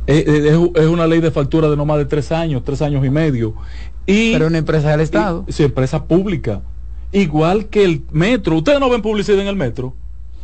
Eh, 0.06 0.24
eh, 0.26 0.48
Es, 0.74 0.82
es 0.82 0.88
una 0.88 1.06
ley 1.06 1.20
de 1.20 1.30
factura 1.30 1.68
de 1.68 1.76
no 1.76 1.84
más 1.84 1.98
de 1.98 2.04
tres 2.06 2.30
años, 2.32 2.62
tres 2.64 2.82
años 2.82 3.04
y 3.04 3.10
medio. 3.10 3.54
Y, 4.06 4.32
Pero 4.32 4.46
una 4.46 4.58
empresa 4.58 4.90
del 4.90 5.00
Estado. 5.00 5.44
y- 5.48 5.52
sí, 5.52 5.64
empresa 5.64 6.04
pública. 6.04 6.62
Igual 7.12 7.66
que 7.66 7.84
el 7.84 8.02
metro. 8.12 8.56
Ustedes 8.56 8.78
no 8.80 8.88
ven 8.90 9.02
publicidad 9.02 9.40
en 9.40 9.46
el 9.48 9.56
metro. 9.56 9.94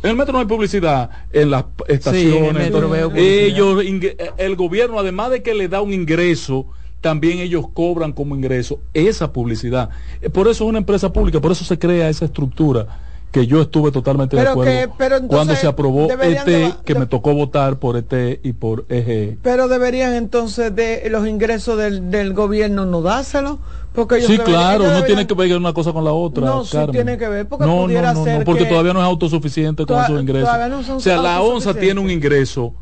En 0.01 0.09
el 0.11 0.15
metro 0.17 0.33
no 0.33 0.39
hay 0.39 0.45
publicidad 0.45 1.09
en 1.31 1.49
las 1.51 1.65
estaciones. 1.87 2.35
en 2.35 2.45
el 2.47 2.53
metro 2.53 2.89
veo 2.89 3.11
ellos, 3.15 3.83
ing- 3.83 4.15
el 4.37 4.55
gobierno, 4.57 4.99
además 4.99 5.29
de 5.31 5.41
que 5.43 5.53
le 5.53 5.69
da 5.69 5.81
un 5.81 5.93
ingreso, 5.93 6.65
también 6.99 7.39
ellos 7.39 7.65
cobran 7.73 8.11
como 8.11 8.35
ingreso 8.35 8.79
esa 8.93 9.31
publicidad. 9.31 9.89
Eh, 10.21 10.29
Por 10.29 10.47
eso 10.49 10.65
es 10.65 10.69
una 10.69 10.79
empresa 10.79 11.13
pública, 11.13 11.39
por 11.39 11.51
eso 11.53 11.63
se 11.63 11.79
crea 11.79 12.09
esa 12.09 12.25
estructura 12.25 12.99
que 13.33 13.47
yo 13.47 13.61
estuve 13.63 13.91
totalmente 13.91 14.35
de 14.37 14.47
acuerdo 14.47 14.71
que- 14.71 14.89
pero 14.95 15.15
entonces 15.15 15.35
cuando 15.35 15.55
se 15.55 15.65
aprobó 15.67 16.07
de 16.07 16.15
ba- 16.15 16.23
que 16.85 16.93
de- 16.93 16.99
me 16.99 17.07
tocó 17.07 17.33
votar 17.33 17.79
por 17.79 17.97
ET 17.97 18.39
y 18.43 18.53
por 18.53 18.85
EGE. 18.89 19.37
pero 19.41 19.67
deberían 19.67 20.13
entonces 20.13 20.73
de 20.75 21.07
los 21.09 21.27
ingresos 21.27 21.75
del, 21.77 22.11
del 22.11 22.33
gobierno 22.33 22.85
no 22.85 23.01
dárselo. 23.01 23.59
Porque 23.93 24.15
ellos 24.17 24.27
Sí, 24.27 24.37
deberían- 24.37 24.59
claro, 24.59 24.83
ellos 24.85 24.99
no 25.01 25.03
tiene 25.05 25.27
que 25.27 25.33
ver 25.35 25.57
una 25.57 25.73
cosa 25.73 25.93
con 25.93 26.03
la 26.03 26.13
otra. 26.13 26.45
No, 26.45 26.63
sí 26.63 26.71
Carmen. 26.71 26.91
tiene 26.93 27.17
que 27.17 27.27
ver, 27.27 27.47
porque 27.47 27.65
no, 27.65 27.83
pudiera 27.83 28.13
no, 28.13 28.19
no, 28.19 28.25
ser 28.25 28.39
no, 28.39 28.45
porque 28.45 28.63
que- 28.63 28.69
todavía 28.69 28.93
no 28.93 28.99
es 28.99 29.05
autosuficiente 29.05 29.85
con 29.85 30.03
esos 30.03 30.19
ingresos. 30.21 30.49
no 30.69 30.83
son 30.83 30.97
o 30.97 30.99
sea, 30.99 31.17
la 31.17 31.41
ONSA 31.41 31.73
tiene 31.75 31.99
un 31.99 32.09
ingreso 32.09 32.73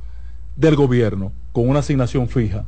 del 0.55 0.75
gobierno 0.75 1.31
con 1.53 1.67
una 1.69 1.79
asignación 1.79 2.27
fija. 2.29 2.65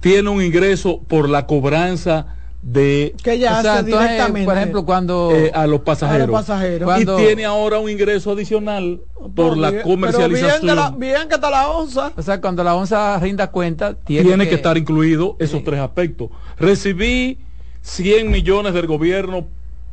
Tiene 0.00 0.28
un 0.28 0.40
ingreso 0.42 1.00
por 1.06 1.28
la 1.28 1.46
cobranza 1.46 2.26
de 2.60 3.14
que 3.22 3.34
ella 3.34 3.58
O 3.58 3.62
sea, 3.62 3.72
hace 3.74 3.80
entonces, 3.86 4.08
directamente. 4.10 4.44
por 4.46 4.56
ejemplo, 4.56 4.84
cuando... 4.84 5.30
eh, 5.32 5.50
a 5.54 5.66
los 5.66 5.80
pasajeros. 5.82 6.24
A 6.24 6.26
los 6.26 6.40
pasajeros. 6.40 6.86
Cuando- 6.86 7.20
Y 7.20 7.24
tiene 7.26 7.44
ahora 7.44 7.78
un 7.78 7.88
ingreso 7.88 8.32
adicional 8.32 9.00
por 9.36 9.56
la 9.56 9.82
comercialización. 9.82 10.60
Pero 10.60 10.74
bien, 10.74 10.74
que 10.74 10.74
la- 10.74 10.90
bien 11.16 11.28
que 11.28 11.34
está 11.36 11.50
la 11.50 11.68
onza. 11.70 12.12
O 12.16 12.22
sea, 12.22 12.40
cuando 12.40 12.64
la 12.64 12.74
onza 12.74 13.18
rinda 13.20 13.50
cuenta, 13.50 13.94
tiene, 13.94 14.26
tiene, 14.28 14.48
que, 14.48 14.56
estar 14.56 14.76
incluido 14.76 15.36
esos 15.38 15.60
Sí. 15.60 15.64
tres 15.64 15.80
aspectos. 15.80 16.30
Recibí 16.58 17.38
100 17.82 18.30
millones 18.30 18.74
del 18.74 18.86
gobierno 18.88 19.46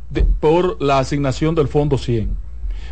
de- 0.10 0.24
por 0.24 0.82
la 0.82 0.98
asignación 1.00 1.54
del 1.56 1.68
fondo 1.68 1.98
100. 2.00 2.32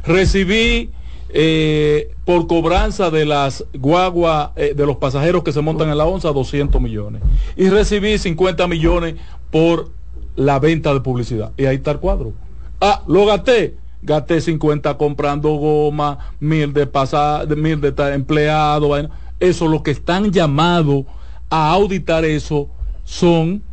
Recibí 0.05 0.91
eh, 1.33 2.11
por 2.25 2.47
cobranza 2.47 3.09
de 3.11 3.25
las 3.25 3.65
guaguas 3.73 4.51
eh, 4.55 4.73
de 4.75 4.85
los 4.85 4.97
pasajeros 4.97 5.43
que 5.43 5.51
se 5.51 5.61
montan 5.61 5.89
en 5.89 5.97
la 5.97 6.05
onza 6.05 6.31
200 6.31 6.81
millones. 6.81 7.21
Y 7.57 7.69
recibí 7.69 8.17
50 8.17 8.67
millones 8.67 9.15
por 9.51 9.89
la 10.35 10.59
venta 10.59 10.93
de 10.93 11.01
publicidad. 11.01 11.51
Y 11.57 11.65
ahí 11.65 11.75
está 11.75 11.91
el 11.91 11.99
cuadro. 11.99 12.33
Ah, 12.79 13.03
lo 13.07 13.25
gasté. 13.25 13.75
Gasté 14.01 14.41
50 14.41 14.97
comprando 14.97 15.49
goma, 15.55 16.19
mil 16.39 16.73
de 16.73 16.87
pasar, 16.87 17.47
mil 17.55 17.79
de 17.81 17.93
empleado. 18.13 18.87
Bueno, 18.87 19.09
eso 19.39 19.67
lo 19.67 19.81
que 19.81 19.91
están 19.91 20.31
llamados 20.31 21.05
a 21.49 21.71
auditar 21.71 22.25
eso 22.25 22.69
son 23.05 23.63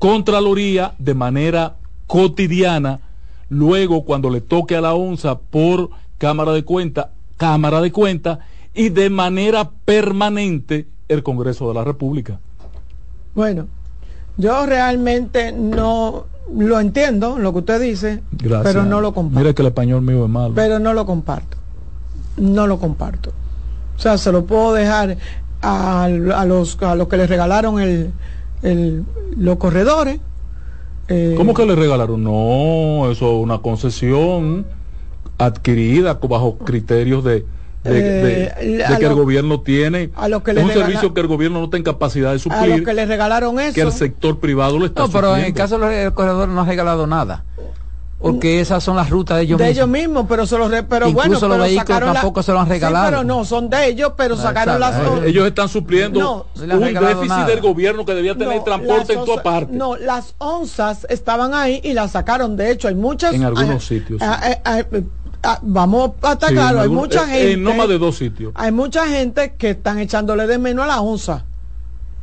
Contraloría 0.00 0.94
de 0.98 1.12
manera 1.12 1.76
cotidiana. 2.06 3.00
Luego, 3.50 4.06
cuando 4.06 4.30
le 4.30 4.40
toque 4.40 4.74
a 4.74 4.80
la 4.80 4.94
onza 4.94 5.38
por 5.38 5.90
Cámara 6.20 6.52
de 6.52 6.64
Cuenta, 6.64 7.12
Cámara 7.38 7.80
de 7.80 7.90
Cuenta 7.90 8.40
y 8.74 8.90
de 8.90 9.08
manera 9.08 9.70
permanente 9.86 10.86
el 11.08 11.22
Congreso 11.22 11.66
de 11.68 11.74
la 11.74 11.82
República. 11.82 12.38
Bueno, 13.34 13.68
yo 14.36 14.66
realmente 14.66 15.50
no 15.50 16.26
lo 16.54 16.78
entiendo, 16.78 17.38
lo 17.38 17.54
que 17.54 17.60
usted 17.60 17.80
dice, 17.80 18.22
pero 18.62 18.84
no 18.84 19.00
lo 19.00 19.14
comparto. 19.14 19.40
Mira 19.40 19.54
que 19.54 19.62
el 19.62 19.68
español 19.68 20.02
mío 20.02 20.26
es 20.26 20.30
malo. 20.30 20.52
Pero 20.54 20.78
no 20.78 20.92
lo 20.92 21.06
comparto. 21.06 21.56
No 22.36 22.66
lo 22.66 22.78
comparto. 22.78 23.32
O 23.96 23.98
sea, 23.98 24.18
se 24.18 24.30
lo 24.30 24.44
puedo 24.44 24.74
dejar 24.74 25.16
a, 25.62 26.06
los, 26.10 26.82
a 26.82 26.94
los 26.96 27.08
que 27.08 27.16
le 27.16 27.26
regalaron 27.26 27.80
el, 27.80 28.12
el, 28.62 29.06
los 29.38 29.56
corredores. 29.56 30.20
Eh, 31.08 31.34
¿Cómo 31.38 31.54
que 31.54 31.64
le 31.64 31.76
regalaron? 31.76 32.22
No, 32.22 33.10
eso 33.10 33.38
es 33.38 33.42
una 33.42 33.58
concesión 33.58 34.66
adquirida 35.40 36.14
bajo 36.14 36.58
criterios 36.58 37.24
de, 37.24 37.46
de, 37.82 38.52
eh, 38.58 38.84
que 38.98 39.06
el 39.06 39.14
gobierno 39.14 39.60
tiene 39.60 40.10
a 40.14 40.28
lo 40.28 40.42
que 40.42 40.50
es 40.50 40.58
un 40.58 40.70
servicio 40.70 41.14
que 41.14 41.20
el 41.22 41.26
gobierno 41.26 41.60
no 41.60 41.70
tiene 41.70 41.84
capacidad 41.84 42.32
de 42.32 42.38
suplir. 42.38 42.60
A 42.60 42.66
los 42.66 42.82
que 42.82 42.94
le 42.94 43.06
regalaron 43.06 43.58
eso. 43.58 43.74
Que 43.74 43.80
el 43.80 43.92
sector 43.92 44.38
privado 44.38 44.78
lo 44.78 44.86
está 44.86 45.02
No, 45.02 45.08
pero 45.08 45.36
en 45.36 45.46
el 45.46 45.54
caso 45.54 45.78
del 45.78 46.12
corredor 46.12 46.48
no 46.48 46.60
ha 46.60 46.64
regalado 46.66 47.06
nada. 47.06 47.44
Porque 48.20 48.60
esas 48.60 48.84
son 48.84 48.96
las 48.96 49.08
rutas 49.08 49.38
de 49.38 49.44
ellos 49.44 49.58
de 49.58 49.70
ellos 49.70 49.88
mismos, 49.88 50.26
pero 50.28 50.44
se 50.44 50.58
los 50.58 50.70
pero 50.86 51.08
Incluso 51.08 51.40
bueno, 51.40 51.56
los 51.56 51.66
vehículos 51.66 52.12
tampoco 52.12 52.42
se 52.42 52.52
los 52.52 52.60
han 52.60 52.68
regalado. 52.68 53.06
pero 53.06 53.24
no, 53.24 53.46
son 53.46 53.70
de 53.70 53.86
ellos, 53.86 54.12
pero 54.14 54.36
sacaron 54.36 54.78
las 54.78 54.94
Ellos 55.24 55.46
están 55.46 55.70
supliendo 55.70 56.46
un 56.54 56.94
déficit 56.94 57.46
del 57.46 57.62
gobierno 57.62 58.04
que 58.04 58.14
debía 58.14 58.36
tener 58.36 58.62
transporte 58.62 59.14
en 59.14 59.24
toda 59.24 59.42
parte. 59.42 59.72
No, 59.72 59.96
las 59.96 60.34
onzas 60.36 61.06
estaban 61.08 61.54
ahí 61.54 61.80
y 61.82 61.94
las 61.94 62.10
sacaron. 62.10 62.58
De 62.58 62.70
hecho, 62.70 62.88
hay 62.88 62.94
muchas 62.94 63.32
en 63.32 63.44
algunos 63.44 63.86
sitios. 63.86 64.20
Ah, 65.42 65.58
vamos 65.62 66.12
a 66.22 66.32
estar 66.32 66.52
claro, 66.52 66.80
hay 66.80 66.88
mucha 66.88 67.26
gente. 67.26 67.52
En 67.52 67.62
no 67.62 67.74
más 67.74 67.88
de 67.88 67.98
dos 67.98 68.16
sitios. 68.16 68.52
Hay 68.54 68.72
mucha 68.72 69.06
gente 69.06 69.54
que 69.54 69.70
están 69.70 69.98
echándole 69.98 70.46
de 70.46 70.58
menos 70.58 70.84
a 70.84 70.88
la 70.88 71.00
onza. 71.00 71.44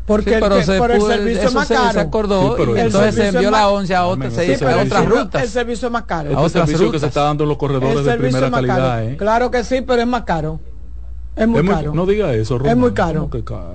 Porque 0.06 0.38
por 0.40 0.54
el 0.54 1.02
servicio 1.02 1.52
más 1.52 1.68
caro. 1.68 1.94
Se 1.94 2.00
acordó, 2.00 2.76
entonces 2.78 3.16
se 3.16 3.28
envió 3.28 3.52
la 3.52 3.70
onza 3.70 3.98
a, 3.98 4.08
otra, 4.08 4.32
se 4.32 4.54
hizo 4.54 4.68
a 4.68 4.78
otras 4.82 5.06
rutas. 5.06 5.44
El 5.44 5.50
servicio 5.50 5.88
es 5.88 5.92
más 5.92 6.04
caro. 6.04 6.32
Es 6.32 6.56
el 6.56 6.62
servicio 6.62 6.92
que 6.92 7.00
se 7.00 7.08
está 7.08 7.24
dando 7.24 7.44
en 7.44 7.50
los 7.50 7.58
corredores 7.58 8.06
de 8.06 8.18
primera 8.18 8.50
calidad. 8.50 9.04
¿eh? 9.04 9.18
Claro 9.18 9.52
que 9.52 9.64
sí, 9.64 9.82
pero 9.82 10.02
es 10.02 10.08
más 10.08 10.24
caro. 10.24 10.60
Es 11.36 11.48
muy, 11.48 11.68
caro. 11.68 11.94
no 11.94 12.06
diga 12.06 12.34
eso, 12.34 12.64
Es 12.66 12.76
muy 12.76 12.94
caro. 12.94 13.30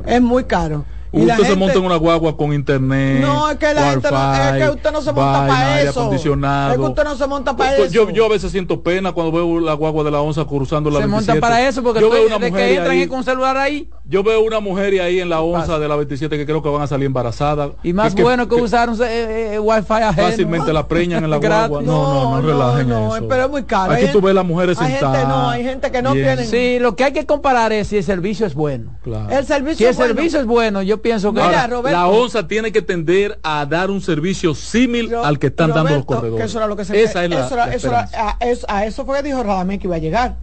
Es 0.06 0.22
muy 0.22 0.44
caro. 0.44 0.84
Usted 1.12 1.44
se 1.44 1.56
monta 1.56 1.78
en 1.78 1.84
una 1.84 1.96
guagua 1.96 2.36
con 2.36 2.52
internet. 2.54 3.20
No, 3.20 3.50
es 3.50 3.58
que 3.58 3.74
la 3.74 3.90
gente 3.90 4.10
no, 4.10 4.34
es 4.34 4.62
que 4.62 4.70
usted 4.70 4.92
no 4.92 5.02
se 5.02 5.12
monta 5.12 5.46
para 5.46 5.82
eso. 5.82 6.12
Es 6.12 6.22
que 6.22 6.80
usted 6.80 7.04
no 7.04 7.16
se 7.16 7.26
monta 7.26 7.56
para 7.56 7.76
pues, 7.76 7.94
eso. 7.94 8.10
Yo, 8.10 8.24
a 8.24 8.28
veces 8.28 8.50
siento 8.50 8.82
pena 8.82 9.12
cuando 9.12 9.32
veo 9.32 9.60
la 9.60 9.74
guagua 9.74 10.04
de 10.04 10.10
la 10.10 10.20
onza 10.20 10.44
cruzando 10.46 10.90
la 10.90 11.00
se 11.00 11.06
27. 11.06 11.24
Se 11.24 11.32
monta 11.32 11.46
para 11.46 11.68
eso 11.68 11.82
porque 11.82 12.00
yo 12.00 12.08
veo 12.08 12.26
una 12.26 12.38
mujer 12.38 12.52
que 12.52 12.74
entran 12.76 12.90
ahí, 12.90 13.06
con 13.06 13.24
celular 13.24 13.56
ahí. 13.56 13.90
Yo 14.08 14.22
veo 14.22 14.42
una 14.42 14.60
mujer 14.60 15.00
ahí 15.00 15.20
en 15.20 15.28
la 15.28 15.42
onza 15.42 15.78
de 15.78 15.88
la 15.88 15.96
27 15.96 16.36
que 16.36 16.46
creo 16.46 16.62
que 16.62 16.68
van 16.68 16.82
a 16.82 16.86
salir 16.86 17.06
embarazadas. 17.06 17.72
Y 17.82 17.92
más 17.92 18.14
bueno 18.14 18.48
que, 18.48 18.54
usar 18.54 18.88
un 18.88 19.00
eh, 19.02 19.54
eh, 19.54 19.58
wifi 19.58 19.92
ajeno. 19.92 20.28
Fácilmente 20.28 20.72
la 20.72 20.88
preñan 20.88 21.24
en 21.24 21.30
la 21.30 21.36
guagua. 21.36 21.82
No, 21.82 22.12
no, 22.12 22.40
no, 22.40 22.46
relajen 22.46 22.90
eso. 22.90 23.28
Pero 23.28 23.44
es 23.44 23.50
muy 23.50 23.64
caro. 23.64 23.92
Aquí 23.92 24.06
tú 24.12 24.20
ves 24.20 24.34
las 24.34 24.46
mujeres 24.46 24.78
sentadas. 24.78 25.02
Hay 25.04 25.20
gente 25.20 25.28
no, 25.28 25.50
hay 25.50 25.64
gente 25.64 25.90
que 25.90 26.02
no 26.02 26.12
tiene. 26.12 26.44
Sí, 26.46 26.78
lo 26.78 26.96
que 26.96 27.04
hay 27.04 27.12
que 27.12 27.26
comparar 27.26 27.72
es 27.72 27.88
si 27.88 27.98
el 27.98 28.04
servicio 28.04 28.46
es 28.46 28.54
bueno. 28.54 28.96
Claro. 29.02 29.30
El 29.30 29.44
servicio 29.44 29.76
si 29.76 29.84
el 29.84 29.94
servicio 29.94 30.40
es 30.40 30.46
bueno, 30.46 30.82
yo 30.82 31.01
pienso 31.02 31.34
que 31.34 31.40
la 31.40 32.06
ONSA 32.06 32.46
tiene 32.48 32.72
que 32.72 32.82
tender 32.82 33.38
a 33.42 33.66
dar 33.66 33.90
un 33.90 34.00
servicio 34.00 34.54
similar 34.54 35.24
al 35.24 35.38
que 35.38 35.48
están 35.48 35.70
dando 35.70 35.96
los 35.96 36.04
corredores. 36.04 36.46
eso 36.46 36.58
era 36.58 36.66
lo 36.66 36.76
que 36.76 36.84
se 36.84 37.02
Esa 37.02 37.24
es 37.24 37.30
la, 37.30 37.46
eso 37.46 37.54
era, 37.54 37.72
eso 37.74 37.90
a, 37.94 38.36
eso, 38.40 38.66
a, 38.68 38.86
eso 38.86 39.04
fue 39.04 39.18
que 39.18 39.24
dijo 39.24 39.42
Radamé 39.42 39.78
que 39.78 39.86
iba 39.86 39.96
a 39.96 39.98
llegar. 39.98 40.36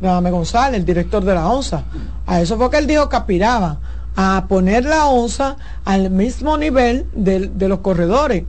Radamé 0.00 0.30
González, 0.30 0.78
el 0.78 0.84
director 0.84 1.24
de 1.24 1.34
la 1.34 1.48
ONSA. 1.48 1.84
A 2.26 2.40
eso 2.40 2.56
fue 2.56 2.70
que 2.70 2.78
él 2.78 2.86
dijo 2.86 3.08
que 3.08 3.16
aspiraba 3.16 3.80
a 4.14 4.46
poner 4.48 4.84
la 4.84 5.06
ONSA 5.06 5.56
al 5.84 6.10
mismo 6.10 6.56
nivel 6.56 7.06
de, 7.12 7.48
de 7.48 7.68
los 7.68 7.80
corredores. 7.80 8.44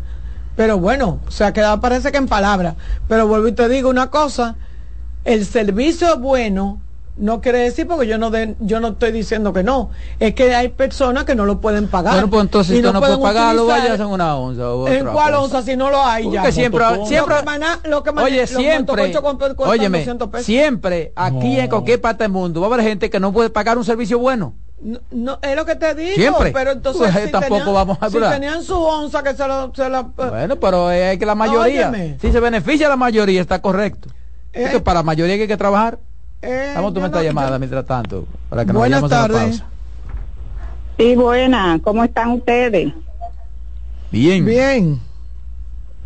Pero 0.56 0.80
bueno, 0.80 1.19
se 1.30 1.44
ha 1.44 1.53
quedado 1.53 1.80
parece 1.81 2.11
que 2.11 2.18
en 2.18 2.27
palabras. 2.27 2.76
Pero 3.07 3.27
vuelvo 3.27 3.48
y 3.48 3.52
te 3.52 3.68
digo 3.69 3.89
una 3.89 4.10
cosa, 4.10 4.56
el 5.23 5.45
servicio 5.45 6.18
bueno 6.18 6.81
no 7.18 7.41
quiere 7.41 7.60
decir 7.60 7.88
porque 7.88 8.07
yo 8.07 8.18
no 8.18 8.31
yo 8.60 8.80
no 8.80 8.89
estoy 8.89 9.11
diciendo 9.11 9.53
que 9.53 9.64
no. 9.64 9.89
Es 10.19 10.34
que 10.34 10.53
hay 10.56 10.69
personas 10.69 11.26
que 11.26 11.35
no 11.35 11.45
lo 11.45 11.60
pueden 11.60 11.88
pagar. 11.88 12.14
Bueno 12.14 12.30
pues 12.30 12.41
entonces 12.44 12.76
si 12.76 12.81
no, 12.81 12.94
no 12.94 12.99
puedes 12.99 13.18
pagarlo 13.18 13.65
vayas 13.65 13.99
en 13.99 14.07
una 14.07 14.35
onza 14.35 14.72
o 14.72 14.88
en 14.88 15.06
cuál 15.06 15.34
onza 15.35 15.61
si 15.61 15.76
no 15.76 15.89
lo 15.89 16.03
hay 16.03 16.30
ya 16.31 16.52
siempre 16.52 16.84
siempre 17.06 17.35
lo 17.85 18.03
que 18.03 18.10
oye 18.11 18.48
siempre 18.48 19.14
óyeme 19.57 20.06
siempre 20.39 21.14
aquí 21.15 21.60
en 21.60 21.69
cualquier 21.69 22.02
parte 22.02 22.23
del 22.23 22.31
mundo 22.31 22.61
va 22.61 22.68
a 22.68 22.73
haber 22.73 22.85
gente 22.85 23.10
que 23.10 23.19
no 23.19 23.31
puede 23.31 23.49
pagar 23.49 23.77
un 23.77 23.85
servicio 23.85 24.19
bueno. 24.19 24.53
No, 24.80 25.39
es 25.41 25.56
lo 25.56 25.65
que 25.65 25.76
te 25.76 25.95
digo, 25.95 26.15
Siempre. 26.15 26.52
pero 26.52 26.72
entonces 26.72 27.11
pues, 27.11 27.31
tampoco 27.31 27.73
vamos 27.73 27.98
a 27.99 28.11
si 28.11 28.19
tenían 28.19 28.61
su 28.61 28.80
onza 28.80 29.23
que 29.23 29.34
se 29.34 29.48
lo, 29.48 29.73
se 29.73 29.89
la, 29.89 30.02
eh, 30.02 30.30
Bueno, 30.30 30.56
pero 30.57 30.91
es 30.91 31.18
que 31.18 31.26
la 31.26 31.34
mayoría, 31.34 31.91
si 32.22 32.31
se 32.31 32.39
beneficia 32.39 32.88
la 32.88 32.95
mayoría 32.95 33.41
está 33.41 33.60
correcto. 33.60 34.10
es 34.53 34.69
que 34.69 34.80
para 34.80 34.99
la 34.99 35.03
mayoría 35.03 35.34
hay 35.34 35.48
que 35.48 35.57
trabajar. 35.57 35.98
Eh, 36.42 36.74
Vamos 36.76 36.92
a 36.92 36.94
tomar 36.94 37.10
esta 37.10 37.24
llamada 37.24 37.58
mientras 37.58 37.86
tanto. 37.86 38.26
Para 38.50 38.66
que 38.66 38.72
buenas 38.72 39.02
nos 39.02 39.10
tardes. 39.10 39.64
Sí, 40.98 41.16
buena. 41.16 41.80
¿Cómo 41.84 42.04
están 42.04 42.32
ustedes? 42.32 42.94
Bien. 44.12 44.46
Bien. 44.46 45.00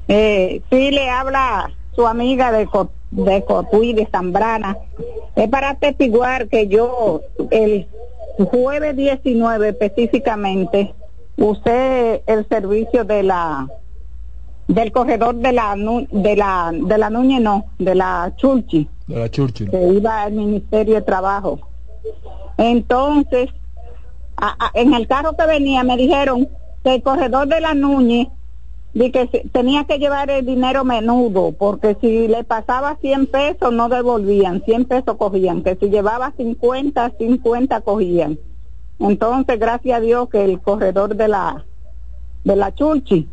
Eh, 0.08 0.62
sí, 0.70 0.92
le 0.92 1.10
habla 1.10 1.72
su 1.96 2.08
amiga 2.08 2.52
de, 2.52 2.68
de 3.12 3.46
Cotuí, 3.46 3.94
de 3.94 4.08
Zambrana. 4.08 4.78
Es 5.36 5.50
para 5.50 5.76
testiguar 5.76 6.48
que 6.48 6.68
yo, 6.68 7.22
el 7.52 7.88
jueves 8.38 8.96
19 8.96 9.70
específicamente, 9.70 10.94
usé 11.38 12.24
el 12.26 12.48
servicio 12.48 13.04
de 13.04 13.24
la 13.24 13.68
del 14.68 14.92
corredor 14.92 15.36
de 15.36 15.52
la 15.52 15.76
de 15.76 16.36
la 16.36 16.72
de 16.74 16.98
la 16.98 17.10
Núñez 17.10 17.42
no, 17.42 17.66
de 17.78 17.96
la 17.96 18.34
Churchi. 18.38 18.88
De 19.12 19.20
la 19.20 19.30
Churchi. 19.30 19.68
Que 19.68 19.88
iba 19.88 20.24
al 20.24 20.34
Ministerio 20.34 20.96
de 20.96 21.02
Trabajo. 21.02 21.60
Entonces, 22.58 23.50
en 24.74 24.94
el 24.94 25.08
carro 25.08 25.36
que 25.36 25.46
venía 25.46 25.84
me 25.84 25.98
dijeron 25.98 26.48
que 26.84 26.96
el 26.96 27.04
corredor 27.04 27.48
de 27.48 27.62
la 27.62 27.74
Núñez 27.74 28.28
di 28.94 29.12
que 29.12 29.28
tenía 29.52 29.86
que 29.86 30.00
llevar 30.00 30.30
el 30.30 30.46
dinero 30.46 30.84
menudo, 30.84 31.54
porque 31.54 31.98
si 32.02 32.28
le 32.28 32.44
pasaba 32.44 32.98
100 33.00 33.28
pesos 33.28 33.72
no 33.72 33.88
devolvían, 33.88 34.64
100 34.64 34.86
pesos 34.86 35.16
cogían, 35.18 35.64
que 35.64 35.76
si 35.76 35.90
llevaba 35.90 36.34
50, 36.36 37.14
50 37.18 37.82
cogían. 37.82 38.38
Entonces, 39.00 39.60
gracias 39.60 39.98
a 39.98 40.02
Dios 40.02 40.30
que 40.30 40.44
el 40.44 40.60
corredor 40.62 41.16
de 41.16 41.28
la 41.28 41.66
de 42.44 42.56
la 42.56 42.74
Churchi 42.74 43.28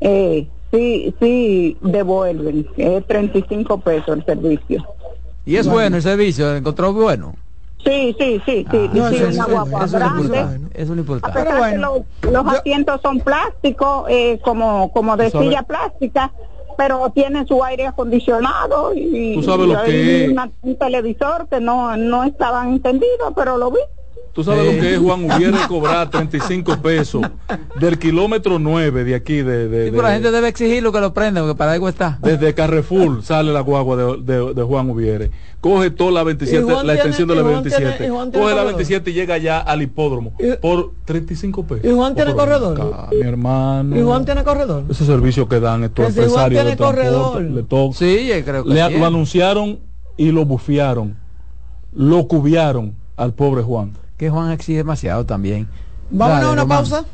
eh, 0.00 0.48
sí, 0.72 1.14
sí 1.20 1.76
devuelven, 1.80 2.66
es 2.76 3.06
35 3.06 3.80
pesos 3.80 4.16
el 4.16 4.24
servicio. 4.24 4.84
¿Y 5.44 5.56
es 5.56 5.66
bueno, 5.66 5.96
el 5.96 6.02
servicio? 6.02 6.54
¿Encontró 6.54 6.92
bueno? 6.92 7.34
Sí, 7.84 8.14
sí, 8.18 8.42
sí, 8.44 8.66
sí, 8.70 8.90
ah, 8.92 9.10
sí, 9.10 9.22
una 9.22 9.46
guagua 9.46 9.86
grande. 9.86 10.38
Eso 10.74 10.82
es 10.82 10.88
lo 10.90 10.96
importante. 10.96 11.38
A 11.38 11.42
pesar 11.42 11.58
bueno, 11.58 12.04
los, 12.22 12.46
asientos 12.46 13.00
son 13.00 13.20
plásticos, 13.20 14.04
eh, 14.10 14.38
como, 14.42 14.92
como 14.92 15.16
de 15.16 15.30
silla 15.30 15.62
plástica, 15.62 16.30
pero 16.76 17.10
tiene 17.10 17.46
su 17.46 17.64
aire 17.64 17.86
acondicionado 17.86 18.92
y, 18.94 19.34
¿Tú 19.34 19.42
sabes 19.42 19.66
lo 19.66 19.82
que 19.82 20.34
un 20.62 20.76
televisor 20.76 21.48
que 21.48 21.60
no, 21.60 21.96
no 21.96 22.24
estaban 22.24 22.74
entendidos, 22.74 23.32
pero 23.34 23.56
lo 23.56 23.70
vi. 23.70 23.80
Tú 24.32 24.44
sabes 24.44 24.64
lo 24.64 24.80
que 24.80 24.94
es, 24.94 24.98
Juan, 25.00 25.24
hubiera 25.24 25.66
cobrar 25.66 26.08
35 26.08 26.76
pesos 26.80 27.22
del 27.80 27.98
kilómetro 27.98 28.60
9 28.60 29.02
de 29.02 29.14
aquí. 29.16 29.42
De, 29.42 29.68
de, 29.68 29.90
la 29.90 30.12
gente 30.12 30.30
debe 30.30 30.46
exigir 30.46 30.82
lo 30.84 30.92
que 30.92 31.00
lo 31.00 31.12
prenda, 31.12 31.40
porque 31.40 31.56
para 31.56 31.72
algo 31.72 31.88
está. 31.88 32.18
Desde 32.22 32.54
Carrefour 32.54 33.24
sale 33.24 33.52
la 33.52 33.60
guagua 33.60 33.96
de, 33.96 34.54
de, 34.54 34.62
Juan 34.62 34.88
Hubiere. 34.88 35.32
Coge 35.60 35.90
toda 35.90 36.12
la 36.12 36.22
27, 36.22 36.84
la 36.84 36.94
extensión 36.94 37.28
de 37.28 37.34
la 37.34 37.42
27. 37.42 38.08
coge 38.08 38.54
la 38.54 38.64
27 38.64 39.10
y 39.10 39.14
llega 39.14 39.36
ya 39.38 39.58
al 39.58 39.82
hipódromo 39.82 40.32
por 40.62 40.92
35 41.06 41.66
pesos. 41.66 41.84
¿Y 41.84 41.92
Juan 41.92 42.14
tiene 42.14 42.32
corredor? 42.32 43.08
mi 43.12 43.26
hermano. 43.26 43.98
¿Y 43.98 44.02
Juan 44.02 44.24
tiene 44.24 44.44
corredor? 44.44 44.84
Ese 44.88 45.04
servicio 45.04 45.48
que 45.48 45.58
dan 45.58 45.84
estos 45.84 46.06
empresarios 46.06 46.64
de 46.64 46.76
corredor. 46.76 47.42
Le 47.42 47.62
sí, 47.94 48.30
creo 48.44 48.64
que 48.64 48.70
le, 48.70 48.98
Lo 48.98 49.06
anunciaron 49.06 49.80
y 50.16 50.30
lo 50.30 50.44
bufiaron. 50.44 51.16
Lo 51.92 52.28
cubiaron 52.28 52.94
al 53.16 53.34
pobre 53.34 53.62
Juan 53.62 53.92
que 54.20 54.28
Juan 54.28 54.50
exige 54.50 54.76
demasiado 54.76 55.24
también. 55.24 55.66
Vamos 56.10 56.44
a 56.44 56.50
una 56.50 56.66
pausa. 56.66 57.06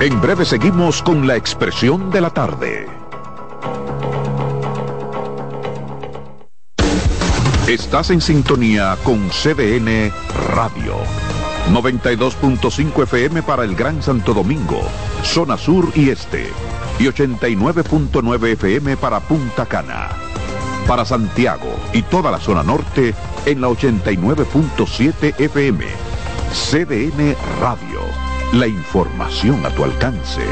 En 0.00 0.18
breve 0.22 0.46
seguimos 0.46 1.02
con 1.02 1.26
la 1.26 1.36
expresión 1.36 2.10
de 2.10 2.22
la 2.22 2.30
tarde. 2.30 2.86
Estás 7.68 8.08
en 8.08 8.22
sintonía 8.22 8.96
con 9.04 9.28
CDN 9.28 10.10
Radio. 10.54 10.96
92.5 11.70 13.02
FM 13.02 13.42
para 13.42 13.64
el 13.64 13.76
Gran 13.76 14.02
Santo 14.02 14.32
Domingo, 14.32 14.80
zona 15.22 15.58
sur 15.58 15.92
y 15.94 16.08
este. 16.08 16.48
Y 16.98 17.04
89.9 17.04 18.52
FM 18.52 18.96
para 18.96 19.20
Punta 19.20 19.66
Cana. 19.66 20.31
Para 20.86 21.04
Santiago 21.04 21.74
y 21.92 22.02
toda 22.02 22.30
la 22.30 22.38
zona 22.38 22.62
norte 22.62 23.14
en 23.46 23.60
la 23.60 23.68
89.7 23.68 25.40
FM. 25.40 25.84
CDN 26.52 27.34
Radio. 27.60 28.00
La 28.52 28.66
información 28.66 29.64
a 29.64 29.70
tu 29.70 29.84
alcance. 29.84 30.42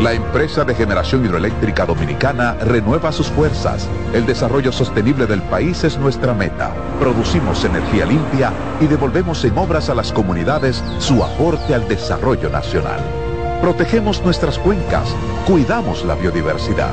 La 0.00 0.12
empresa 0.12 0.64
de 0.64 0.74
generación 0.74 1.24
hidroeléctrica 1.24 1.84
dominicana 1.84 2.54
renueva 2.54 3.10
sus 3.12 3.28
fuerzas. 3.28 3.88
El 4.12 4.24
desarrollo 4.24 4.70
sostenible 4.70 5.26
del 5.26 5.42
país 5.42 5.84
es 5.84 5.98
nuestra 5.98 6.34
meta. 6.34 6.72
Producimos 7.00 7.64
energía 7.64 8.06
limpia 8.06 8.52
y 8.80 8.86
devolvemos 8.86 9.44
en 9.44 9.58
obras 9.58 9.88
a 9.88 9.94
las 9.94 10.12
comunidades 10.12 10.82
su 10.98 11.24
aporte 11.24 11.74
al 11.74 11.88
desarrollo 11.88 12.50
nacional. 12.50 13.25
Protegemos 13.60 14.22
nuestras 14.22 14.58
cuencas, 14.58 15.08
cuidamos 15.46 16.04
la 16.04 16.14
biodiversidad. 16.14 16.92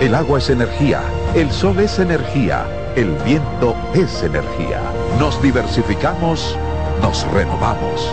El 0.00 0.14
agua 0.14 0.38
es 0.38 0.50
energía, 0.50 1.00
el 1.34 1.50
sol 1.50 1.80
es 1.80 1.98
energía, 1.98 2.66
el 2.96 3.14
viento 3.24 3.74
es 3.94 4.22
energía. 4.22 4.80
Nos 5.18 5.40
diversificamos, 5.42 6.56
nos 7.00 7.26
renovamos. 7.32 8.08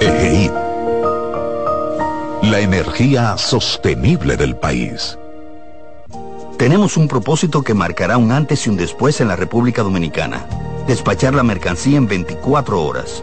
EGEID. 0.00 0.50
La 2.42 2.60
energía 2.60 3.36
sostenible 3.36 4.36
del 4.36 4.56
país. 4.56 5.18
Tenemos 6.56 6.96
un 6.96 7.08
propósito 7.08 7.62
que 7.62 7.74
marcará 7.74 8.16
un 8.16 8.32
antes 8.32 8.66
y 8.66 8.70
un 8.70 8.76
después 8.76 9.20
en 9.20 9.28
la 9.28 9.36
República 9.36 9.82
Dominicana. 9.82 10.46
Despachar 10.86 11.34
la 11.34 11.42
mercancía 11.42 11.98
en 11.98 12.08
24 12.08 12.82
horas. 12.82 13.22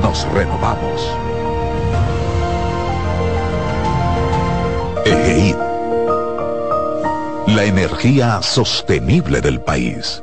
nos 0.00 0.26
renovamos. 0.32 1.10
EGEID. 5.04 5.56
La 7.48 7.64
energía 7.64 8.40
sostenible 8.40 9.40
del 9.40 9.60
país. 9.60 10.22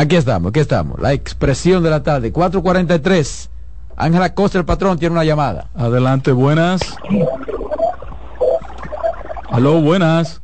Aquí 0.00 0.14
estamos, 0.14 0.50
aquí 0.50 0.60
estamos. 0.60 1.00
La 1.00 1.12
expresión 1.12 1.82
de 1.82 1.90
la 1.90 2.04
tarde, 2.04 2.30
443. 2.30 3.50
Ángela 3.96 4.32
Costa, 4.32 4.56
el 4.58 4.64
patrón, 4.64 4.96
tiene 4.96 5.12
una 5.14 5.24
llamada. 5.24 5.70
Adelante, 5.74 6.30
buenas. 6.30 6.80
Aló, 9.50 9.80
buenas. 9.80 10.40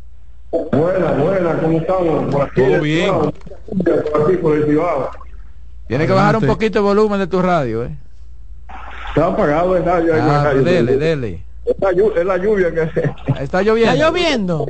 Buenas, 0.51 1.18
buenas, 1.18 1.56
¿cómo 1.60 1.78
estamos? 1.78 2.32
Por 2.35 2.43
aquí, 2.43 2.62
Todo 2.62 2.81
bien. 2.81 3.14
Por 3.14 4.22
aquí, 4.24 4.36
por 4.39 4.56
el 4.56 4.64
Cibao. 4.66 5.10
Tiene 5.86 6.06
que 6.09 6.12
bajar 6.12 6.36
un 6.36 6.47
poquito 6.47 6.81
el 6.81 6.85
volumen 6.86 7.20
de 7.20 7.28
tu 7.28 7.40
radio, 7.40 7.85
¿eh? 7.85 7.97
Está 9.10 9.26
apagado, 9.28 9.70
¿verdad? 9.70 10.02
Yo- 10.05 10.14
Ah, 10.16 10.52
dele, 10.52 10.97
dele. 10.97 11.44
Es 11.64 11.76
la, 11.81 11.93
llu- 11.93 12.16
es 12.16 12.26
la 12.26 12.36
lluvia 12.39 12.74
que 12.74 12.90
Está 13.40 13.62
lloviendo. 13.62 13.93
¿Está 13.93 14.05
lloviendo? 14.05 14.66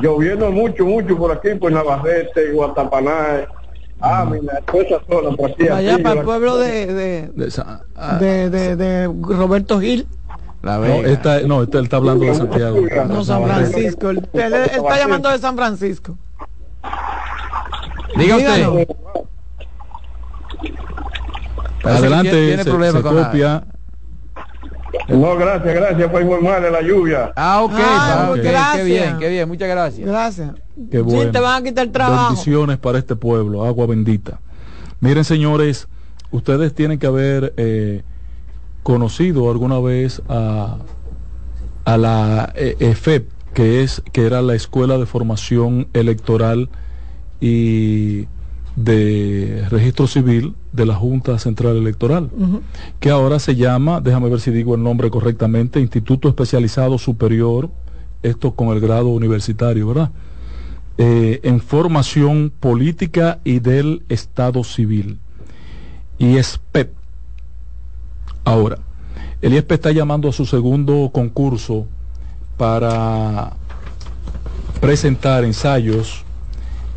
lloviendo 0.00 0.50
mucho, 0.50 0.86
mucho 0.86 1.18
por 1.18 1.32
aquí, 1.32 1.50
por 1.56 1.70
Navarrete, 1.70 2.52
Guatapaná, 2.52 3.46
ah, 4.00 4.24
mira, 4.30 4.60
toda 4.62 4.82
esa 4.84 5.00
zona 5.08 5.36
por 5.36 5.50
aquí. 5.50 5.68
Allá 5.68 5.94
aquí, 5.94 6.02
para 6.02 6.20
el 6.20 6.24
pueblo 6.26 6.56
de, 6.58 6.86
de, 6.86 7.28
De 7.34 7.52
ah, 7.96 8.16
de, 8.18 8.50
de- 8.50 8.76
de 8.76 9.06
Roberto 9.06 9.80
Gil, 9.80 10.06
La 10.62 10.78
no, 10.78 10.84
esta, 10.86 11.40
no, 11.42 11.62
esta- 11.62 11.78
él 11.78 11.84
está 11.84 11.96
hablando 11.96 12.24
de 12.24 12.34
Santiago. 12.34 12.78
no 13.08 13.24
San. 13.24 13.44
Francisco. 13.44 14.10
Él, 14.10 14.28
él- 14.32 14.42
él 14.54 14.70
está 14.74 14.98
llamando 14.98 15.28
de 15.30 15.38
San 15.38 15.56
Francisco. 15.56 16.16
Diga 18.16 18.36
usted. 18.36 18.86
Adelante, 21.82 22.30
tiene- 22.30 22.46
tiene 22.46 22.64
se, 22.64 22.70
se 22.98 23.02
con 23.02 23.14
la- 23.16 23.24
copia. 23.26 23.64
No, 25.08 25.36
gracias, 25.36 25.74
gracias 25.74 26.10
por 26.10 26.22
informarle 26.22 26.70
la 26.70 26.82
lluvia. 26.82 27.32
Ah, 27.36 27.62
ok, 27.62 27.72
Ah, 27.76 28.28
ok, 28.30 28.36
gracias. 28.42 28.76
qué 28.76 28.84
bien, 28.84 29.18
qué 29.18 29.28
bien, 29.28 29.48
muchas 29.48 29.68
gracias. 29.68 30.06
Gracias. 30.08 30.52
Qué 30.90 30.98
Sí, 30.98 31.02
bueno. 31.02 31.30
te 31.32 31.40
van 31.40 31.62
a 31.62 31.64
quitar 31.66 31.86
el 31.86 31.92
trabajo. 31.92 32.28
Bendiciones 32.28 32.78
para 32.78 32.98
este 32.98 33.16
pueblo, 33.16 33.64
agua 33.64 33.86
bendita. 33.86 34.40
Miren, 35.00 35.24
señores, 35.24 35.88
ustedes 36.30 36.74
tienen 36.74 36.98
que 36.98 37.06
haber 37.06 37.54
eh, 37.56 38.02
conocido 38.82 39.50
alguna 39.50 39.78
vez 39.80 40.22
a, 40.28 40.78
a 41.84 41.96
la 41.96 42.52
eh, 42.54 42.76
EFEP, 42.80 43.28
que 43.54 43.82
es 43.82 44.02
que 44.12 44.26
era 44.26 44.42
la 44.42 44.54
Escuela 44.54 44.96
de 44.98 45.06
Formación 45.06 45.88
Electoral 45.92 46.68
y 47.40 48.26
de 48.76 49.66
Registro 49.70 50.06
Civil 50.06 50.54
de 50.72 50.86
la 50.86 50.94
Junta 50.94 51.38
Central 51.38 51.76
Electoral, 51.76 52.30
que 53.00 53.10
ahora 53.10 53.38
se 53.38 53.56
llama, 53.56 54.00
déjame 54.00 54.28
ver 54.28 54.40
si 54.40 54.50
digo 54.50 54.74
el 54.74 54.82
nombre 54.82 55.10
correctamente, 55.10 55.80
Instituto 55.80 56.28
Especializado 56.28 56.98
Superior, 56.98 57.70
esto 58.22 58.52
con 58.52 58.68
el 58.68 58.80
grado 58.80 59.08
universitario, 59.08 59.88
¿verdad? 59.88 60.10
eh, 61.02 61.40
en 61.44 61.62
formación 61.62 62.52
política 62.60 63.38
y 63.42 63.60
del 63.60 64.02
Estado 64.10 64.62
civil. 64.64 65.18
IESPEP. 66.18 66.92
Ahora, 68.44 68.76
el 69.40 69.54
IESPEP 69.54 69.72
está 69.72 69.92
llamando 69.92 70.28
a 70.28 70.32
su 70.32 70.44
segundo 70.44 71.08
concurso 71.10 71.86
para 72.58 73.54
presentar 74.82 75.42
ensayos 75.44 76.22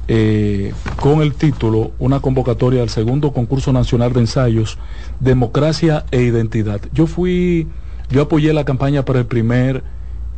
eh, 0.08 0.74
con 1.00 1.22
el 1.22 1.34
título, 1.34 1.92
una 2.00 2.20
convocatoria 2.20 2.82
al 2.82 2.90
segundo 2.90 3.32
concurso 3.32 3.72
nacional 3.72 4.12
de 4.14 4.22
ensayos, 4.22 4.78
Democracia 5.20 6.06
e 6.12 6.24
Identidad. 6.24 6.82
Yo 6.94 7.08
fui, 7.08 7.68
yo 8.10 8.24
apoyé 8.24 8.54
la 8.54 8.66
campaña 8.66 9.06
para 9.06 9.20
el 9.20 9.26
primer, 9.26 9.84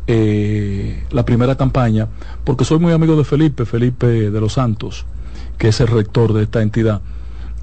eh, 0.06 1.04
la 1.10 1.24
primera 1.24 1.56
campaña, 1.56 2.08
porque 2.44 2.64
soy 2.64 2.78
muy 2.78 2.92
amigo 2.92 3.16
de 3.16 3.24
Felipe, 3.24 3.64
Felipe 3.64 4.06
de 4.06 4.40
los 4.40 4.52
Santos, 4.52 5.04
que 5.58 5.68
es 5.68 5.80
el 5.80 5.88
rector 5.88 6.32
de 6.32 6.44
esta 6.44 6.62
entidad. 6.62 7.00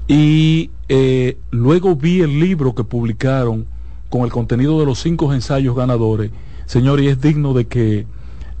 Y 0.06 0.70
eh, 0.88 1.38
luego 1.50 1.96
vi 1.96 2.20
el 2.20 2.38
libro 2.38 2.74
que 2.74 2.84
publicaron 2.84 3.66
con 4.10 4.22
el 4.22 4.30
contenido 4.30 4.78
de 4.78 4.86
los 4.86 5.00
cinco 5.00 5.32
ensayos 5.32 5.74
ganadores. 5.74 6.30
Señor, 6.66 7.00
y 7.00 7.08
es 7.08 7.20
digno 7.20 7.54
de 7.54 7.66
que 7.66 8.06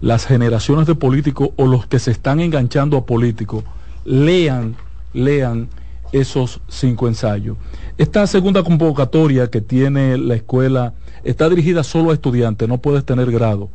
las 0.04 0.26
generaciones 0.26 0.86
de 0.86 0.94
políticos 0.94 1.48
o 1.56 1.66
los 1.66 1.86
que 1.86 1.98
se 1.98 2.10
están 2.10 2.38
enganchando 2.40 2.98
a 2.98 3.06
políticos 3.06 3.64
lean, 4.04 4.76
lean 5.14 5.68
esos 6.12 6.60
cinco 6.68 7.08
ensayos. 7.08 7.56
Esta 7.96 8.26
segunda 8.26 8.62
convocatoria 8.62 9.48
que 9.48 9.62
tiene 9.62 10.18
la 10.18 10.34
escuela 10.34 10.92
está 11.24 11.48
dirigida 11.48 11.82
solo 11.82 12.10
a 12.10 12.14
estudiantes, 12.14 12.68
no 12.68 12.78
puedes 12.78 13.02
tener 13.06 13.30
grado 13.32 13.70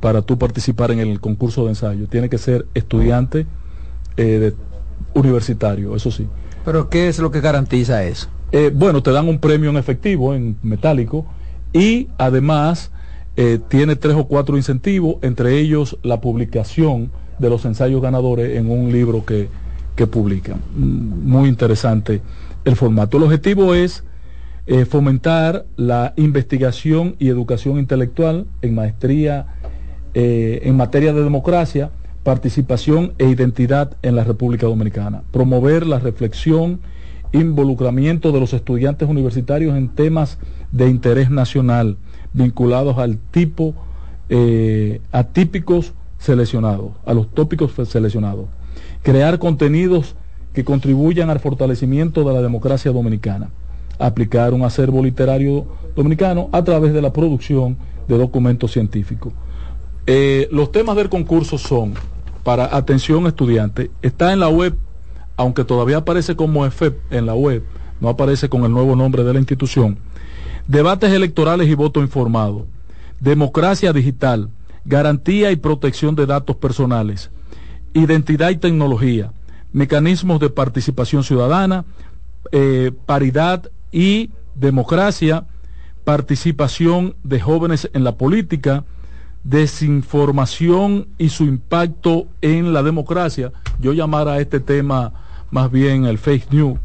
para 0.00 0.22
tú 0.22 0.36
participar 0.36 0.90
en 0.90 0.98
el 0.98 1.20
concurso 1.20 1.62
de 1.62 1.70
ensayo. 1.70 2.08
Tiene 2.08 2.28
que 2.28 2.38
ser 2.38 2.66
estudiante 2.74 3.46
eh, 4.16 4.24
de- 4.24 4.54
universitario, 5.14 5.94
eso 5.94 6.10
sí. 6.10 6.26
Pero 6.64 6.90
¿qué 6.90 7.06
es 7.06 7.20
lo 7.20 7.30
que 7.30 7.40
garantiza 7.40 8.02
eso? 8.02 8.26
Eh, 8.50 8.72
bueno, 8.74 9.00
te 9.00 9.12
dan 9.12 9.28
un 9.28 9.38
premio 9.38 9.70
en 9.70 9.76
efectivo, 9.76 10.34
en 10.34 10.56
metálico, 10.62 11.24
y 11.72 12.08
además 12.18 12.90
eh, 13.40 13.60
tiene 13.68 13.94
tres 13.94 14.16
o 14.16 14.26
cuatro 14.26 14.56
incentivos, 14.56 15.18
entre 15.22 15.60
ellos 15.60 15.96
la 16.02 16.20
publicación 16.20 17.12
de 17.38 17.48
los 17.48 17.64
ensayos 17.64 18.02
ganadores 18.02 18.58
en 18.58 18.68
un 18.68 18.90
libro 18.90 19.24
que, 19.24 19.48
que 19.94 20.08
publican. 20.08 20.60
Mm, 20.74 21.30
Muy 21.30 21.48
interesante 21.48 22.20
el 22.64 22.74
formato. 22.74 23.16
El 23.16 23.22
objetivo 23.22 23.74
es 23.74 24.02
eh, 24.66 24.86
fomentar 24.86 25.66
la 25.76 26.14
investigación 26.16 27.14
y 27.20 27.28
educación 27.28 27.78
intelectual 27.78 28.48
en 28.60 28.74
maestría 28.74 29.46
eh, 30.14 30.62
en 30.64 30.76
materia 30.76 31.12
de 31.12 31.22
democracia, 31.22 31.92
participación 32.24 33.12
e 33.18 33.28
identidad 33.28 33.96
en 34.02 34.16
la 34.16 34.24
República 34.24 34.66
Dominicana, 34.66 35.22
promover 35.30 35.86
la 35.86 36.00
reflexión, 36.00 36.80
involucramiento 37.30 38.32
de 38.32 38.40
los 38.40 38.52
estudiantes 38.52 39.08
universitarios 39.08 39.76
en 39.76 39.90
temas 39.90 40.40
de 40.72 40.88
interés 40.88 41.30
nacional 41.30 41.98
vinculados 42.32 42.98
al 42.98 43.18
tipo 43.18 43.74
eh, 44.28 45.00
atípicos 45.12 45.92
seleccionados, 46.18 46.92
a 47.06 47.14
los 47.14 47.30
tópicos 47.30 47.72
seleccionados, 47.88 48.46
crear 49.02 49.38
contenidos 49.38 50.16
que 50.52 50.64
contribuyan 50.64 51.30
al 51.30 51.40
fortalecimiento 51.40 52.24
de 52.24 52.34
la 52.34 52.42
democracia 52.42 52.92
dominicana, 52.92 53.50
aplicar 53.98 54.52
un 54.54 54.62
acervo 54.62 55.02
literario 55.02 55.66
dominicano 55.94 56.48
a 56.52 56.62
través 56.64 56.92
de 56.92 57.02
la 57.02 57.12
producción 57.12 57.76
de 58.08 58.18
documentos 58.18 58.72
científicos. 58.72 59.32
Eh, 60.06 60.48
los 60.50 60.72
temas 60.72 60.96
del 60.96 61.08
concurso 61.08 61.58
son, 61.58 61.94
para 62.42 62.74
atención 62.76 63.26
estudiante, 63.26 63.90
está 64.02 64.32
en 64.32 64.40
la 64.40 64.48
web, 64.48 64.74
aunque 65.36 65.64
todavía 65.64 65.98
aparece 65.98 66.34
como 66.34 66.64
EFEP 66.66 66.98
en 67.12 67.26
la 67.26 67.34
web, 67.34 67.62
no 68.00 68.08
aparece 68.08 68.48
con 68.48 68.64
el 68.64 68.72
nuevo 68.72 68.96
nombre 68.96 69.22
de 69.24 69.32
la 69.32 69.38
institución, 69.38 69.98
debates 70.68 71.10
electorales 71.12 71.68
y 71.68 71.74
voto 71.74 72.00
informado, 72.00 72.66
democracia 73.18 73.92
digital, 73.92 74.50
garantía 74.84 75.50
y 75.50 75.56
protección 75.56 76.14
de 76.14 76.26
datos 76.26 76.56
personales, 76.56 77.30
identidad 77.94 78.50
y 78.50 78.56
tecnología, 78.56 79.32
mecanismos 79.72 80.38
de 80.40 80.50
participación 80.50 81.24
ciudadana, 81.24 81.84
eh, 82.52 82.92
paridad 83.06 83.70
y 83.90 84.30
democracia, 84.54 85.46
participación 86.04 87.16
de 87.24 87.40
jóvenes 87.40 87.90
en 87.94 88.04
la 88.04 88.16
política, 88.16 88.84
desinformación 89.44 91.08
y 91.16 91.30
su 91.30 91.44
impacto 91.44 92.26
en 92.42 92.74
la 92.74 92.82
democracia. 92.82 93.52
Yo 93.78 93.94
llamara 93.94 94.34
a 94.34 94.40
este 94.40 94.60
tema 94.60 95.12
más 95.50 95.70
bien 95.70 96.04
el 96.04 96.18
fake 96.18 96.52
news. 96.52 96.78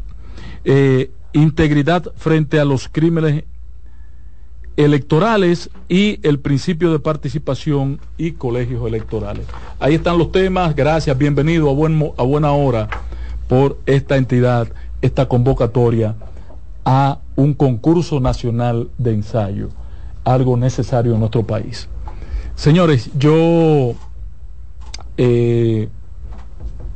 Eh, 0.64 1.10
integridad 1.32 2.12
frente 2.16 2.60
a 2.60 2.64
los 2.64 2.88
crímenes 2.88 3.44
electorales 4.76 5.70
y 5.88 6.18
el 6.26 6.40
principio 6.40 6.90
de 6.90 6.98
participación 6.98 8.00
y 8.18 8.32
colegios 8.32 8.86
electorales. 8.86 9.46
Ahí 9.78 9.94
están 9.94 10.18
los 10.18 10.32
temas. 10.32 10.74
Gracias, 10.74 11.16
bienvenido 11.16 11.70
a, 11.70 11.72
buen, 11.72 12.12
a 12.16 12.22
buena 12.22 12.52
hora 12.52 12.88
por 13.48 13.78
esta 13.86 14.16
entidad, 14.16 14.68
esta 15.00 15.26
convocatoria 15.26 16.16
a 16.84 17.18
un 17.36 17.54
concurso 17.54 18.20
nacional 18.20 18.90
de 18.98 19.14
ensayo, 19.14 19.68
algo 20.24 20.56
necesario 20.56 21.14
en 21.14 21.20
nuestro 21.20 21.44
país. 21.44 21.88
Señores, 22.56 23.10
yo 23.18 23.94
eh, 25.16 25.88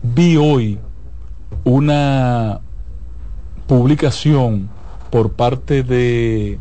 vi 0.03 0.37
hoy 0.37 0.79
una 1.65 2.61
publicación 3.67 4.69
por 5.11 5.33
parte 5.33 5.83
de 5.83 6.59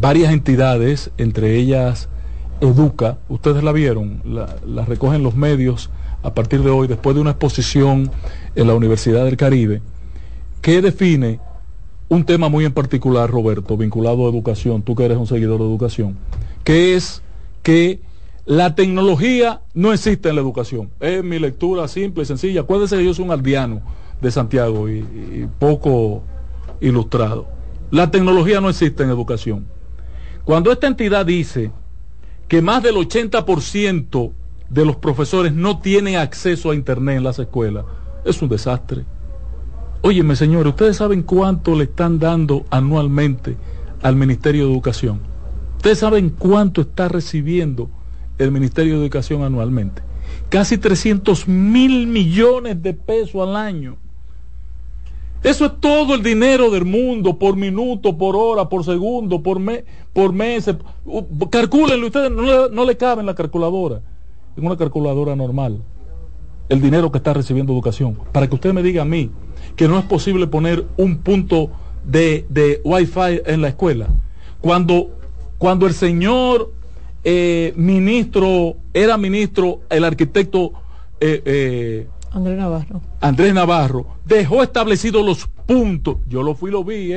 varias 0.00 0.32
entidades, 0.32 1.10
entre 1.18 1.56
ellas 1.56 2.08
Educa, 2.60 3.18
ustedes 3.28 3.62
la 3.62 3.72
vieron, 3.72 4.20
la, 4.24 4.84
recogen 4.84 5.22
los 5.22 5.36
medios 5.36 5.90
a 6.22 6.34
partir 6.34 6.62
de 6.62 6.70
hoy, 6.70 6.88
después 6.88 7.14
de 7.14 7.20
una 7.20 7.30
exposición 7.30 8.10
en 8.56 8.66
la 8.66 8.74
Universidad 8.74 9.24
del 9.24 9.36
Caribe, 9.36 9.80
que 10.60 10.82
define 10.82 11.40
un 12.08 12.24
tema 12.24 12.48
muy 12.48 12.64
en 12.64 12.72
particular, 12.72 13.30
Roberto, 13.30 13.76
vinculado 13.76 14.26
a 14.26 14.30
educación, 14.30 14.82
tú 14.82 14.96
que 14.96 15.04
eres 15.04 15.18
un 15.18 15.28
seguidor 15.28 15.60
de 15.60 15.66
educación, 15.66 16.18
que 16.64 16.96
es 16.96 17.22
que 17.62 18.00
la 18.44 18.74
tecnología 18.74 19.60
no 19.74 19.92
existe 19.92 20.28
en 20.28 20.34
la 20.34 20.40
educación. 20.40 20.90
Es 21.00 21.22
mi 21.22 21.38
lectura 21.38 21.86
simple 21.86 22.22
y 22.22 22.26
sencilla. 22.26 22.62
Acuérdense 22.62 22.96
que 22.96 23.04
yo 23.04 23.12
soy 23.12 23.26
un 23.26 23.30
aldeano 23.30 23.82
de 24.22 24.30
Santiago 24.30 24.88
y 24.88 25.46
poco 25.58 26.22
ilustrado. 26.80 27.46
La 27.90 28.10
tecnología 28.10 28.60
no 28.62 28.70
existe 28.70 29.02
en 29.02 29.10
educación. 29.10 29.66
Cuando 30.48 30.72
esta 30.72 30.86
entidad 30.86 31.26
dice 31.26 31.72
que 32.48 32.62
más 32.62 32.82
del 32.82 32.94
80% 32.94 34.32
de 34.70 34.84
los 34.86 34.96
profesores 34.96 35.52
no 35.52 35.80
tienen 35.80 36.16
acceso 36.16 36.70
a 36.70 36.74
Internet 36.74 37.18
en 37.18 37.24
las 37.24 37.38
escuelas, 37.38 37.84
es 38.24 38.40
un 38.40 38.48
desastre. 38.48 39.04
Óyeme, 40.00 40.36
señores, 40.36 40.70
¿ustedes 40.70 40.96
saben 40.96 41.22
cuánto 41.22 41.74
le 41.74 41.84
están 41.84 42.18
dando 42.18 42.64
anualmente 42.70 43.58
al 44.00 44.16
Ministerio 44.16 44.64
de 44.64 44.72
Educación? 44.72 45.20
¿Ustedes 45.76 45.98
saben 45.98 46.30
cuánto 46.30 46.80
está 46.80 47.08
recibiendo 47.08 47.90
el 48.38 48.50
Ministerio 48.50 48.94
de 48.94 49.02
Educación 49.02 49.42
anualmente? 49.42 50.00
Casi 50.48 50.78
300 50.78 51.46
mil 51.46 52.06
millones 52.06 52.82
de 52.82 52.94
pesos 52.94 53.46
al 53.46 53.54
año. 53.54 53.98
Eso 55.42 55.66
es 55.66 55.72
todo 55.80 56.14
el 56.14 56.22
dinero 56.22 56.70
del 56.70 56.84
mundo, 56.84 57.38
por 57.38 57.54
minuto, 57.54 58.18
por 58.18 58.34
hora, 58.34 58.68
por 58.68 58.84
segundo, 58.84 59.40
por, 59.40 59.60
mes, 59.60 59.84
por 60.18 60.32
mes. 60.32 60.68
Calcúlenlo, 61.48 62.06
ustedes 62.08 62.32
no 62.32 62.42
le, 62.42 62.74
no 62.74 62.84
le 62.84 62.96
cabe 62.96 63.20
en 63.20 63.26
la 63.26 63.36
calculadora, 63.36 64.00
en 64.56 64.66
una 64.66 64.76
calculadora 64.76 65.36
normal, 65.36 65.80
el 66.68 66.80
dinero 66.80 67.12
que 67.12 67.18
está 67.18 67.32
recibiendo 67.32 67.72
educación. 67.72 68.18
Para 68.32 68.48
que 68.48 68.56
usted 68.56 68.72
me 68.72 68.82
diga 68.82 69.02
a 69.02 69.04
mí 69.04 69.30
que 69.76 69.86
no 69.86 69.96
es 69.96 70.04
posible 70.06 70.48
poner 70.48 70.84
un 70.96 71.18
punto 71.18 71.70
de, 72.04 72.44
de 72.48 72.80
Wi-Fi 72.82 73.42
en 73.46 73.62
la 73.62 73.68
escuela. 73.68 74.08
Cuando, 74.60 75.16
cuando 75.56 75.86
el 75.86 75.94
señor 75.94 76.72
eh, 77.22 77.72
ministro, 77.76 78.74
era 78.92 79.16
ministro, 79.16 79.82
el 79.88 80.02
arquitecto 80.02 80.72
eh, 81.20 81.42
eh, 81.44 82.08
Andrés 82.32 82.58
Navarro. 82.58 83.00
Andrés 83.20 83.54
Navarro 83.54 84.06
dejó 84.24 84.64
establecidos 84.64 85.24
los 85.24 85.46
puntos. 85.64 86.16
Yo 86.28 86.42
lo 86.42 86.56
fui, 86.56 86.72
lo 86.72 86.82
vi 86.82 87.14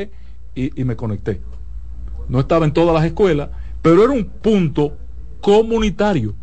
y, 0.54 0.80
y 0.80 0.84
me 0.84 0.96
conecté. 0.96 1.42
No 2.30 2.40
estaba 2.40 2.66
en 2.66 2.74
todas 2.74 2.94
las 2.94 3.06
escuelas, 3.06 3.50
pero 3.82 4.04
era 4.04 4.14
un 4.14 4.26
punto 4.26 4.98
comunitario, 5.42 6.36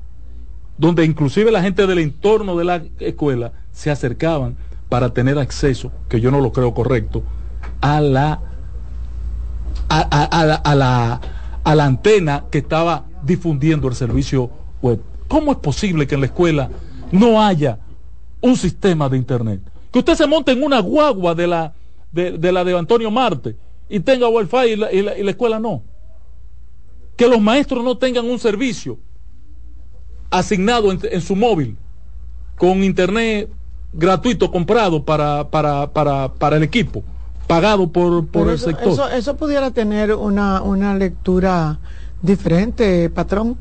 donde 0.76 1.05
inclusive 1.05 1.50
la 1.50 1.62
gente 1.62 1.86
del 1.86 1.98
entorno 1.98 2.56
de 2.56 2.64
la 2.64 2.82
escuela 2.98 3.52
se 3.72 3.90
acercaban 3.90 4.56
para 4.88 5.12
tener 5.12 5.38
acceso, 5.38 5.92
que 6.09 6.20
yo 6.20 6.30
no 6.30 6.40
lo 6.40 6.52
creo 6.52 6.74
correcto, 6.74 7.22
a 7.80 8.00
la 8.00 8.40
a, 9.88 10.00
a, 10.10 10.24
a, 10.24 10.74
la, 10.74 11.20
a, 11.64 11.74
la, 11.74 11.84
antena 11.84 12.44
que 12.50 12.59
estaba 12.59 13.05
difundiendo 13.22 13.88
el 13.88 13.94
servicio 13.94 14.50
web. 14.82 15.00
¿Cómo 15.28 15.52
es 15.52 15.59
posible 15.59 16.06
que 16.06 16.14
en 16.14 16.20
la 16.22 16.26
escuela 16.26 16.70
no 17.10 17.42
haya 17.42 17.78
un 18.40 18.56
sistema 18.56 19.09
de 19.09 19.16
internet? 19.16 19.60
Que 19.92 20.00
usted 20.00 20.14
se 20.14 20.26
monte 20.26 20.52
en 20.52 20.62
una 20.62 20.80
guagua 20.80 21.34
de 21.34 21.46
la 21.46 21.72
de, 22.12 22.32
de 22.32 22.52
la 22.52 22.64
de 22.64 22.78
Antonio 22.78 23.10
Marte 23.10 23.56
y 23.89 24.01
tenga 24.01 24.28
wifi 24.28 24.73
y 24.73 24.77
la, 24.77 24.93
y, 24.93 25.02
la, 25.02 25.19
y 25.19 25.23
la 25.23 25.31
escuela 25.31 25.59
no. 25.59 25.82
Que 27.16 27.27
los 27.27 27.40
maestros 27.40 27.82
no 27.82 27.98
tengan 27.98 28.27
un 28.27 28.39
servicio 28.39 28.98
asignado 30.31 30.93
en, 30.93 31.01
en 31.10 31.20
su 31.20 31.35
móvil 31.35 31.77
con 32.56 32.85
internet 32.85 33.48
gratuito 33.93 34.51
comprado 34.51 35.05
para, 35.05 35.48
para, 35.48 35.90
para, 35.90 36.32
para 36.35 36.56
el 36.56 36.62
equipo, 36.62 37.02
pagado 37.47 37.90
por, 37.90 38.27
por 38.27 38.48
el 38.48 38.55
eso, 38.56 38.66
sector. 38.66 38.93
Eso, 38.93 39.09
eso 39.09 39.36
pudiera 39.36 39.70
tener 39.70 40.15
una, 40.15 40.62
una 40.62 40.94
lectura 40.94 41.78
diferente, 42.20 43.09
patrón. 43.10 43.56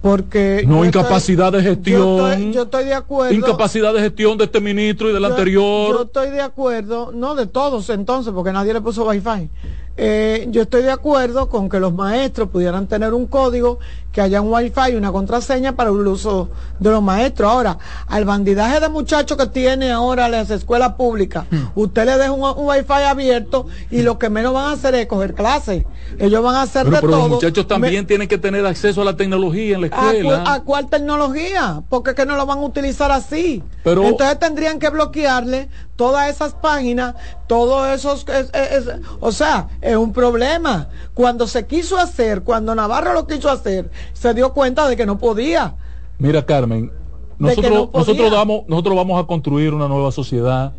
Porque 0.00 0.64
no 0.66 0.84
incapacidad 0.84 1.48
estoy, 1.48 1.62
de 1.62 1.68
gestión. 1.68 2.00
Yo 2.00 2.30
estoy, 2.30 2.52
yo 2.52 2.62
estoy, 2.62 2.84
de 2.84 2.94
acuerdo. 2.94 3.34
Incapacidad 3.34 3.92
de 3.92 4.00
gestión 4.00 4.38
de 4.38 4.44
este 4.44 4.60
ministro 4.60 5.10
y 5.10 5.12
del 5.12 5.22
yo, 5.22 5.28
anterior. 5.28 5.94
Yo 5.94 6.02
estoy 6.04 6.30
de 6.30 6.40
acuerdo, 6.40 7.12
no 7.12 7.34
de 7.34 7.46
todos 7.46 7.90
entonces, 7.90 8.32
porque 8.32 8.52
nadie 8.52 8.72
le 8.72 8.80
puso 8.80 9.06
wifi. 9.06 9.50
Eh, 9.96 10.46
yo 10.50 10.62
estoy 10.62 10.82
de 10.82 10.90
acuerdo 10.90 11.48
con 11.48 11.68
que 11.68 11.78
los 11.78 11.92
maestros 11.92 12.48
pudieran 12.48 12.86
tener 12.86 13.12
un 13.12 13.26
código, 13.26 13.78
que 14.12 14.20
haya 14.20 14.40
un 14.40 14.52
wifi 14.52 14.92
y 14.92 14.94
una 14.96 15.12
contraseña 15.12 15.76
para 15.76 15.90
el 15.90 16.06
uso 16.06 16.48
de 16.78 16.90
los 16.90 17.02
maestros. 17.02 17.50
Ahora, 17.50 17.78
al 18.08 18.24
bandidaje 18.24 18.80
de 18.80 18.88
muchachos 18.88 19.36
que 19.36 19.46
tiene 19.46 19.92
ahora 19.92 20.28
las 20.28 20.50
escuelas 20.50 20.94
públicas, 20.94 21.44
hmm. 21.50 21.78
usted 21.78 22.06
le 22.06 22.16
deja 22.16 22.32
un, 22.32 22.42
un, 22.42 22.68
wifi 22.68 23.02
abierto 23.06 23.66
y 23.90 24.02
lo 24.02 24.18
que 24.18 24.30
menos 24.30 24.52
van 24.54 24.66
a 24.66 24.72
hacer 24.72 24.94
es 24.94 25.06
coger 25.06 25.34
clases. 25.34 25.84
Ellos 26.18 26.42
van 26.42 26.56
a 26.56 26.62
hacer 26.62 26.84
pero, 26.84 26.96
de 26.96 27.00
pero 27.02 27.12
todo. 27.12 27.22
Los 27.22 27.30
muchachos 27.30 27.68
también 27.68 27.94
Me... 27.94 28.04
tienen 28.04 28.28
que 28.28 28.38
tener 28.38 28.66
acceso 28.66 29.02
a 29.02 29.04
la 29.04 29.16
tecnología 29.16 29.74
en 29.74 29.80
la 29.82 29.86
escuela. 29.88 30.42
¿A, 30.42 30.44
cu 30.44 30.50
a 30.50 30.64
cuál 30.64 30.88
tecnología? 30.88 31.82
Porque 31.88 32.14
que 32.14 32.26
no 32.26 32.36
lo 32.36 32.46
van 32.46 32.58
a 32.58 32.62
utilizar 32.62 33.12
así. 33.12 33.62
Pero, 33.84 34.04
Entonces 34.04 34.38
tendrían 34.38 34.78
que 34.78 34.88
bloquearle 34.88 35.68
todas 36.00 36.30
esas 36.30 36.54
páginas, 36.54 37.14
todos 37.46 37.86
esos, 37.94 38.26
es, 38.30 38.50
es, 38.54 38.86
es, 38.86 38.88
o 39.20 39.30
sea, 39.30 39.68
es 39.82 39.96
un 39.96 40.14
problema. 40.14 40.88
Cuando 41.12 41.46
se 41.46 41.66
quiso 41.66 41.98
hacer, 41.98 42.40
cuando 42.40 42.74
Navarro 42.74 43.12
lo 43.12 43.26
quiso 43.26 43.50
hacer, 43.50 43.90
se 44.14 44.32
dio 44.32 44.54
cuenta 44.54 44.88
de 44.88 44.96
que 44.96 45.04
no 45.04 45.18
podía. 45.18 45.74
Mira, 46.18 46.46
Carmen, 46.46 46.90
nosotros, 47.38 47.70
no 47.70 47.90
nosotros, 47.92 48.30
damos, 48.30 48.62
nosotros 48.66 48.96
vamos 48.96 49.22
a 49.22 49.26
construir 49.26 49.74
una 49.74 49.88
nueva 49.88 50.10
sociedad 50.10 50.72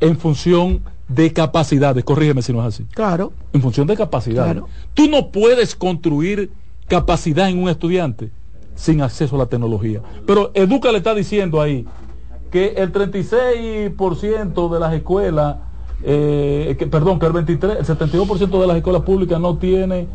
en 0.00 0.18
función 0.18 0.82
de 1.06 1.32
capacidades, 1.32 2.02
corrígeme 2.02 2.42
si 2.42 2.52
no 2.52 2.58
es 2.62 2.74
así. 2.74 2.84
Claro. 2.92 3.32
En 3.52 3.62
función 3.62 3.86
de 3.86 3.96
capacidades. 3.96 4.54
Claro. 4.54 4.68
Tú 4.92 5.08
no 5.08 5.30
puedes 5.30 5.76
construir 5.76 6.50
capacidad 6.88 7.48
en 7.48 7.62
un 7.62 7.68
estudiante 7.68 8.32
sin 8.74 9.02
acceso 9.02 9.36
a 9.36 9.38
la 9.38 9.46
tecnología. 9.46 10.02
Pero 10.26 10.50
Educa 10.52 10.90
le 10.90 10.98
está 10.98 11.14
diciendo 11.14 11.60
ahí, 11.60 11.86
que 12.50 12.74
el 12.76 12.92
36% 12.92 14.72
de 14.72 14.80
las 14.80 14.94
escuelas, 14.94 15.56
eh, 16.02 16.88
perdón, 16.90 17.18
que 17.18 17.26
el 17.26 17.32
23, 17.32 17.78
el 17.78 17.84
72% 17.84 18.60
de 18.60 18.66
las 18.66 18.76
escuelas 18.76 19.02
públicas 19.02 19.40
no 19.40 19.58
tiene 19.58 20.06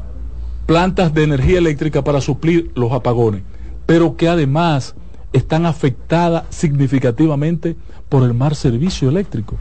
plantas 0.66 1.14
de 1.14 1.24
energía 1.24 1.58
eléctrica 1.58 2.04
para 2.04 2.22
suplir 2.22 2.72
los 2.76 2.92
apagones, 2.92 3.44
pero 3.86 4.16
que 4.16 4.30
además 4.30 4.96
están 5.34 5.66
afectadas 5.66 6.46
significativamente 6.50 7.76
por 8.10 8.24
el 8.24 8.34
mal 8.34 8.56
servicio 8.56 9.10
eléctrico. 9.10 9.56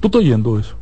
¿Tú 0.00 0.08
estás 0.08 0.20
oyendo 0.20 0.58
eso? 0.58 0.74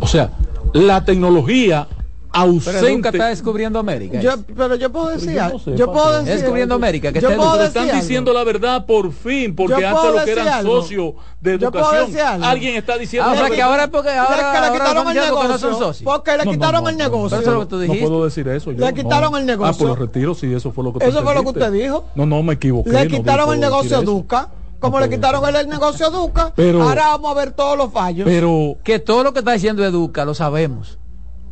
O 0.00 0.06
sea, 0.06 0.30
la 0.72 1.04
tecnología 1.04 1.88
ausente. 2.32 2.78
Pero 2.80 2.92
nunca 2.94 3.08
está 3.10 3.26
descubriendo 3.28 3.78
América. 3.78 4.20
Yo, 4.20 4.32
pero 4.56 4.74
yo 4.76 4.90
puedo 4.90 5.08
decir, 5.08 5.32
yo, 5.32 5.48
no 5.48 5.58
sé, 5.58 5.76
yo 5.76 5.92
puedo 5.92 6.18
decir, 6.18 6.40
descubriendo 6.40 6.74
América. 6.74 7.12
Que 7.12 7.20
yo 7.20 7.34
puedo 7.36 7.52
decir 7.54 7.66
están 7.68 7.88
algo. 7.88 8.00
diciendo 8.00 8.32
la 8.32 8.44
verdad 8.44 8.86
por 8.86 9.12
fin, 9.12 9.54
porque 9.54 9.84
antes 9.84 10.12
lo 10.12 10.24
que 10.24 10.30
eran 10.32 10.62
socios 10.62 11.14
de 11.40 11.54
educación, 11.54 12.44
alguien 12.44 12.76
está 12.76 12.98
diciendo. 12.98 13.28
Ah, 13.28 13.32
o 13.32 13.36
sea, 13.36 13.50
que 13.50 13.62
ahora 13.62 13.88
porque 13.88 14.10
ahora, 14.10 14.52
que 14.52 14.66
le 14.66 14.72
quitaron 14.72 15.06
ahora 15.06 15.10
el 15.10 15.26
negocio, 15.26 15.48
no 15.48 15.58
son 15.58 15.78
socios. 15.78 16.04
porque 16.04 16.36
le 16.36 16.44
quitaron 16.50 16.84
no, 16.84 16.90
el 16.90 16.96
negocio. 16.96 17.38
Eso 17.38 17.50
es 17.50 17.54
lo 17.54 17.60
que 17.60 17.66
tú 17.66 17.80
dijiste. 17.80 18.02
No 18.02 18.08
puedo 18.08 18.24
decir 18.24 18.48
eso. 18.48 18.72
Yo, 18.72 18.84
le 18.84 18.94
quitaron 18.94 19.36
el 19.36 19.46
negocio. 19.46 19.74
Ah, 19.74 19.78
por 19.78 19.88
los 19.88 19.98
retiros, 19.98 20.38
sí, 20.38 20.52
eso 20.52 20.72
fue 20.72 20.84
lo 20.84 20.92
que 20.92 21.06
Eso 21.06 21.22
fue 21.22 21.34
lo 21.34 21.42
que 21.42 21.48
usted 21.48 21.72
dijo. 21.72 22.04
No, 22.14 22.26
no 22.26 22.42
me 22.42 22.54
equivoqué. 22.54 22.90
Le 22.90 23.08
quitaron 23.08 23.52
el 23.52 23.60
negocio 23.60 24.02
Duca 24.02 24.50
como 24.78 25.00
no 25.00 25.06
le 25.06 25.10
quitaron 25.10 25.46
el, 25.48 25.56
el, 25.56 25.68
negocio 25.68 26.10
Duca, 26.10 26.52
pero, 26.54 26.82
ahora 26.82 27.08
vamos 27.08 27.32
a 27.32 27.34
ver 27.34 27.52
todos 27.52 27.76
los 27.76 27.92
fallos. 27.92 28.26
Pero 28.26 28.76
que 28.84 28.98
todo 28.98 29.24
lo 29.24 29.32
que 29.32 29.40
está 29.40 29.52
diciendo 29.52 29.84
Educa 29.84 30.24
lo 30.24 30.34
sabemos. 30.34 30.97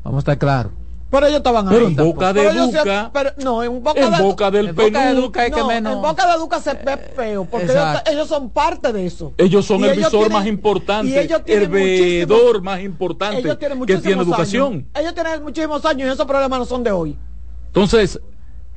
Vamos 0.07 0.19
a 0.19 0.33
estar 0.33 0.39
claros. 0.39 0.73
Pero 1.11 1.27
ellos 1.27 1.39
estaban 1.39 1.69
pero 1.69 1.87
ahí. 1.87 1.93
en 1.93 1.97
boca 1.97 2.33
de 2.33 2.47
Educa. 2.49 3.11
Pero, 3.13 3.31
no, 3.39 3.63
en 3.63 3.83
boca, 3.83 4.01
en 4.01 4.11
de, 4.11 4.23
boca 4.23 4.51
del 4.51 4.69
en 4.69 4.75
boca 4.75 5.07
de 5.07 5.11
Educa 5.11 5.43
hay 5.43 5.51
que 5.51 5.61
no, 5.61 5.69
menos. 5.69 5.93
En 5.95 6.03
boca 6.03 6.27
de 6.27 6.33
Educa 6.35 6.61
se 6.61 6.75
ve 6.75 6.97
feo, 7.15 7.45
porque 7.45 7.67
ellos, 7.67 8.03
ellos, 8.11 8.29
son 8.29 8.51
parte 8.51 8.93
de 8.93 9.07
eso. 9.07 9.33
Ellos 9.39 9.65
son 9.65 9.81
y 9.81 9.85
el 9.85 9.97
visor 9.97 10.11
tienen, 10.11 10.33
más 10.33 10.47
importante, 10.47 11.29
el 11.47 11.69
veedor 11.69 12.61
más 12.61 12.81
importante 12.81 13.43
que 13.43 13.97
tiene 13.99 14.23
educación. 14.23 14.73
Años. 14.73 14.87
Ellos 14.95 15.15
tienen 15.15 15.43
muchísimos 15.43 15.85
años 15.85 16.09
y 16.09 16.13
esos 16.13 16.27
problemas 16.27 16.59
no 16.59 16.65
son 16.65 16.83
de 16.83 16.91
hoy. 16.91 17.17
Entonces, 17.69 18.21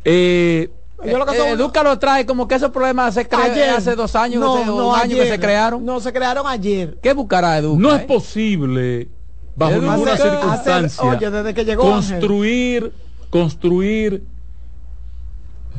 eh, 0.06 0.70
yo 1.04 1.18
lo 1.18 1.26
que 1.26 1.36
son, 1.36 1.48
eh, 1.48 1.52
Educa 1.52 1.82
lo 1.82 1.98
trae 1.98 2.26
como 2.26 2.48
que 2.48 2.56
esos 2.56 2.70
problemas 2.72 3.14
se 3.16 3.28
crearon 3.28 3.76
hace 3.76 3.96
dos 3.96 4.16
años, 4.16 4.42
no, 4.42 4.56
hace 4.56 4.66
no, 4.66 4.76
un 4.90 4.96
año 4.96 5.16
ayer, 5.16 5.24
que 5.24 5.30
se 5.32 5.40
crearon. 5.40 5.86
No, 5.86 6.00
se 6.00 6.14
crearon 6.14 6.46
ayer. 6.46 7.00
¿Qué 7.02 7.14
buscará 7.14 7.58
Educa? 7.58 7.82
No 7.82 7.94
eh? 7.94 7.98
es 7.98 8.04
posible, 8.04 9.10
bajo 9.60 9.82
ninguna 9.82 10.14
hace, 10.14 10.24
circunstancia, 10.24 11.04
oye, 11.04 11.30
desde 11.30 11.54
que 11.54 11.66
llegó 11.66 11.84
construir, 11.84 12.84
Ángel. 12.86 12.94
construir 13.30 14.24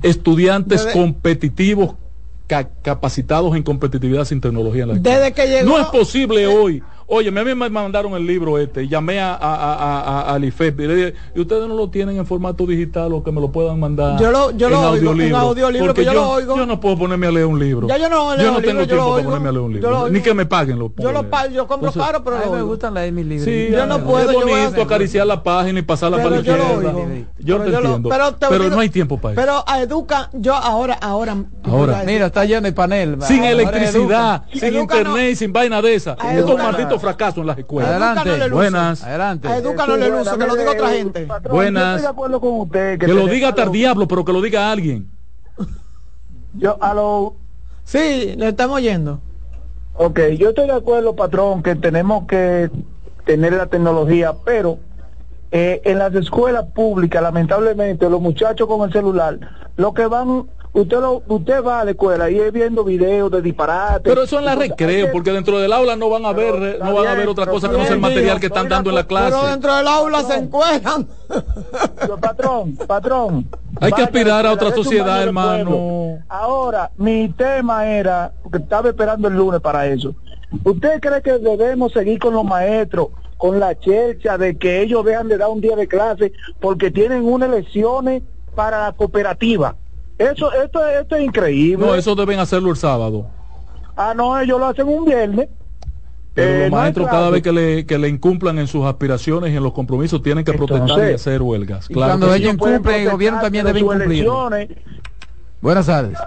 estudiantes 0.03 0.85
desde, 0.85 0.99
competitivos 0.99 1.95
ca 2.47 2.69
capacitados 2.83 3.57
en 3.57 3.63
competitividad 3.63 4.25
sin 4.25 4.41
tecnología 4.41 4.83
en 4.83 4.89
la. 4.89 4.95
Desde 4.95 5.33
que 5.33 5.47
llegó, 5.47 5.71
no 5.71 5.79
es 5.79 5.87
posible 5.87 6.47
hoy 6.47 6.83
Oye, 7.13 7.29
a 7.29 7.33
mí 7.33 7.55
me 7.57 7.69
mandaron 7.71 8.15
el 8.15 8.25
libro 8.25 8.57
este, 8.57 8.87
llamé 8.87 9.19
a, 9.19 9.35
a, 9.35 10.31
a, 10.31 10.35
a, 10.35 10.39
y 10.39 10.43
le 10.43 10.95
dije, 10.95 11.15
¿y 11.35 11.41
ustedes 11.41 11.67
no 11.67 11.75
lo 11.75 11.91
tienen 11.91 12.17
en 12.17 12.25
formato 12.25 12.65
digital 12.67 13.13
o 13.13 13.25
que 13.25 13.33
me 13.33 13.41
lo 13.41 13.51
puedan 13.51 13.81
mandar 13.81 14.17
yo 14.21 14.31
lo, 14.31 14.53
yo 14.53 14.69
en 14.69 14.73
lo 14.73 14.79
audiolibro? 14.79 15.37
Audiolibro, 15.37 15.87
Porque 15.89 16.05
yo, 16.05 16.13
yo, 16.13 16.21
lo 16.21 16.31
oigo. 16.31 16.57
yo 16.57 16.67
no 16.67 16.79
puedo 16.79 16.97
ponerme 16.97 17.27
a 17.27 17.33
leer 17.33 17.47
un 17.47 17.59
libro. 17.59 17.89
Ya 17.89 17.97
yo 17.97 18.09
no, 18.09 18.37
leo 18.37 18.47
yo 18.47 18.53
no 18.53 18.61
libro, 18.61 18.71
tengo 18.71 18.81
yo 18.83 18.87
tiempo 18.87 19.11
para 19.11 19.25
ponerme 19.25 19.49
a 19.49 19.53
leer 19.53 19.65
un 19.65 19.73
libro. 19.73 20.09
Ni 20.09 20.21
que 20.21 20.35
me 20.35 20.47
paguen 20.47 20.79
lo 20.79 20.93
Yo 20.97 21.11
lo 21.11 21.29
pago, 21.29 21.51
yo 21.51 21.67
compro 21.67 21.89
Entonces, 21.89 22.13
caro, 22.13 22.23
pero 22.23 22.37
a 22.37 22.47
mí 22.47 22.53
me 22.53 22.63
gustan 22.63 22.95
leer 22.95 23.13
mis 23.13 23.27
libros. 23.27 23.45
Sí, 23.45 23.69
yo 23.73 23.87
no 23.87 24.05
puedo, 24.05 24.31
es 24.31 24.37
yo 24.37 24.47
bonito 24.47 24.83
acariciar 24.83 25.27
la 25.27 25.43
página 25.43 25.81
y 25.81 25.83
pasarla 25.83 26.19
para 26.19 26.31
la 26.31 26.37
izquierda. 26.37 26.93
Yo 27.41 27.59
te 27.59 27.75
entiendo. 27.75 28.09
Pero, 28.49 28.71
no 28.71 28.79
hay 28.79 28.89
tiempo 28.89 29.19
para 29.19 29.33
eso. 29.33 29.41
Pero 29.41 29.65
a 29.67 29.83
Educa, 29.83 30.31
yo 30.33 30.55
ahora, 30.55 30.95
ahora. 30.95 31.37
Ahora. 31.65 32.05
Mira, 32.07 32.27
está 32.27 32.45
lleno 32.45 32.69
el 32.69 32.75
panel. 32.75 33.17
Sin 33.23 33.43
electricidad, 33.43 34.45
sin 34.55 34.77
internet 34.77 35.33
y 35.33 35.35
sin 35.35 35.53
vaina 35.53 35.83
de 35.83 35.97
esa. 35.97 36.17
Estos 36.37 36.57
malditos 36.57 37.00
los 37.03 37.17
fracasos 37.17 37.39
en 37.39 37.47
las 37.47 37.59
escuelas. 37.59 37.91
Adelante. 37.91 38.49
Buenas. 38.51 39.05
Adelante. 39.05 39.49
No 39.49 39.97
le 39.97 40.09
luce, 40.11 40.39
que 40.39 40.47
lo 40.47 40.57
diga 40.57 40.71
otra 40.73 40.89
gente. 40.91 41.29
Buenas. 41.51 41.85
Yo 41.85 41.91
estoy 41.97 42.03
de 42.03 42.09
acuerdo 42.09 42.41
con 42.41 42.61
usted. 42.61 42.99
Que 42.99 43.09
lo 43.09 43.27
diga 43.27 43.49
hasta 43.49 43.63
el 43.65 43.73
diablo, 43.73 44.07
pero 44.07 44.25
que 44.25 44.33
lo 44.33 44.41
diga 44.41 44.71
alguien. 44.71 45.11
Yo, 46.55 46.77
a 46.83 46.95
lo, 46.95 47.37
Sí, 47.85 48.35
le 48.37 48.49
estamos 48.49 48.77
oyendo. 48.77 49.21
ok, 49.95 50.21
yo 50.39 50.51
estoy 50.51 50.67
de 50.67 50.73
acuerdo, 50.73 51.15
patrón, 51.17 51.63
que 51.63 51.75
tenemos 51.77 52.27
que 52.27 52.71
tener 53.25 53.53
la 53.53 53.67
tecnología, 53.67 54.33
pero 54.45 54.79
eh, 55.53 55.81
en 55.85 55.99
las 55.99 56.15
escuelas 56.15 56.67
públicas, 56.67 57.23
lamentablemente, 57.23 58.09
los 58.09 58.21
muchachos 58.21 58.69
con 58.69 58.87
el 58.87 58.93
celular, 58.93 59.39
lo 59.77 59.95
que 59.95 60.07
van, 60.07 60.47
usted 60.73 61.01
lo, 61.01 61.23
usted 61.27 61.65
va 61.65 61.81
a 61.81 61.85
la 61.85 61.91
escuela 61.93 62.31
y 62.31 62.39
es 62.39 62.53
viendo 62.53 62.85
videos 62.85 63.31
de 63.31 63.43
disparate. 63.43 64.09
Pero 64.09 64.23
eso 64.23 64.39
en 64.39 64.45
la 64.45 64.55
recreo, 64.55 65.11
porque 65.13 65.33
dentro 65.33 65.59
del 65.59 65.73
aula 65.73 65.97
no 65.97 66.09
van 66.09 66.25
a 66.25 66.33
ver, 66.33 66.79
no 66.83 66.95
van 66.95 67.07
a 67.07 67.15
ver 67.15 67.29
otra 67.29 67.47
cosa 67.47 67.69
que 67.69 67.77
no 67.77 67.85
sea 67.85 67.95
el 67.95 68.01
material 68.01 68.41
que 68.41 68.47
están 68.47 68.69
dando 68.69 68.91
en 68.91 68.97
la 68.97 69.07
Pero 69.07 69.29
clase. 69.31 69.51
dentro 69.51 69.75
del 69.75 69.89
aula 69.89 70.23
se 70.23 70.35
encuentran. 70.35 71.09
patrón, 72.21 72.77
patrón. 72.87 73.49
Hay 73.81 73.93
que 73.93 74.03
aspirar 74.03 74.47
a 74.47 74.53
otra 74.53 74.73
sociedad, 74.73 75.23
hermano. 75.23 76.19
Ahora, 76.29 76.91
mi 76.97 77.29
tema 77.31 77.87
era, 77.87 78.33
porque 78.43 78.59
estaba 78.59 78.89
esperando 78.89 79.29
el 79.29 79.35
lunes 79.35 79.61
para 79.61 79.87
eso. 79.87 80.15
¿Usted 80.65 81.01
cree 81.01 81.23
que 81.23 81.39
debemos 81.39 81.93
seguir 81.93 82.19
con 82.19 82.35
los 82.35 82.45
maestros, 82.45 83.09
con 83.37 83.61
la 83.61 83.79
chelcha 83.79 84.37
de 84.37 84.59
que 84.59 84.83
ellos 84.83 85.05
dejan 85.05 85.29
de 85.29 85.39
dar 85.39 85.49
un 85.49 85.61
día 85.61 85.77
de 85.77 85.87
clase 85.87 86.33
porque 86.61 86.91
tienen 86.91 87.25
unas 87.25 87.49
elecciones 87.49 88.23
para 88.55 88.83
la 88.83 88.93
cooperativa? 88.93 89.77
Eso, 90.21 90.53
esto, 90.53 90.87
esto 90.87 91.17
es 91.17 91.25
increíble. 91.25 91.87
No, 91.87 91.95
eso 91.95 92.15
deben 92.15 92.39
hacerlo 92.39 92.71
el 92.71 92.77
sábado. 92.77 93.27
Ah, 93.97 94.13
no, 94.15 94.39
ellos 94.39 94.61
lo 94.61 94.67
hacen 94.67 94.87
un 94.87 95.05
viernes. 95.07 95.49
Pero 96.35 96.49
Eh, 96.53 96.61
los 96.69 96.71
maestros 96.79 97.09
cada 97.09 97.31
vez 97.31 97.43
que 97.43 97.53
le, 97.53 97.87
que 97.87 97.99
le 97.99 98.09
incumplan 98.09 98.59
en 98.59 98.67
sus 98.67 98.85
aspiraciones 98.85 99.53
y 99.53 99.57
en 99.57 99.63
los 99.63 99.73
compromisos 99.73 100.23
tienen 100.23 100.45
que 100.45 100.53
protestar 100.53 100.87
y 100.89 100.91
Entonces, 100.93 101.15
hacer 101.15 101.43
huelgas. 101.43 101.91
y 101.91 101.95
Claro 101.95 102.11
cuando 102.13 102.35
ellos 102.35 102.53
incumplen, 102.55 103.01
el 103.03 103.11
gobierno 103.11 103.41
también 103.41 103.65
debe 103.67 103.81
incumplir. 103.81 104.29
Buenas 105.61 105.87
tardes. 105.87 106.19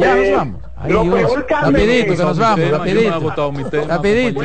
Ya 0.00 0.16
nos 0.16 0.30
vamos. 0.36 0.62
Ay, 0.78 0.92
lo 0.92 1.02
Dios. 1.04 1.14
peor, 1.14 1.46
Carmen, 1.46 1.72
Rapidito, 1.74 2.12
que 2.16 2.22
nos 2.22 2.38
vamos, 2.38 2.70
rapidito. 2.70 3.86
Rapidito. 3.86 4.40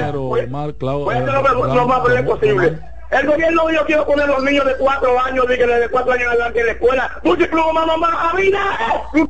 Eh. 3.11 3.17
El 3.19 3.27
gobierno 3.27 3.67
dijo 3.67 3.85
que 3.85 3.93
iba 3.93 4.01
a 4.01 4.05
poner 4.05 4.25
a 4.25 4.27
los 4.33 4.43
niños 4.43 4.65
de 4.65 4.75
cuatro 4.77 5.19
años, 5.19 5.45
dígale 5.49 5.79
de 5.79 5.89
cuatro 5.89 6.13
años 6.13 6.27
adelante 6.29 6.59
en 6.61 6.65
la 6.67 6.71
escuela. 6.73 7.11
Múltiplo, 7.23 7.73
mamá, 7.73 7.85
mamá, 7.97 8.29
Abinader. 8.31 9.29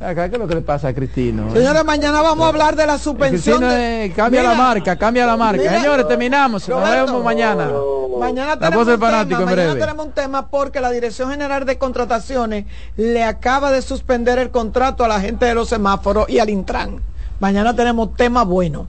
Acá, 0.00 0.28
¿qué 0.28 0.34
es 0.34 0.40
lo 0.40 0.48
que 0.48 0.56
le 0.56 0.62
pasa 0.62 0.88
a 0.88 0.92
Cristino? 0.94 1.52
Señores, 1.52 1.84
mañana 1.84 2.20
vamos 2.22 2.44
a 2.44 2.48
hablar 2.48 2.74
de 2.74 2.84
la 2.84 2.98
suspensión. 2.98 3.60
De- 3.60 4.06
eh, 4.06 4.12
cambia 4.12 4.40
Mira, 4.40 4.52
la 4.52 4.58
marca, 4.58 4.96
cambia 4.96 5.24
la 5.24 5.36
marca. 5.36 5.60
mira, 5.62 5.80
Señores, 5.80 6.08
terminamos. 6.08 6.68
Nos 6.68 6.80
Roberto. 6.80 7.06
vemos 7.06 7.24
mañana. 7.24 7.70
Mañana 8.18 8.58
tenemos, 8.58 8.86
un 8.88 8.98
tema, 8.98 9.24
mañana 9.24 9.74
tenemos 9.74 10.06
un 10.06 10.12
tema 10.12 10.48
porque 10.50 10.80
la 10.80 10.90
Dirección 10.90 11.30
General 11.30 11.64
de 11.64 11.78
Contrataciones 11.78 12.64
le 12.96 13.22
acaba 13.22 13.70
de 13.70 13.80
suspender 13.82 14.40
el 14.40 14.50
contrato 14.50 15.04
a 15.04 15.08
la 15.08 15.20
gente 15.20 15.46
de 15.46 15.54
los 15.54 15.68
semáforos 15.68 16.28
y 16.28 16.40
al 16.40 16.50
Intran. 16.50 17.00
Mañana 17.38 17.74
tenemos 17.76 18.14
tema 18.16 18.42
bueno. 18.42 18.88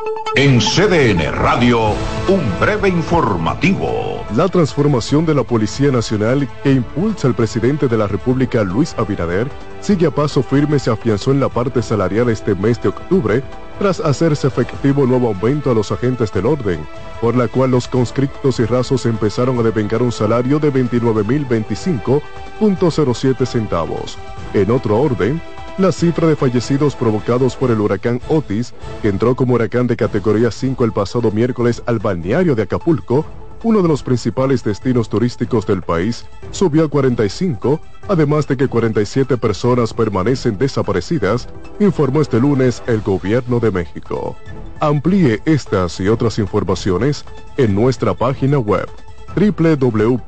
En 0.37 0.61
CDN 0.61 1.29
Radio, 1.33 1.89
un 2.29 2.41
breve 2.57 2.87
informativo. 2.87 4.23
La 4.33 4.47
transformación 4.47 5.25
de 5.25 5.35
la 5.35 5.43
Policía 5.43 5.91
Nacional 5.91 6.47
que 6.63 6.71
impulsa 6.71 7.27
el 7.27 7.33
presidente 7.33 7.89
de 7.89 7.97
la 7.97 8.07
República 8.07 8.63
Luis 8.63 8.95
Abinader 8.97 9.49
sigue 9.81 10.07
a 10.07 10.11
paso 10.11 10.41
firme 10.41 10.79
se 10.79 10.89
afianzó 10.89 11.31
en 11.31 11.41
la 11.41 11.49
parte 11.49 11.81
salarial 11.81 12.29
este 12.29 12.55
mes 12.55 12.81
de 12.81 12.87
octubre 12.87 13.43
tras 13.77 13.99
hacerse 13.99 14.47
efectivo 14.47 15.05
nuevo 15.05 15.27
aumento 15.27 15.69
a 15.69 15.73
los 15.73 15.91
agentes 15.91 16.31
del 16.31 16.45
orden, 16.45 16.79
por 17.19 17.35
la 17.35 17.49
cual 17.49 17.71
los 17.71 17.89
conscriptos 17.89 18.61
y 18.61 18.65
rasos 18.65 19.05
empezaron 19.05 19.59
a 19.59 19.63
devengar 19.63 20.01
un 20.01 20.13
salario 20.13 20.59
de 20.59 20.71
29.025.07 20.71 23.45
centavos. 23.45 24.17
En 24.53 24.71
otro 24.71 24.97
orden, 24.97 25.41
la 25.81 25.91
cifra 25.91 26.27
de 26.27 26.35
fallecidos 26.35 26.95
provocados 26.95 27.55
por 27.55 27.71
el 27.71 27.81
huracán 27.81 28.21
Otis, 28.29 28.73
que 29.01 29.07
entró 29.09 29.35
como 29.35 29.55
huracán 29.55 29.87
de 29.87 29.95
categoría 29.95 30.51
5 30.51 30.85
el 30.85 30.91
pasado 30.91 31.31
miércoles 31.31 31.81
al 31.85 31.99
balneario 31.99 32.55
de 32.55 32.63
Acapulco, 32.63 33.25
uno 33.63 33.81
de 33.81 33.87
los 33.87 34.03
principales 34.03 34.63
destinos 34.63 35.09
turísticos 35.09 35.65
del 35.65 35.81
país, 35.81 36.25
subió 36.51 36.85
a 36.85 36.89
45, 36.89 37.81
además 38.07 38.47
de 38.47 38.57
que 38.57 38.67
47 38.67 39.37
personas 39.37 39.93
permanecen 39.93 40.57
desaparecidas, 40.57 41.47
informó 41.79 42.21
este 42.21 42.39
lunes 42.39 42.81
el 42.87 43.01
gobierno 43.01 43.59
de 43.59 43.71
México. 43.71 44.35
Amplíe 44.79 45.41
estas 45.45 45.99
y 45.99 46.07
otras 46.07 46.39
informaciones 46.39 47.23
en 47.57 47.75
nuestra 47.75 48.13
página 48.13 48.57
web 48.57 48.87
www.cdn.com.do. 49.35 50.19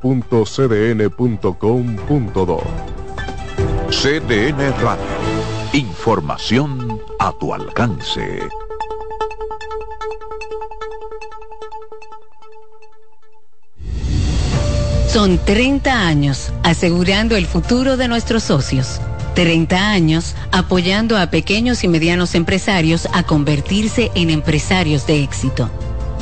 CDN 3.90 4.72
Radio. 4.80 5.23
Información 5.74 7.00
a 7.18 7.32
tu 7.32 7.52
alcance. 7.52 8.48
Son 15.08 15.36
30 15.44 16.06
años 16.06 16.52
asegurando 16.62 17.34
el 17.34 17.46
futuro 17.46 17.96
de 17.96 18.06
nuestros 18.06 18.44
socios. 18.44 19.00
30 19.34 19.90
años 19.90 20.36
apoyando 20.52 21.18
a 21.18 21.26
pequeños 21.30 21.82
y 21.82 21.88
medianos 21.88 22.36
empresarios 22.36 23.08
a 23.12 23.24
convertirse 23.24 24.12
en 24.14 24.30
empresarios 24.30 25.08
de 25.08 25.24
éxito. 25.24 25.68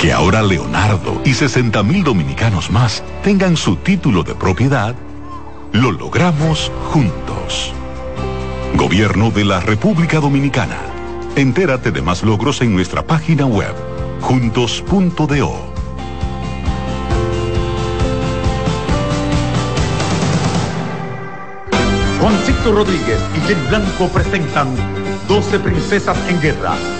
Que 0.00 0.14
ahora 0.14 0.42
Leonardo 0.42 1.20
y 1.26 1.34
60 1.34 1.82
mil 1.82 2.02
dominicanos 2.02 2.70
más 2.70 3.04
tengan 3.22 3.58
su 3.58 3.76
título 3.76 4.22
de 4.22 4.34
propiedad, 4.34 4.94
lo 5.72 5.92
logramos 5.92 6.72
juntos. 6.90 7.74
Gobierno 8.76 9.30
de 9.30 9.44
la 9.44 9.60
República 9.60 10.18
Dominicana. 10.18 10.78
Entérate 11.36 11.90
de 11.90 12.00
más 12.00 12.22
logros 12.22 12.62
en 12.62 12.72
nuestra 12.72 13.06
página 13.06 13.44
web, 13.44 13.74
juntos.do. 14.22 15.70
Juancito 22.18 22.72
Rodríguez 22.72 23.20
y 23.36 23.40
Jenny 23.46 23.68
Blanco 23.68 24.08
presentan 24.08 24.68
12 25.28 25.58
Princesas 25.58 26.16
en 26.30 26.40
Guerra. 26.40 26.99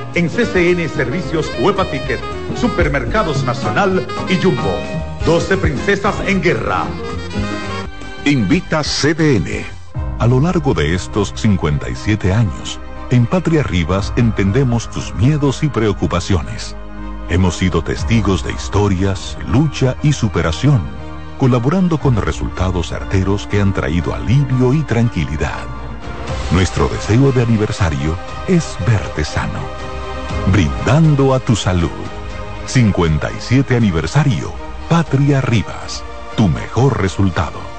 en 0.15 0.29
CCN 0.29 0.89
Servicios 0.89 1.51
Huepa 1.59 1.85
Ticket, 1.85 2.19
Supermercados 2.55 3.43
Nacional 3.43 4.05
y 4.29 4.35
Jumbo. 4.41 4.77
12 5.25 5.57
Princesas 5.57 6.15
en 6.27 6.41
Guerra. 6.41 6.85
Invita 8.25 8.83
CDN. 8.83 9.65
A 10.19 10.27
lo 10.27 10.39
largo 10.39 10.73
de 10.73 10.93
estos 10.93 11.33
57 11.35 12.33
años, 12.33 12.79
en 13.09 13.25
Patria 13.25 13.63
Rivas 13.63 14.13
entendemos 14.15 14.89
tus 14.89 15.13
miedos 15.15 15.63
y 15.63 15.69
preocupaciones. 15.69 16.75
Hemos 17.29 17.57
sido 17.57 17.83
testigos 17.83 18.43
de 18.43 18.51
historias, 18.51 19.37
lucha 19.47 19.95
y 20.03 20.13
superación, 20.13 20.81
colaborando 21.39 21.97
con 21.97 22.15
resultados 22.17 22.89
certeros 22.89 23.47
que 23.47 23.61
han 23.61 23.73
traído 23.73 24.13
alivio 24.13 24.73
y 24.73 24.81
tranquilidad. 24.83 25.63
Nuestro 26.51 26.87
deseo 26.89 27.31
de 27.31 27.43
aniversario 27.43 28.15
es 28.47 28.77
verte 28.85 29.23
sano, 29.23 29.61
brindando 30.51 31.33
a 31.33 31.39
tu 31.39 31.55
salud. 31.55 31.89
57 32.67 33.75
aniversario, 33.75 34.53
Patria 34.89 35.41
Rivas, 35.41 36.03
tu 36.35 36.47
mejor 36.47 37.01
resultado. 37.01 37.70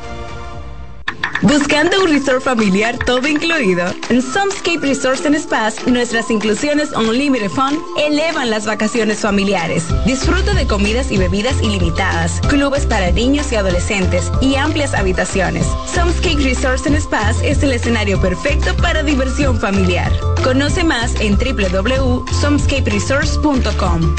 Buscando 1.42 2.02
un 2.04 2.10
resort 2.10 2.42
familiar 2.42 2.98
todo 3.04 3.26
incluido. 3.26 3.84
En 4.10 4.22
Somescape 4.22 4.78
Resorts 4.80 5.26
and 5.26 5.36
Spas, 5.36 5.84
nuestras 5.88 6.30
inclusiones 6.30 6.92
Unlimited 6.92 7.50
Fun 7.50 7.76
elevan 7.98 8.48
las 8.48 8.64
vacaciones 8.64 9.18
familiares. 9.18 9.86
Disfruta 10.06 10.54
de 10.54 10.68
comidas 10.68 11.10
y 11.10 11.18
bebidas 11.18 11.60
ilimitadas, 11.60 12.40
clubes 12.48 12.86
para 12.86 13.10
niños 13.10 13.50
y 13.50 13.56
adolescentes 13.56 14.30
y 14.40 14.54
amplias 14.54 14.94
habitaciones. 14.94 15.66
Somescape 15.92 16.42
Resorts 16.42 16.86
and 16.86 17.00
Spas 17.00 17.42
es 17.42 17.60
el 17.64 17.72
escenario 17.72 18.20
perfecto 18.20 18.76
para 18.76 19.02
diversión 19.02 19.58
familiar. 19.58 20.12
Conoce 20.44 20.84
más 20.84 21.16
en 21.20 21.36
www.somescaperesorts.com. 21.36 24.14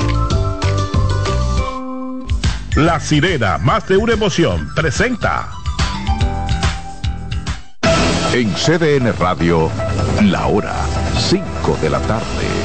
La 2.75 2.99
sirena, 2.99 3.59
más 3.59 3.87
de 3.87 3.97
una 3.97 4.13
emoción, 4.13 4.67
presenta. 4.75 5.62
En 8.33 8.51
CDN 8.55 9.13
Radio, 9.19 9.69
la 10.23 10.47
hora 10.47 10.73
5 11.19 11.77
de 11.79 11.89
la 11.91 11.99
tarde. 11.99 12.62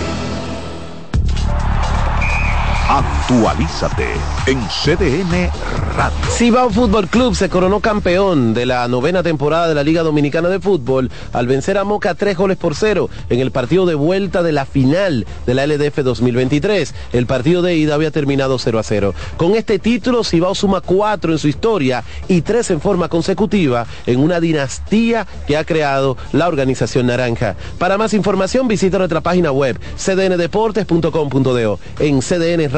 Actualízate 2.89 4.15
en 4.47 4.59
CDN 4.69 5.51
Radio. 5.94 6.16
Cibao 6.31 6.70
Fútbol 6.70 7.06
Club 7.09 7.35
se 7.35 7.51
coronó 7.51 7.81
campeón 7.81 8.55
de 8.55 8.65
la 8.65 8.89
novena 8.89 9.23
temporada 9.23 9.69
de 9.69 9.74
la 9.74 9.82
Liga 9.82 10.02
Dominicana 10.02 10.48
de 10.48 10.59
Fútbol 10.59 11.10
al 11.35 11.47
vencer 11.47 11.77
a 11.77 11.85
Moca 11.85 12.15
tres 12.15 12.39
goles 12.39 12.56
por 12.56 12.74
cero 12.74 13.10
en 13.28 13.40
el 13.40 13.51
partido 13.51 13.85
de 13.85 13.94
vuelta 13.94 14.43
de 14.43 14.52
la 14.52 14.65
final 14.65 15.27
de 15.44 15.55
la 15.55 15.66
LDF 15.66 15.98
2023. 15.98 16.94
El 17.12 17.27
partido 17.27 17.60
de 17.60 17.77
ida 17.77 17.94
había 17.94 18.10
terminado 18.10 18.59
0 18.59 18.78
a 18.78 18.82
0. 18.82 19.15
Con 19.36 19.55
este 19.55 19.78
título, 19.78 20.24
Cibao 20.24 20.55
suma 20.55 20.81
cuatro 20.81 21.32
en 21.32 21.39
su 21.39 21.48
historia 21.48 22.05
y 22.27 22.40
tres 22.40 22.70
en 22.70 22.81
forma 22.81 23.10
consecutiva 23.10 23.86
en 24.06 24.20
una 24.20 24.40
dinastía 24.40 25.27
que 25.47 25.59
ha 25.59 25.65
creado 25.65 26.16
la 26.32 26.48
organización 26.48 27.09
naranja. 27.09 27.55
Para 27.77 27.98
más 27.98 28.15
información, 28.15 28.66
visita 28.66 28.97
nuestra 28.97 29.20
página 29.20 29.52
web 29.52 29.78
cdndeportes.com.do. 29.98 31.81
En 31.98 32.20
CDN 32.20 32.70
Radio 32.70 32.78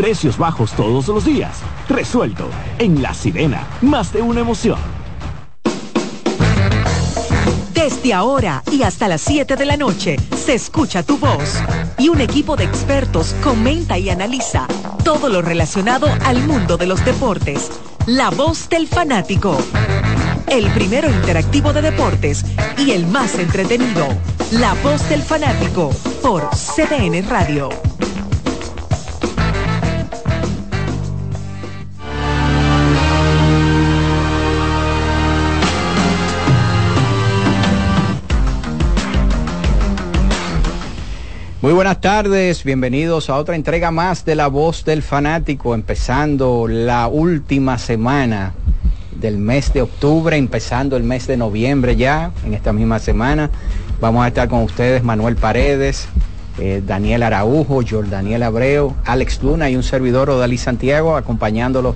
Precios 0.00 0.38
bajos 0.38 0.72
todos 0.72 1.08
los 1.08 1.26
días. 1.26 1.58
Resuelto. 1.86 2.48
En 2.78 3.02
La 3.02 3.12
Sirena, 3.12 3.66
más 3.82 4.14
de 4.14 4.22
una 4.22 4.40
emoción. 4.40 4.78
Desde 7.74 8.14
ahora 8.14 8.62
y 8.72 8.82
hasta 8.82 9.08
las 9.08 9.20
7 9.20 9.56
de 9.56 9.66
la 9.66 9.76
noche 9.76 10.16
se 10.34 10.54
escucha 10.54 11.02
tu 11.02 11.18
voz 11.18 11.62
y 11.98 12.08
un 12.08 12.22
equipo 12.22 12.56
de 12.56 12.64
expertos 12.64 13.34
comenta 13.44 13.98
y 13.98 14.08
analiza 14.08 14.66
todo 15.04 15.28
lo 15.28 15.42
relacionado 15.42 16.06
al 16.24 16.46
mundo 16.46 16.78
de 16.78 16.86
los 16.86 17.04
deportes. 17.04 17.70
La 18.06 18.30
voz 18.30 18.70
del 18.70 18.88
fanático. 18.88 19.54
El 20.46 20.70
primero 20.70 21.10
interactivo 21.10 21.74
de 21.74 21.82
deportes 21.82 22.46
y 22.78 22.92
el 22.92 23.06
más 23.06 23.34
entretenido. 23.34 24.08
La 24.52 24.72
voz 24.82 25.06
del 25.10 25.22
fanático 25.22 25.90
por 26.22 26.48
CDN 26.52 27.28
Radio. 27.28 27.68
Muy 41.62 41.74
buenas 41.74 42.00
tardes, 42.00 42.64
bienvenidos 42.64 43.28
a 43.28 43.36
otra 43.36 43.54
entrega 43.54 43.90
más 43.90 44.24
de 44.24 44.34
La 44.34 44.46
Voz 44.46 44.82
del 44.86 45.02
Fanático, 45.02 45.74
empezando 45.74 46.66
la 46.66 47.06
última 47.06 47.76
semana 47.76 48.54
del 49.20 49.36
mes 49.36 49.70
de 49.74 49.82
octubre, 49.82 50.38
empezando 50.38 50.96
el 50.96 51.02
mes 51.02 51.26
de 51.26 51.36
noviembre 51.36 51.96
ya, 51.96 52.32
en 52.46 52.54
esta 52.54 52.72
misma 52.72 52.98
semana. 52.98 53.50
Vamos 54.00 54.24
a 54.24 54.28
estar 54.28 54.48
con 54.48 54.62
ustedes 54.62 55.04
Manuel 55.04 55.36
Paredes, 55.36 56.08
eh, 56.58 56.82
Daniel 56.82 57.24
Araujo, 57.24 57.82
Jordaniel 57.86 58.42
Abreu, 58.42 58.94
Alex 59.04 59.42
Luna 59.42 59.68
y 59.68 59.76
un 59.76 59.82
servidor 59.82 60.30
Odalí 60.30 60.56
Santiago 60.56 61.14
acompañándolos 61.14 61.94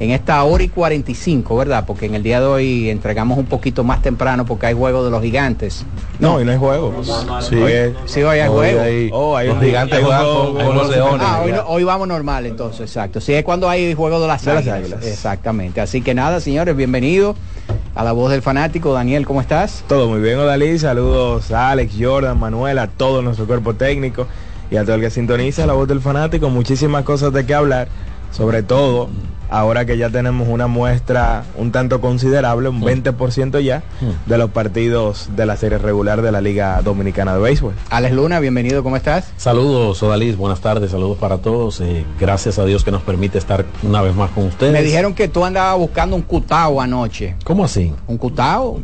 en 0.00 0.10
esta 0.10 0.42
hora 0.42 0.64
y 0.64 0.68
45, 0.68 1.56
¿verdad? 1.56 1.84
Porque 1.86 2.06
en 2.06 2.14
el 2.14 2.22
día 2.24 2.40
de 2.40 2.46
hoy 2.46 2.90
entregamos 2.90 3.38
un 3.38 3.46
poquito 3.46 3.84
más 3.84 4.02
temprano 4.02 4.44
porque 4.44 4.66
hay 4.66 4.74
juego 4.74 5.04
de 5.04 5.10
los 5.10 5.22
gigantes. 5.22 5.84
No, 6.18 6.34
hoy 6.34 6.44
no 6.44 6.50
hay 6.52 6.58
juego. 6.58 6.94
Sí, 7.40 7.54
hoy, 7.56 7.94
sí, 8.06 8.22
hoy 8.22 8.38
hay 8.40 8.48
Hoy 8.48 8.54
juego. 8.56 8.80
hay- 8.82 9.10
Oh, 9.12 9.36
hay 9.36 9.46
los 9.48 9.56
un- 9.56 9.62
gigantes 9.62 9.98
hay 9.98 10.04
juegan 10.04 10.20
juego- 10.24 10.54
con- 10.54 10.64
con 10.66 10.76
los 10.76 10.90
leones. 10.90 11.26
Ah, 11.28 11.42
hoy, 11.44 11.52
no- 11.52 11.64
hoy 11.66 11.84
vamos 11.84 12.08
normal 12.08 12.46
entonces, 12.46 12.80
exacto. 12.82 13.20
Sí, 13.20 13.34
es 13.34 13.44
cuando 13.44 13.68
hay 13.68 13.94
juego 13.94 14.20
de 14.20 14.26
las, 14.26 14.44
De 14.44 14.52
las 14.52 14.58
águilas. 14.62 14.78
águilas. 14.80 15.06
Exactamente. 15.06 15.80
Así 15.80 16.02
que 16.02 16.12
nada, 16.14 16.40
señores, 16.40 16.76
bienvenidos 16.76 17.36
a 17.94 18.02
la 18.02 18.10
voz 18.12 18.32
del 18.32 18.42
fanático. 18.42 18.92
Daniel, 18.92 19.24
¿cómo 19.26 19.40
estás? 19.40 19.84
Todo 19.88 20.08
muy 20.08 20.20
bien, 20.20 20.38
Odalí. 20.38 20.76
Saludos 20.78 21.52
a 21.52 21.70
Alex, 21.70 21.94
Jordan, 22.00 22.38
Manuel, 22.40 22.78
a 22.80 22.88
todo 22.88 23.22
nuestro 23.22 23.46
cuerpo 23.46 23.74
técnico. 23.74 24.26
y 24.70 24.76
a 24.76 24.82
todo 24.82 24.94
el 24.96 25.02
que 25.02 25.10
sintoniza 25.10 25.66
la 25.66 25.74
voz 25.74 25.86
del 25.86 26.00
fanático. 26.00 26.48
Muchísimas 26.48 27.04
cosas 27.04 27.32
de 27.32 27.44
qué 27.46 27.54
hablar, 27.54 27.86
sobre 28.32 28.62
todo 28.64 29.08
ahora 29.58 29.84
que 29.84 29.96
ya 29.96 30.10
tenemos 30.10 30.48
una 30.48 30.66
muestra 30.66 31.44
un 31.56 31.70
tanto 31.70 32.00
considerable, 32.00 32.68
un 32.68 32.82
20% 32.82 33.60
ya, 33.62 33.82
de 34.26 34.38
los 34.38 34.50
partidos 34.50 35.28
de 35.36 35.46
la 35.46 35.56
serie 35.56 35.78
regular 35.78 36.22
de 36.22 36.32
la 36.32 36.40
Liga 36.40 36.80
Dominicana 36.82 37.34
de 37.34 37.40
Béisbol. 37.40 37.72
Alex 37.90 38.14
Luna, 38.14 38.40
bienvenido, 38.40 38.82
¿cómo 38.82 38.96
estás? 38.96 39.32
Saludos, 39.36 40.02
Odalis, 40.02 40.36
buenas 40.36 40.60
tardes, 40.60 40.90
saludos 40.90 41.18
para 41.18 41.38
todos. 41.38 41.80
eh, 41.80 42.04
gracias 42.18 42.58
a 42.58 42.64
Dios 42.64 42.82
que 42.84 42.90
nos 42.90 43.02
permite 43.02 43.38
estar 43.38 43.64
una 43.82 44.02
vez 44.02 44.14
más 44.14 44.30
con 44.30 44.44
ustedes. 44.46 44.72
Me 44.72 44.82
dijeron 44.82 45.14
que 45.14 45.28
tú 45.28 45.44
andabas 45.44 45.78
buscando 45.78 46.16
un 46.16 46.22
cutao 46.22 46.80
anoche. 46.80 47.36
¿Cómo 47.44 47.64
así? 47.64 47.92
¿Un 48.08 48.18
cutao? 48.18 48.80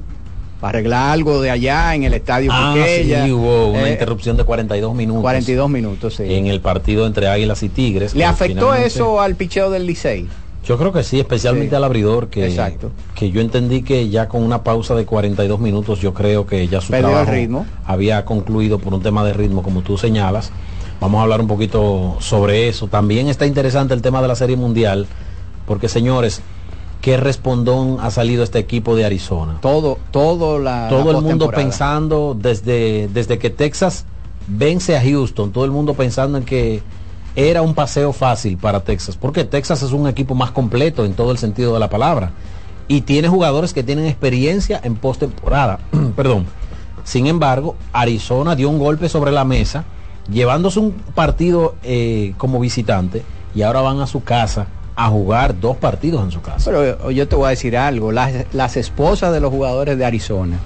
Para 0.61 0.77
arreglar 0.79 1.13
algo 1.13 1.41
de 1.41 1.51
allá 1.51 1.95
en 1.95 2.05
el 2.05 2.13
estadio 2.13 2.51
Ah, 2.53 2.75
Quiqueya. 2.77 3.25
sí, 3.25 3.33
hubo 3.33 3.69
una 3.71 3.89
Eh, 3.89 3.93
interrupción 3.93 4.37
de 4.37 4.45
42 4.45 4.95
minutos. 4.95 5.23
42 5.23 5.71
minutos, 5.71 6.17
sí. 6.17 6.25
En 6.35 6.49
el 6.49 6.61
partido 6.61 7.07
entre 7.07 7.29
Águilas 7.29 7.63
y 7.63 7.71
Tigres. 7.71 8.15
¿Le 8.15 8.27
afectó 8.27 8.67
finalmente- 8.67 8.87
eso 8.89 9.21
al 9.23 9.37
picheo 9.37 9.71
del 9.71 9.87
Licey? 9.87 10.29
Yo 10.65 10.77
creo 10.77 10.93
que 10.93 11.03
sí, 11.03 11.19
especialmente 11.19 11.71
Sí. 11.71 11.77
al 11.77 11.85
abridor, 11.85 12.29
que, 12.29 12.47
Exacto. 12.47 12.91
que 13.15 13.31
yo 13.31 13.41
entendí 13.41 13.83
que 13.83 14.09
ya 14.11 14.29
con 14.29 14.43
una 14.43 14.63
pausa 14.63 14.95
de 14.95 15.07
42 15.07 15.59
minutos, 15.59 16.01
yo 16.01 16.13
creo 16.13 16.47
que 16.47 16.69
ya 16.69 16.81
su 16.81 16.91
Perdió 16.91 17.09
el 17.09 17.13
trabajo 17.15 17.33
ritmo. 17.33 17.67
había 17.87 18.25
concluido 18.25 18.79
por 18.79 18.93
un 18.95 19.03
tema 19.03 19.25
de 19.25 19.33
ritmo, 19.33 19.63
como 19.63 19.81
tú 19.83 19.97
señalas. 19.97 20.53
Vamos 21.01 21.19
a 21.19 21.23
hablar 21.23 21.41
un 21.41 21.47
poquito 21.47 22.17
sobre 22.21 22.69
eso. 22.69 22.89
También 22.89 23.29
está 23.29 23.47
interesante 23.47 23.95
el 23.95 24.03
tema 24.03 24.21
de 24.21 24.29
la 24.29 24.35
Serie 24.37 24.57
Mundial, 24.57 25.07
porque 25.67 25.89
señores, 25.89 26.43
¿qué 27.01 27.17
respondón 27.17 27.97
ha 28.01 28.11
salido 28.11 28.45
este 28.45 28.59
equipo 28.59 28.95
de 28.95 29.07
Arizona? 29.07 29.59
Todo, 29.63 29.97
todo 30.11 30.59
la. 30.59 30.89
todo 30.91 31.11
la 31.13 31.19
el 31.19 31.25
mundo 31.25 31.51
pensando 31.51 32.37
desde, 32.39 33.09
desde 33.09 33.39
que 33.39 33.49
Texas 33.49 34.05
vence 34.47 34.95
a 34.95 35.01
Houston, 35.03 35.53
todo 35.53 35.65
el 35.65 35.71
mundo 35.71 35.95
pensando 35.95 36.37
en 36.37 36.45
que 36.45 36.83
era 37.37 37.63
un 37.63 37.75
paseo 37.75 38.13
fácil 38.13 38.57
para 38.57 38.81
Texas, 38.81 39.17
porque 39.17 39.45
Texas 39.45 39.83
es 39.83 39.93
un 39.93 40.09
equipo 40.09 40.35
más 40.35 40.51
completo 40.51 41.05
en 41.05 41.15
todo 41.15 41.33
el 41.33 41.39
sentido 41.39 41.73
de 41.73 41.81
la 41.81 41.91
palabra 41.91 42.33
y 42.89 43.03
tiene 43.03 43.29
jugadores 43.29 43.73
que 43.73 43.85
tienen 43.85 44.07
experiencia 44.07 44.81
en 44.83 44.97
postemporada. 44.97 45.79
Perdón. 46.17 46.47
Sin 47.05 47.27
embargo, 47.27 47.77
Arizona 47.93 48.55
dio 48.57 48.69
un 48.69 48.79
golpe 48.79 49.09
sobre 49.09 49.33
la 49.33 49.45
mesa, 49.45 49.85
llevándose 50.31 50.81
un 50.81 50.93
partido 50.93 51.77
eh, 51.83 52.35
como 52.37 52.61
visitante 52.61 53.23
y 53.55 53.63
ahora 53.63 53.81
van 53.81 54.01
a 54.01 54.07
su 54.07 54.23
casa 54.23 54.67
a 55.05 55.09
jugar 55.09 55.59
dos 55.61 55.77
partidos 55.77 56.23
en 56.25 56.31
su 56.31 56.41
casa. 56.43 56.71
Pero 56.71 57.11
eh, 57.11 57.15
yo 57.15 57.27
te 57.27 57.35
voy 57.37 57.47
a 57.47 57.51
decir 57.51 57.77
algo, 57.77 58.13
las, 58.13 58.33
las 58.53 58.77
esposas 58.77 59.33
de 59.33 59.41
los 59.41 59.51
jugadores 59.51 59.97
de 59.99 60.05
Arizona, 60.05 60.59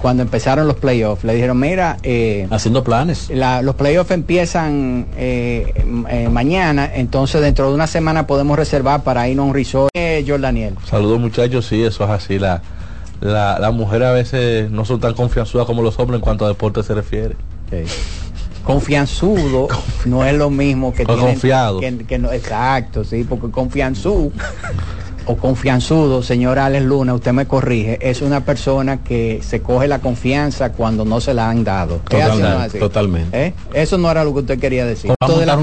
cuando 0.00 0.22
empezaron 0.22 0.66
los 0.66 0.76
playoffs, 0.76 1.24
le 1.24 1.34
dijeron, 1.34 1.58
mira, 1.58 1.96
eh, 2.02 2.46
haciendo 2.50 2.84
planes. 2.84 3.30
la- 3.30 3.62
los 3.62 3.74
playoffs 3.74 4.10
empiezan 4.12 5.06
eh, 5.16 5.72
eh, 6.08 6.28
mañana, 6.28 6.88
entonces 6.94 7.40
dentro 7.40 7.68
de 7.68 7.74
una 7.74 7.86
semana 7.86 8.26
podemos 8.26 8.56
reservar 8.58 9.02
para 9.02 9.28
irnos 9.28 9.44
a 9.44 9.48
un 9.48 9.54
resort. 9.54 9.90
Eh, 9.94 10.24
Jordaniel. 10.26 10.74
Saludos 10.88 11.18
muchachos, 11.20 11.66
sí, 11.66 11.82
eso 11.82 12.04
es 12.04 12.10
así. 12.10 12.38
La, 12.38 12.62
la, 13.20 13.58
las 13.58 13.72
mujeres 13.72 14.08
a 14.08 14.12
veces 14.12 14.70
no 14.70 14.84
son 14.84 15.00
tan 15.00 15.14
confianzudas 15.14 15.66
como 15.66 15.82
los 15.82 15.98
hombres 15.98 16.18
en 16.18 16.22
cuanto 16.22 16.44
a 16.44 16.48
deporte 16.48 16.82
se 16.82 16.94
refiere. 16.94 17.36
Confianzudo 18.64 19.68
no 20.06 20.24
es 20.24 20.34
lo 20.34 20.50
mismo 20.50 20.92
que 20.92 21.04
tienen- 21.04 21.24
confiado. 21.26 21.80
que, 21.80 21.96
que 21.98 22.18
no, 22.18 22.32
exacto, 22.32 23.04
sí, 23.04 23.24
porque 23.28 23.50
confianzú 23.50 24.32
o 25.26 25.36
confianzudo, 25.36 26.22
señor 26.22 26.58
Alex 26.58 26.84
Luna, 26.84 27.14
usted 27.14 27.32
me 27.32 27.46
corrige, 27.46 27.98
es 28.02 28.20
una 28.20 28.40
persona 28.44 28.98
que 29.02 29.40
se 29.42 29.62
coge 29.62 29.88
la 29.88 30.00
confianza 30.00 30.72
cuando 30.72 31.06
no 31.06 31.18
se 31.20 31.32
la 31.32 31.48
han 31.48 31.64
dado. 31.64 32.00
¿Es 32.10 32.22
así 32.22 32.42
o 32.42 32.44
no 32.48 32.62
es 32.62 32.62
Totalmente, 32.62 32.66
así? 32.66 32.78
totalmente. 32.78 33.46
¿Eh? 33.46 33.54
Eso 33.72 33.96
no 33.96 34.10
era 34.10 34.22
lo 34.22 34.34
que 34.34 34.40
usted 34.40 34.58
quería 34.58 34.84
decir. 34.84 35.12
A 35.18 35.26
de 35.26 35.46
las. 35.46 35.56